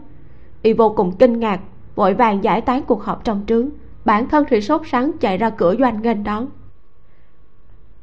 Y 0.62 0.72
vô 0.72 0.94
cùng 0.96 1.16
kinh 1.16 1.40
ngạc 1.40 1.60
vội 1.94 2.14
vàng 2.14 2.44
giải 2.44 2.60
tán 2.60 2.82
cuộc 2.82 3.02
họp 3.04 3.24
trong 3.24 3.44
trướng. 3.46 3.68
Bản 4.04 4.28
thân 4.28 4.44
thì 4.48 4.60
sốt 4.60 4.82
sắng 4.84 5.12
chạy 5.20 5.38
ra 5.38 5.50
cửa 5.50 5.76
doanh 5.78 6.02
nghênh 6.02 6.24
đón. 6.24 6.46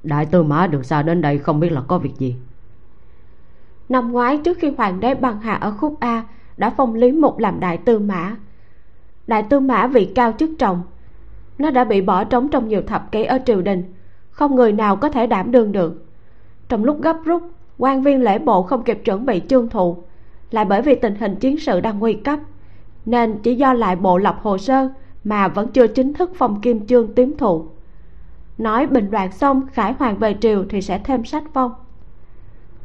Đại 0.04 0.26
tư 0.26 0.44
mã 0.44 0.68
được 0.68 0.86
sao 0.86 1.04
đến 1.04 1.22
đây 1.22 1.38
không 1.38 1.60
biết 1.60 1.72
là 1.72 1.82
có 1.88 1.98
việc 1.98 2.16
gì. 2.18 2.36
Năm 3.90 4.12
ngoái 4.12 4.38
trước 4.38 4.58
khi 4.58 4.74
hoàng 4.78 5.00
đế 5.00 5.16
băng 5.16 5.42
hà 5.42 5.54
ở 5.54 5.72
khúc 5.72 5.98
a 6.00 6.24
đã 6.58 6.70
phong 6.78 6.96
lý 6.96 7.12
mục 7.12 7.40
làm 7.40 7.60
đại 7.60 7.78
tư 7.78 8.00
mã. 8.00 8.36
Đại 9.28 9.44
tư 9.44 9.60
mã 9.60 9.88
vị 9.88 10.12
cao 10.16 10.34
chức 10.40 10.50
trọng 10.60 10.82
nó 11.58 11.72
đã 11.72 11.84
bị 11.84 12.02
bỏ 12.02 12.24
trống 12.24 12.50
trong 12.50 12.68
nhiều 12.68 12.82
thập 12.88 13.12
kỷ 13.12 13.24
ở 13.24 13.40
triều 13.46 13.62
đình 13.62 13.94
không 14.40 14.56
người 14.56 14.72
nào 14.72 14.96
có 14.96 15.10
thể 15.10 15.28
đảm 15.28 15.52
đương 15.52 15.72
được. 15.72 16.06
Trong 16.70 16.84
lúc 16.84 17.02
gấp 17.02 17.18
rút, 17.26 17.44
quan 17.78 18.02
viên 18.02 18.24
lễ 18.24 18.40
bộ 18.40 18.64
không 18.64 18.84
kịp 18.84 19.02
chuẩn 19.06 19.26
bị 19.26 19.42
chương 19.50 19.70
thụ, 19.70 19.98
lại 20.52 20.66
bởi 20.66 20.82
vì 20.82 20.96
tình 20.96 21.16
hình 21.16 21.36
chiến 21.36 21.60
sự 21.60 21.80
đang 21.80 22.00
nguy 22.00 22.14
cấp, 22.14 22.40
nên 23.06 23.40
chỉ 23.44 23.56
do 23.56 23.74
lại 23.74 23.96
bộ 23.96 24.18
lập 24.18 24.40
hồ 24.42 24.58
sơ 24.58 24.90
mà 25.24 25.48
vẫn 25.48 25.68
chưa 25.68 25.88
chính 25.88 26.14
thức 26.14 26.32
phong 26.36 26.62
kim 26.62 26.88
chương 26.88 27.14
tiếm 27.14 27.38
thụ. 27.38 27.66
Nói 28.58 28.88
bình 28.88 29.08
loạn 29.12 29.32
xong, 29.32 29.68
khải 29.74 29.94
hoàng 29.94 30.18
về 30.18 30.36
triều 30.42 30.66
thì 30.70 30.82
sẽ 30.82 31.00
thêm 31.04 31.26
sách 31.26 31.44
phong. 31.54 31.72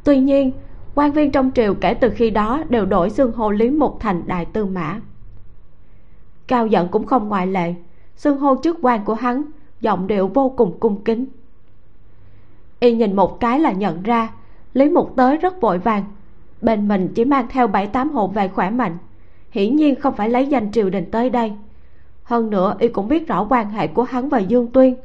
Tuy 0.03 0.19
nhiên, 0.19 0.51
quan 0.95 1.11
viên 1.11 1.31
trong 1.31 1.51
triều 1.55 1.73
kể 1.73 1.93
từ 1.93 2.09
khi 2.09 2.29
đó 2.29 2.63
đều 2.69 2.85
đổi 2.85 3.09
xưng 3.09 3.31
hô 3.31 3.51
lý 3.51 3.69
mục 3.69 3.97
thành 3.99 4.23
đại 4.25 4.45
tư 4.45 4.65
mã. 4.65 5.01
Cao 6.47 6.67
giận 6.67 6.87
cũng 6.87 7.05
không 7.05 7.29
ngoại 7.29 7.47
lệ, 7.47 7.73
xưng 8.15 8.39
hô 8.39 8.55
chức 8.63 8.77
quan 8.81 9.05
của 9.05 9.13
hắn, 9.13 9.41
giọng 9.81 10.07
điệu 10.07 10.27
vô 10.27 10.49
cùng 10.49 10.79
cung 10.79 11.03
kính 11.03 11.25
y 12.79 12.93
nhìn 12.95 13.15
một 13.15 13.39
cái 13.39 13.59
là 13.59 13.71
nhận 13.71 14.03
ra 14.03 14.29
lý 14.73 14.89
mục 14.89 15.13
tới 15.15 15.37
rất 15.37 15.61
vội 15.61 15.77
vàng. 15.77 16.03
Bên 16.61 16.87
mình 16.87 17.11
chỉ 17.15 17.25
mang 17.25 17.47
theo 17.49 17.67
bảy 17.67 17.87
tám 17.87 18.09
hộ 18.09 18.27
vệ 18.27 18.47
khỏe 18.47 18.69
mạnh. 18.69 18.97
Hiển 19.51 19.75
nhiên 19.75 19.95
không 19.95 20.15
phải 20.15 20.29
lấy 20.29 20.47
danh 20.47 20.71
triều 20.71 20.89
đình 20.89 21.11
tới 21.11 21.29
đây. 21.29 21.53
Hơn 22.23 22.49
nữa 22.49 22.75
y 22.79 22.87
cũng 22.87 23.07
biết 23.07 23.27
rõ 23.27 23.45
quan 23.49 23.69
hệ 23.69 23.87
của 23.87 24.03
hắn 24.03 24.29
và 24.29 24.39
dương 24.39 24.67
tuyên. 24.67 24.95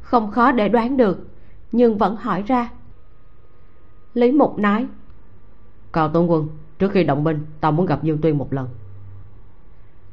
Không 0.00 0.30
khó 0.30 0.52
để 0.52 0.68
đoán 0.68 0.96
được 0.96 1.28
nhưng 1.72 1.98
vẫn 1.98 2.16
hỏi 2.16 2.42
ra. 2.46 2.70
Lý 4.14 4.32
mục 4.32 4.58
nói 4.58 4.86
cao 5.92 6.08
tướng 6.08 6.30
quân 6.30 6.48
trước 6.78 6.92
khi 6.92 7.04
động 7.04 7.24
binh 7.24 7.46
ta 7.60 7.70
muốn 7.70 7.86
gặp 7.86 8.02
dương 8.02 8.18
tuyên 8.18 8.38
một 8.38 8.52
lần. 8.52 8.68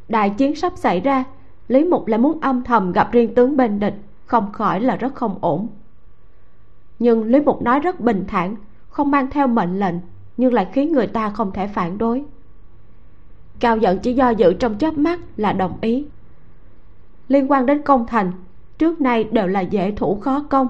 Đại 0.09 0.30
chiến 0.30 0.55
sắp 0.55 0.74
xảy 0.76 0.99
ra 0.99 1.24
lý 1.68 1.86
mục 1.86 2.07
lại 2.07 2.18
muốn 2.18 2.39
âm 2.41 2.64
thầm 2.64 2.91
gặp 2.91 3.12
riêng 3.12 3.36
tướng 3.36 3.57
bên 3.57 3.80
địch 3.80 3.95
không 4.26 4.51
khỏi 4.51 4.80
là 4.80 4.95
rất 4.95 5.16
không 5.16 5.38
ổn 5.41 5.68
nhưng 7.02 7.24
lý 7.24 7.39
mục 7.39 7.62
nói 7.62 7.80
rất 7.80 7.99
bình 7.99 8.24
thản, 8.28 8.56
không 8.89 9.12
mang 9.12 9.30
theo 9.30 9.47
mệnh 9.47 9.80
lệnh, 9.80 9.95
nhưng 10.38 10.54
lại 10.54 10.68
khiến 10.74 10.91
người 10.91 11.08
ta 11.08 11.30
không 11.30 11.52
thể 11.52 11.68
phản 11.68 11.97
đối. 11.97 12.24
Cao 13.60 13.78
giận 13.78 13.99
chỉ 13.99 14.14
do 14.14 14.30
dự 14.30 14.54
trong 14.54 14.78
chớp 14.78 14.97
mắt 14.97 15.20
là 15.38 15.54
đồng 15.54 15.78
ý. 15.82 16.06
Liên 17.28 17.52
quan 17.52 17.66
đến 17.66 17.82
công 17.82 18.08
thành, 18.08 18.32
trước 18.78 19.02
nay 19.02 19.24
đều 19.24 19.47
là 19.47 19.62
dễ 19.62 19.91
thủ 19.91 20.16
khó 20.16 20.45
công. 20.49 20.68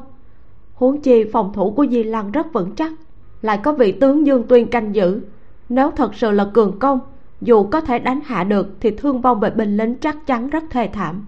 Huống 0.74 1.02
chi 1.02 1.24
phòng 1.34 1.54
thủ 1.54 1.72
của 1.72 1.86
di 1.88 2.04
lăng 2.04 2.32
rất 2.32 2.54
vững 2.54 2.76
chắc, 2.76 2.94
lại 3.42 3.60
có 3.64 3.74
vị 3.74 3.92
tướng 3.92 4.26
dương 4.26 4.44
tuyên 4.48 4.68
canh 4.68 4.96
giữ. 4.96 5.22
Nếu 5.70 5.92
thật 5.92 6.16
sự 6.16 6.32
là 6.32 6.48
cường 6.54 6.80
công, 6.80 7.00
dù 7.42 7.64
có 7.64 7.82
thể 7.82 8.00
đánh 8.00 8.20
hạ 8.26 8.44
được 8.44 8.68
thì 8.80 8.92
thương 8.92 9.22
vong 9.22 9.40
về 9.40 9.50
binh 9.50 9.78
lính 9.78 9.96
chắc 9.96 10.28
chắn 10.28 10.50
rất 10.50 10.64
thê 10.70 10.90
thảm. 10.94 11.26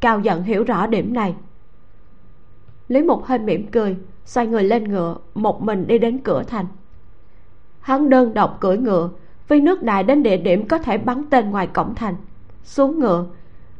Cao 0.00 0.20
giận 0.20 0.42
hiểu 0.42 0.64
rõ 0.64 0.86
điểm 0.86 1.14
này. 1.14 1.34
Lý 2.88 3.02
mục 3.02 3.24
hơi 3.24 3.38
mỉm 3.38 3.66
cười 3.66 3.96
xoay 4.24 4.46
người 4.46 4.64
lên 4.64 4.84
ngựa, 4.84 5.16
một 5.34 5.62
mình 5.62 5.86
đi 5.86 5.98
đến 5.98 6.18
cửa 6.18 6.42
thành. 6.42 6.66
Hắn 7.80 8.10
đơn 8.10 8.34
độc 8.34 8.60
cưỡi 8.60 8.76
ngựa 8.76 9.10
phi 9.46 9.60
nước 9.60 9.82
đại 9.82 10.02
đến 10.02 10.22
địa 10.22 10.36
điểm 10.36 10.68
có 10.68 10.78
thể 10.78 10.98
bắn 10.98 11.24
tên 11.30 11.50
ngoài 11.50 11.66
cổng 11.66 11.94
thành. 11.94 12.14
Xuống 12.62 12.98
ngựa, 12.98 13.26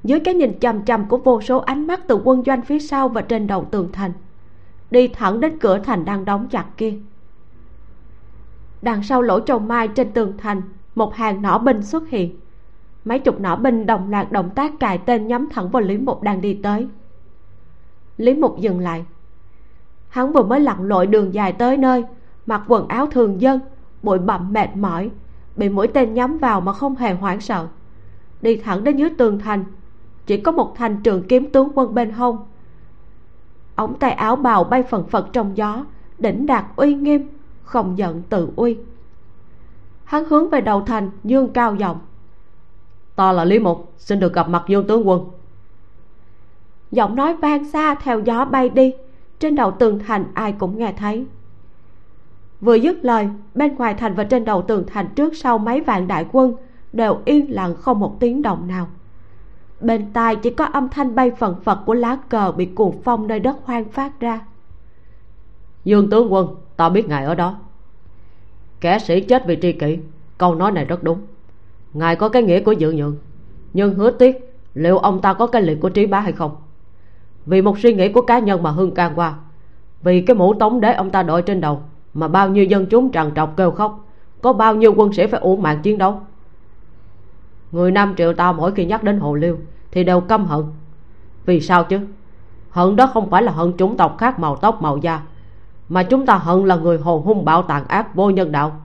dưới 0.04 0.20
cái 0.20 0.34
nhìn 0.34 0.58
chằm 0.60 0.84
chằm 0.84 1.08
của 1.08 1.16
vô 1.16 1.40
số 1.40 1.58
ánh 1.58 1.86
mắt 1.86 2.00
từ 2.08 2.20
quân 2.24 2.42
doanh 2.46 2.62
phía 2.62 2.78
sau 2.78 3.08
và 3.08 3.22
trên 3.22 3.46
đầu 3.46 3.66
tường 3.70 3.88
thành, 3.92 4.12
đi 4.90 5.08
thẳng 5.08 5.40
đến 5.40 5.58
cửa 5.58 5.78
thành 5.78 6.04
đang 6.04 6.24
đóng 6.24 6.48
chặt 6.48 6.66
kia. 6.76 6.94
Đằng 8.82 9.02
sau 9.02 9.22
lỗ 9.22 9.40
trồng 9.40 9.68
mai 9.68 9.88
trên 9.88 10.12
tường 10.12 10.32
thành, 10.38 10.62
một 10.94 11.14
hàng 11.14 11.42
nỏ 11.42 11.58
binh 11.58 11.82
xuất 11.82 12.08
hiện. 12.08 12.36
Mấy 13.04 13.18
chục 13.18 13.40
nỏ 13.40 13.56
binh 13.56 13.86
đồng 13.86 14.10
loạt 14.10 14.32
động 14.32 14.50
tác 14.50 14.72
cài 14.80 14.98
tên 14.98 15.26
nhắm 15.26 15.48
thẳng 15.50 15.70
vào 15.70 15.82
lý 15.82 15.98
mục 15.98 16.22
đang 16.22 16.40
đi 16.40 16.60
tới. 16.62 16.86
Lý 18.16 18.34
mục 18.34 18.60
dừng 18.60 18.80
lại 18.80 19.04
hắn 20.14 20.32
vừa 20.32 20.42
mới 20.42 20.60
lặn 20.60 20.88
lội 20.88 21.06
đường 21.06 21.34
dài 21.34 21.52
tới 21.52 21.76
nơi, 21.76 22.04
mặc 22.46 22.62
quần 22.68 22.88
áo 22.88 23.06
thường 23.06 23.40
dân, 23.40 23.60
bụi 24.02 24.18
bặm 24.18 24.52
mệt 24.52 24.76
mỏi, 24.76 25.10
bị 25.56 25.68
mũi 25.68 25.86
tên 25.86 26.14
nhắm 26.14 26.38
vào 26.38 26.60
mà 26.60 26.72
không 26.72 26.96
hề 26.96 27.14
hoảng 27.14 27.40
sợ. 27.40 27.66
Đi 28.42 28.56
thẳng 28.56 28.84
đến 28.84 28.96
dưới 28.96 29.10
tường 29.18 29.38
thành, 29.38 29.64
chỉ 30.26 30.36
có 30.36 30.52
một 30.52 30.74
thành 30.76 31.02
trường 31.02 31.22
kiếm 31.28 31.50
tướng 31.50 31.68
quân 31.74 31.94
bên 31.94 32.10
hông. 32.10 32.38
Ống 33.74 33.98
tay 33.98 34.10
áo 34.10 34.36
bào 34.36 34.64
bay 34.64 34.82
phần 34.82 35.06
phật 35.06 35.28
trong 35.32 35.56
gió, 35.56 35.84
đỉnh 36.18 36.46
đạt 36.46 36.64
uy 36.76 36.94
nghiêm, 36.94 37.28
không 37.62 37.98
giận 37.98 38.22
tự 38.28 38.48
uy. 38.56 38.78
Hắn 40.04 40.24
hướng 40.24 40.50
về 40.50 40.60
đầu 40.60 40.80
thành, 40.80 41.10
dương 41.24 41.48
cao 41.48 41.74
giọng. 41.74 41.98
Ta 43.16 43.32
là 43.32 43.44
lý 43.44 43.58
mục, 43.58 43.92
xin 43.98 44.20
được 44.20 44.34
gặp 44.34 44.48
mặt 44.48 44.64
dương 44.66 44.86
tướng 44.86 45.08
quân. 45.08 45.24
Giọng 46.90 47.16
nói 47.16 47.36
vang 47.36 47.64
xa 47.64 47.94
theo 47.94 48.20
gió 48.20 48.44
bay 48.44 48.68
đi 48.68 48.92
trên 49.38 49.54
đầu 49.54 49.70
tường 49.70 49.98
thành 50.06 50.24
ai 50.34 50.52
cũng 50.52 50.78
nghe 50.78 50.92
thấy. 50.98 51.26
Vừa 52.60 52.74
dứt 52.74 53.04
lời, 53.04 53.28
bên 53.54 53.76
ngoài 53.76 53.94
thành 53.94 54.14
và 54.14 54.24
trên 54.24 54.44
đầu 54.44 54.62
tường 54.62 54.84
thành 54.86 55.08
trước 55.14 55.36
sau 55.36 55.58
mấy 55.58 55.80
vạn 55.80 56.08
đại 56.08 56.26
quân 56.32 56.54
đều 56.92 57.18
yên 57.24 57.54
lặng 57.54 57.74
không 57.74 58.00
một 58.00 58.16
tiếng 58.20 58.42
động 58.42 58.68
nào. 58.68 58.88
Bên 59.80 60.12
tai 60.12 60.36
chỉ 60.36 60.50
có 60.50 60.64
âm 60.64 60.88
thanh 60.88 61.14
bay 61.14 61.30
phần 61.30 61.60
phật 61.64 61.78
của 61.86 61.94
lá 61.94 62.16
cờ 62.28 62.52
bị 62.52 62.66
cuồng 62.66 63.02
phong 63.02 63.26
nơi 63.26 63.40
đất 63.40 63.56
hoang 63.64 63.84
phát 63.84 64.20
ra. 64.20 64.40
Dương 65.84 66.10
tướng 66.10 66.32
quân, 66.32 66.48
ta 66.76 66.88
biết 66.88 67.08
ngài 67.08 67.24
ở 67.24 67.34
đó. 67.34 67.58
Kẻ 68.80 68.98
sĩ 68.98 69.20
chết 69.20 69.46
vì 69.46 69.58
tri 69.62 69.72
kỷ, 69.72 69.98
câu 70.38 70.54
nói 70.54 70.72
này 70.72 70.84
rất 70.84 71.02
đúng. 71.02 71.18
Ngài 71.92 72.16
có 72.16 72.28
cái 72.28 72.42
nghĩa 72.42 72.60
của 72.60 72.72
dự 72.72 72.92
nhượng, 72.92 73.16
nhưng 73.72 73.94
hứa 73.94 74.10
tiếc 74.10 74.54
liệu 74.74 74.98
ông 74.98 75.20
ta 75.20 75.34
có 75.34 75.46
cái 75.46 75.62
liệt 75.62 75.78
của 75.80 75.88
trí 75.88 76.06
bá 76.06 76.20
hay 76.20 76.32
không? 76.32 76.56
Vì 77.46 77.62
một 77.62 77.78
suy 77.78 77.94
nghĩ 77.94 78.08
của 78.08 78.22
cá 78.22 78.38
nhân 78.38 78.62
mà 78.62 78.70
hưng 78.70 78.94
can 78.94 79.12
qua. 79.16 79.34
Vì 80.02 80.20
cái 80.20 80.36
mũ 80.36 80.54
tống 80.54 80.80
đế 80.80 80.92
ông 80.92 81.10
ta 81.10 81.22
đội 81.22 81.42
trên 81.42 81.60
đầu, 81.60 81.82
mà 82.14 82.28
bao 82.28 82.48
nhiêu 82.48 82.64
dân 82.64 82.86
chúng 82.86 83.12
trằn 83.12 83.34
trọc 83.34 83.56
kêu 83.56 83.70
khóc, 83.70 84.06
có 84.42 84.52
bao 84.52 84.74
nhiêu 84.74 84.94
quân 84.96 85.12
sĩ 85.12 85.26
phải 85.26 85.40
uổng 85.40 85.62
mạng 85.62 85.80
chiến 85.82 85.98
đấu. 85.98 86.20
Người 87.72 87.90
nam 87.90 88.14
triệu 88.16 88.32
ta 88.32 88.52
mỗi 88.52 88.72
khi 88.72 88.84
nhắc 88.84 89.02
đến 89.02 89.20
hồ 89.20 89.34
liêu 89.34 89.58
thì 89.92 90.04
đều 90.04 90.20
căm 90.20 90.46
hận. 90.46 90.62
Vì 91.46 91.60
sao 91.60 91.84
chứ? 91.84 91.98
Hận 92.70 92.96
đó 92.96 93.06
không 93.06 93.30
phải 93.30 93.42
là 93.42 93.52
hận 93.52 93.72
chủng 93.76 93.96
tộc 93.96 94.16
khác 94.18 94.38
màu 94.38 94.56
tóc, 94.56 94.82
màu 94.82 94.96
da, 94.96 95.22
mà 95.88 96.02
chúng 96.02 96.26
ta 96.26 96.36
hận 96.36 96.64
là 96.64 96.76
người 96.76 96.98
hồ 96.98 97.22
hung 97.24 97.44
bạo 97.44 97.62
tàn 97.62 97.88
ác 97.88 98.14
vô 98.14 98.30
nhân 98.30 98.52
đạo. 98.52 98.80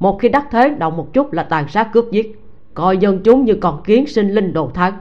Một 0.00 0.18
khi 0.20 0.28
đắc 0.28 0.46
thế 0.50 0.68
động 0.68 0.96
một 0.96 1.12
chút 1.12 1.32
là 1.32 1.42
tàn 1.42 1.68
sát 1.68 1.92
cướp 1.92 2.04
giết, 2.10 2.40
coi 2.74 2.96
dân 2.96 3.20
chúng 3.24 3.44
như 3.44 3.54
còn 3.54 3.82
kiến 3.82 4.06
sinh 4.06 4.30
linh 4.30 4.52
đồ 4.52 4.70
thán. 4.74 4.92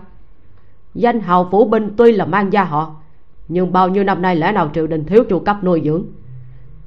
Danh 0.94 1.20
hào 1.20 1.48
phủ 1.52 1.66
binh 1.66 1.94
tuy 1.98 2.12
là 2.12 2.26
mang 2.26 2.54
gia 2.54 2.64
họ 2.64 2.96
nhưng 3.48 3.74
bao 3.74 3.90
nhiêu 3.90 4.04
năm 4.04 4.22
nay 4.22 4.36
lẽ 4.36 4.52
nào 4.52 4.70
triều 4.74 4.88
đình 4.88 5.06
thiếu 5.06 5.24
chu 5.30 5.40
cấp 5.40 5.58
nuôi 5.64 5.82
dưỡng? 5.86 6.04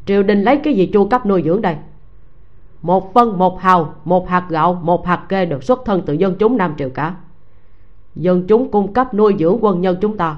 Triều 0.07 0.23
đình 0.23 0.43
lấy 0.43 0.57
cái 0.57 0.75
gì 0.75 0.87
chu 0.87 1.09
cấp 1.09 1.27
nuôi 1.27 1.43
dưỡng 1.45 1.63
đây? 1.63 1.77
Một 2.83 3.15
phân 3.15 3.39
một 3.39 3.61
hào, 3.61 3.95
một 4.05 4.29
hạt 4.29 4.47
gạo, 4.49 4.81
một 4.83 5.07
hạt 5.07 5.27
kê 5.29 5.47
được 5.47 5.65
xuất 5.65 5.83
thân 5.85 6.03
từ 6.07 6.13
dân 6.13 6.37
chúng 6.39 6.57
nam 6.57 6.75
triều 6.79 6.89
cả. 6.89 7.15
Dân 8.15 8.47
chúng 8.47 8.71
cung 8.71 8.93
cấp 8.93 9.15
nuôi 9.15 9.35
dưỡng 9.39 9.59
quân 9.61 9.81
nhân 9.81 9.97
chúng 10.01 10.17
ta 10.17 10.37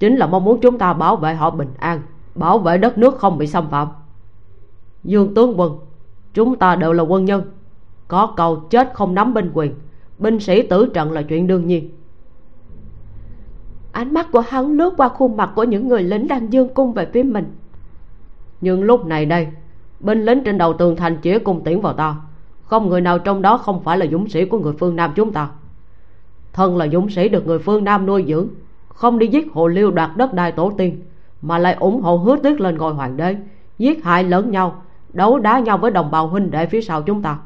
chính 0.00 0.16
là 0.16 0.26
mong 0.26 0.44
muốn 0.44 0.60
chúng 0.60 0.78
ta 0.78 0.92
bảo 0.92 1.16
vệ 1.16 1.34
họ 1.34 1.50
bình 1.50 1.68
an, 1.78 2.00
bảo 2.34 2.58
vệ 2.58 2.78
đất 2.78 2.98
nước 2.98 3.18
không 3.18 3.38
bị 3.38 3.46
xâm 3.46 3.68
phạm. 3.70 3.88
Dương 5.04 5.34
tướng 5.34 5.60
quân, 5.60 5.78
chúng 6.34 6.56
ta 6.56 6.76
đều 6.76 6.92
là 6.92 7.02
quân 7.02 7.24
nhân, 7.24 7.42
có 8.08 8.32
cầu 8.36 8.56
chết 8.56 8.90
không 8.94 9.14
nắm 9.14 9.34
binh 9.34 9.50
quyền, 9.54 9.74
binh 10.18 10.40
sĩ 10.40 10.62
tử 10.62 10.90
trận 10.94 11.12
là 11.12 11.22
chuyện 11.22 11.46
đương 11.46 11.66
nhiên 11.66 11.90
ánh 13.92 14.14
mắt 14.14 14.28
của 14.32 14.40
hắn 14.40 14.72
lướt 14.72 14.94
qua 14.96 15.08
khuôn 15.08 15.36
mặt 15.36 15.50
của 15.54 15.64
những 15.64 15.88
người 15.88 16.02
lính 16.02 16.28
đang 16.28 16.52
dương 16.52 16.74
cung 16.74 16.92
về 16.92 17.06
phía 17.12 17.22
mình. 17.22 17.52
Nhưng 18.60 18.82
lúc 18.82 19.06
này 19.06 19.26
đây 19.26 19.48
binh 20.00 20.24
lính 20.24 20.44
trên 20.44 20.58
đầu 20.58 20.72
tường 20.72 20.96
thành 20.96 21.16
chỉ 21.22 21.38
cung 21.38 21.64
tiễn 21.64 21.80
vào 21.80 21.92
ta. 21.92 22.16
Không 22.64 22.88
người 22.88 23.00
nào 23.00 23.18
trong 23.18 23.42
đó 23.42 23.56
không 23.56 23.82
phải 23.82 23.98
là 23.98 24.06
dũng 24.06 24.28
sĩ 24.28 24.44
của 24.44 24.58
người 24.58 24.72
phương 24.78 24.96
nam 24.96 25.12
chúng 25.16 25.32
ta. 25.32 25.48
Thân 26.52 26.76
là 26.76 26.88
dũng 26.88 27.10
sĩ 27.10 27.28
được 27.28 27.46
người 27.46 27.58
phương 27.58 27.84
nam 27.84 28.06
nuôi 28.06 28.24
dưỡng 28.28 28.48
không 28.88 29.18
đi 29.18 29.26
giết 29.26 29.52
hồ 29.52 29.68
liêu 29.68 29.90
đoạt 29.90 30.10
đất 30.16 30.34
đai 30.34 30.52
tổ 30.52 30.72
tiên 30.78 31.02
mà 31.42 31.58
lại 31.58 31.74
ủng 31.74 32.02
hộ 32.02 32.16
hứa 32.16 32.36
tiếc 32.36 32.60
lên 32.60 32.78
ngôi 32.78 32.94
hoàng 32.94 33.16
đế 33.16 33.36
giết 33.78 34.04
hại 34.04 34.24
lẫn 34.24 34.50
nhau 34.50 34.82
đấu 35.12 35.38
đá 35.38 35.58
nhau 35.58 35.78
với 35.78 35.90
đồng 35.90 36.10
bào 36.10 36.26
huynh 36.26 36.50
đệ 36.50 36.66
phía 36.66 36.80
sau 36.80 37.02
chúng 37.02 37.22
ta. 37.22 37.38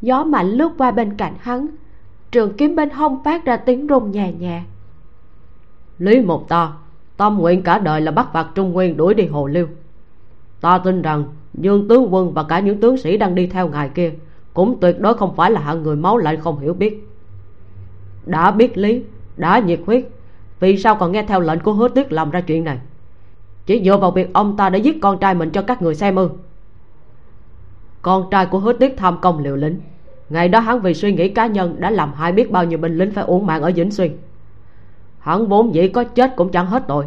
Gió 0.00 0.24
mạnh 0.24 0.50
lướt 0.50 0.72
qua 0.78 0.90
bên 0.90 1.16
cạnh 1.16 1.34
hắn 1.40 1.66
trường 2.30 2.56
kiếm 2.56 2.76
bên 2.76 2.90
hông 2.90 3.22
phát 3.24 3.44
ra 3.44 3.56
tiếng 3.56 3.86
rung 3.88 4.10
nhẹ 4.10 4.32
nhẹ 4.32 4.62
lý 6.04 6.20
một 6.20 6.48
ta 6.48 6.72
tâm 7.16 7.38
nguyện 7.38 7.62
cả 7.62 7.78
đời 7.78 8.00
là 8.00 8.12
bắt 8.12 8.28
phạt 8.32 8.48
trung 8.54 8.72
nguyên 8.72 8.96
đuổi 8.96 9.14
đi 9.14 9.26
hồ 9.26 9.46
liêu 9.46 9.66
ta 10.60 10.78
tin 10.78 11.02
rằng 11.02 11.24
dương 11.54 11.88
tướng 11.88 12.14
quân 12.14 12.32
và 12.32 12.42
cả 12.42 12.60
những 12.60 12.80
tướng 12.80 12.96
sĩ 12.96 13.16
đang 13.16 13.34
đi 13.34 13.46
theo 13.46 13.68
ngài 13.68 13.88
kia 13.88 14.12
cũng 14.54 14.80
tuyệt 14.80 15.00
đối 15.00 15.14
không 15.14 15.34
phải 15.36 15.50
là 15.50 15.60
hạng 15.60 15.82
người 15.82 15.96
máu 15.96 16.16
lạnh 16.16 16.40
không 16.40 16.58
hiểu 16.58 16.74
biết. 16.74 17.08
Đã 18.26 18.50
biết 18.50 18.78
lý, 18.78 19.02
đã 19.36 19.58
nhiệt 19.58 19.80
huyết, 19.86 20.08
vì 20.60 20.78
sao 20.78 20.94
còn 20.94 21.12
nghe 21.12 21.22
theo 21.22 21.40
lệnh 21.40 21.60
của 21.60 21.72
hứa 21.72 21.88
tuyết 21.88 22.12
làm 22.12 22.30
ra 22.30 22.40
chuyện 22.40 22.64
này? 22.64 22.78
Chỉ 23.66 23.82
dựa 23.84 23.96
vào 23.96 24.10
việc 24.10 24.32
ông 24.32 24.56
ta 24.56 24.68
đã 24.68 24.78
giết 24.78 24.96
con 25.02 25.18
trai 25.18 25.34
mình 25.34 25.50
cho 25.50 25.62
các 25.62 25.82
người 25.82 25.94
xem 25.94 26.16
ư. 26.16 26.30
Con 28.02 28.30
trai 28.30 28.46
của 28.46 28.58
hứa 28.58 28.72
tiết 28.72 28.96
tham 28.96 29.18
công 29.20 29.38
liều 29.38 29.56
lĩnh, 29.56 29.80
ngày 30.30 30.48
đó 30.48 30.60
hắn 30.60 30.80
vì 30.80 30.94
suy 30.94 31.12
nghĩ 31.12 31.28
cá 31.28 31.46
nhân 31.46 31.76
đã 31.80 31.90
làm 31.90 32.12
hại 32.12 32.32
biết 32.32 32.50
bao 32.50 32.64
nhiêu 32.64 32.78
binh 32.78 32.98
lính 32.98 33.10
phải 33.10 33.24
uổng 33.24 33.46
mạng 33.46 33.62
ở 33.62 33.72
vĩnh 33.74 33.90
xuyên 33.90 34.16
hắn 35.22 35.46
vốn 35.46 35.74
dĩ 35.74 35.88
có 35.88 36.04
chết 36.04 36.36
cũng 36.36 36.50
chẳng 36.50 36.66
hết 36.66 36.84
tội. 36.88 37.06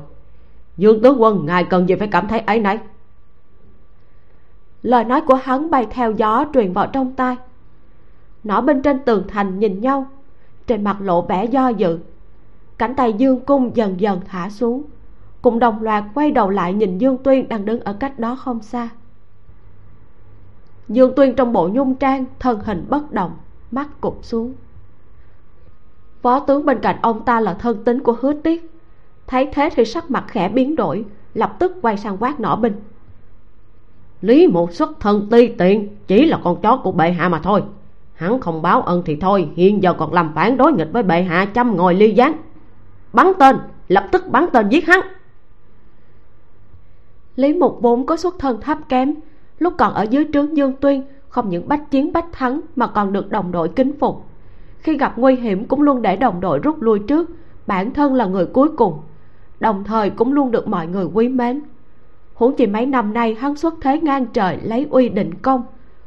Dương 0.78 1.02
tướng 1.02 1.22
quân, 1.22 1.46
ngài 1.46 1.64
cần 1.64 1.90
gì 1.90 1.96
phải 1.96 2.08
cảm 2.08 2.28
thấy 2.28 2.40
ấy 2.40 2.60
nấy? 2.60 2.80
Lời 4.84 5.04
nói 5.04 5.22
của 5.22 5.36
hắn 5.36 5.70
bay 5.70 5.88
theo 5.92 6.12
gió 6.12 6.46
truyền 6.54 6.74
vào 6.74 6.88
trong 6.88 7.14
tai. 7.14 7.36
Nỏ 8.44 8.62
bên 8.62 8.82
trên 8.82 9.00
tường 9.00 9.24
thành 9.28 9.60
nhìn 9.60 9.82
nhau, 9.82 10.08
trên 10.68 10.84
mặt 10.84 10.98
lộ 11.02 11.22
vẻ 11.22 11.46
do 11.46 11.68
dự. 11.68 12.00
Cánh 12.78 12.96
tay 12.96 13.14
dương 13.14 13.40
cung 13.40 13.76
dần 13.76 14.00
dần 14.00 14.22
thả 14.28 14.50
xuống, 14.50 14.84
cùng 15.42 15.60
đồng 15.60 15.84
loạt 15.84 16.04
quay 16.14 16.32
đầu 16.32 16.50
lại 16.50 16.74
nhìn 16.74 16.98
dương 16.98 17.18
tuyên 17.24 17.50
đang 17.50 17.66
đứng 17.66 17.80
ở 17.80 17.94
cách 17.94 18.20
đó 18.20 18.36
không 18.36 18.62
xa. 18.62 18.90
Dương 20.88 21.14
tuyên 21.16 21.36
trong 21.36 21.54
bộ 21.54 21.70
nhung 21.74 21.96
trang 21.96 22.26
thân 22.40 22.60
hình 22.60 22.86
bất 22.90 23.12
động, 23.12 23.32
mắt 23.72 24.02
cụp 24.02 24.20
xuống 24.22 24.54
phó 26.26 26.40
tướng 26.40 26.66
bên 26.66 26.80
cạnh 26.80 26.96
ông 27.02 27.26
ta 27.26 27.40
là 27.40 27.54
thân 27.54 27.84
tín 27.84 28.00
của 28.00 28.18
hứa 28.22 28.34
tiết. 28.34 28.72
Thấy 29.28 29.50
thế 29.54 29.70
thì 29.76 29.86
sắc 29.86 30.12
mặt 30.12 30.26
khẽ 30.28 30.50
biến 30.50 30.76
đổi, 30.76 31.06
lập 31.34 31.56
tức 31.60 31.78
quay 31.82 31.98
sang 31.98 32.18
quát 32.20 32.40
nỏ 32.40 32.56
binh 32.56 32.74
lý 34.22 34.48
một 34.48 34.74
xuất 34.74 35.00
thân 35.00 35.28
ti 35.32 35.48
tiện, 35.48 35.88
chỉ 36.08 36.26
là 36.26 36.40
con 36.44 36.62
chó 36.62 36.78
của 36.78 36.92
bệ 36.92 37.12
hạ 37.12 37.30
mà 37.30 37.40
thôi. 37.40 37.64
Hắn 38.14 38.40
không 38.40 38.62
báo 38.62 38.82
ân 38.82 39.04
thì 39.06 39.16
thôi, 39.16 39.50
hiện 39.56 39.84
giờ 39.84 39.94
còn 39.94 40.14
làm 40.14 40.32
phản 40.36 40.58
đối 40.58 40.74
nghịch 40.74 40.94
với 40.94 41.04
bệ 41.04 41.22
hạ 41.22 41.46
chăm 41.46 41.76
ngồi 41.76 41.94
ly 41.94 42.12
gián. 42.12 42.34
Bắn 43.14 43.28
tên, 43.40 43.58
lập 43.88 44.08
tức 44.12 44.28
bắn 44.28 44.46
tên 44.54 44.70
giết 44.70 44.88
hắn. 44.88 45.00
Lý 47.36 47.54
mục 47.54 47.78
vốn 47.82 48.06
có 48.06 48.18
xuất 48.18 48.36
thân 48.40 48.62
thấp 48.62 48.78
kém, 48.90 49.16
lúc 49.60 49.74
còn 49.78 49.94
ở 49.94 50.04
dưới 50.04 50.28
trướng 50.34 50.58
dương 50.58 50.74
tuyên, 50.74 51.04
không 51.30 51.50
những 51.50 51.68
bách 51.68 51.92
chiến 51.92 52.14
bách 52.14 52.32
thắng 52.32 52.62
mà 52.76 52.88
còn 52.88 53.14
được 53.14 53.30
đồng 53.30 53.52
đội 53.52 53.70
kính 53.70 53.92
phục 54.00 54.26
khi 54.86 54.98
gặp 54.98 55.18
nguy 55.18 55.36
hiểm 55.36 55.66
cũng 55.66 55.82
luôn 55.82 56.02
để 56.02 56.16
đồng 56.16 56.40
đội 56.40 56.60
rút 56.60 56.82
lui 56.82 57.00
trước. 57.00 57.30
Bản 57.68 57.94
thân 57.94 58.14
là 58.14 58.26
người 58.26 58.46
cuối 58.46 58.70
cùng. 58.78 59.02
Đồng 59.60 59.84
thời 59.84 60.10
cũng 60.10 60.34
luôn 60.34 60.52
được 60.52 60.68
mọi 60.68 60.88
người 60.88 61.06
quý 61.06 61.30
mến. 61.30 61.62
Huống 62.34 62.56
chi 62.56 62.68
mấy 62.68 62.86
năm 62.86 63.14
nay 63.14 63.36
hắn 63.40 63.56
xuất 63.56 63.74
thế 63.82 64.02
ngang 64.02 64.26
trời 64.26 64.58
lấy 64.64 64.88
uy 64.90 65.10
định 65.10 65.34
công. 65.42 65.64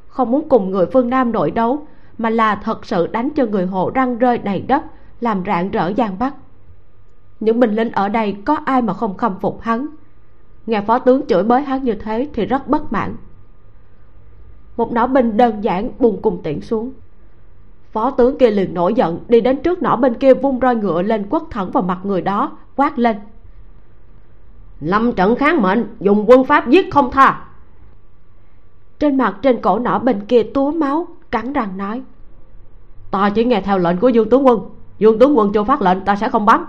Không 0.09 0.31
muốn 0.31 0.49
cùng 0.49 0.71
người 0.71 0.87
phương 0.93 1.11
nam 1.11 1.33
nội 1.33 1.51
đấu, 1.51 1.87
mà 2.19 2.31
là 2.31 2.55
thật 2.55 2.87
sự 2.87 3.07
đánh 3.07 3.31
cho 3.31 3.47
người 3.47 3.67
hộ 3.67 3.91
răng 3.95 4.19
rơi 4.19 4.39
đầy 4.39 4.61
đất, 4.61 4.83
làm 5.21 5.43
rạng 5.47 5.71
rỡ 5.71 5.93
giang 5.97 6.19
bắc. 6.19 6.35
Những 7.41 7.61
binh 7.61 7.71
lính 7.71 7.91
ở 7.93 8.09
đây 8.09 8.37
có 8.45 8.59
ai 8.65 8.83
mà 8.83 8.93
không 8.93 9.17
khâm 9.17 9.41
phục 9.41 9.61
hắn? 9.61 9.87
Nghe 10.67 10.81
phó 10.81 10.99
tướng 10.99 11.27
chửi 11.27 11.43
bới 11.43 11.63
hắn 11.63 11.85
như 11.85 11.95
thế 11.95 12.29
thì 12.35 12.47
rất 12.47 12.69
bất 12.69 12.93
mãn. 12.93 13.17
Một 14.77 14.93
nỏ 14.93 15.07
binh 15.07 15.37
đơn 15.37 15.65
giản 15.65 15.91
bùng 15.99 16.23
cùng 16.23 16.41
tiện 16.43 16.61
xuống 16.61 16.93
phó 17.93 18.11
tướng 18.11 18.39
kia 18.39 18.51
liền 18.51 18.75
nổi 18.75 18.95
giận 18.95 19.21
đi 19.29 19.41
đến 19.41 19.63
trước 19.63 19.83
nỏ 19.83 19.97
bên 19.97 20.15
kia 20.15 20.35
vung 20.35 20.59
roi 20.61 20.77
ngựa 20.77 21.03
lên 21.03 21.29
quất 21.29 21.43
thẳng 21.51 21.71
vào 21.71 21.83
mặt 21.83 21.99
người 22.03 22.21
đó 22.21 22.57
quát 22.77 22.99
lên. 22.99 23.17
Lâm 24.81 25.13
trận 25.13 25.37
kháng 25.37 25.63
mệnh 25.63 25.87
dùng 26.01 26.25
quân 26.31 26.45
pháp 26.45 26.69
giết 26.69 26.91
không 26.91 27.11
tha. 27.11 27.45
Trên 28.99 29.17
mặt 29.17 29.39
trên 29.43 29.61
cổ 29.61 29.79
nỏ 29.79 29.99
bên 29.99 30.21
kia 30.25 30.43
túa 30.43 30.71
máu 30.71 31.07
cắn 31.31 31.53
răng 31.53 31.77
nói. 31.77 32.03
Ta 33.11 33.31
chỉ 33.31 33.45
nghe 33.45 33.61
theo 33.61 33.79
lệnh 33.79 33.97
của 33.97 34.09
dương 34.09 34.31
tướng 34.31 34.47
quân. 34.47 34.61
Dương 34.99 35.19
tướng 35.19 35.39
quân 35.39 35.53
cho 35.53 35.65
phát 35.65 35.83
lệnh 35.83 36.01
ta 36.05 36.17
sẽ 36.17 36.29
không 36.29 36.47
bắn. 36.47 36.65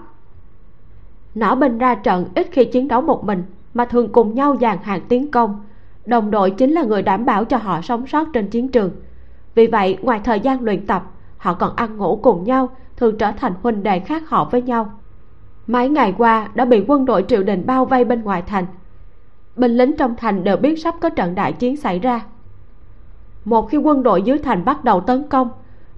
Nỏ 1.35 1.55
binh 1.55 1.77
ra 1.77 1.95
trận 1.95 2.25
ít 2.35 2.47
khi 2.51 2.65
chiến 2.65 2.87
đấu 2.87 3.01
một 3.01 3.23
mình 3.23 3.43
mà 3.73 3.85
thường 3.85 4.11
cùng 4.11 4.35
nhau 4.35 4.57
dàn 4.61 4.77
hàng 4.83 5.01
tiến 5.09 5.31
công. 5.31 5.61
Đồng 6.05 6.31
đội 6.31 6.51
chính 6.51 6.71
là 6.71 6.83
người 6.83 7.01
đảm 7.01 7.25
bảo 7.25 7.45
cho 7.45 7.57
họ 7.57 7.81
sống 7.81 8.07
sót 8.07 8.27
trên 8.33 8.49
chiến 8.49 8.67
trường 8.67 8.91
vì 9.59 9.67
vậy, 9.67 9.97
ngoài 10.01 10.21
thời 10.23 10.39
gian 10.39 10.61
luyện 10.61 10.87
tập, 10.87 11.03
họ 11.37 11.53
còn 11.53 11.75
ăn 11.75 11.97
ngủ 11.97 12.19
cùng 12.23 12.43
nhau, 12.43 12.69
thường 12.97 13.17
trở 13.17 13.31
thành 13.31 13.53
huynh 13.63 13.83
đệ 13.83 13.99
khác 13.99 14.29
họ 14.29 14.49
với 14.51 14.61
nhau. 14.61 14.91
Mấy 15.67 15.89
ngày 15.89 16.13
qua, 16.17 16.49
đã 16.53 16.65
bị 16.65 16.85
quân 16.87 17.05
đội 17.05 17.25
triều 17.27 17.43
đình 17.43 17.65
bao 17.65 17.85
vây 17.85 18.05
bên 18.05 18.21
ngoài 18.21 18.43
thành. 18.47 18.65
Binh 19.55 19.71
lính 19.71 19.97
trong 19.97 20.15
thành 20.15 20.43
đều 20.43 20.57
biết 20.57 20.75
sắp 20.75 20.95
có 21.01 21.09
trận 21.09 21.35
đại 21.35 21.53
chiến 21.53 21.77
xảy 21.77 21.99
ra. 21.99 22.21
Một 23.45 23.69
khi 23.69 23.77
quân 23.77 24.03
đội 24.03 24.21
dưới 24.21 24.37
thành 24.37 24.65
bắt 24.65 24.83
đầu 24.83 25.01
tấn 25.01 25.27
công, 25.27 25.49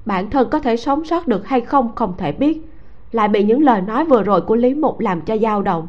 bản 0.05 0.29
thân 0.29 0.49
có 0.49 0.59
thể 0.59 0.77
sống 0.77 1.05
sót 1.05 1.27
được 1.27 1.47
hay 1.47 1.61
không 1.61 1.95
không 1.95 2.13
thể 2.17 2.31
biết, 2.31 2.69
lại 3.11 3.27
bị 3.27 3.43
những 3.43 3.63
lời 3.63 3.81
nói 3.81 4.05
vừa 4.05 4.23
rồi 4.23 4.41
của 4.41 4.55
lý 4.55 4.73
mục 4.73 4.99
làm 4.99 5.21
cho 5.21 5.37
dao 5.37 5.61
động, 5.61 5.87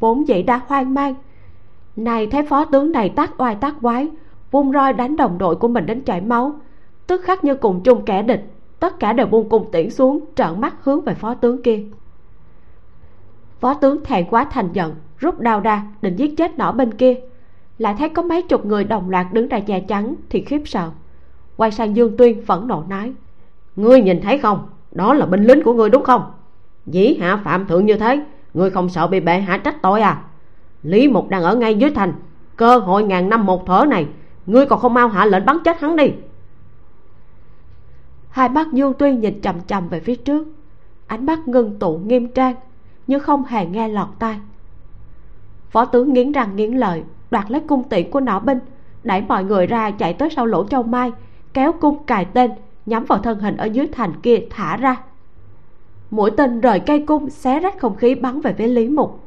vốn 0.00 0.28
dĩ 0.28 0.42
đã 0.42 0.60
hoang 0.66 0.94
mang. 0.94 1.14
Này 1.96 2.26
thấy 2.26 2.46
phó 2.46 2.64
tướng 2.64 2.92
này 2.92 3.08
tác 3.08 3.40
oai 3.40 3.54
tác 3.54 3.74
quái, 3.82 4.08
vung 4.50 4.72
roi 4.72 4.92
đánh 4.92 5.16
đồng 5.16 5.38
đội 5.38 5.56
của 5.56 5.68
mình 5.68 5.86
đến 5.86 6.00
chảy 6.00 6.20
máu 6.20 6.54
tức 7.06 7.20
khắc 7.24 7.44
như 7.44 7.54
cùng 7.54 7.82
chung 7.82 8.04
kẻ 8.04 8.22
địch. 8.22 8.52
Tất 8.80 9.00
cả 9.00 9.12
đều 9.12 9.26
buông 9.26 9.48
cùng 9.48 9.70
tiễn 9.72 9.90
xuống, 9.90 10.24
trợn 10.34 10.60
mắt 10.60 10.74
hướng 10.82 11.00
về 11.00 11.14
phó 11.14 11.34
tướng 11.34 11.62
kia. 11.62 11.80
Phó 13.60 13.74
tướng 13.74 14.04
thẹn 14.04 14.26
quá 14.30 14.44
thành 14.44 14.68
giận, 14.72 14.94
rút 15.18 15.40
đao 15.40 15.60
ra, 15.60 15.82
định 16.02 16.16
giết 16.16 16.36
chết 16.36 16.58
nỏ 16.58 16.72
bên 16.72 16.94
kia. 16.94 17.14
Lại 17.78 17.94
thấy 17.98 18.08
có 18.08 18.22
mấy 18.22 18.42
chục 18.42 18.66
người 18.66 18.84
đồng 18.84 19.10
loạt 19.10 19.26
đứng 19.32 19.48
ra 19.48 19.60
che 19.60 19.80
chắn, 19.80 20.14
thì 20.30 20.40
khiếp 20.40 20.62
sợ. 20.64 20.90
Quay 21.56 21.70
sang 21.70 21.96
dương 21.96 22.16
tuyên 22.16 22.44
phẫn 22.46 22.68
nộ 22.68 22.84
nói, 22.88 23.12
ngươi 23.76 24.00
nhìn 24.00 24.20
thấy 24.20 24.38
không? 24.38 24.68
Đó 24.92 25.14
là 25.14 25.26
binh 25.26 25.44
lính 25.44 25.62
của 25.62 25.72
ngươi 25.72 25.90
đúng 25.90 26.04
không? 26.04 26.32
Dĩ 26.86 27.14
hạ 27.20 27.40
phạm 27.44 27.66
thượng 27.66 27.86
như 27.86 27.94
thế, 27.94 28.20
ngươi 28.54 28.70
không 28.70 28.88
sợ 28.88 29.06
bị 29.06 29.20
bệ 29.20 29.38
hạ 29.38 29.58
trách 29.58 29.82
tội 29.82 30.00
à? 30.00 30.22
Lý 30.82 31.08
mục 31.08 31.28
đang 31.28 31.42
ở 31.42 31.56
ngay 31.56 31.74
dưới 31.74 31.90
thành, 31.90 32.12
cơ 32.56 32.78
hội 32.78 33.02
ngàn 33.02 33.28
năm 33.28 33.46
một 33.46 33.66
thở 33.66 33.84
này, 33.88 34.06
ngươi 34.46 34.66
còn 34.66 34.78
không 34.78 34.94
mau 34.94 35.08
hạ 35.08 35.24
lệnh 35.24 35.46
bắn 35.46 35.58
chết 35.64 35.80
hắn 35.80 35.96
đi 35.96 36.12
hai 38.32 38.48
mắt 38.48 38.72
dương 38.72 38.94
tuyên 38.94 39.20
nhìn 39.20 39.40
chằm 39.40 39.60
chằm 39.66 39.88
về 39.88 40.00
phía 40.00 40.16
trước. 40.16 40.48
Ánh 41.06 41.26
mắt 41.26 41.48
ngưng 41.48 41.78
tụ 41.78 41.98
nghiêm 41.98 42.28
trang, 42.28 42.54
nhưng 43.06 43.20
không 43.20 43.44
hề 43.44 43.66
nghe 43.66 43.88
lọt 43.88 44.08
tai. 44.18 44.40
Phó 45.70 45.84
tướng 45.84 46.12
nghiến 46.12 46.32
răng 46.32 46.56
nghiến 46.56 46.72
lợi, 46.72 47.02
đoạt 47.30 47.50
lấy 47.50 47.60
cung 47.60 47.88
tiễn 47.88 48.10
của 48.10 48.20
nỏ 48.20 48.40
binh, 48.40 48.58
đẩy 49.04 49.20
mọi 49.20 49.44
người 49.44 49.66
ra 49.66 49.90
chạy 49.90 50.14
tới 50.14 50.28
sau 50.36 50.46
lỗ 50.46 50.64
châu 50.64 50.82
mai, 50.82 51.12
kéo 51.54 51.72
cung 51.72 52.04
cài 52.04 52.24
tên, 52.24 52.50
nhắm 52.86 53.04
vào 53.04 53.18
thân 53.18 53.38
hình 53.38 53.56
ở 53.56 53.64
dưới 53.64 53.86
thành 53.92 54.12
kia 54.22 54.38
thả 54.50 54.76
ra. 54.76 55.02
Mũi 56.10 56.30
tên 56.36 56.60
rời 56.60 56.80
cây 56.80 57.04
cung, 57.06 57.30
xé 57.30 57.60
rách 57.60 57.78
không 57.78 57.96
khí 57.96 58.14
bắn 58.14 58.40
về 58.40 58.52
phía 58.52 58.66
lý 58.66 58.88
mục. 58.88 59.20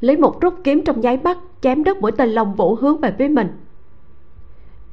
Lý 0.00 0.16
mục 0.16 0.40
rút 0.40 0.54
kiếm 0.64 0.82
trong 0.84 1.00
nháy 1.00 1.16
mắt, 1.16 1.38
chém 1.60 1.84
đứt 1.84 2.00
mũi 2.00 2.12
tên 2.12 2.28
lồng 2.28 2.54
vũ 2.54 2.74
hướng 2.74 3.00
về 3.00 3.14
phía 3.18 3.28
mình. 3.28 3.48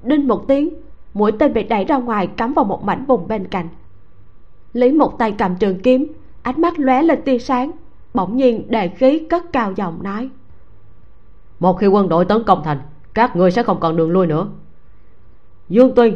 Đinh 0.04 0.28
một 0.28 0.48
tiếng 0.48 0.70
mũi 1.14 1.32
tên 1.32 1.54
bị 1.54 1.64
đẩy 1.64 1.86
ra 1.86 1.98
ngoài 1.98 2.28
cắm 2.28 2.54
vào 2.54 2.66
một 2.66 2.84
mảnh 2.84 3.06
vùng 3.06 3.28
bên 3.28 3.48
cạnh. 3.48 3.68
Lý 4.74 4.92
một 4.92 5.20
tay 5.20 5.32
cầm 5.32 5.56
trường 5.56 5.80
kiếm, 5.80 6.08
ánh 6.42 6.62
mắt 6.62 6.80
lóe 6.80 7.04
lên 7.04 7.22
tia 7.22 7.40
sáng, 7.40 7.72
bỗng 8.14 8.38
nhiên 8.38 8.72
đề 8.72 8.88
khí 8.88 9.28
cất 9.30 9.54
cao 9.54 9.74
giọng 9.76 10.04
nói. 10.04 10.30
Một 11.60 11.74
khi 11.74 11.88
quân 11.88 12.10
đội 12.10 12.26
tấn 12.26 12.44
công 12.44 12.64
thành, 12.64 12.78
các 13.14 13.36
ngươi 13.36 13.52
sẽ 13.52 13.64
không 13.64 13.80
còn 13.80 13.96
đường 13.96 14.12
lui 14.12 14.28
nữa. 14.28 14.48
Dương 15.70 15.96
tuyên 15.96 16.16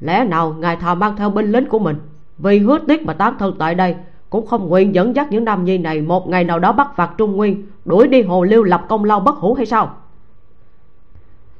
lẽ 0.00 0.24
nào 0.24 0.54
ngài 0.58 0.76
thà 0.76 0.94
mang 0.94 1.16
theo 1.16 1.30
binh 1.30 1.52
lính 1.52 1.68
của 1.68 1.78
mình, 1.78 1.96
vì 2.38 2.58
hứa 2.58 2.78
tiếc 2.88 3.02
mà 3.02 3.12
tán 3.12 3.34
thân 3.38 3.54
tại 3.58 3.74
đây, 3.74 3.96
cũng 4.30 4.46
không 4.46 4.68
nguyện 4.68 4.94
dẫn 4.94 5.16
dắt 5.16 5.26
những 5.30 5.44
nam 5.44 5.64
nhi 5.64 5.78
này 5.78 6.02
một 6.02 6.28
ngày 6.28 6.44
nào 6.44 6.58
đó 6.58 6.72
bắt 6.72 6.88
phạt 6.96 7.10
trung 7.18 7.36
nguyên, 7.36 7.66
đuổi 7.84 8.08
đi 8.08 8.22
hồ 8.22 8.44
liêu 8.44 8.62
lập 8.62 8.84
công 8.88 9.04
lao 9.04 9.20
bất 9.20 9.34
hủ 9.34 9.54
hay 9.54 9.66
sao? 9.66 9.94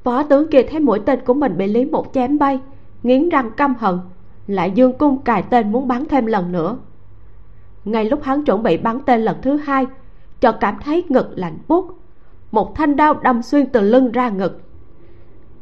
Phó 0.05 0.22
tướng 0.22 0.51
kia 0.51 0.62
thấy 0.62 0.81
mũi 0.81 1.01
tên 1.06 1.20
của 1.24 1.35
mình 1.35 1.56
bị 1.56 1.66
lý 1.66 1.85
một 1.85 2.06
chém 2.14 2.39
bay, 2.39 2.60
nghiến 3.02 3.28
răng 3.28 3.51
căm 3.56 3.74
hận, 3.74 3.98
lại 4.47 4.70
dương 4.70 4.98
cung 4.98 5.18
cài 5.18 5.43
tên 5.43 5.72
muốn 5.72 5.89
bắn 5.89 6.05
thêm 6.05 6.27
lần 6.27 6.52
nữa. 6.52 6.77
Ngay 7.85 8.05
lúc 8.05 8.22
hắn 8.22 8.44
chuẩn 8.44 8.62
bị 8.62 8.77
bắn 8.77 9.01
tên 9.06 9.20
lần 9.20 9.36
thứ 9.43 9.56
hai, 9.56 9.86
chợt 10.40 10.56
cảm 10.60 10.78
thấy 10.85 11.05
ngực 11.09 11.31
lạnh 11.36 11.59
buốt, 11.68 11.98
một 12.51 12.77
thanh 12.77 12.97
đao 12.97 13.14
đâm 13.14 13.43
xuyên 13.43 13.66
từ 13.66 13.81
lưng 13.81 14.12
ra 14.12 14.28
ngực. 14.28 14.62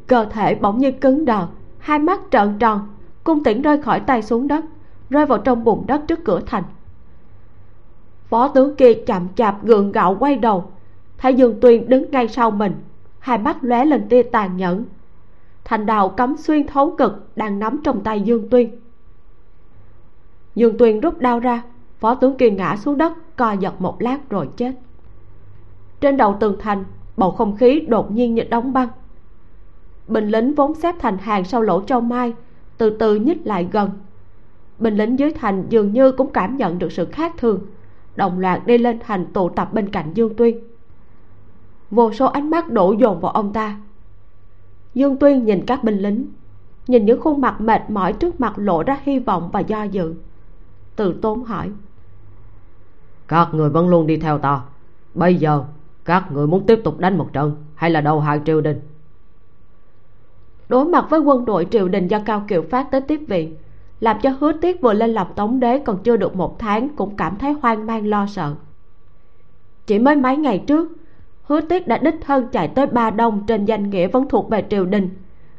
Cơ 0.07 0.25
thể 0.25 0.55
bỗng 0.55 0.79
như 0.79 0.93
cứng 0.93 1.25
đờ, 1.25 1.47
hai 1.79 1.99
mắt 1.99 2.21
trợn 2.31 2.59
tròn, 2.59 2.89
cung 3.25 3.45
tiễn 3.45 3.63
rơi 3.63 3.83
khỏi 3.83 4.01
tay 4.01 4.23
xuống 4.23 4.49
đất, 4.49 4.65
rơi 5.11 5.27
vào 5.27 5.39
trong 5.39 5.65
bùn 5.65 5.85
đất 5.87 6.01
trước 6.09 6.25
cửa 6.25 6.41
thành. 6.47 6.65
Phó 8.29 8.49
tướng 8.49 8.77
kia 8.77 8.95
chậm 9.07 9.29
chạp 9.35 9.65
gượng 9.65 9.93
gạo 9.93 10.17
quay 10.21 10.37
đầu, 10.37 10.71
thấy 11.19 11.35
dương 11.35 11.61
tuyên 11.61 11.89
đứng 11.89 12.11
ngay 12.11 12.29
sau 12.29 12.51
mình 12.51 12.73
hai 13.19 13.39
mắt 13.39 13.57
lóe 13.61 13.85
lên 13.85 14.09
tia 14.09 14.23
tàn 14.23 14.57
nhẫn. 14.57 14.85
Thành 15.65 15.87
đào 15.87 16.09
cắm 16.09 16.37
xuyên 16.37 16.67
thấu 16.67 16.95
cực 16.99 17.37
đang 17.37 17.59
nắm 17.59 17.81
trong 17.85 18.03
tay 18.03 18.21
dương 18.21 18.49
tuyên. 18.49 18.81
Dương 20.55 20.79
tuyên 20.79 21.01
rút 21.01 21.19
đao 21.19 21.41
ra, 21.41 21.63
phó 21.99 22.15
tướng 22.15 22.37
kia 22.37 22.51
ngã 22.51 22.77
xuống 22.77 22.99
đất, 22.99 23.13
co 23.37 23.53
giật 23.53 23.81
một 23.81 24.03
lát 24.03 24.31
rồi 24.31 24.49
chết. 24.57 24.73
Trên 26.01 26.17
đầu 26.17 26.37
tường 26.41 26.57
thành, 26.61 26.85
bầu 27.17 27.31
không 27.31 27.57
khí 27.57 27.81
đột 27.89 28.11
nhiên 28.11 28.35
như 28.35 28.43
đóng 28.43 28.73
băng. 28.73 28.89
Binh 30.09 30.29
lính 30.29 30.55
vốn 30.55 30.75
xếp 30.75 30.95
thành 30.99 31.19
hàng 31.19 31.45
sau 31.45 31.63
lỗ 31.63 31.83
châu 31.83 32.01
mai, 32.01 32.33
từ 32.79 32.91
từ 32.91 33.15
nhích 33.15 33.47
lại 33.47 33.69
gần. 33.73 33.91
Binh 34.79 34.97
lính 34.97 35.19
dưới 35.19 35.33
thành 35.33 35.67
dường 35.69 35.93
như 35.93 36.13
cũng 36.13 36.33
cảm 36.33 36.57
nhận 36.57 36.79
được 36.79 36.93
sự 36.93 37.05
khác 37.05 37.35
thường. 37.39 37.61
Đồng 38.17 38.39
loạt 38.39 38.67
đi 38.67 38.79
lên 38.79 38.99
thành 38.99 39.27
tụ 39.33 39.49
tập 39.49 39.73
bên 39.73 39.89
cạnh 39.89 40.13
dương 40.15 40.35
tuyên 40.35 40.68
vô 41.91 42.13
số 42.13 42.27
ánh 42.27 42.51
mắt 42.51 42.71
đổ 42.71 42.93
dồn 42.93 43.21
vào 43.21 43.33
ông 43.33 43.53
ta. 43.53 43.77
Dương 44.95 45.17
tuyên 45.17 45.45
nhìn 45.45 45.67
các 45.67 45.85
binh 45.85 45.99
lính 45.99 46.27
nhìn 46.87 47.07
những 47.07 47.21
khuôn 47.21 47.41
mặt 47.41 47.61
mệt 47.61 47.91
mỏi 47.91 48.13
trước 48.13 48.41
mặt 48.41 48.53
lộ 48.57 48.83
ra 48.83 49.01
hy 49.03 49.19
vọng 49.19 49.51
và 49.53 49.61
do 49.61 49.83
dự. 49.83 50.15
Từ 50.97 51.19
tốn 51.23 51.45
hỏi 51.45 51.71
các 53.29 53.49
người 53.53 53.71
vẫn 53.71 53.89
luôn 53.89 54.07
đi 54.07 54.17
theo 54.17 54.39
ta. 54.39 54.61
Bây 55.15 55.35
giờ 55.35 55.65
các 56.05 56.33
người 56.33 56.47
muốn 56.47 56.67
tiếp 56.67 56.81
tục 56.85 56.99
đánh 56.99 57.19
một 57.19 57.33
trận 57.33 57.57
hay 57.75 57.91
là 57.91 58.01
đầu 58.01 58.21
hàng 58.21 58.45
triều 58.45 58.61
đình? 58.61 58.81
Đối 60.69 60.85
mặt 60.85 61.07
với 61.11 61.21
quân 61.21 61.45
đội 61.45 61.67
triều 61.71 61.89
đình 61.89 62.09
do 62.09 62.21
cao 62.25 62.45
kiều 62.49 62.63
phát 62.71 62.91
tới 62.91 63.01
tiếp 63.01 63.21
viện 63.29 63.57
làm 64.01 64.17
cho 64.23 64.31
hứa 64.41 64.53
tiết 64.53 64.81
vừa 64.81 64.93
lên 64.93 65.11
làm 65.11 65.27
tống 65.35 65.61
đế 65.61 65.79
còn 65.79 65.99
chưa 66.03 66.17
được 66.17 66.37
một 66.37 66.59
tháng 66.59 66.89
cũng 66.97 67.17
cảm 67.17 67.37
thấy 67.37 67.53
hoang 67.53 67.87
mang 67.87 68.07
lo 68.07 68.27
sợ. 68.27 68.55
Chỉ 69.87 69.99
mới 69.99 70.17
mấy 70.17 70.37
ngày 70.37 70.65
trước 70.67 70.93
hứa 71.49 71.61
tiết 71.61 71.89
đã 71.89 71.99
đích 71.99 72.15
thân 72.21 72.49
chạy 72.53 72.69
tới 72.69 72.87
ba 72.87 73.11
đông 73.11 73.47
trên 73.47 73.65
danh 73.65 73.91
nghĩa 73.91 74.07
vẫn 74.07 74.29
thuộc 74.29 74.51
về 74.51 74.65
triều 74.71 74.87
đình, 74.87 75.11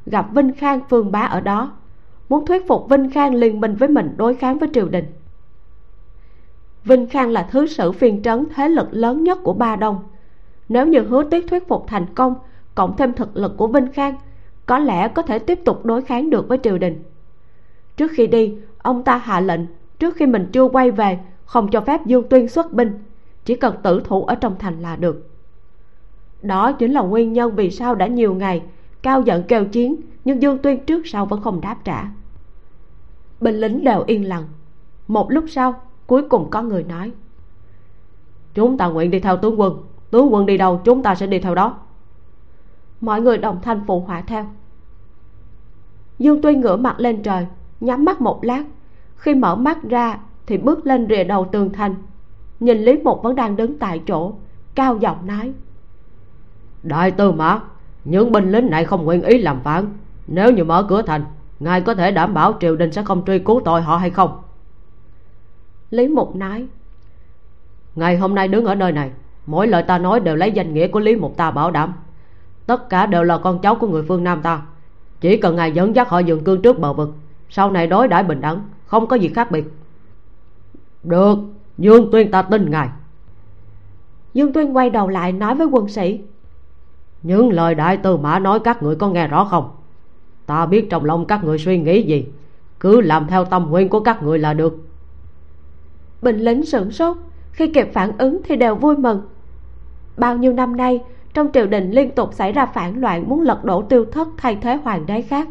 gặp 0.06 0.28
vinh 0.34 0.54
khang, 0.54 0.80
phương 0.90 1.12
bá 1.12 1.20
ở 1.20 1.42
đó, 1.42 1.72
muốn 2.30 2.46
thuyết 2.46 2.68
phục 2.68 2.90
vinh 2.90 3.10
khang 3.10 3.36
liên 3.36 3.60
minh 3.60 3.76
với 3.76 3.90
mình 3.90 4.14
đối 4.18 4.36
kháng 4.36 4.58
với 4.58 4.70
triều 4.74 4.88
đình. 4.88 5.06
Vinh 6.84 7.08
khang 7.08 7.30
là 7.30 7.48
thứ 7.52 7.68
sử 7.68 7.92
phiên 7.92 8.24
trấn 8.24 8.46
thế 8.56 8.70
lực 8.70 8.88
lớn 8.92 9.24
nhất 9.24 9.40
của 9.44 9.54
ba 9.54 9.76
đông. 9.76 10.00
Nếu 10.70 10.88
như 10.88 11.00
hứa 11.00 11.24
tiết 11.24 11.48
thuyết 11.48 11.68
phục 11.68 11.88
thành 11.88 12.06
công, 12.16 12.36
cộng 12.76 12.98
thêm 12.98 13.14
thực 13.14 13.38
lực 13.38 13.58
của 13.58 13.68
vinh 13.68 13.92
khang, 13.94 14.16
có 14.66 14.80
lẽ 14.80 15.08
có 15.08 15.22
thể 15.22 15.40
tiếp 15.40 15.60
tục 15.66 15.86
đối 15.86 16.02
kháng 16.02 16.30
được 16.30 16.48
với 16.48 16.60
triều 16.64 16.78
đình. 16.78 17.04
Trước 17.98 18.12
khi 18.12 18.28
đi, 18.28 18.58
ông 18.78 19.04
ta 19.04 19.18
hạ 19.18 19.40
lệnh, 19.40 19.62
trước 20.00 20.16
khi 20.16 20.26
mình 20.26 20.50
chưa 20.52 20.68
quay 20.68 20.92
về, 20.92 21.20
không 21.46 21.72
cho 21.72 21.82
phép 21.82 22.06
dương 22.06 22.30
tuyên 22.30 22.48
xuất 22.48 22.74
binh, 22.74 22.92
chỉ 23.46 23.56
cần 23.56 23.76
tử 23.84 24.02
thủ 24.06 24.26
ở 24.26 24.36
trong 24.36 24.56
thành 24.60 24.82
là 24.82 24.96
được 24.96 25.29
đó 26.42 26.72
chính 26.72 26.92
là 26.92 27.02
nguyên 27.02 27.34
nhân 27.34 27.56
vì 27.56 27.72
sao 27.72 27.96
đã 27.96 28.08
nhiều 28.08 28.34
ngày 28.34 28.62
cao 29.02 29.22
giận 29.22 29.44
kêu 29.48 29.66
chiến, 29.66 29.96
nhưng 30.26 30.42
dương 30.42 30.58
tuyên 30.58 30.86
trước 30.86 31.08
sau 31.08 31.26
vẫn 31.26 31.42
không 31.42 31.62
đáp 31.62 31.78
trả. 31.84 32.10
Binh 33.42 33.56
lính 33.56 33.84
đều 33.84 34.04
yên 34.08 34.28
lặng. 34.28 34.44
Một 35.08 35.32
lúc 35.32 35.46
sau, 35.48 35.82
cuối 36.08 36.24
cùng 36.30 36.50
có 36.50 36.62
người 36.62 36.84
nói, 36.84 37.12
chúng 38.54 38.78
ta 38.78 38.88
nguyện 38.88 39.12
đi 39.12 39.20
theo 39.20 39.38
tướng 39.38 39.60
quân. 39.60 39.84
Tướng 40.12 40.34
quân 40.34 40.46
đi 40.46 40.58
đâu, 40.58 40.82
chúng 40.84 41.04
ta 41.04 41.16
sẽ 41.16 41.28
đi 41.28 41.40
theo 41.40 41.56
đó. 41.56 41.78
Mọi 43.02 43.22
người 43.22 43.38
đồng 43.38 43.60
thanh 43.62 43.82
phụ 43.88 44.00
họa 44.00 44.22
theo. 44.22 44.46
Dương 46.20 46.42
tuyên 46.42 46.62
ngửa 46.62 46.76
mặt 46.76 47.00
lên 47.00 47.24
trời, 47.24 47.48
nhắm 47.80 48.06
mắt 48.06 48.22
một 48.22 48.44
lát. 48.44 48.64
Khi 49.16 49.36
mở 49.36 49.56
mắt 49.56 49.84
ra 49.84 50.20
thì 50.46 50.58
bước 50.58 50.86
lên 50.86 51.08
rìa 51.10 51.24
đầu 51.24 51.48
tường 51.52 51.70
thành, 51.74 51.96
nhìn 52.60 52.78
lý 52.78 52.98
mục 53.04 53.24
vẫn 53.24 53.36
đang 53.36 53.56
đứng 53.56 53.80
tại 53.80 54.02
chỗ, 54.08 54.34
cao 54.76 54.98
giọng 54.98 55.28
nói 55.28 55.54
đại 56.84 57.12
tư 57.12 57.32
mã 57.32 57.60
những 58.06 58.32
binh 58.32 58.52
lính 58.52 58.70
này 58.70 58.86
không 58.86 59.06
nguyện 59.06 59.22
ý 59.22 59.38
làm 59.38 59.60
phản. 59.62 59.86
Nếu 60.28 60.52
như 60.52 60.64
mở 60.64 60.86
cửa 60.90 61.02
thành 61.02 61.26
ngài 61.60 61.82
có 61.82 61.96
thể 61.96 62.12
đảm 62.12 62.34
bảo 62.34 62.54
triều 62.60 62.76
đình 62.76 62.92
sẽ 62.92 63.04
không 63.04 63.26
truy 63.26 63.40
cứu 63.40 63.62
tội 63.66 63.82
họ 63.82 63.98
hay 63.98 64.10
không? 64.10 64.42
Lý 65.90 66.08
mục 66.08 66.36
nói 66.36 66.68
ngày 67.96 68.18
hôm 68.18 68.36
nay 68.36 68.48
đứng 68.48 68.66
ở 68.66 68.76
nơi 68.76 68.92
này 68.92 69.12
mỗi 69.46 69.68
lời 69.68 69.84
ta 69.84 69.98
nói 69.98 70.20
đều 70.20 70.36
lấy 70.36 70.52
danh 70.52 70.74
nghĩa 70.74 70.88
của 70.88 71.00
lý 71.00 71.16
mục 71.16 71.38
ta 71.38 71.52
bảo 71.52 71.72
đảm. 71.72 71.94
Tất 72.66 72.90
cả 72.90 73.06
đều 73.06 73.24
là 73.24 73.38
con 73.38 73.60
cháu 73.62 73.76
của 73.76 73.88
người 73.88 74.04
phương 74.08 74.24
nam 74.24 74.42
ta. 74.42 74.62
Chỉ 75.22 75.38
cần 75.38 75.56
ngài 75.56 75.72
dẫn 75.72 75.96
dắt 75.96 76.10
họ 76.10 76.20
dừng 76.20 76.44
cương 76.44 76.62
trước 76.62 76.80
bờ 76.80 76.94
vực 76.94 77.16
sau 77.50 77.72
này 77.72 77.88
đối 77.88 78.08
đãi 78.08 78.24
bình 78.24 78.42
đẳng 78.42 78.62
không 78.86 79.08
có 79.08 79.16
gì 79.16 79.28
khác 79.28 79.52
biệt. 79.52 79.66
Được 81.04 81.40
dương 81.78 82.12
tuyên 82.12 82.32
ta 82.32 82.42
tin 82.42 82.72
ngài. 82.72 82.90
Dương 84.34 84.54
tuyên 84.54 84.76
quay 84.76 84.90
đầu 84.90 85.08
lại 85.08 85.32
nói 85.32 85.56
với 85.56 85.68
quân 85.68 85.88
sĩ 85.88 86.20
những 87.24 87.52
lời 87.52 87.76
đại 87.76 87.98
tư 87.98 88.18
mã 88.18 88.40
nói 88.40 88.60
các 88.60 88.84
người 88.84 88.96
có 88.96 89.10
nghe 89.10 89.28
rõ 89.28 89.46
không? 89.46 89.70
Ta 90.46 90.66
biết 90.66 90.90
trong 90.90 91.06
lòng 91.06 91.26
các 91.26 91.44
người 91.44 91.58
suy 91.58 91.78
nghĩ 91.78 92.02
gì. 92.02 92.26
Cứ 92.80 93.02
làm 93.02 93.28
theo 93.28 93.46
tâm 93.46 93.70
nguyện 93.70 93.90
của 93.90 94.00
các 94.00 94.24
người 94.24 94.40
là 94.40 94.54
được. 94.54 94.78
Binh 96.22 96.38
lính 96.38 96.66
sửng 96.66 96.92
sốt, 96.92 97.18
khi 97.52 97.68
kịp 97.68 97.90
phản 97.94 98.18
ứng 98.18 98.42
thì 98.44 98.56
đều 98.56 98.76
vui 98.76 98.98
mừng. 98.98 99.22
Bao 100.18 100.38
nhiêu 100.38 100.54
năm 100.54 100.78
nay, 100.78 101.04
trong 101.34 101.48
triều 101.54 101.66
đình 101.66 101.92
liên 101.92 102.12
tục 102.12 102.34
xảy 102.34 102.52
ra 102.52 102.66
phản 102.66 103.02
loạn 103.02 103.30
muốn 103.30 103.42
lật 103.42 103.66
đổ 103.66 103.82
tiêu 103.82 104.06
thất 104.06 104.28
thay 104.38 104.56
thế 104.56 104.76
hoàng 104.76 105.06
đế 105.06 105.22
khác. 105.22 105.48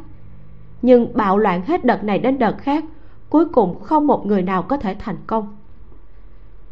Nhưng 0.83 1.17
bạo 1.17 1.39
loạn 1.39 1.63
hết 1.67 1.85
đợt 1.85 2.05
này 2.05 2.19
đến 2.19 2.39
đợt 2.39 2.59
khác, 2.59 2.85
cuối 3.29 3.45
cùng 3.45 3.81
không 3.81 4.07
một 4.07 4.27
người 4.27 4.43
nào 4.43 4.63
có 4.63 4.77
thể 4.77 4.97
thành 4.99 5.17
công. 5.27 5.57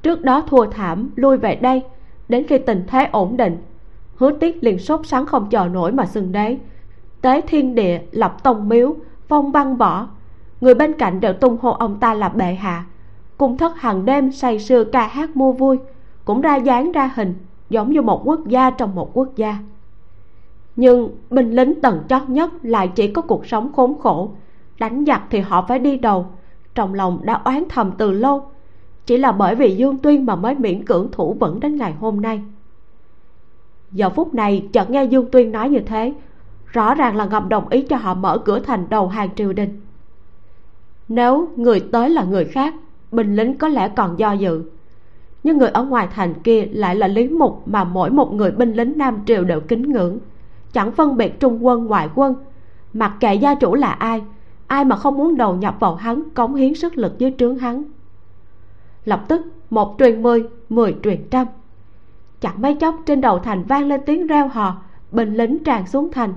Trước 0.02 0.22
đó 0.22 0.42
thua 0.46 0.66
thảm, 0.66 1.10
lui 1.16 1.36
về 1.36 1.54
đây, 1.56 1.82
đến 2.28 2.46
khi 2.48 2.58
tình 2.58 2.84
thế 2.86 3.08
ổn 3.12 3.36
định 3.36 3.56
hứa 4.18 4.30
tiết 4.30 4.64
liền 4.64 4.78
sốt 4.78 5.06
sắng 5.06 5.26
không 5.26 5.48
chờ 5.50 5.68
nổi 5.72 5.92
mà 5.92 6.06
xưng 6.06 6.32
đế 6.32 6.58
tế 7.26 7.40
thiên 7.40 7.74
địa, 7.74 8.00
lập 8.10 8.42
tông 8.42 8.68
miếu, 8.68 8.96
phong 9.28 9.52
băng 9.52 9.76
võ 9.76 10.08
người 10.60 10.74
bên 10.74 10.92
cạnh 10.92 11.20
đều 11.20 11.32
tung 11.32 11.56
hô 11.60 11.70
ông 11.70 11.96
ta 12.00 12.14
là 12.14 12.28
bệ 12.28 12.54
hạ. 12.54 12.84
Cung 13.36 13.56
thất 13.56 13.76
hàng 13.76 14.04
đêm 14.04 14.32
say 14.32 14.58
sưa 14.58 14.84
ca 14.84 15.06
hát 15.06 15.36
mua 15.36 15.52
vui, 15.52 15.78
cũng 16.24 16.40
ra 16.40 16.56
dáng 16.56 16.92
ra 16.92 17.12
hình, 17.14 17.34
giống 17.70 17.92
như 17.92 18.02
một 18.02 18.22
quốc 18.24 18.48
gia 18.48 18.70
trong 18.70 18.94
một 18.94 19.10
quốc 19.14 19.36
gia. 19.36 19.58
Nhưng 20.76 21.08
binh 21.30 21.52
lính 21.52 21.80
tầng 21.80 22.02
chót 22.08 22.22
nhất 22.28 22.50
lại 22.62 22.88
chỉ 22.88 23.08
có 23.08 23.22
cuộc 23.22 23.46
sống 23.46 23.72
khốn 23.72 23.98
khổ. 23.98 24.30
Đánh 24.78 25.04
giặc 25.06 25.22
thì 25.30 25.40
họ 25.40 25.64
phải 25.68 25.78
đi 25.78 25.96
đầu, 25.96 26.26
trong 26.74 26.94
lòng 26.94 27.20
đã 27.22 27.40
oán 27.44 27.64
thầm 27.68 27.92
từ 27.98 28.12
lâu. 28.12 28.42
Chỉ 29.06 29.16
là 29.16 29.32
bởi 29.32 29.54
vì 29.54 29.76
dương 29.76 29.98
tuyên 29.98 30.26
mà 30.26 30.36
mới 30.36 30.54
miễn 30.54 30.84
cưỡng 30.84 31.08
thủ 31.12 31.36
vững 31.40 31.60
đến 31.60 31.76
ngày 31.76 31.94
hôm 32.00 32.20
nay 32.20 32.40
giờ 33.96 34.10
phút 34.10 34.34
này, 34.34 34.68
chợt 34.72 34.90
nghe 34.90 35.04
dương 35.04 35.30
tuyên 35.30 35.52
nói 35.52 35.68
như 35.68 35.80
thế. 35.80 36.14
Rõ 36.66 36.94
ràng 36.94 37.16
là 37.16 37.24
ngầm 37.24 37.48
đồng 37.48 37.68
ý 37.68 37.82
cho 37.82 37.96
họ 37.96 38.14
mở 38.14 38.38
cửa 38.38 38.58
thành 38.58 38.86
đầu 38.90 39.08
hàng 39.08 39.28
triều 39.36 39.52
đình. 39.52 39.80
Nếu 41.08 41.48
người 41.56 41.80
tới 41.92 42.10
là 42.10 42.24
người 42.24 42.44
khác, 42.44 42.74
binh 43.12 43.36
lính 43.36 43.58
có 43.58 43.68
lẽ 43.68 43.88
còn 43.88 44.18
do 44.18 44.32
dự. 44.32 44.62
Nhưng 45.42 45.58
người 45.58 45.68
ở 45.68 45.84
ngoài 45.84 46.08
thành 46.14 46.34
kia 46.34 46.68
lại 46.72 46.96
là 46.96 47.08
lý 47.08 47.28
mục 47.28 47.62
mà 47.66 47.84
mỗi 47.84 48.10
một 48.10 48.32
người 48.32 48.50
binh 48.50 48.72
lính 48.72 48.92
nam 48.96 49.18
triều 49.26 49.44
đều 49.44 49.60
kính 49.60 49.92
ngưỡng. 49.92 50.18
Chẳng 50.72 50.92
phân 50.92 51.16
biệt 51.16 51.40
trung 51.40 51.66
quân, 51.66 51.86
ngoại 51.86 52.08
quân. 52.14 52.34
Mặc 52.92 53.12
kệ 53.20 53.34
gia 53.34 53.54
chủ 53.54 53.74
là 53.74 53.90
ai 53.90 54.22
ai 54.66 54.84
mà 54.84 54.96
không 54.96 55.16
muốn 55.16 55.36
đầu 55.36 55.56
nhập 55.56 55.76
vào 55.80 55.94
hắn, 55.94 56.22
cống 56.34 56.54
hiến 56.54 56.74
sức 56.74 56.98
lực 56.98 57.18
dưới 57.18 57.34
trướng 57.38 57.58
hắn. 57.58 57.82
Lập 59.04 59.24
tức, 59.28 59.42
một 59.70 59.96
truyền 59.98 60.22
mười 60.22 60.44
mười 60.68 60.96
truyền 61.02 61.26
trăm 61.30 61.46
chẳng 62.40 62.62
mấy 62.62 62.74
chốc 62.74 62.96
trên 63.06 63.20
đầu 63.20 63.38
thành 63.38 63.62
vang 63.62 63.88
lên 63.88 64.00
tiếng 64.06 64.26
reo 64.26 64.48
hò, 64.48 64.82
binh 65.12 65.34
lính 65.34 65.64
tràn 65.64 65.86
xuống 65.86 66.12
thành. 66.12 66.34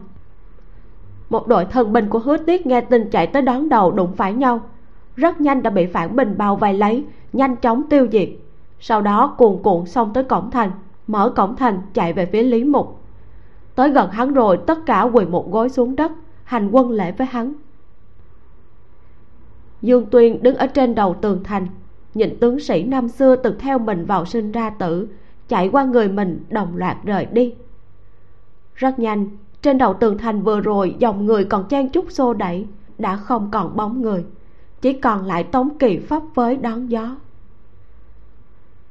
Một 1.30 1.48
đội 1.48 1.66
thần 1.66 1.94
binh 1.94 2.10
của 2.10 2.20
hứa 2.20 2.38
tiết 2.38 2.68
nghe 2.68 2.82
tin 2.82 3.10
chạy 3.10 3.28
tới 3.28 3.42
đón 3.42 3.70
đầu 3.70 3.92
đụng 3.92 4.14
phải 4.16 4.34
nhau. 4.34 4.62
Rất 5.16 5.42
nhanh 5.42 5.64
đã 5.64 5.70
bị 5.70 5.86
phản 5.86 6.16
binh 6.16 6.38
bao 6.38 6.56
vây 6.56 6.74
lấy, 6.74 7.06
nhanh 7.34 7.56
chóng 7.56 7.84
tiêu 7.90 8.08
diệt. 8.12 8.30
Sau 8.80 9.02
đó 9.02 9.36
cuồn 9.38 9.64
cuộn 9.64 9.86
xông 9.86 10.14
tới 10.14 10.24
cổng 10.24 10.52
thành, 10.52 10.72
mở 11.08 11.30
cổng 11.30 11.56
thành 11.56 11.82
chạy 11.94 12.14
về 12.14 12.26
phía 12.26 12.44
lý 12.44 12.64
mục. 12.64 13.02
Tới 13.76 13.90
gần 13.90 14.10
hắn 14.12 14.34
rồi, 14.34 14.60
tất 14.68 14.86
cả 14.86 15.02
quỳ 15.02 15.26
một 15.26 15.52
gối 15.52 15.70
xuống 15.70 15.96
đất, 15.96 16.12
hành 16.44 16.70
quân 16.72 16.92
lễ 16.92 17.12
với 17.12 17.28
hắn. 17.28 17.54
Dương 19.82 20.06
tuyên 20.06 20.44
đứng 20.44 20.56
ở 20.56 20.68
trên 20.68 20.96
đầu 20.96 21.14
tường 21.22 21.44
thành, 21.44 21.68
nhìn 22.14 22.40
tướng 22.40 22.60
sĩ 22.60 22.84
năm 22.84 23.08
xưa 23.08 23.36
từng 23.36 23.56
theo 23.60 23.80
mình 23.80 24.06
vào 24.06 24.26
sinh 24.26 24.52
ra 24.52 24.70
tử 24.70 25.08
chạy 25.50 25.70
qua 25.70 25.84
người 25.84 26.08
mình, 26.08 26.46
đồng 26.50 26.78
loạt 26.78 26.98
rời 27.04 27.26
đi. 27.26 27.54
Rất 28.76 29.00
nhanh, 29.00 29.28
trên 29.62 29.78
đầu 29.78 29.94
tường 29.94 30.18
thành 30.18 30.42
vừa 30.42 30.60
rồi, 30.60 30.96
dòng 31.00 31.26
người 31.26 31.46
còn 31.46 31.68
chen 31.68 31.90
chúc 31.90 32.06
xô 32.10 32.34
đẩy, 32.34 32.66
đã 32.98 33.16
không 33.16 33.50
còn 33.52 33.76
bóng 33.76 34.02
người, 34.02 34.26
chỉ 34.82 34.94
còn 34.94 35.26
lại 35.26 35.44
tống 35.44 35.78
kỳ 35.78 35.98
pháp 36.00 36.24
với 36.36 36.58
đón 36.58 36.92
gió. 36.92 37.16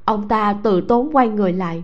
Ông 0.05 0.28
ta 0.28 0.56
từ 0.62 0.80
tốn 0.80 1.10
quay 1.12 1.28
người 1.28 1.52
lại, 1.52 1.82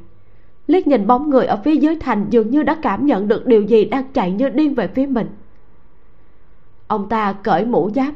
liếc 0.67 0.87
nhìn 0.87 1.07
bóng 1.07 1.31
người 1.31 1.47
ở 1.47 1.61
phía 1.65 1.77
dưới 1.77 1.97
thành 2.01 2.27
dường 2.31 2.51
như 2.51 2.63
đã 2.63 2.79
cảm 2.83 3.07
nhận 3.07 3.29
được 3.29 3.47
điều 3.47 3.63
gì 3.63 3.85
đang 3.85 4.13
chạy 4.13 4.33
như 4.33 4.49
điên 4.49 4.75
về 4.75 4.89
phía 4.89 5.07
mình. 5.07 5.29
Ông 6.87 7.09
ta 7.09 7.33
cởi 7.33 7.65
mũ 7.65 7.91
giáp, 7.95 8.15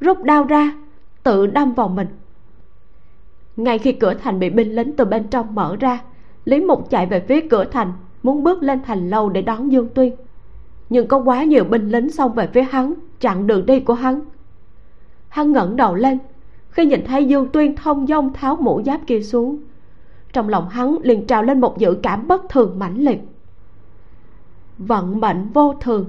rút 0.00 0.22
đao 0.22 0.44
ra, 0.44 0.72
tự 1.22 1.46
đâm 1.46 1.72
vào 1.72 1.88
mình 1.88 2.06
ngay 3.64 3.78
khi 3.78 3.92
cửa 3.92 4.14
thành 4.14 4.38
bị 4.38 4.50
binh 4.50 4.74
lính 4.74 4.96
từ 4.96 5.04
bên 5.04 5.28
trong 5.28 5.54
mở 5.54 5.76
ra, 5.80 6.00
lý 6.44 6.60
mục 6.60 6.90
chạy 6.90 7.06
về 7.06 7.20
phía 7.20 7.40
cửa 7.40 7.64
thành, 7.64 7.92
muốn 8.22 8.42
bước 8.42 8.62
lên 8.62 8.80
thành 8.84 9.10
lâu 9.10 9.28
để 9.28 9.42
đón 9.42 9.72
dương 9.72 9.88
tuyên. 9.94 10.16
Nhưng 10.90 11.08
có 11.08 11.18
quá 11.18 11.44
nhiều 11.44 11.64
binh 11.64 11.88
lính 11.88 12.10
xông 12.10 12.32
về 12.32 12.48
phía 12.52 12.62
hắn, 12.62 12.94
chặn 13.20 13.46
đường 13.46 13.66
đi 13.66 13.80
của 13.80 13.94
hắn. 13.94 14.20
Hắn 15.28 15.52
ngẩng 15.52 15.76
đầu 15.76 15.94
lên, 15.94 16.18
khi 16.70 16.86
nhìn 16.86 17.04
thấy 17.04 17.24
dương 17.24 17.48
tuyên 17.52 17.76
thông 17.76 18.06
dong 18.06 18.32
tháo 18.32 18.56
mũ 18.56 18.82
giáp 18.86 19.00
kia 19.06 19.20
xuống, 19.20 19.58
trong 20.32 20.48
lòng 20.48 20.68
hắn 20.68 20.96
liền 21.02 21.26
trào 21.26 21.42
lên 21.42 21.60
một 21.60 21.78
dự 21.78 21.96
cảm 22.02 22.28
bất 22.28 22.48
thường 22.48 22.78
mãnh 22.78 22.98
liệt. 22.98 23.20
Vận 24.78 25.20
mệnh 25.20 25.48
vô 25.54 25.74
thường, 25.80 26.04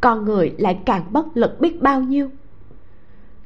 con 0.00 0.24
người 0.24 0.54
lại 0.58 0.78
càng 0.84 1.04
bất 1.10 1.36
lực 1.36 1.60
biết 1.60 1.82
bao 1.82 2.00
nhiêu. 2.00 2.30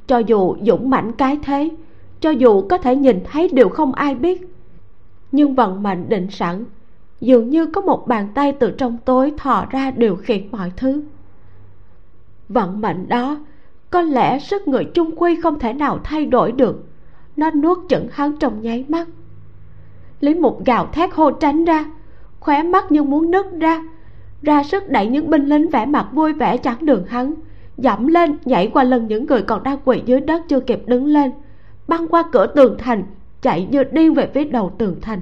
Cho 0.07 0.19
dù 0.19 0.57
dũng 0.63 0.91
mãnh 0.91 1.13
cái 1.13 1.39
thế 1.43 1.71
cho 2.23 2.31
dù 2.31 2.63
có 2.69 2.79
thể 2.79 2.97
nhìn 2.97 3.21
thấy 3.25 3.49
điều 3.53 3.69
không 3.69 3.93
ai 3.93 4.15
biết. 4.15 4.49
Nhưng 5.33 5.55
vận 5.55 5.83
mệnh 5.83 6.09
định 6.09 6.31
sẵn, 6.31 6.65
dường 7.21 7.51
như 7.51 7.67
có 7.67 7.81
một 7.81 8.09
bàn 8.09 8.29
tay 8.35 8.53
từ 8.53 8.71
trong 8.71 8.99
tối 9.05 9.33
thò 9.37 9.67
ra 9.71 9.91
điều 9.91 10.17
khiển 10.17 10.51
mọi 10.51 10.73
thứ. 10.77 11.03
Vận 12.49 12.81
mệnh 12.81 13.09
đó, 13.09 13.39
có 13.91 14.01
lẽ 14.01 14.39
sức 14.39 14.69
người 14.69 14.85
chung 14.85 15.11
quy 15.17 15.41
không 15.41 15.59
thể 15.59 15.73
nào 15.73 15.99
thay 16.05 16.27
đổi 16.27 16.53
được. 16.53 16.85
Nó 17.37 17.51
nuốt 17.51 17.79
chửng 17.89 18.09
hắn 18.13 18.37
trong 18.37 18.63
nháy 18.63 18.85
mắt. 18.89 19.09
Lý 20.21 20.35
mục 20.35 20.65
gào 20.65 20.87
thét 20.93 21.15
hô 21.15 21.31
tránh 21.31 21.65
ra, 21.65 21.85
khóe 22.41 22.63
mắt 22.63 22.93
như 22.93 23.03
muốn 23.03 23.31
nứt 23.31 23.47
ra 23.61 23.83
ra 24.43 24.63
sức 24.63 24.91
đẩy 24.91 25.07
những 25.07 25.31
binh 25.31 25.47
lính 25.47 25.69
vẻ 25.69 25.87
mặt 25.87 26.09
vui 26.13 26.33
vẻ 26.33 26.57
chắn 26.57 26.77
đường 26.81 27.05
hắn, 27.07 27.35
dẫm 27.79 28.07
lên 28.07 28.37
nhảy 28.45 28.69
qua 28.69 28.85
lưng 28.85 29.07
những 29.09 29.27
người 29.27 29.43
còn 29.43 29.63
đang 29.63 29.79
quỳ 29.85 30.03
dưới 30.07 30.21
đất 30.21 30.43
chưa 30.49 30.61
kịp 30.61 30.83
đứng 30.87 31.07
lên 31.07 31.31
băng 31.93 32.09
qua 32.09 32.23
cửa 32.33 32.47
tường 32.47 32.77
thành, 32.79 33.05
chạy 33.43 33.69
như 33.71 33.85
điên 33.85 34.15
về 34.15 34.31
phía 34.35 34.45
đầu 34.45 34.73
tường 34.79 34.97
thành. 35.03 35.21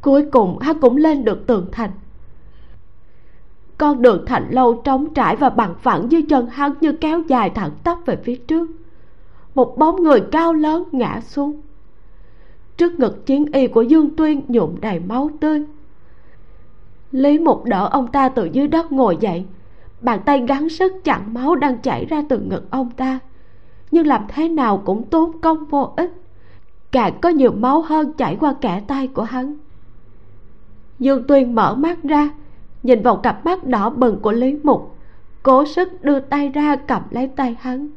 Cuối 0.00 0.26
cùng, 0.32 0.58
hắn 0.58 0.80
cũng 0.80 0.96
lên 0.96 1.24
được 1.24 1.46
tường 1.46 1.66
thành. 1.72 1.90
Con 3.78 4.02
đường 4.02 4.24
thành 4.26 4.46
lâu 4.50 4.74
trống 4.84 5.14
trải 5.14 5.36
và 5.36 5.50
bằng 5.50 5.74
phẳng 5.82 6.12
dưới 6.12 6.22
chân 6.22 6.46
hắn 6.46 6.74
như 6.80 6.92
kéo 6.92 7.22
dài 7.28 7.50
thẳng 7.50 7.70
tắp 7.84 7.98
về 8.06 8.16
phía 8.16 8.36
trước. 8.36 8.70
Một 9.54 9.78
bóng 9.78 10.02
người 10.02 10.20
cao 10.32 10.52
lớn 10.52 10.84
ngã 10.92 11.20
xuống. 11.20 11.60
Trước 12.76 13.00
ngực 13.00 13.26
chiến 13.26 13.46
y 13.52 13.66
của 13.66 13.82
dương 13.82 14.16
tuyên 14.16 14.42
nhuộm 14.48 14.80
đầy 14.80 15.00
máu 15.00 15.30
tươi. 15.40 15.62
Lý 17.12 17.38
mục 17.38 17.64
đỡ 17.64 17.88
ông 17.92 18.06
ta 18.12 18.28
từ 18.28 18.44
dưới 18.44 18.68
đất 18.68 18.92
ngồi 18.92 19.16
dậy, 19.20 19.44
bàn 20.00 20.20
tay 20.26 20.44
gắng 20.48 20.68
sức 20.68 20.92
chặn 21.04 21.34
máu 21.34 21.54
đang 21.54 21.78
chảy 21.78 22.04
ra 22.04 22.22
từ 22.28 22.38
ngực 22.38 22.70
ông 22.70 22.90
ta 22.90 23.20
nhưng 23.92 24.06
làm 24.06 24.24
thế 24.28 24.48
nào 24.48 24.82
cũng 24.84 25.04
tốn 25.10 25.40
công 25.40 25.64
vô 25.64 25.92
ích. 25.96 26.10
Càng 26.90 27.20
có 27.20 27.28
nhiều 27.28 27.52
máu 27.52 27.82
hơn 27.82 28.12
chảy 28.12 28.36
qua 28.40 28.54
kẻ 28.60 28.82
tay 28.86 29.06
của 29.06 29.22
hắn. 29.22 29.56
Dương 30.98 31.24
tuyên 31.28 31.54
mở 31.54 31.74
mắt 31.74 32.02
ra, 32.02 32.30
nhìn 32.82 33.02
vào 33.02 33.16
cặp 33.16 33.44
mắt 33.44 33.66
đỏ 33.66 33.90
bừng 33.90 34.20
của 34.20 34.32
lý 34.32 34.58
mục, 34.62 34.96
cố 35.42 35.64
sức 35.66 36.02
đưa 36.02 36.20
tay 36.20 36.48
ra 36.48 36.76
cầm 36.76 37.02
lấy 37.10 37.28
tay 37.28 37.56
hắn. 37.60 37.88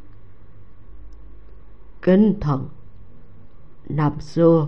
Kính 2.01 2.33
thần, 2.41 2.65
năm 3.89 4.19
xưa, 4.19 4.67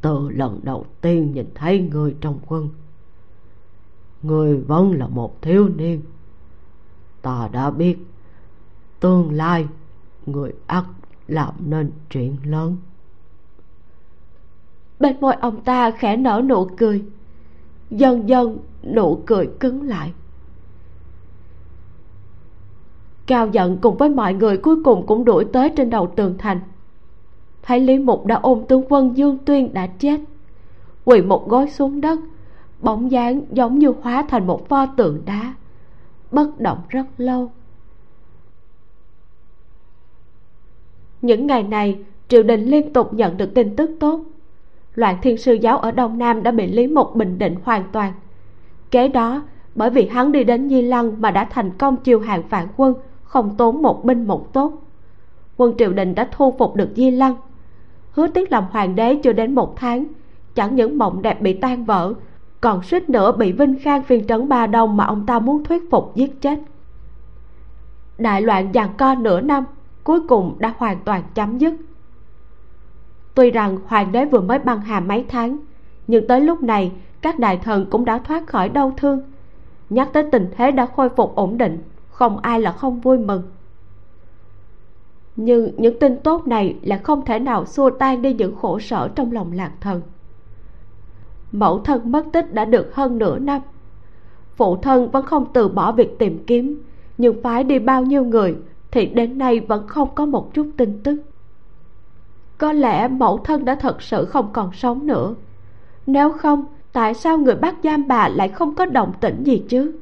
từ 0.00 0.30
lần 0.30 0.60
đầu 0.62 0.86
tiên 1.00 1.32
nhìn 1.32 1.46
thấy 1.54 1.80
người 1.80 2.16
trong 2.20 2.38
quân, 2.46 2.68
người 4.22 4.60
vẫn 4.60 4.92
là 4.92 5.06
một 5.06 5.42
thiếu 5.42 5.68
niên. 5.68 6.02
Ta 7.22 7.48
đã 7.52 7.70
biết 7.70 7.98
tương 9.00 9.32
lai 9.32 9.66
người 10.26 10.52
ắt 10.66 10.84
làm 11.26 11.54
nên 11.58 11.90
chuyện 12.10 12.36
lớn. 12.44 12.76
Bên 15.00 15.16
môi 15.20 15.34
ông 15.34 15.60
ta 15.60 15.90
khẽ 15.90 16.16
nở 16.16 16.42
nụ 16.48 16.64
cười. 16.76 17.04
Dần 17.90 18.28
dần 18.28 18.58
nụ 18.94 19.22
cười 19.26 19.48
cứng 19.60 19.82
lại. 19.82 20.12
Cao 23.26 23.48
giận 23.48 23.78
cùng 23.80 23.96
với 23.96 24.08
mọi 24.08 24.34
người 24.34 24.56
cuối 24.56 24.82
cùng 24.84 25.06
cũng 25.06 25.24
đuổi 25.24 25.44
tới 25.52 25.72
trên 25.76 25.90
đầu 25.90 26.12
tường 26.16 26.34
thành. 26.38 26.60
Thấy 27.62 27.80
lý 27.80 27.98
mục 27.98 28.26
đã 28.26 28.34
ôm 28.34 28.64
tướng 28.68 28.84
quân 28.88 29.16
dương 29.16 29.38
tuyên 29.44 29.74
đã 29.74 29.86
chết, 29.86 30.20
quỳ 31.04 31.22
một 31.22 31.48
gối 31.48 31.70
xuống 31.70 32.00
đất, 32.00 32.20
bóng 32.80 33.10
dáng 33.10 33.42
giống 33.52 33.78
như 33.78 33.92
hóa 34.02 34.24
thành 34.28 34.46
một 34.46 34.68
pho 34.68 34.86
tượng 34.86 35.22
đá, 35.24 35.54
bất 36.30 36.60
động 36.60 36.78
rất 36.88 37.06
lâu. 37.16 37.50
Những 41.22 41.46
ngày 41.46 41.62
này, 41.62 41.98
triều 42.28 42.42
đình 42.42 42.64
liên 42.64 42.92
tục 42.92 43.14
nhận 43.14 43.36
được 43.36 43.54
tin 43.54 43.76
tức 43.76 43.90
tốt. 44.00 44.20
Loạn 44.94 45.16
thiên 45.22 45.36
sư 45.36 45.52
giáo 45.52 45.78
ở 45.78 45.90
đông 45.90 46.18
nam 46.18 46.42
đã 46.42 46.50
bị 46.50 46.66
lý 46.66 46.86
mục 46.86 47.14
bình 47.14 47.38
định 47.38 47.54
hoàn 47.64 47.84
toàn. 47.92 48.12
Kế 48.90 49.08
đó, 49.08 49.42
bởi 49.74 49.90
vì 49.90 50.08
hắn 50.08 50.32
đi 50.32 50.44
đến 50.44 50.68
di 50.68 50.82
lăng 50.82 51.20
mà 51.20 51.30
đã 51.30 51.44
thành 51.44 51.70
công 51.78 51.96
chiêu 51.96 52.20
hàng 52.20 52.42
phản 52.48 52.66
quân, 52.76 52.94
không 53.22 53.56
tốn 53.56 53.82
một 53.82 54.04
binh 54.04 54.26
một 54.26 54.52
tốt. 54.52 54.72
Quân 55.56 55.74
triều 55.78 55.92
đình 55.92 56.14
đã 56.14 56.28
thu 56.32 56.54
phục 56.58 56.76
được 56.76 56.88
di 56.96 57.10
lăng. 57.10 57.34
Hứa 58.12 58.26
tiếc 58.26 58.52
làm 58.52 58.64
hoàng 58.70 58.94
đế 58.94 59.14
chưa 59.14 59.32
đến 59.32 59.54
một 59.54 59.76
tháng, 59.76 60.04
chẳng 60.54 60.76
những 60.76 60.98
mộng 60.98 61.22
đẹp 61.22 61.40
bị 61.40 61.52
tan 61.52 61.84
vỡ, 61.84 62.14
còn 62.60 62.82
suýt 62.82 63.10
nữa 63.10 63.32
bị 63.32 63.52
vinh 63.52 63.78
khang 63.82 64.02
phiên 64.02 64.26
trấn 64.26 64.48
ba 64.48 64.66
đông 64.66 64.96
mà 64.96 65.04
ông 65.04 65.26
ta 65.26 65.38
muốn 65.38 65.64
thuyết 65.64 65.90
phục 65.90 66.12
giết 66.14 66.42
chết. 66.42 66.58
Đại 68.18 68.42
loạn 68.42 68.70
giằng 68.74 68.90
co 68.98 69.14
nửa 69.14 69.40
năm 69.40 69.64
cuối 70.04 70.20
cùng 70.28 70.56
đã 70.58 70.74
hoàn 70.78 70.98
toàn 71.04 71.22
chấm 71.34 71.58
dứt. 71.58 71.74
Tuy 73.34 73.50
rằng 73.50 73.78
hoàng 73.86 74.12
đế 74.12 74.24
vừa 74.24 74.40
mới 74.40 74.58
băng 74.58 74.80
hà 74.80 75.00
mấy 75.00 75.24
tháng, 75.28 75.58
nhưng 76.06 76.26
tới 76.26 76.40
lúc 76.40 76.62
này, 76.62 76.92
các 77.22 77.38
đại 77.38 77.56
thần 77.56 77.86
cũng 77.90 78.04
đã 78.04 78.18
thoát 78.18 78.46
khỏi 78.46 78.68
đau 78.68 78.92
thương. 78.96 79.20
Nhắc 79.90 80.08
tới 80.12 80.24
tình 80.32 80.50
thế 80.56 80.70
đã 80.70 80.86
khôi 80.86 81.08
phục 81.08 81.34
ổn 81.34 81.58
định, 81.58 81.82
không 82.10 82.38
ai 82.38 82.60
là 82.60 82.72
không 82.72 83.00
vui 83.00 83.18
mừng. 83.18 83.42
Nhưng 85.36 85.70
những 85.76 85.98
tin 85.98 86.16
tốt 86.20 86.46
này 86.46 86.76
là 86.82 86.98
không 86.98 87.24
thể 87.24 87.38
nào 87.38 87.66
xua 87.66 87.90
tan 87.90 88.22
đi 88.22 88.34
những 88.34 88.56
khổ 88.56 88.78
sở 88.78 89.08
trong 89.14 89.32
lòng 89.32 89.52
lạc 89.52 89.72
thần. 89.80 90.02
Mẫu 91.52 91.78
thân 91.78 92.12
mất 92.12 92.26
tích 92.32 92.54
đã 92.54 92.64
được 92.64 92.94
hơn 92.94 93.18
nửa 93.18 93.38
năm. 93.38 93.62
Phụ 94.56 94.76
thân 94.76 95.10
vẫn 95.10 95.26
không 95.26 95.46
từ 95.52 95.68
bỏ 95.68 95.92
việc 95.92 96.18
tìm 96.18 96.44
kiếm, 96.46 96.82
nhưng 97.18 97.42
phái 97.42 97.64
đi 97.64 97.78
bao 97.78 98.02
nhiêu 98.02 98.24
người 98.24 98.56
thì 98.90 99.06
đến 99.06 99.38
nay 99.38 99.60
vẫn 99.60 99.86
không 99.86 100.14
có 100.14 100.26
một 100.26 100.54
chút 100.54 100.70
tin 100.76 101.02
tức. 101.02 101.22
Có 102.58 102.72
lẽ 102.72 103.08
mẫu 103.08 103.38
thân 103.38 103.64
đã 103.64 103.74
thật 103.74 104.02
sự 104.02 104.24
không 104.24 104.52
còn 104.52 104.72
sống 104.72 105.06
nữa. 105.06 105.34
Nếu 106.06 106.32
không, 106.32 106.64
tại 106.92 107.14
sao 107.14 107.38
người 107.38 107.54
bắt 107.54 107.74
giam 107.82 108.08
bà 108.08 108.28
lại 108.28 108.48
không 108.48 108.74
có 108.74 108.86
động 108.86 109.12
tĩnh 109.20 109.42
gì 109.42 109.64
chứ? 109.68 109.92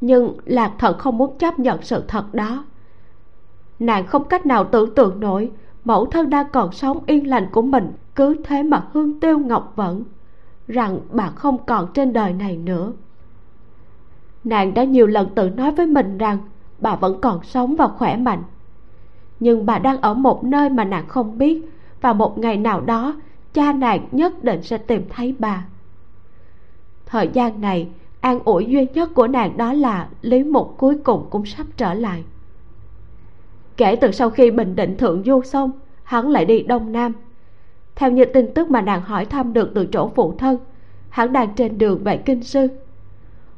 Nhưng 0.00 0.36
lạc 0.44 0.72
thật 0.78 0.98
không 0.98 1.18
muốn 1.18 1.38
chấp 1.38 1.58
nhận 1.58 1.82
sự 1.82 2.04
thật 2.08 2.34
đó. 2.34 2.64
Nàng 3.78 4.06
không 4.06 4.24
cách 4.24 4.46
nào 4.46 4.64
tưởng 4.64 4.94
tượng 4.94 5.20
nổi 5.20 5.50
mẫu 5.84 6.06
thân 6.06 6.30
đang 6.30 6.46
còn 6.52 6.72
sống 6.72 6.98
yên 7.06 7.28
lành 7.28 7.46
của 7.52 7.62
mình 7.62 7.92
cứ 8.14 8.36
thế 8.44 8.62
mà 8.62 8.86
hương 8.92 9.20
tiêu 9.20 9.38
ngọc 9.38 9.72
vẫn, 9.76 10.04
rằng 10.68 11.00
bà 11.10 11.28
không 11.28 11.66
còn 11.66 11.92
trên 11.94 12.12
đời 12.12 12.32
này 12.32 12.56
nữa. 12.56 12.92
Nàng 14.44 14.74
đã 14.74 14.84
nhiều 14.84 15.06
lần 15.06 15.28
tự 15.34 15.50
nói 15.50 15.72
với 15.72 15.86
mình 15.86 16.18
rằng 16.18 16.38
bà 16.80 16.96
vẫn 16.96 17.20
còn 17.20 17.42
sống 17.44 17.76
và 17.76 17.88
khỏe 17.88 18.16
mạnh. 18.16 18.42
Nhưng 19.40 19.66
bà 19.66 19.78
đang 19.78 20.00
ở 20.00 20.14
một 20.14 20.44
nơi 20.44 20.68
mà 20.70 20.84
nàng 20.84 21.08
không 21.08 21.38
biết, 21.38 21.62
và 22.00 22.12
một 22.12 22.38
ngày 22.38 22.56
nào 22.56 22.80
đó, 22.80 23.16
cha 23.52 23.72
nàng 23.72 24.08
nhất 24.12 24.44
định 24.44 24.62
sẽ 24.62 24.78
tìm 24.78 25.02
thấy 25.10 25.34
bà. 25.38 25.64
Thời 27.06 27.28
gian 27.32 27.60
này, 27.60 27.88
an 28.20 28.40
ủi 28.44 28.64
duy 28.64 28.86
nhất 28.94 29.10
của 29.14 29.26
nàng 29.26 29.56
đó 29.56 29.72
là 29.72 30.08
lý 30.22 30.44
mục 30.44 30.74
cuối 30.78 30.96
cùng 31.04 31.26
cũng 31.30 31.46
sắp 31.46 31.66
trở 31.76 31.94
lại. 31.94 32.24
Kể 33.76 33.96
từ 33.96 34.10
sau 34.10 34.30
khi 34.30 34.50
bình 34.50 34.76
định 34.76 34.96
thượng 34.96 35.22
du 35.24 35.42
xong, 35.42 35.70
hắn 36.02 36.28
lại 36.28 36.44
đi 36.44 36.62
đông 36.62 36.92
nam. 36.92 37.12
Theo 37.96 38.10
như 38.10 38.24
tin 38.24 38.54
tức 38.54 38.70
mà 38.70 38.80
nàng 38.80 39.02
hỏi 39.02 39.24
thăm 39.24 39.52
được 39.52 39.70
từ 39.74 39.86
chỗ 39.86 40.10
phụ 40.14 40.34
thân, 40.38 40.56
hắn 41.08 41.32
đang 41.32 41.54
trên 41.54 41.78
đường 41.78 42.04
về 42.04 42.16
kinh 42.16 42.42
sư. 42.42 42.68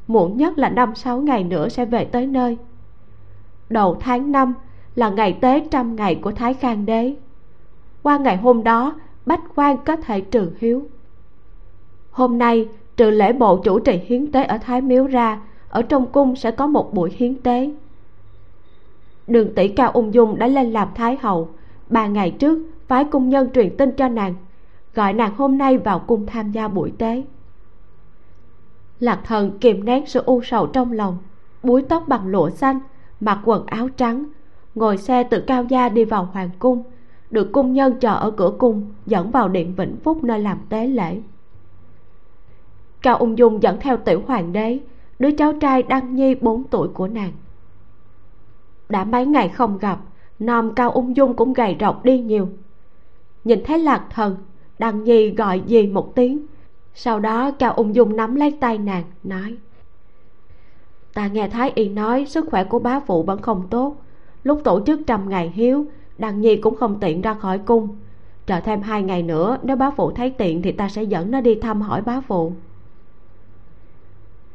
Muộn 0.07 0.37
nhất 0.37 0.57
là 0.57 0.69
năm 0.69 0.95
sáu 0.95 1.21
ngày 1.21 1.43
nữa 1.43 1.69
sẽ 1.69 1.85
về 1.85 2.05
tới 2.05 2.27
nơi 2.27 2.57
đầu 3.69 3.97
tháng 3.99 4.31
năm 4.31 4.53
là 4.95 5.09
ngày 5.09 5.37
tế 5.41 5.67
trăm 5.71 5.95
ngày 5.95 6.15
của 6.15 6.31
thái 6.31 6.53
khang 6.53 6.85
đế. 6.85 7.15
Qua 8.03 8.17
ngày 8.17 8.37
hôm 8.37 8.63
đó, 8.63 8.95
bách 9.25 9.41
quan 9.55 9.77
có 9.85 9.95
thể 9.95 10.21
trừ 10.21 10.51
hiếu. 10.59 10.87
Hôm 12.11 12.37
nay, 12.37 12.67
trừ 12.97 13.09
lễ 13.09 13.33
bộ 13.33 13.57
chủ 13.57 13.79
trì 13.79 13.91
hiến 14.07 14.31
tế 14.31 14.43
ở 14.43 14.57
thái 14.57 14.81
miếu 14.81 15.07
ra, 15.07 15.41
ở 15.69 15.81
trong 15.81 16.11
cung 16.11 16.35
sẽ 16.35 16.51
có 16.51 16.67
một 16.67 16.93
buổi 16.93 17.11
hiến 17.17 17.35
tế. 17.35 17.71
Đường 19.27 19.55
tỷ 19.55 19.67
cao 19.67 19.91
ung 19.91 20.13
dung 20.13 20.39
đã 20.39 20.47
lên 20.47 20.71
làm 20.71 20.87
thái 20.95 21.17
hậu. 21.21 21.49
Ba 21.89 22.07
ngày 22.07 22.31
trước, 22.31 22.59
phái 22.87 23.05
cung 23.05 23.29
nhân 23.29 23.49
truyền 23.53 23.77
tin 23.77 23.91
cho 23.91 24.07
nàng, 24.07 24.35
gọi 24.93 25.13
nàng 25.13 25.35
hôm 25.35 25.57
nay 25.57 25.77
vào 25.77 25.99
cung 25.99 26.25
tham 26.25 26.51
gia 26.51 26.67
buổi 26.67 26.91
tế. 26.97 27.23
Lạc 28.99 29.19
thần 29.25 29.59
kìm 29.59 29.85
nén 29.85 30.05
sự 30.05 30.23
u 30.25 30.41
sầu 30.43 30.67
trong 30.67 30.91
lòng, 30.91 31.17
búi 31.63 31.81
tóc 31.81 32.03
bằng 32.07 32.27
lụa 32.27 32.49
xanh 32.49 32.79
mặc 33.19 33.39
quần 33.45 33.65
áo 33.65 33.89
trắng, 33.89 34.25
ngồi 34.75 34.97
xe 34.97 35.23
từ 35.23 35.43
cao 35.47 35.63
gia 35.63 35.89
đi 35.89 36.05
vào 36.05 36.25
hoàng 36.25 36.49
cung, 36.59 36.83
được 37.29 37.51
cung 37.51 37.73
nhân 37.73 37.93
chờ 37.99 38.15
ở 38.15 38.31
cửa 38.31 38.53
cung 38.59 38.91
dẫn 39.05 39.31
vào 39.31 39.49
điện 39.49 39.73
vĩnh 39.77 39.95
phúc 40.03 40.23
nơi 40.23 40.39
làm 40.39 40.57
tế 40.69 40.87
lễ. 40.87 41.21
Cao 43.01 43.17
ung 43.17 43.37
dung 43.37 43.63
dẫn 43.63 43.79
theo 43.79 43.97
tiểu 43.97 44.21
hoàng 44.27 44.53
đế, 44.53 44.79
đứa 45.19 45.31
cháu 45.31 45.53
trai 45.53 45.83
đăng 45.83 46.15
nhi 46.15 46.35
bốn 46.35 46.63
tuổi 46.63 46.87
của 46.87 47.07
nàng. 47.07 47.31
Đã 48.89 49.03
mấy 49.03 49.25
ngày 49.25 49.49
không 49.49 49.77
gặp 49.77 49.99
nom 50.39 50.75
cao 50.75 50.91
ung 50.91 51.15
dung 51.15 51.33
cũng 51.33 51.53
gầy 51.53 51.75
rộc 51.79 52.05
đi 52.05 52.19
nhiều. 52.19 52.49
Nhìn 53.43 53.59
thấy 53.65 53.79
lạc 53.79 54.05
thần, 54.09 54.35
đăng 54.79 55.03
nhi 55.03 55.29
gọi 55.29 55.61
gì 55.65 55.87
một 55.87 56.15
tiếng, 56.15 56.45
sau 56.93 57.19
đó 57.19 57.51
cao 57.51 57.73
ung 57.73 57.95
dung 57.95 58.15
nắm 58.15 58.35
lấy 58.35 58.57
tay 58.59 58.77
nàng, 58.77 59.03
nói 59.23 59.57
ta 61.13 61.27
nghe 61.27 61.49
thái 61.49 61.71
y 61.75 61.89
nói 61.89 62.25
sức 62.25 62.45
khỏe 62.51 62.63
của 62.63 62.79
bá 62.79 62.99
phụ 62.99 63.23
vẫn 63.23 63.41
không 63.41 63.67
tốt. 63.69 63.95
Lúc 64.43 64.61
tổ 64.63 64.81
chức 64.85 65.01
trăm 65.07 65.29
ngày 65.29 65.51
hiếu, 65.55 65.85
đằng 66.17 66.41
nhi 66.41 66.55
cũng 66.55 66.75
không 66.75 66.99
tiện 66.99 67.21
ra 67.21 67.33
khỏi 67.33 67.59
cung. 67.59 67.87
Chờ 68.45 68.59
thêm 68.59 68.81
hai 68.81 69.03
ngày 69.03 69.23
nữa, 69.23 69.57
nếu 69.63 69.75
bá 69.75 69.91
phụ 69.91 70.11
thấy 70.11 70.29
tiện 70.29 70.61
thì 70.61 70.71
ta 70.71 70.89
sẽ 70.89 71.03
dẫn 71.03 71.31
nó 71.31 71.41
đi 71.41 71.55
thăm 71.55 71.81
hỏi 71.81 72.01
bá 72.01 72.21
phụ. 72.21 72.53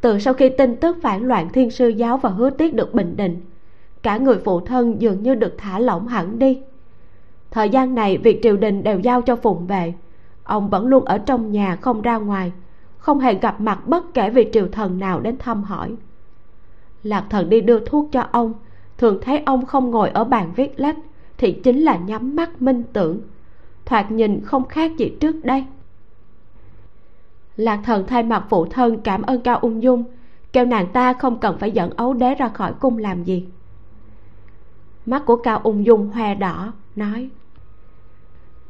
Từ 0.01 0.19
sau 0.19 0.35
khi 0.35 0.49
tin 0.49 0.77
tức 0.77 0.97
phản 1.03 1.23
loạn 1.23 1.49
thiên 1.53 1.71
sư 1.71 1.89
giáo 1.89 2.17
và 2.17 2.31
hứa 2.31 2.51
tiết 2.51 2.75
được 2.75 2.95
bình 2.95 3.17
định, 3.17 3.41
cả 4.03 4.17
người 4.17 4.39
phụ 4.45 4.61
thân 4.61 5.01
dường 5.03 5.23
như 5.23 5.35
được 5.35 5.55
thả 5.59 5.79
lỏng 5.79 6.07
hẳn 6.07 6.39
đi. 6.39 6.61
Thời 7.51 7.69
gian 7.69 7.95
này, 7.95 8.19
việc 8.19 8.41
triều 8.43 8.57
đình 8.57 8.83
đều 8.83 8.99
giao 8.99 9.23
cho 9.23 9.37
phụng 9.37 9.67
vệ. 9.67 9.95
Ông 10.45 10.71
vẫn 10.71 10.87
luôn 10.87 11.05
ở 11.05 11.19
trong 11.19 11.53
nhà, 11.53 11.77
không 11.77 12.03
ra 12.03 12.17
ngoài, 12.17 12.53
không 12.99 13.19
hề 13.19 13.35
gặp 13.35 13.61
mặt 13.61 13.89
bất 13.89 14.15
kể 14.15 14.31
vị 14.31 14.49
triều 14.53 14.69
thần 14.69 14.99
nào 14.99 15.21
đến 15.21 15.39
thăm 15.39 15.63
hỏi 15.63 15.97
lạc 17.03 17.25
thần 17.31 17.51
đi 17.51 17.61
đưa 17.61 17.81
thuốc 17.81 18.09
cho 18.13 18.27
ông. 18.33 18.55
Thường 18.99 19.19
thấy 19.23 19.43
ông 19.47 19.67
không 19.67 19.91
ngồi 19.91 20.11
ở 20.11 20.25
bàn 20.25 20.53
viết 20.57 20.81
lách, 20.81 20.97
thì 21.39 21.53
chính 21.53 21.79
là 21.79 21.97
nhắm 21.97 22.37
mắt 22.37 22.63
minh 22.63 22.83
tưởng. 22.93 23.21
Thoạt 23.85 24.11
nhìn 24.11 24.41
không 24.45 24.69
khác 24.69 24.97
gì 24.97 25.17
trước 25.21 25.45
đây. 25.45 25.65
Lạc 27.57 27.81
thần 27.85 28.07
thay 28.07 28.23
mặt 28.23 28.45
phụ 28.49 28.67
thân 28.67 29.01
cảm 29.01 29.23
ơn 29.23 29.41
cao 29.41 29.59
ung 29.59 29.83
dung. 29.83 30.05
Kêu 30.53 30.65
nàng 30.65 30.87
ta 30.93 31.13
không 31.13 31.39
cần 31.39 31.59
phải 31.59 31.71
dẫn 31.71 31.91
ấu 31.91 32.13
đế 32.15 32.35
ra 32.35 32.49
khỏi 32.49 32.73
cung 32.81 32.99
làm 32.99 33.25
gì. 33.25 33.49
Mắt 35.07 35.23
của 35.27 35.37
cao 35.37 35.61
ung 35.63 35.87
dung 35.87 36.11
hoe 36.11 36.35
đỏ, 36.35 36.73
nói, 36.97 37.31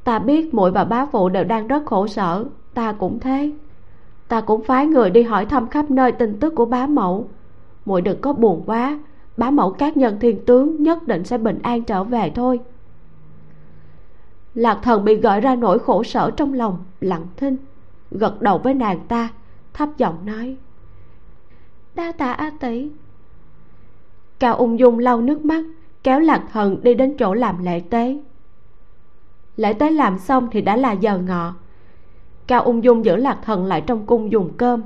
ta 0.05 0.19
biết 0.19 0.55
muội 0.55 0.71
và 0.71 0.85
bá 0.85 1.07
phụ 1.07 1.29
đều 1.29 1.45
đang 1.45 1.67
rất 1.67 1.87
khổ 1.87 2.07
sở, 2.07 2.45
ta 2.75 2.93
cũng 2.93 3.21
thế. 3.21 3.53
Ta 4.29 4.41
cũng 4.41 4.65
phái 4.65 4.87
người 4.87 5.11
đi 5.11 5.23
hỏi 5.23 5.47
thăm 5.47 5.69
khắp 5.69 5.91
nơi 5.91 6.13
tin 6.13 6.41
tức 6.41 6.55
của 6.57 6.65
bá 6.65 6.87
mẫu 6.87 7.29
muội 7.89 8.03
đừng 8.03 8.21
có 8.21 8.33
buồn 8.33 8.63
quá, 8.67 8.99
bá 9.37 9.51
mẫu 9.51 9.73
các 9.73 9.97
nhân 9.97 10.17
thiên 10.21 10.45
tướng 10.45 10.83
nhất 10.83 11.07
định 11.07 11.25
sẽ 11.25 11.39
bình 11.39 11.59
an 11.63 11.83
trở 11.83 12.05
về 12.05 12.33
thôi. 12.35 12.61
Lạc 14.55 14.79
thần 14.83 15.05
bị 15.05 15.15
gợi 15.15 15.41
ra 15.41 15.55
nỗi 15.55 15.79
khổ 15.79 16.03
sở 16.03 16.31
trong 16.31 16.53
lòng, 16.55 16.85
lặng 17.01 17.27
thinh, 17.37 17.57
gật 18.11 18.43
đầu 18.43 18.59
với 18.59 18.75
nàng 18.75 18.99
ta, 19.09 19.29
thấp 19.75 19.89
giọng 19.97 20.27
nói, 20.27 20.57
đa 21.95 22.13
tạ 22.13 22.33
a 22.33 22.51
tỷ 22.61 22.91
cao 24.39 24.57
ung 24.57 24.79
dung 24.79 24.99
lau 24.99 25.21
nước 25.21 25.45
mắt, 25.45 25.65
kéo 26.03 26.21
lạc 26.21 26.45
thần 26.53 26.83
đi 26.83 26.95
đến 26.95 27.17
chỗ 27.19 27.35
làm 27.35 27.65
lễ 27.65 27.81
tế. 27.91 28.19
Lễ 29.57 29.73
tế 29.73 29.91
làm 29.91 30.19
xong 30.19 30.49
thì 30.53 30.61
đã 30.61 30.77
là 30.77 30.93
giờ 30.93 31.19
ngọ. 31.19 31.55
Cao 32.47 32.63
ung 32.63 32.85
dung 32.85 33.05
giữ 33.05 33.17
lạc 33.17 33.39
thần 33.43 33.67
lại 33.67 33.81
trong 33.87 34.07
cung 34.07 34.33
dùng 34.33 34.51
cơm. 34.57 34.83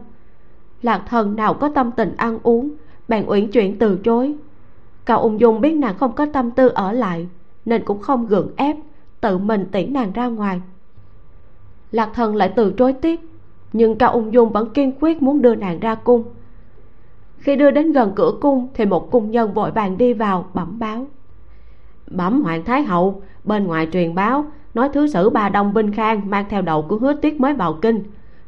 Lạc 0.82 1.02
thần 1.08 1.36
nào 1.36 1.54
có 1.54 1.68
tâm 1.68 1.90
tình 1.90 2.14
ăn 2.16 2.38
uống 2.42 2.70
bèn 3.12 3.24
uyển 3.26 3.51
chuyển 3.51 3.78
từ 3.78 3.98
chối. 4.05 4.34
Cao 5.05 5.20
ung 5.20 5.40
dung 5.40 5.60
biết 5.60 5.72
nàng 5.72 5.98
không 5.98 6.12
có 6.12 6.26
tâm 6.32 6.51
tư 6.51 6.68
ở 6.68 6.93
lại, 6.93 7.28
nên 7.64 7.84
cũng 7.84 7.98
không 7.98 8.26
gượng 8.26 8.51
ép, 8.56 8.76
tự 9.20 9.39
mình 9.39 9.66
tiễn 9.72 9.93
nàng 9.93 10.12
ra 10.12 10.26
ngoài. 10.26 10.60
Lạc 11.90 12.10
thần 12.14 12.36
lại 12.36 12.52
từ 12.56 12.72
chối 12.78 12.93
tiếp, 12.93 13.20
nhưng 13.72 13.98
cao 13.98 14.12
ung 14.12 14.32
dung 14.32 14.52
vẫn 14.52 14.70
kiên 14.70 14.93
quyết 15.01 15.22
muốn 15.22 15.43
đưa 15.43 15.55
nàng 15.55 15.80
ra 15.80 15.94
cung. 15.94 16.24
Khi 17.39 17.56
đưa 17.56 17.70
đến 17.70 17.93
gần 17.93 18.12
cửa 18.16 18.32
cung 18.40 18.68
thì 18.74 18.84
một 18.84 19.10
cung 19.10 19.30
nhân 19.30 19.52
vội 19.52 19.70
vàng 19.70 19.98
đi 19.98 20.12
vào 20.12 20.47
bẩm 20.55 20.78
báo. 20.78 21.06
Bẩm 22.10 22.43
hoàng 22.43 22.64
thái 22.64 22.82
hậu, 22.82 23.22
bên 23.44 23.66
ngoài 23.66 23.89
truyền 23.93 24.14
báo 24.14 24.44
nói 24.74 24.89
thứ 24.93 25.06
sử 25.06 25.30
ba 25.30 25.48
đông 25.48 25.74
binh 25.74 25.93
khang 25.93 26.30
mang 26.30 26.44
theo 26.48 26.62
đầu 26.62 26.82
của 26.82 26.97
hứa 26.97 27.12
tiết 27.12 27.40
mới 27.40 27.55
vào 27.55 27.78
kinh. 27.82 28.02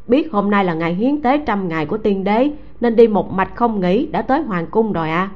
Biết 0.07 0.33
hôm 0.33 0.51
nay 0.51 0.65
là 0.65 0.75
ngày 0.75 0.95
hiến 0.95 1.23
tế 1.23 1.39
trăm 1.39 1.69
ngày 1.69 1.87
của 1.87 1.99
tiên 1.99 2.25
đế 2.25 2.51
nên 2.85 2.97
đi 2.97 3.09
một 3.09 3.33
mạch 3.33 3.51
không 3.55 3.81
nghỉ 3.81 4.07
đã 4.07 4.23
tới 4.23 4.43
hoàng 4.43 4.67
cung 4.67 4.93
rồi 4.93 5.11
à. 5.11 5.31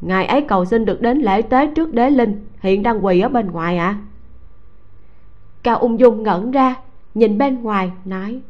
Ngài 0.00 0.26
ấy 0.26 0.40
cầu 0.42 0.64
xin 0.64 0.84
được 0.84 1.00
đến 1.00 1.18
lễ 1.18 1.42
tế 1.42 1.66
trước 1.66 1.94
đế 1.94 2.10
linh, 2.10 2.46
hiện 2.60 2.82
đang 2.82 3.04
quỳ 3.04 3.20
ở 3.20 3.28
bên 3.28 3.50
ngoài 3.50 3.76
ạ 3.78 3.86
à? 3.86 3.98
cao 5.62 5.78
ung 5.78 6.00
dung 6.00 6.22
ngẩn 6.22 6.50
ra, 6.50 6.76
nhìn 7.14 7.38
bên 7.38 7.62
ngoài, 7.62 7.92
nói, 8.04 8.40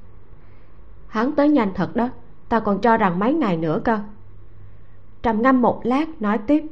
hắn 1.06 1.32
tới 1.32 1.48
nhanh 1.48 1.74
thật 1.74 1.96
đó, 1.96 2.08
ta 2.48 2.60
còn 2.60 2.80
cho 2.80 2.96
rằng 2.96 3.18
mấy 3.18 3.34
ngày 3.34 3.56
nữa 3.56 3.80
cơ. 3.84 3.98
Trầm 5.22 5.42
ngâm 5.42 5.62
một 5.62 5.80
lát, 5.84 6.22
nói 6.22 6.38
tiếp, 6.46 6.64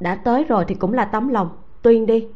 đã 0.00 0.14
tới 0.14 0.44
rồi 0.44 0.64
thì 0.68 0.74
cũng 0.74 0.92
là 0.92 1.04
tấm 1.04 1.28
lòng, 1.28 1.48
tuyên 1.82 2.06
đi. 2.06 2.26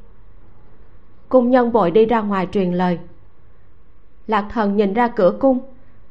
Cung 1.29 1.51
nhân 1.51 1.71
vội 1.71 1.91
đi 1.91 2.07
ra 2.07 2.21
ngoài 2.21 2.49
truyền 2.53 2.73
lời. 2.73 2.99
Lạc 4.27 4.47
thần 4.51 4.77
nhìn 4.77 4.95
ra 4.95 5.09
cửa 5.09 5.37
cung 5.41 5.59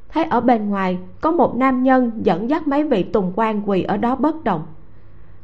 thấy 0.09 0.23
ở 0.23 0.41
bên 0.41 0.69
ngoài, 0.69 0.97
có 1.21 1.31
một 1.31 1.55
nam 1.55 1.83
nhân 1.83 2.11
dẫn 2.23 2.49
dắt 2.49 2.67
mấy 2.67 2.83
vị 2.83 3.03
tùng 3.03 3.33
quan 3.35 3.61
quỳ 3.65 3.83
ở 3.83 3.97
đó 3.97 4.15
bất 4.15 4.43
động. 4.43 4.63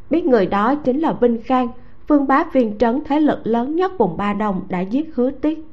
Biết 0.09 0.25
người 0.25 0.45
đó 0.45 0.75
chính 0.75 0.99
là 0.99 1.13
vinh 1.13 1.41
khang, 1.43 1.67
phương 2.07 2.27
bá 2.27 2.43
viên 2.53 2.77
trấn 2.77 3.01
thế 3.05 3.19
lực 3.19 3.39
lớn 3.43 3.75
nhất 3.75 3.97
vùng 3.97 4.17
ba 4.17 4.33
đồng 4.33 4.61
đã 4.69 4.81
giết 4.81 5.15
hứa 5.15 5.31
tiết. 5.31 5.67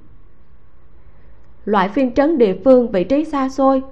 Loại 1.64 1.89
phiên 1.89 2.14
trấn 2.14 2.39
địa 2.39 2.56
phương 2.64 2.90
vị 2.93 3.05
trí 3.05 3.24
xa 3.24 3.48
xôi, 3.48 3.82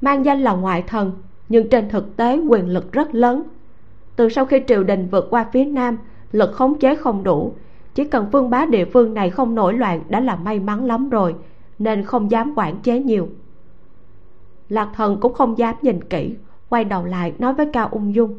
mang 0.00 0.24
danh 0.24 0.42
là 0.42 0.52
ngoại 0.52 0.82
thần, 0.82 1.12
nhưng 1.48 1.68
trên 1.68 1.88
thực 1.88 2.16
tế 2.16 2.40
quyền 2.48 2.68
lực 2.68 2.92
rất 2.92 3.14
lớn. 3.14 3.42
Từ 4.16 4.28
sau 4.28 4.44
khi 4.44 4.60
triều 4.66 4.82
đình 4.82 5.08
vượt 5.10 5.26
qua 5.30 5.46
phía 5.52 5.64
nam, 5.64 5.98
lực 6.32 6.52
khống 6.52 6.78
chế 6.78 6.94
không 6.94 7.22
đủ, 7.22 7.52
chỉ 7.94 8.04
cần 8.04 8.26
phương 8.32 8.50
bá 8.50 8.66
địa 8.66 8.84
phương 8.84 9.14
này 9.14 9.30
không 9.30 9.54
nổi 9.54 9.74
loạn 9.74 10.02
đã 10.08 10.20
là 10.20 10.36
may 10.36 10.60
mắn 10.60 10.84
lắm 10.84 11.10
rồi, 11.10 11.34
nên 11.78 12.04
không 12.04 12.30
dám 12.30 12.52
quản 12.56 12.76
chế 12.76 13.00
nhiều 13.00 13.28
lạc 14.70 14.90
thần 14.94 15.20
cũng 15.20 15.34
không 15.34 15.58
dám 15.58 15.74
nhìn 15.82 16.04
kỹ 16.04 16.36
quay 16.68 16.84
đầu 16.84 17.04
lại 17.04 17.34
nói 17.38 17.54
với 17.54 17.66
cao 17.72 17.88
ung 17.90 18.14
dung. 18.14 18.38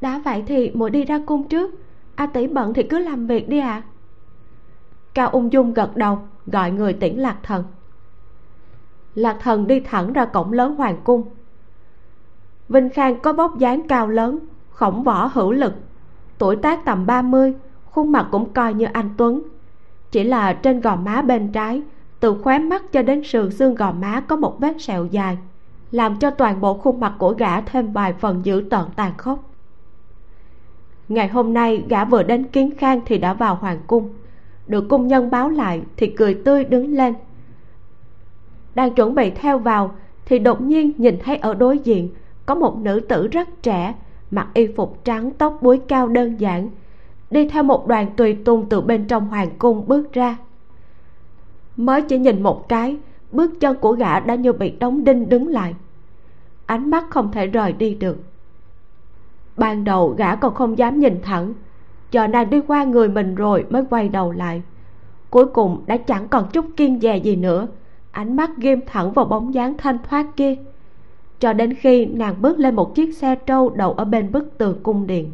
Đã 0.00 0.20
vậy 0.24 0.44
thì 0.46 0.70
muội 0.74 0.90
đi 0.90 1.04
ra 1.04 1.20
cung 1.26 1.48
trước 1.48 1.74
a 2.14 2.26
tỷ 2.26 2.46
bận 2.46 2.74
thì 2.74 2.82
cứ 2.82 2.98
làm 2.98 3.26
việc 3.26 3.48
đi 3.48 3.58
ạ. 3.58 3.68
À. 3.68 3.82
cao 5.14 5.28
ung 5.28 5.52
dung 5.52 5.74
gật 5.74 5.96
đầu 5.96 6.18
gọi 6.46 6.70
người 6.70 6.92
tiễn 6.92 7.16
lạc 7.16 7.36
thần. 7.42 7.64
Lạc 9.14 9.36
thần 9.40 9.66
đi 9.66 9.80
thẳng 9.80 10.12
ra 10.12 10.24
cổng 10.24 10.52
lớn 10.52 10.74
hoàng 10.74 10.96
cung. 11.04 11.22
Vinh 12.68 12.90
khang 12.90 13.20
có 13.20 13.32
vóc 13.32 13.58
dáng 13.58 13.88
cao 13.88 14.08
lớn 14.08 14.38
khổng 14.70 15.02
võ 15.02 15.26
hữu 15.26 15.52
lực 15.52 15.72
tuổi 16.38 16.56
tác 16.56 16.84
tầm 16.84 17.06
30 17.06 17.54
khuôn 17.90 18.12
mặt 18.12 18.28
cũng 18.30 18.52
coi 18.52 18.74
như 18.74 18.86
anh 18.92 19.10
tuấn. 19.16 19.42
Chỉ 20.10 20.24
là 20.24 20.52
trên 20.52 20.80
gò 20.80 20.96
má 20.96 21.22
bên 21.22 21.52
trái 21.52 21.82
từ 22.24 22.34
khóe 22.42 22.58
mắt 22.58 22.92
cho 22.92 23.02
đến 23.02 23.24
sườn 23.24 23.50
xương 23.50 23.74
gò 23.74 23.92
má 23.92 24.20
có 24.20 24.36
một 24.36 24.60
vết 24.60 24.74
sẹo 24.78 25.06
dài, 25.06 25.38
làm 25.90 26.18
cho 26.18 26.30
toàn 26.30 26.60
bộ 26.60 26.74
khuôn 26.74 27.00
mặt 27.00 27.14
của 27.18 27.34
gã 27.38 27.60
thêm 27.60 27.92
vài 27.92 28.12
phần 28.12 28.40
dữ 28.44 28.64
tợn 28.70 28.84
tàn 28.96 29.12
khốc. 29.16 29.50
Ngày 31.08 31.28
hôm 31.28 31.54
nay, 31.54 31.84
gã 31.88 32.04
vừa 32.04 32.22
đến 32.22 32.44
kiến 32.44 32.70
khang 32.78 33.00
thì 33.06 33.18
đã 33.18 33.34
vào 33.34 33.54
hoàng 33.54 33.78
cung. 33.86 34.10
Được 34.66 34.88
cung 34.88 35.08
nhân 35.08 35.30
báo 35.30 35.48
lại 35.48 35.82
thì 35.96 36.06
cười 36.06 36.34
tươi 36.34 36.64
đứng 36.64 36.94
lên. 36.94 37.14
Đang 38.74 38.94
chuẩn 38.94 39.14
bị 39.14 39.30
theo 39.30 39.58
vào 39.58 39.94
thì 40.26 40.38
đột 40.38 40.60
nhiên 40.60 40.92
nhìn 40.96 41.18
thấy 41.24 41.36
ở 41.36 41.54
đối 41.54 41.78
diện 41.78 42.08
có 42.46 42.54
một 42.54 42.76
nữ 42.76 43.00
tử 43.00 43.26
rất 43.26 43.62
trẻ, 43.62 43.94
mặc 44.30 44.48
y 44.54 44.66
phục 44.66 45.04
trắng 45.04 45.30
tóc 45.38 45.58
búi 45.60 45.80
cao 45.88 46.08
đơn 46.08 46.36
giản, 46.36 46.68
đi 47.30 47.48
theo 47.48 47.62
một 47.62 47.86
đoàn 47.86 48.06
tùy 48.16 48.34
tùng 48.44 48.68
từ 48.68 48.80
bên 48.80 49.06
trong 49.06 49.28
hoàng 49.28 49.50
cung 49.58 49.84
bước 49.86 50.12
ra 50.12 50.36
mới 51.76 52.02
chỉ 52.02 52.18
nhìn 52.18 52.42
một 52.42 52.68
cái, 52.68 52.96
bước 53.32 53.60
chân 53.60 53.76
của 53.80 53.92
gã 53.92 54.20
đã 54.20 54.34
như 54.34 54.52
bị 54.52 54.70
đóng 54.70 55.04
đinh 55.04 55.28
đứng 55.28 55.48
lại. 55.48 55.74
Ánh 56.66 56.90
mắt 56.90 57.04
không 57.10 57.32
thể 57.32 57.46
rời 57.46 57.72
đi 57.72 57.94
được. 57.94 58.16
Ban 59.56 59.84
đầu 59.84 60.14
gã 60.18 60.36
còn 60.36 60.54
không 60.54 60.78
dám 60.78 61.00
nhìn 61.00 61.20
thẳng 61.22 61.54
chờ 62.14 62.26
nàng 62.26 62.50
đi 62.50 62.60
qua 62.66 62.84
người 62.84 63.08
mình 63.08 63.34
rồi 63.34 63.66
mới 63.70 63.84
quay 63.90 64.08
đầu 64.08 64.32
lại. 64.32 64.62
Cuối 65.30 65.46
cùng 65.46 65.82
đã 65.86 65.96
chẳng 65.96 66.28
còn 66.28 66.48
chút 66.52 66.66
kiên 66.76 67.00
dè 67.00 67.16
gì 67.16 67.36
nữa, 67.36 67.66
ánh 68.10 68.36
mắt 68.36 68.50
ghim 68.56 68.80
thẳng 68.86 69.12
vào 69.12 69.24
bóng 69.24 69.54
dáng 69.54 69.74
thanh 69.78 69.98
thoát 70.08 70.26
kia. 70.36 70.56
Cho 71.40 71.52
đến 71.52 71.74
khi 71.74 72.06
nàng 72.06 72.34
bước 72.42 72.58
lên 72.58 72.74
một 72.74 72.94
chiếc 72.94 73.16
xe 73.16 73.34
trâu 73.34 73.70
đậu 73.70 73.92
ở 73.92 74.04
bên 74.04 74.32
bức 74.32 74.58
tường 74.58 74.78
cung 74.82 75.06
điện. 75.06 75.32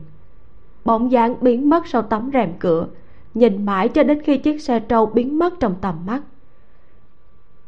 Bóng 0.84 1.12
dáng 1.12 1.34
biến 1.40 1.70
mất 1.70 1.86
sau 1.86 2.02
tấm 2.02 2.30
rèm 2.32 2.52
cửa, 2.58 2.86
nhìn 3.34 3.66
mãi 3.66 3.88
cho 3.88 4.02
đến 4.02 4.22
khi 4.22 4.38
chiếc 4.38 4.60
xe 4.60 4.80
trâu 4.80 5.06
biến 5.06 5.38
mất 5.38 5.60
trong 5.60 5.74
tầm 5.80 5.94
mắt 6.06 6.22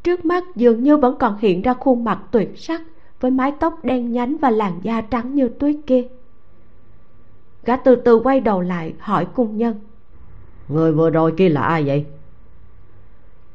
trước 0.02 0.24
mắt 0.24 0.44
dường 0.56 0.82
như 0.82 0.96
vẫn 0.96 1.18
còn 1.18 1.36
hiện 1.38 1.62
ra 1.62 1.74
khuôn 1.74 2.04
mặt 2.04 2.18
tuyệt 2.30 2.58
sắc 2.58 2.82
với 3.20 3.30
mái 3.30 3.52
tóc 3.60 3.84
đen 3.84 4.12
nhánh 4.12 4.36
và 4.36 4.50
làn 4.50 4.80
da 4.82 5.00
trắng 5.00 5.34
như 5.34 5.48
tuyết 5.48 5.76
kia. 5.86 6.04
Gã 7.64 7.76
từ 7.76 7.96
từ 7.96 8.18
quay 8.18 8.40
đầu 8.40 8.60
lại 8.60 8.94
hỏi 8.98 9.26
cung 9.34 9.58
nhân. 9.58 9.80
Người 10.68 10.92
vừa 10.92 11.10
rồi 11.10 11.34
kia 11.36 11.48
là 11.48 11.60
ai 11.60 11.84
vậy? 11.84 12.06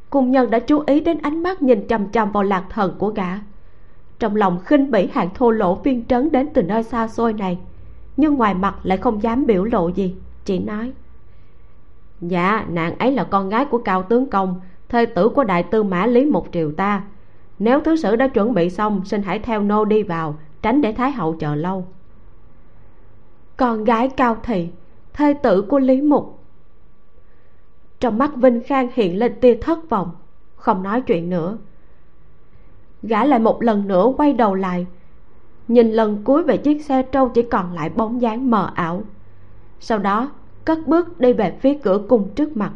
Cung 0.10 0.32
nhân 0.32 0.50
đã 0.50 0.60
chú 0.60 0.84
ý 0.88 1.00
đến 1.00 1.18
ánh 1.18 1.44
mắt 1.44 1.62
nhìn 1.62 1.88
chằm 1.88 2.12
chằm 2.12 2.32
vào 2.32 2.44
lạc 2.44 2.66
thần 2.70 2.96
của 3.00 3.10
gã. 3.10 3.40
Trong 4.20 4.36
lòng 4.36 4.60
khinh 4.66 4.92
bỉ 4.92 5.08
hạng 5.14 5.30
thô 5.34 5.52
lỗ 5.52 5.76
viên 5.76 6.06
trấn 6.06 6.32
đến 6.32 6.50
từ 6.54 6.64
nơi 6.64 6.84
xa 6.84 7.08
xôi 7.08 7.34
này 7.34 7.58
nhưng 8.18 8.34
ngoài 8.34 8.54
mặt 8.54 8.76
lại 8.84 8.98
không 8.98 9.24
dám 9.24 9.46
biểu 9.46 9.64
lộ 9.64 9.88
gì 9.88 10.16
chỉ 10.46 10.60
nói. 10.60 10.92
Dạ 12.22 12.66
nàng 12.70 12.98
ấy 12.98 13.12
là 13.12 13.24
con 13.24 13.50
gái 13.50 13.66
của 13.66 13.78
cao 13.78 14.04
tướng 14.04 14.30
công 14.30 14.62
thê 14.90 15.06
tử 15.06 15.30
của 15.30 15.44
đại 15.44 15.64
tư 15.64 15.84
mã 15.84 16.06
lý 16.06 16.26
một 16.26 16.48
triều 16.52 16.72
ta. 16.72 17.04
Nếu 17.60 17.82
thứ 17.82 17.96
sử 17.96 18.16
đã 18.16 18.28
chuẩn 18.28 18.54
bị 18.54 18.70
xong, 18.70 19.02
xin 19.06 19.22
hãy 19.22 19.40
theo 19.40 19.62
nô 19.62 19.86
đi 19.86 20.04
vào, 20.04 20.36
tránh 20.62 20.82
để 20.82 20.94
thái 20.94 21.12
hậu 21.12 21.34
chờ 21.34 21.56
lâu. 21.56 21.86
Con 23.58 23.84
gái 23.84 24.10
cao 24.10 24.38
thị, 24.44 24.70
thê 25.14 25.34
tử 25.34 25.62
của 25.62 25.80
lý 25.80 26.02
mục. 26.02 26.40
Trong 28.00 28.18
mắt 28.18 28.36
vinh 28.36 28.62
khang 28.64 28.90
hiện 28.94 29.20
lên 29.20 29.40
tia 29.42 29.56
thất 29.56 29.90
vọng, 29.90 30.12
không 30.56 30.84
nói 30.84 31.02
chuyện 31.02 31.30
nữa. 31.30 31.58
Gã 33.04 33.26
lại 33.26 33.40
một 33.40 33.64
lần 33.64 33.88
nữa 33.88 34.14
quay 34.18 34.34
đầu 34.34 34.56
lại, 34.56 34.88
nhìn 35.68 35.92
lần 35.92 36.24
cuối 36.24 36.44
về 36.44 36.58
chiếc 36.58 36.86
xe 36.86 37.04
trâu 37.04 37.30
chỉ 37.30 37.42
còn 37.42 37.74
lại 37.74 37.90
bóng 37.90 38.22
dáng 38.22 38.52
mờ 38.52 38.72
ảo. 38.76 39.04
Sau 39.80 40.00
đó, 40.00 40.32
cất 40.66 40.88
bước 40.88 41.20
đi 41.20 41.34
về 41.34 41.58
phía 41.62 41.74
cửa 41.84 42.02
cung 42.10 42.30
trước 42.36 42.58
mặt 42.58 42.72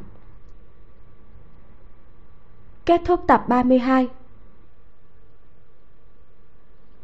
kết 2.92 3.02
thúc 3.06 3.24
tập 3.28 3.46
32 3.48 4.08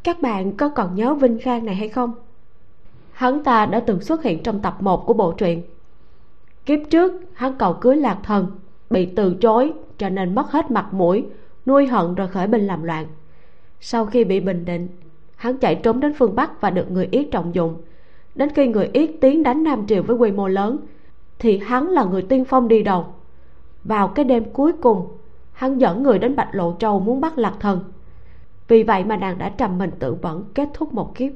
các 0.04 0.22
bạn 0.22 0.56
có 0.56 0.68
còn 0.68 0.94
nhớ 0.94 1.14
vinh 1.14 1.38
khang 1.38 1.64
này 1.64 1.74
hay 1.74 1.88
không? 1.88 2.12
Hắn 3.12 3.44
ta 3.44 3.66
đã 3.66 3.80
từng 3.80 4.00
xuất 4.00 4.22
hiện 4.22 4.42
trong 4.42 4.60
tập 4.60 4.76
1 4.80 5.06
của 5.06 5.12
bộ 5.12 5.32
truyện. 5.32 5.62
Kiếp 6.66 6.78
trước, 6.90 7.12
hắn 7.32 7.54
cầu 7.58 7.72
cưới 7.72 7.96
lạc 7.96 8.18
thần, 8.22 8.46
bị 8.90 9.06
từ 9.06 9.34
chối, 9.34 9.72
cho 9.98 10.08
nên 10.08 10.34
mất 10.34 10.50
hết 10.50 10.70
mặt 10.70 10.88
mũi, 10.92 11.26
nuôi 11.66 11.86
hận 11.86 12.14
rồi 12.14 12.28
khởi 12.28 12.46
binh 12.46 12.66
làm 12.66 12.82
loạn. 12.82 13.06
Sau 13.80 14.06
khi 14.06 14.24
bị 14.24 14.40
bình 14.40 14.64
định, 14.64 14.88
hắn 15.36 15.58
chạy 15.58 15.74
trốn 15.74 16.00
đến 16.00 16.14
phương 16.14 16.34
bắc 16.34 16.60
và 16.60 16.70
được 16.70 16.90
người 16.90 17.08
yết 17.10 17.26
trọng 17.30 17.54
dụng. 17.54 17.76
Đến 18.34 18.48
khi 18.54 18.68
người 18.68 18.90
yết 18.92 19.10
tiến 19.20 19.42
đánh 19.42 19.62
nam 19.62 19.86
triều 19.86 20.02
với 20.02 20.16
quy 20.16 20.32
mô 20.32 20.48
lớn, 20.48 20.78
thì 21.38 21.58
hắn 21.58 21.88
là 21.88 22.04
người 22.04 22.22
tiên 22.22 22.44
phong 22.44 22.68
đi 22.68 22.82
đầu. 22.82 23.06
Vào 23.84 24.08
cái 24.08 24.24
đêm 24.24 24.44
cuối 24.52 24.72
cùng 24.72 25.08
hắn 25.58 25.78
dẫn 25.78 26.02
người 26.02 26.18
đến 26.18 26.36
bạch 26.36 26.54
lộ 26.54 26.76
châu 26.78 27.00
muốn 27.00 27.20
bắt 27.20 27.38
lạc 27.38 27.54
thần. 27.60 27.92
Vì 28.68 28.82
vậy 28.82 29.04
mà 29.04 29.16
nàng 29.16 29.38
đã 29.38 29.48
trầm 29.48 29.78
mình 29.78 29.90
tự 29.98 30.14
vẫn, 30.14 30.44
kết 30.54 30.68
thúc 30.74 30.92
một 30.92 31.14
kiếp. 31.14 31.32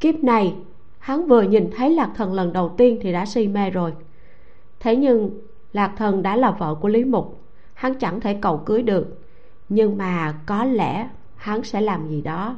Kiếp 0.00 0.14
này, 0.14 0.54
hắn 0.98 1.26
vừa 1.26 1.42
nhìn 1.42 1.70
thấy 1.76 1.90
lạc 1.90 2.10
thần 2.14 2.32
lần 2.32 2.52
đầu 2.52 2.74
tiên 2.76 2.98
thì 3.02 3.12
đã 3.12 3.26
si 3.26 3.48
mê 3.48 3.70
rồi. 3.70 3.92
Thế 4.80 4.96
nhưng, 4.96 5.30
lạc 5.72 5.92
thần 5.96 6.22
đã 6.22 6.36
là 6.36 6.50
vợ 6.50 6.74
của 6.74 6.88
lý 6.88 7.04
mục. 7.04 7.40
Hắn 7.74 7.94
chẳng 7.94 8.20
thể 8.20 8.34
cầu 8.34 8.58
cưới 8.58 8.82
được. 8.82 9.18
Nhưng 9.68 9.98
mà 9.98 10.34
có 10.46 10.64
lẽ 10.64 11.08
hắn 11.36 11.62
sẽ 11.62 11.80
làm 11.80 12.08
gì 12.08 12.22
đó. 12.22 12.56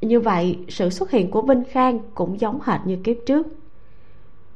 Như 0.00 0.20
vậy, 0.20 0.58
sự 0.68 0.90
xuất 0.90 1.10
hiện 1.10 1.30
của 1.30 1.42
vinh 1.42 1.64
khang 1.70 2.00
cũng 2.14 2.40
giống 2.40 2.58
hệt 2.62 2.80
như 2.84 2.96
kiếp 3.04 3.16
trước. 3.26 3.46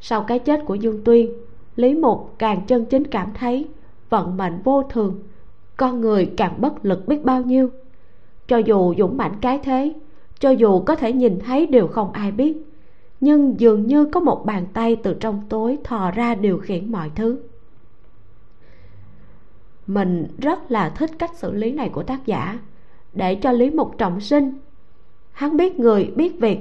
Sau 0.00 0.22
cái 0.22 0.38
chết 0.38 0.60
của 0.66 0.74
dương 0.74 1.04
tuyên, 1.04 1.32
lý 1.76 1.94
mục 1.94 2.34
càng 2.38 2.66
chân 2.66 2.84
chính 2.84 3.04
cảm 3.04 3.32
thấy 3.34 3.68
vận 4.14 4.36
mệnh 4.36 4.62
vô 4.64 4.82
thường, 4.82 5.18
con 5.76 6.00
người 6.00 6.30
càng 6.36 6.60
bất 6.60 6.84
lực 6.84 7.08
biết 7.08 7.24
bao 7.24 7.42
nhiêu. 7.42 7.70
Cho 8.48 8.56
dù 8.56 8.94
dũng 8.98 9.16
mãnh 9.16 9.34
cái 9.40 9.60
thế, 9.62 9.92
cho 10.38 10.50
dù 10.50 10.80
có 10.80 10.96
thể 10.96 11.12
nhìn 11.12 11.38
thấy 11.38 11.66
đều 11.66 11.86
không 11.86 12.12
ai 12.12 12.32
biết, 12.32 12.56
nhưng 13.20 13.60
dường 13.60 13.86
như 13.86 14.04
có 14.04 14.20
một 14.20 14.46
bàn 14.46 14.66
tay 14.72 14.96
từ 14.96 15.14
trong 15.14 15.42
tối 15.48 15.78
thò 15.84 16.10
ra 16.10 16.34
điều 16.34 16.58
khiển 16.58 16.92
mọi 16.92 17.10
thứ. 17.14 17.38
Mình 19.86 20.26
rất 20.38 20.70
là 20.70 20.88
thích 20.88 21.10
cách 21.18 21.36
xử 21.36 21.52
lý 21.52 21.72
này 21.72 21.88
của 21.88 22.02
tác 22.02 22.26
giả, 22.26 22.58
để 23.12 23.34
cho 23.34 23.52
lý 23.52 23.70
mục 23.70 23.98
trọng 23.98 24.20
sinh. 24.20 24.52
Hắn 25.32 25.56
biết 25.56 25.78
người, 25.80 26.12
biết 26.16 26.40
việc, 26.40 26.58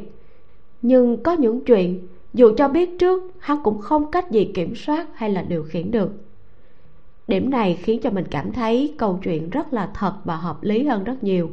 nhưng 0.82 1.24
có 1.24 1.34
những 1.34 1.66
chuyện 1.66 2.08
dù 2.34 2.54
cho 2.58 2.68
biết 2.68 3.00
trước, 3.00 3.32
hắn 3.40 3.58
cũng 3.64 3.80
không 3.80 4.12
cách 4.12 4.32
gì 4.32 4.52
kiểm 4.54 4.76
soát 4.76 5.08
hay 5.14 5.30
là 5.30 5.42
điều 5.42 5.64
khiển 5.64 5.92
được 5.92 6.23
điểm 7.28 7.50
này 7.50 7.80
khiến 7.82 8.00
cho 8.02 8.10
mình 8.10 8.26
cảm 8.32 8.52
thấy 8.52 8.96
câu 8.98 9.20
chuyện 9.24 9.50
rất 9.50 9.74
là 9.74 9.90
thật 9.94 10.14
và 10.24 10.36
hợp 10.36 10.64
lý 10.64 10.84
hơn 10.84 11.04
rất 11.04 11.24
nhiều. 11.24 11.50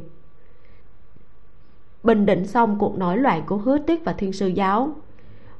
Bình 2.03 2.25
định 2.25 2.47
xong 2.47 2.79
cuộc 2.79 2.97
nổi 2.97 3.17
loạn 3.17 3.43
của 3.47 3.57
hứa 3.57 3.77
tiết 3.77 4.05
và 4.05 4.13
thiên 4.13 4.33
sư 4.33 4.47
giáo. 4.47 4.89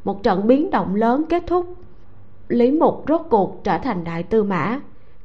Một 0.03 0.23
trận 0.23 0.47
biến 0.47 0.71
động 0.71 0.95
lớn 0.95 1.23
kết 1.29 1.43
thúc. 1.47 1.75
Lý 2.47 2.71
mục 2.71 3.03
rốt 3.07 3.21
cuộc 3.29 3.61
trở 3.63 3.77
thành 3.77 4.03
đại 4.03 4.23
tư 4.23 4.43
mã. 4.43 4.79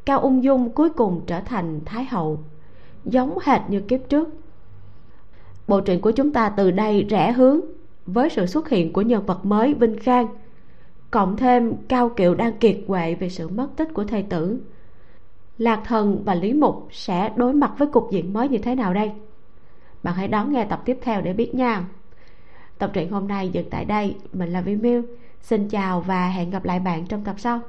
Cao 0.04 0.20
ung 0.20 0.44
dung 0.44 0.70
cuối 0.70 0.90
cùng 0.90 1.20
trở 1.26 1.40
thành 1.40 1.80
thái 1.84 2.04
hậu. 2.04 2.38
Giống 3.04 3.38
hệt 3.42 3.60
như 3.68 3.80
kiếp 3.80 4.00
trước. 4.08 4.28
Bộ 5.68 5.80
truyện 5.80 6.00
của 6.00 6.10
chúng 6.10 6.32
ta 6.32 6.48
từ 6.48 6.70
đây 6.70 7.06
rẽ 7.08 7.32
hướng 7.32 7.60
với 8.06 8.30
sự 8.30 8.46
xuất 8.46 8.68
hiện 8.68 8.92
của 8.92 9.02
nhân 9.02 9.26
vật 9.26 9.44
mới 9.44 9.74
vinh 9.74 9.98
khang, 9.98 10.26
cộng 11.10 11.36
thêm 11.36 11.72
cao 11.88 12.08
kiệu 12.08 12.34
đang 12.34 12.58
kiệt 12.58 12.76
quệ 12.86 13.14
về 13.14 13.28
sự 13.28 13.48
mất 13.48 13.68
tích 13.76 13.94
của 13.94 14.04
thầy 14.04 14.22
tử 14.22 14.60
lạc 15.58 15.82
thần 15.84 16.22
và 16.24 16.34
lý 16.34 16.52
mục 16.52 16.88
sẽ 16.90 17.32
đối 17.36 17.52
mặt 17.52 17.72
với 17.78 17.88
cục 17.88 18.08
diện 18.10 18.32
mới 18.32 18.48
như 18.48 18.58
thế 18.58 18.74
nào 18.74 18.94
đây? 18.94 19.10
Bạn 20.02 20.14
hãy 20.14 20.28
đón 20.28 20.52
nghe 20.52 20.64
tập 20.64 20.82
tiếp 20.84 20.98
theo 21.02 21.20
để 21.20 21.32
biết 21.32 21.54
nha. 21.54 21.84
Tập 22.78 22.90
truyện 22.92 23.10
hôm 23.10 23.28
nay 23.28 23.48
dừng 23.48 23.70
tại 23.70 23.84
đây. 23.84 24.16
Mình 24.32 24.52
là 24.52 24.60
vi 24.60 24.76
miu. 24.76 25.02
Xin 25.40 25.68
chào 25.68 26.00
và 26.00 26.28
hẹn 26.28 26.50
gặp 26.50 26.64
lại 26.64 26.80
bạn 26.80 27.06
trong 27.06 27.24
tập 27.24 27.34
sau. 27.38 27.60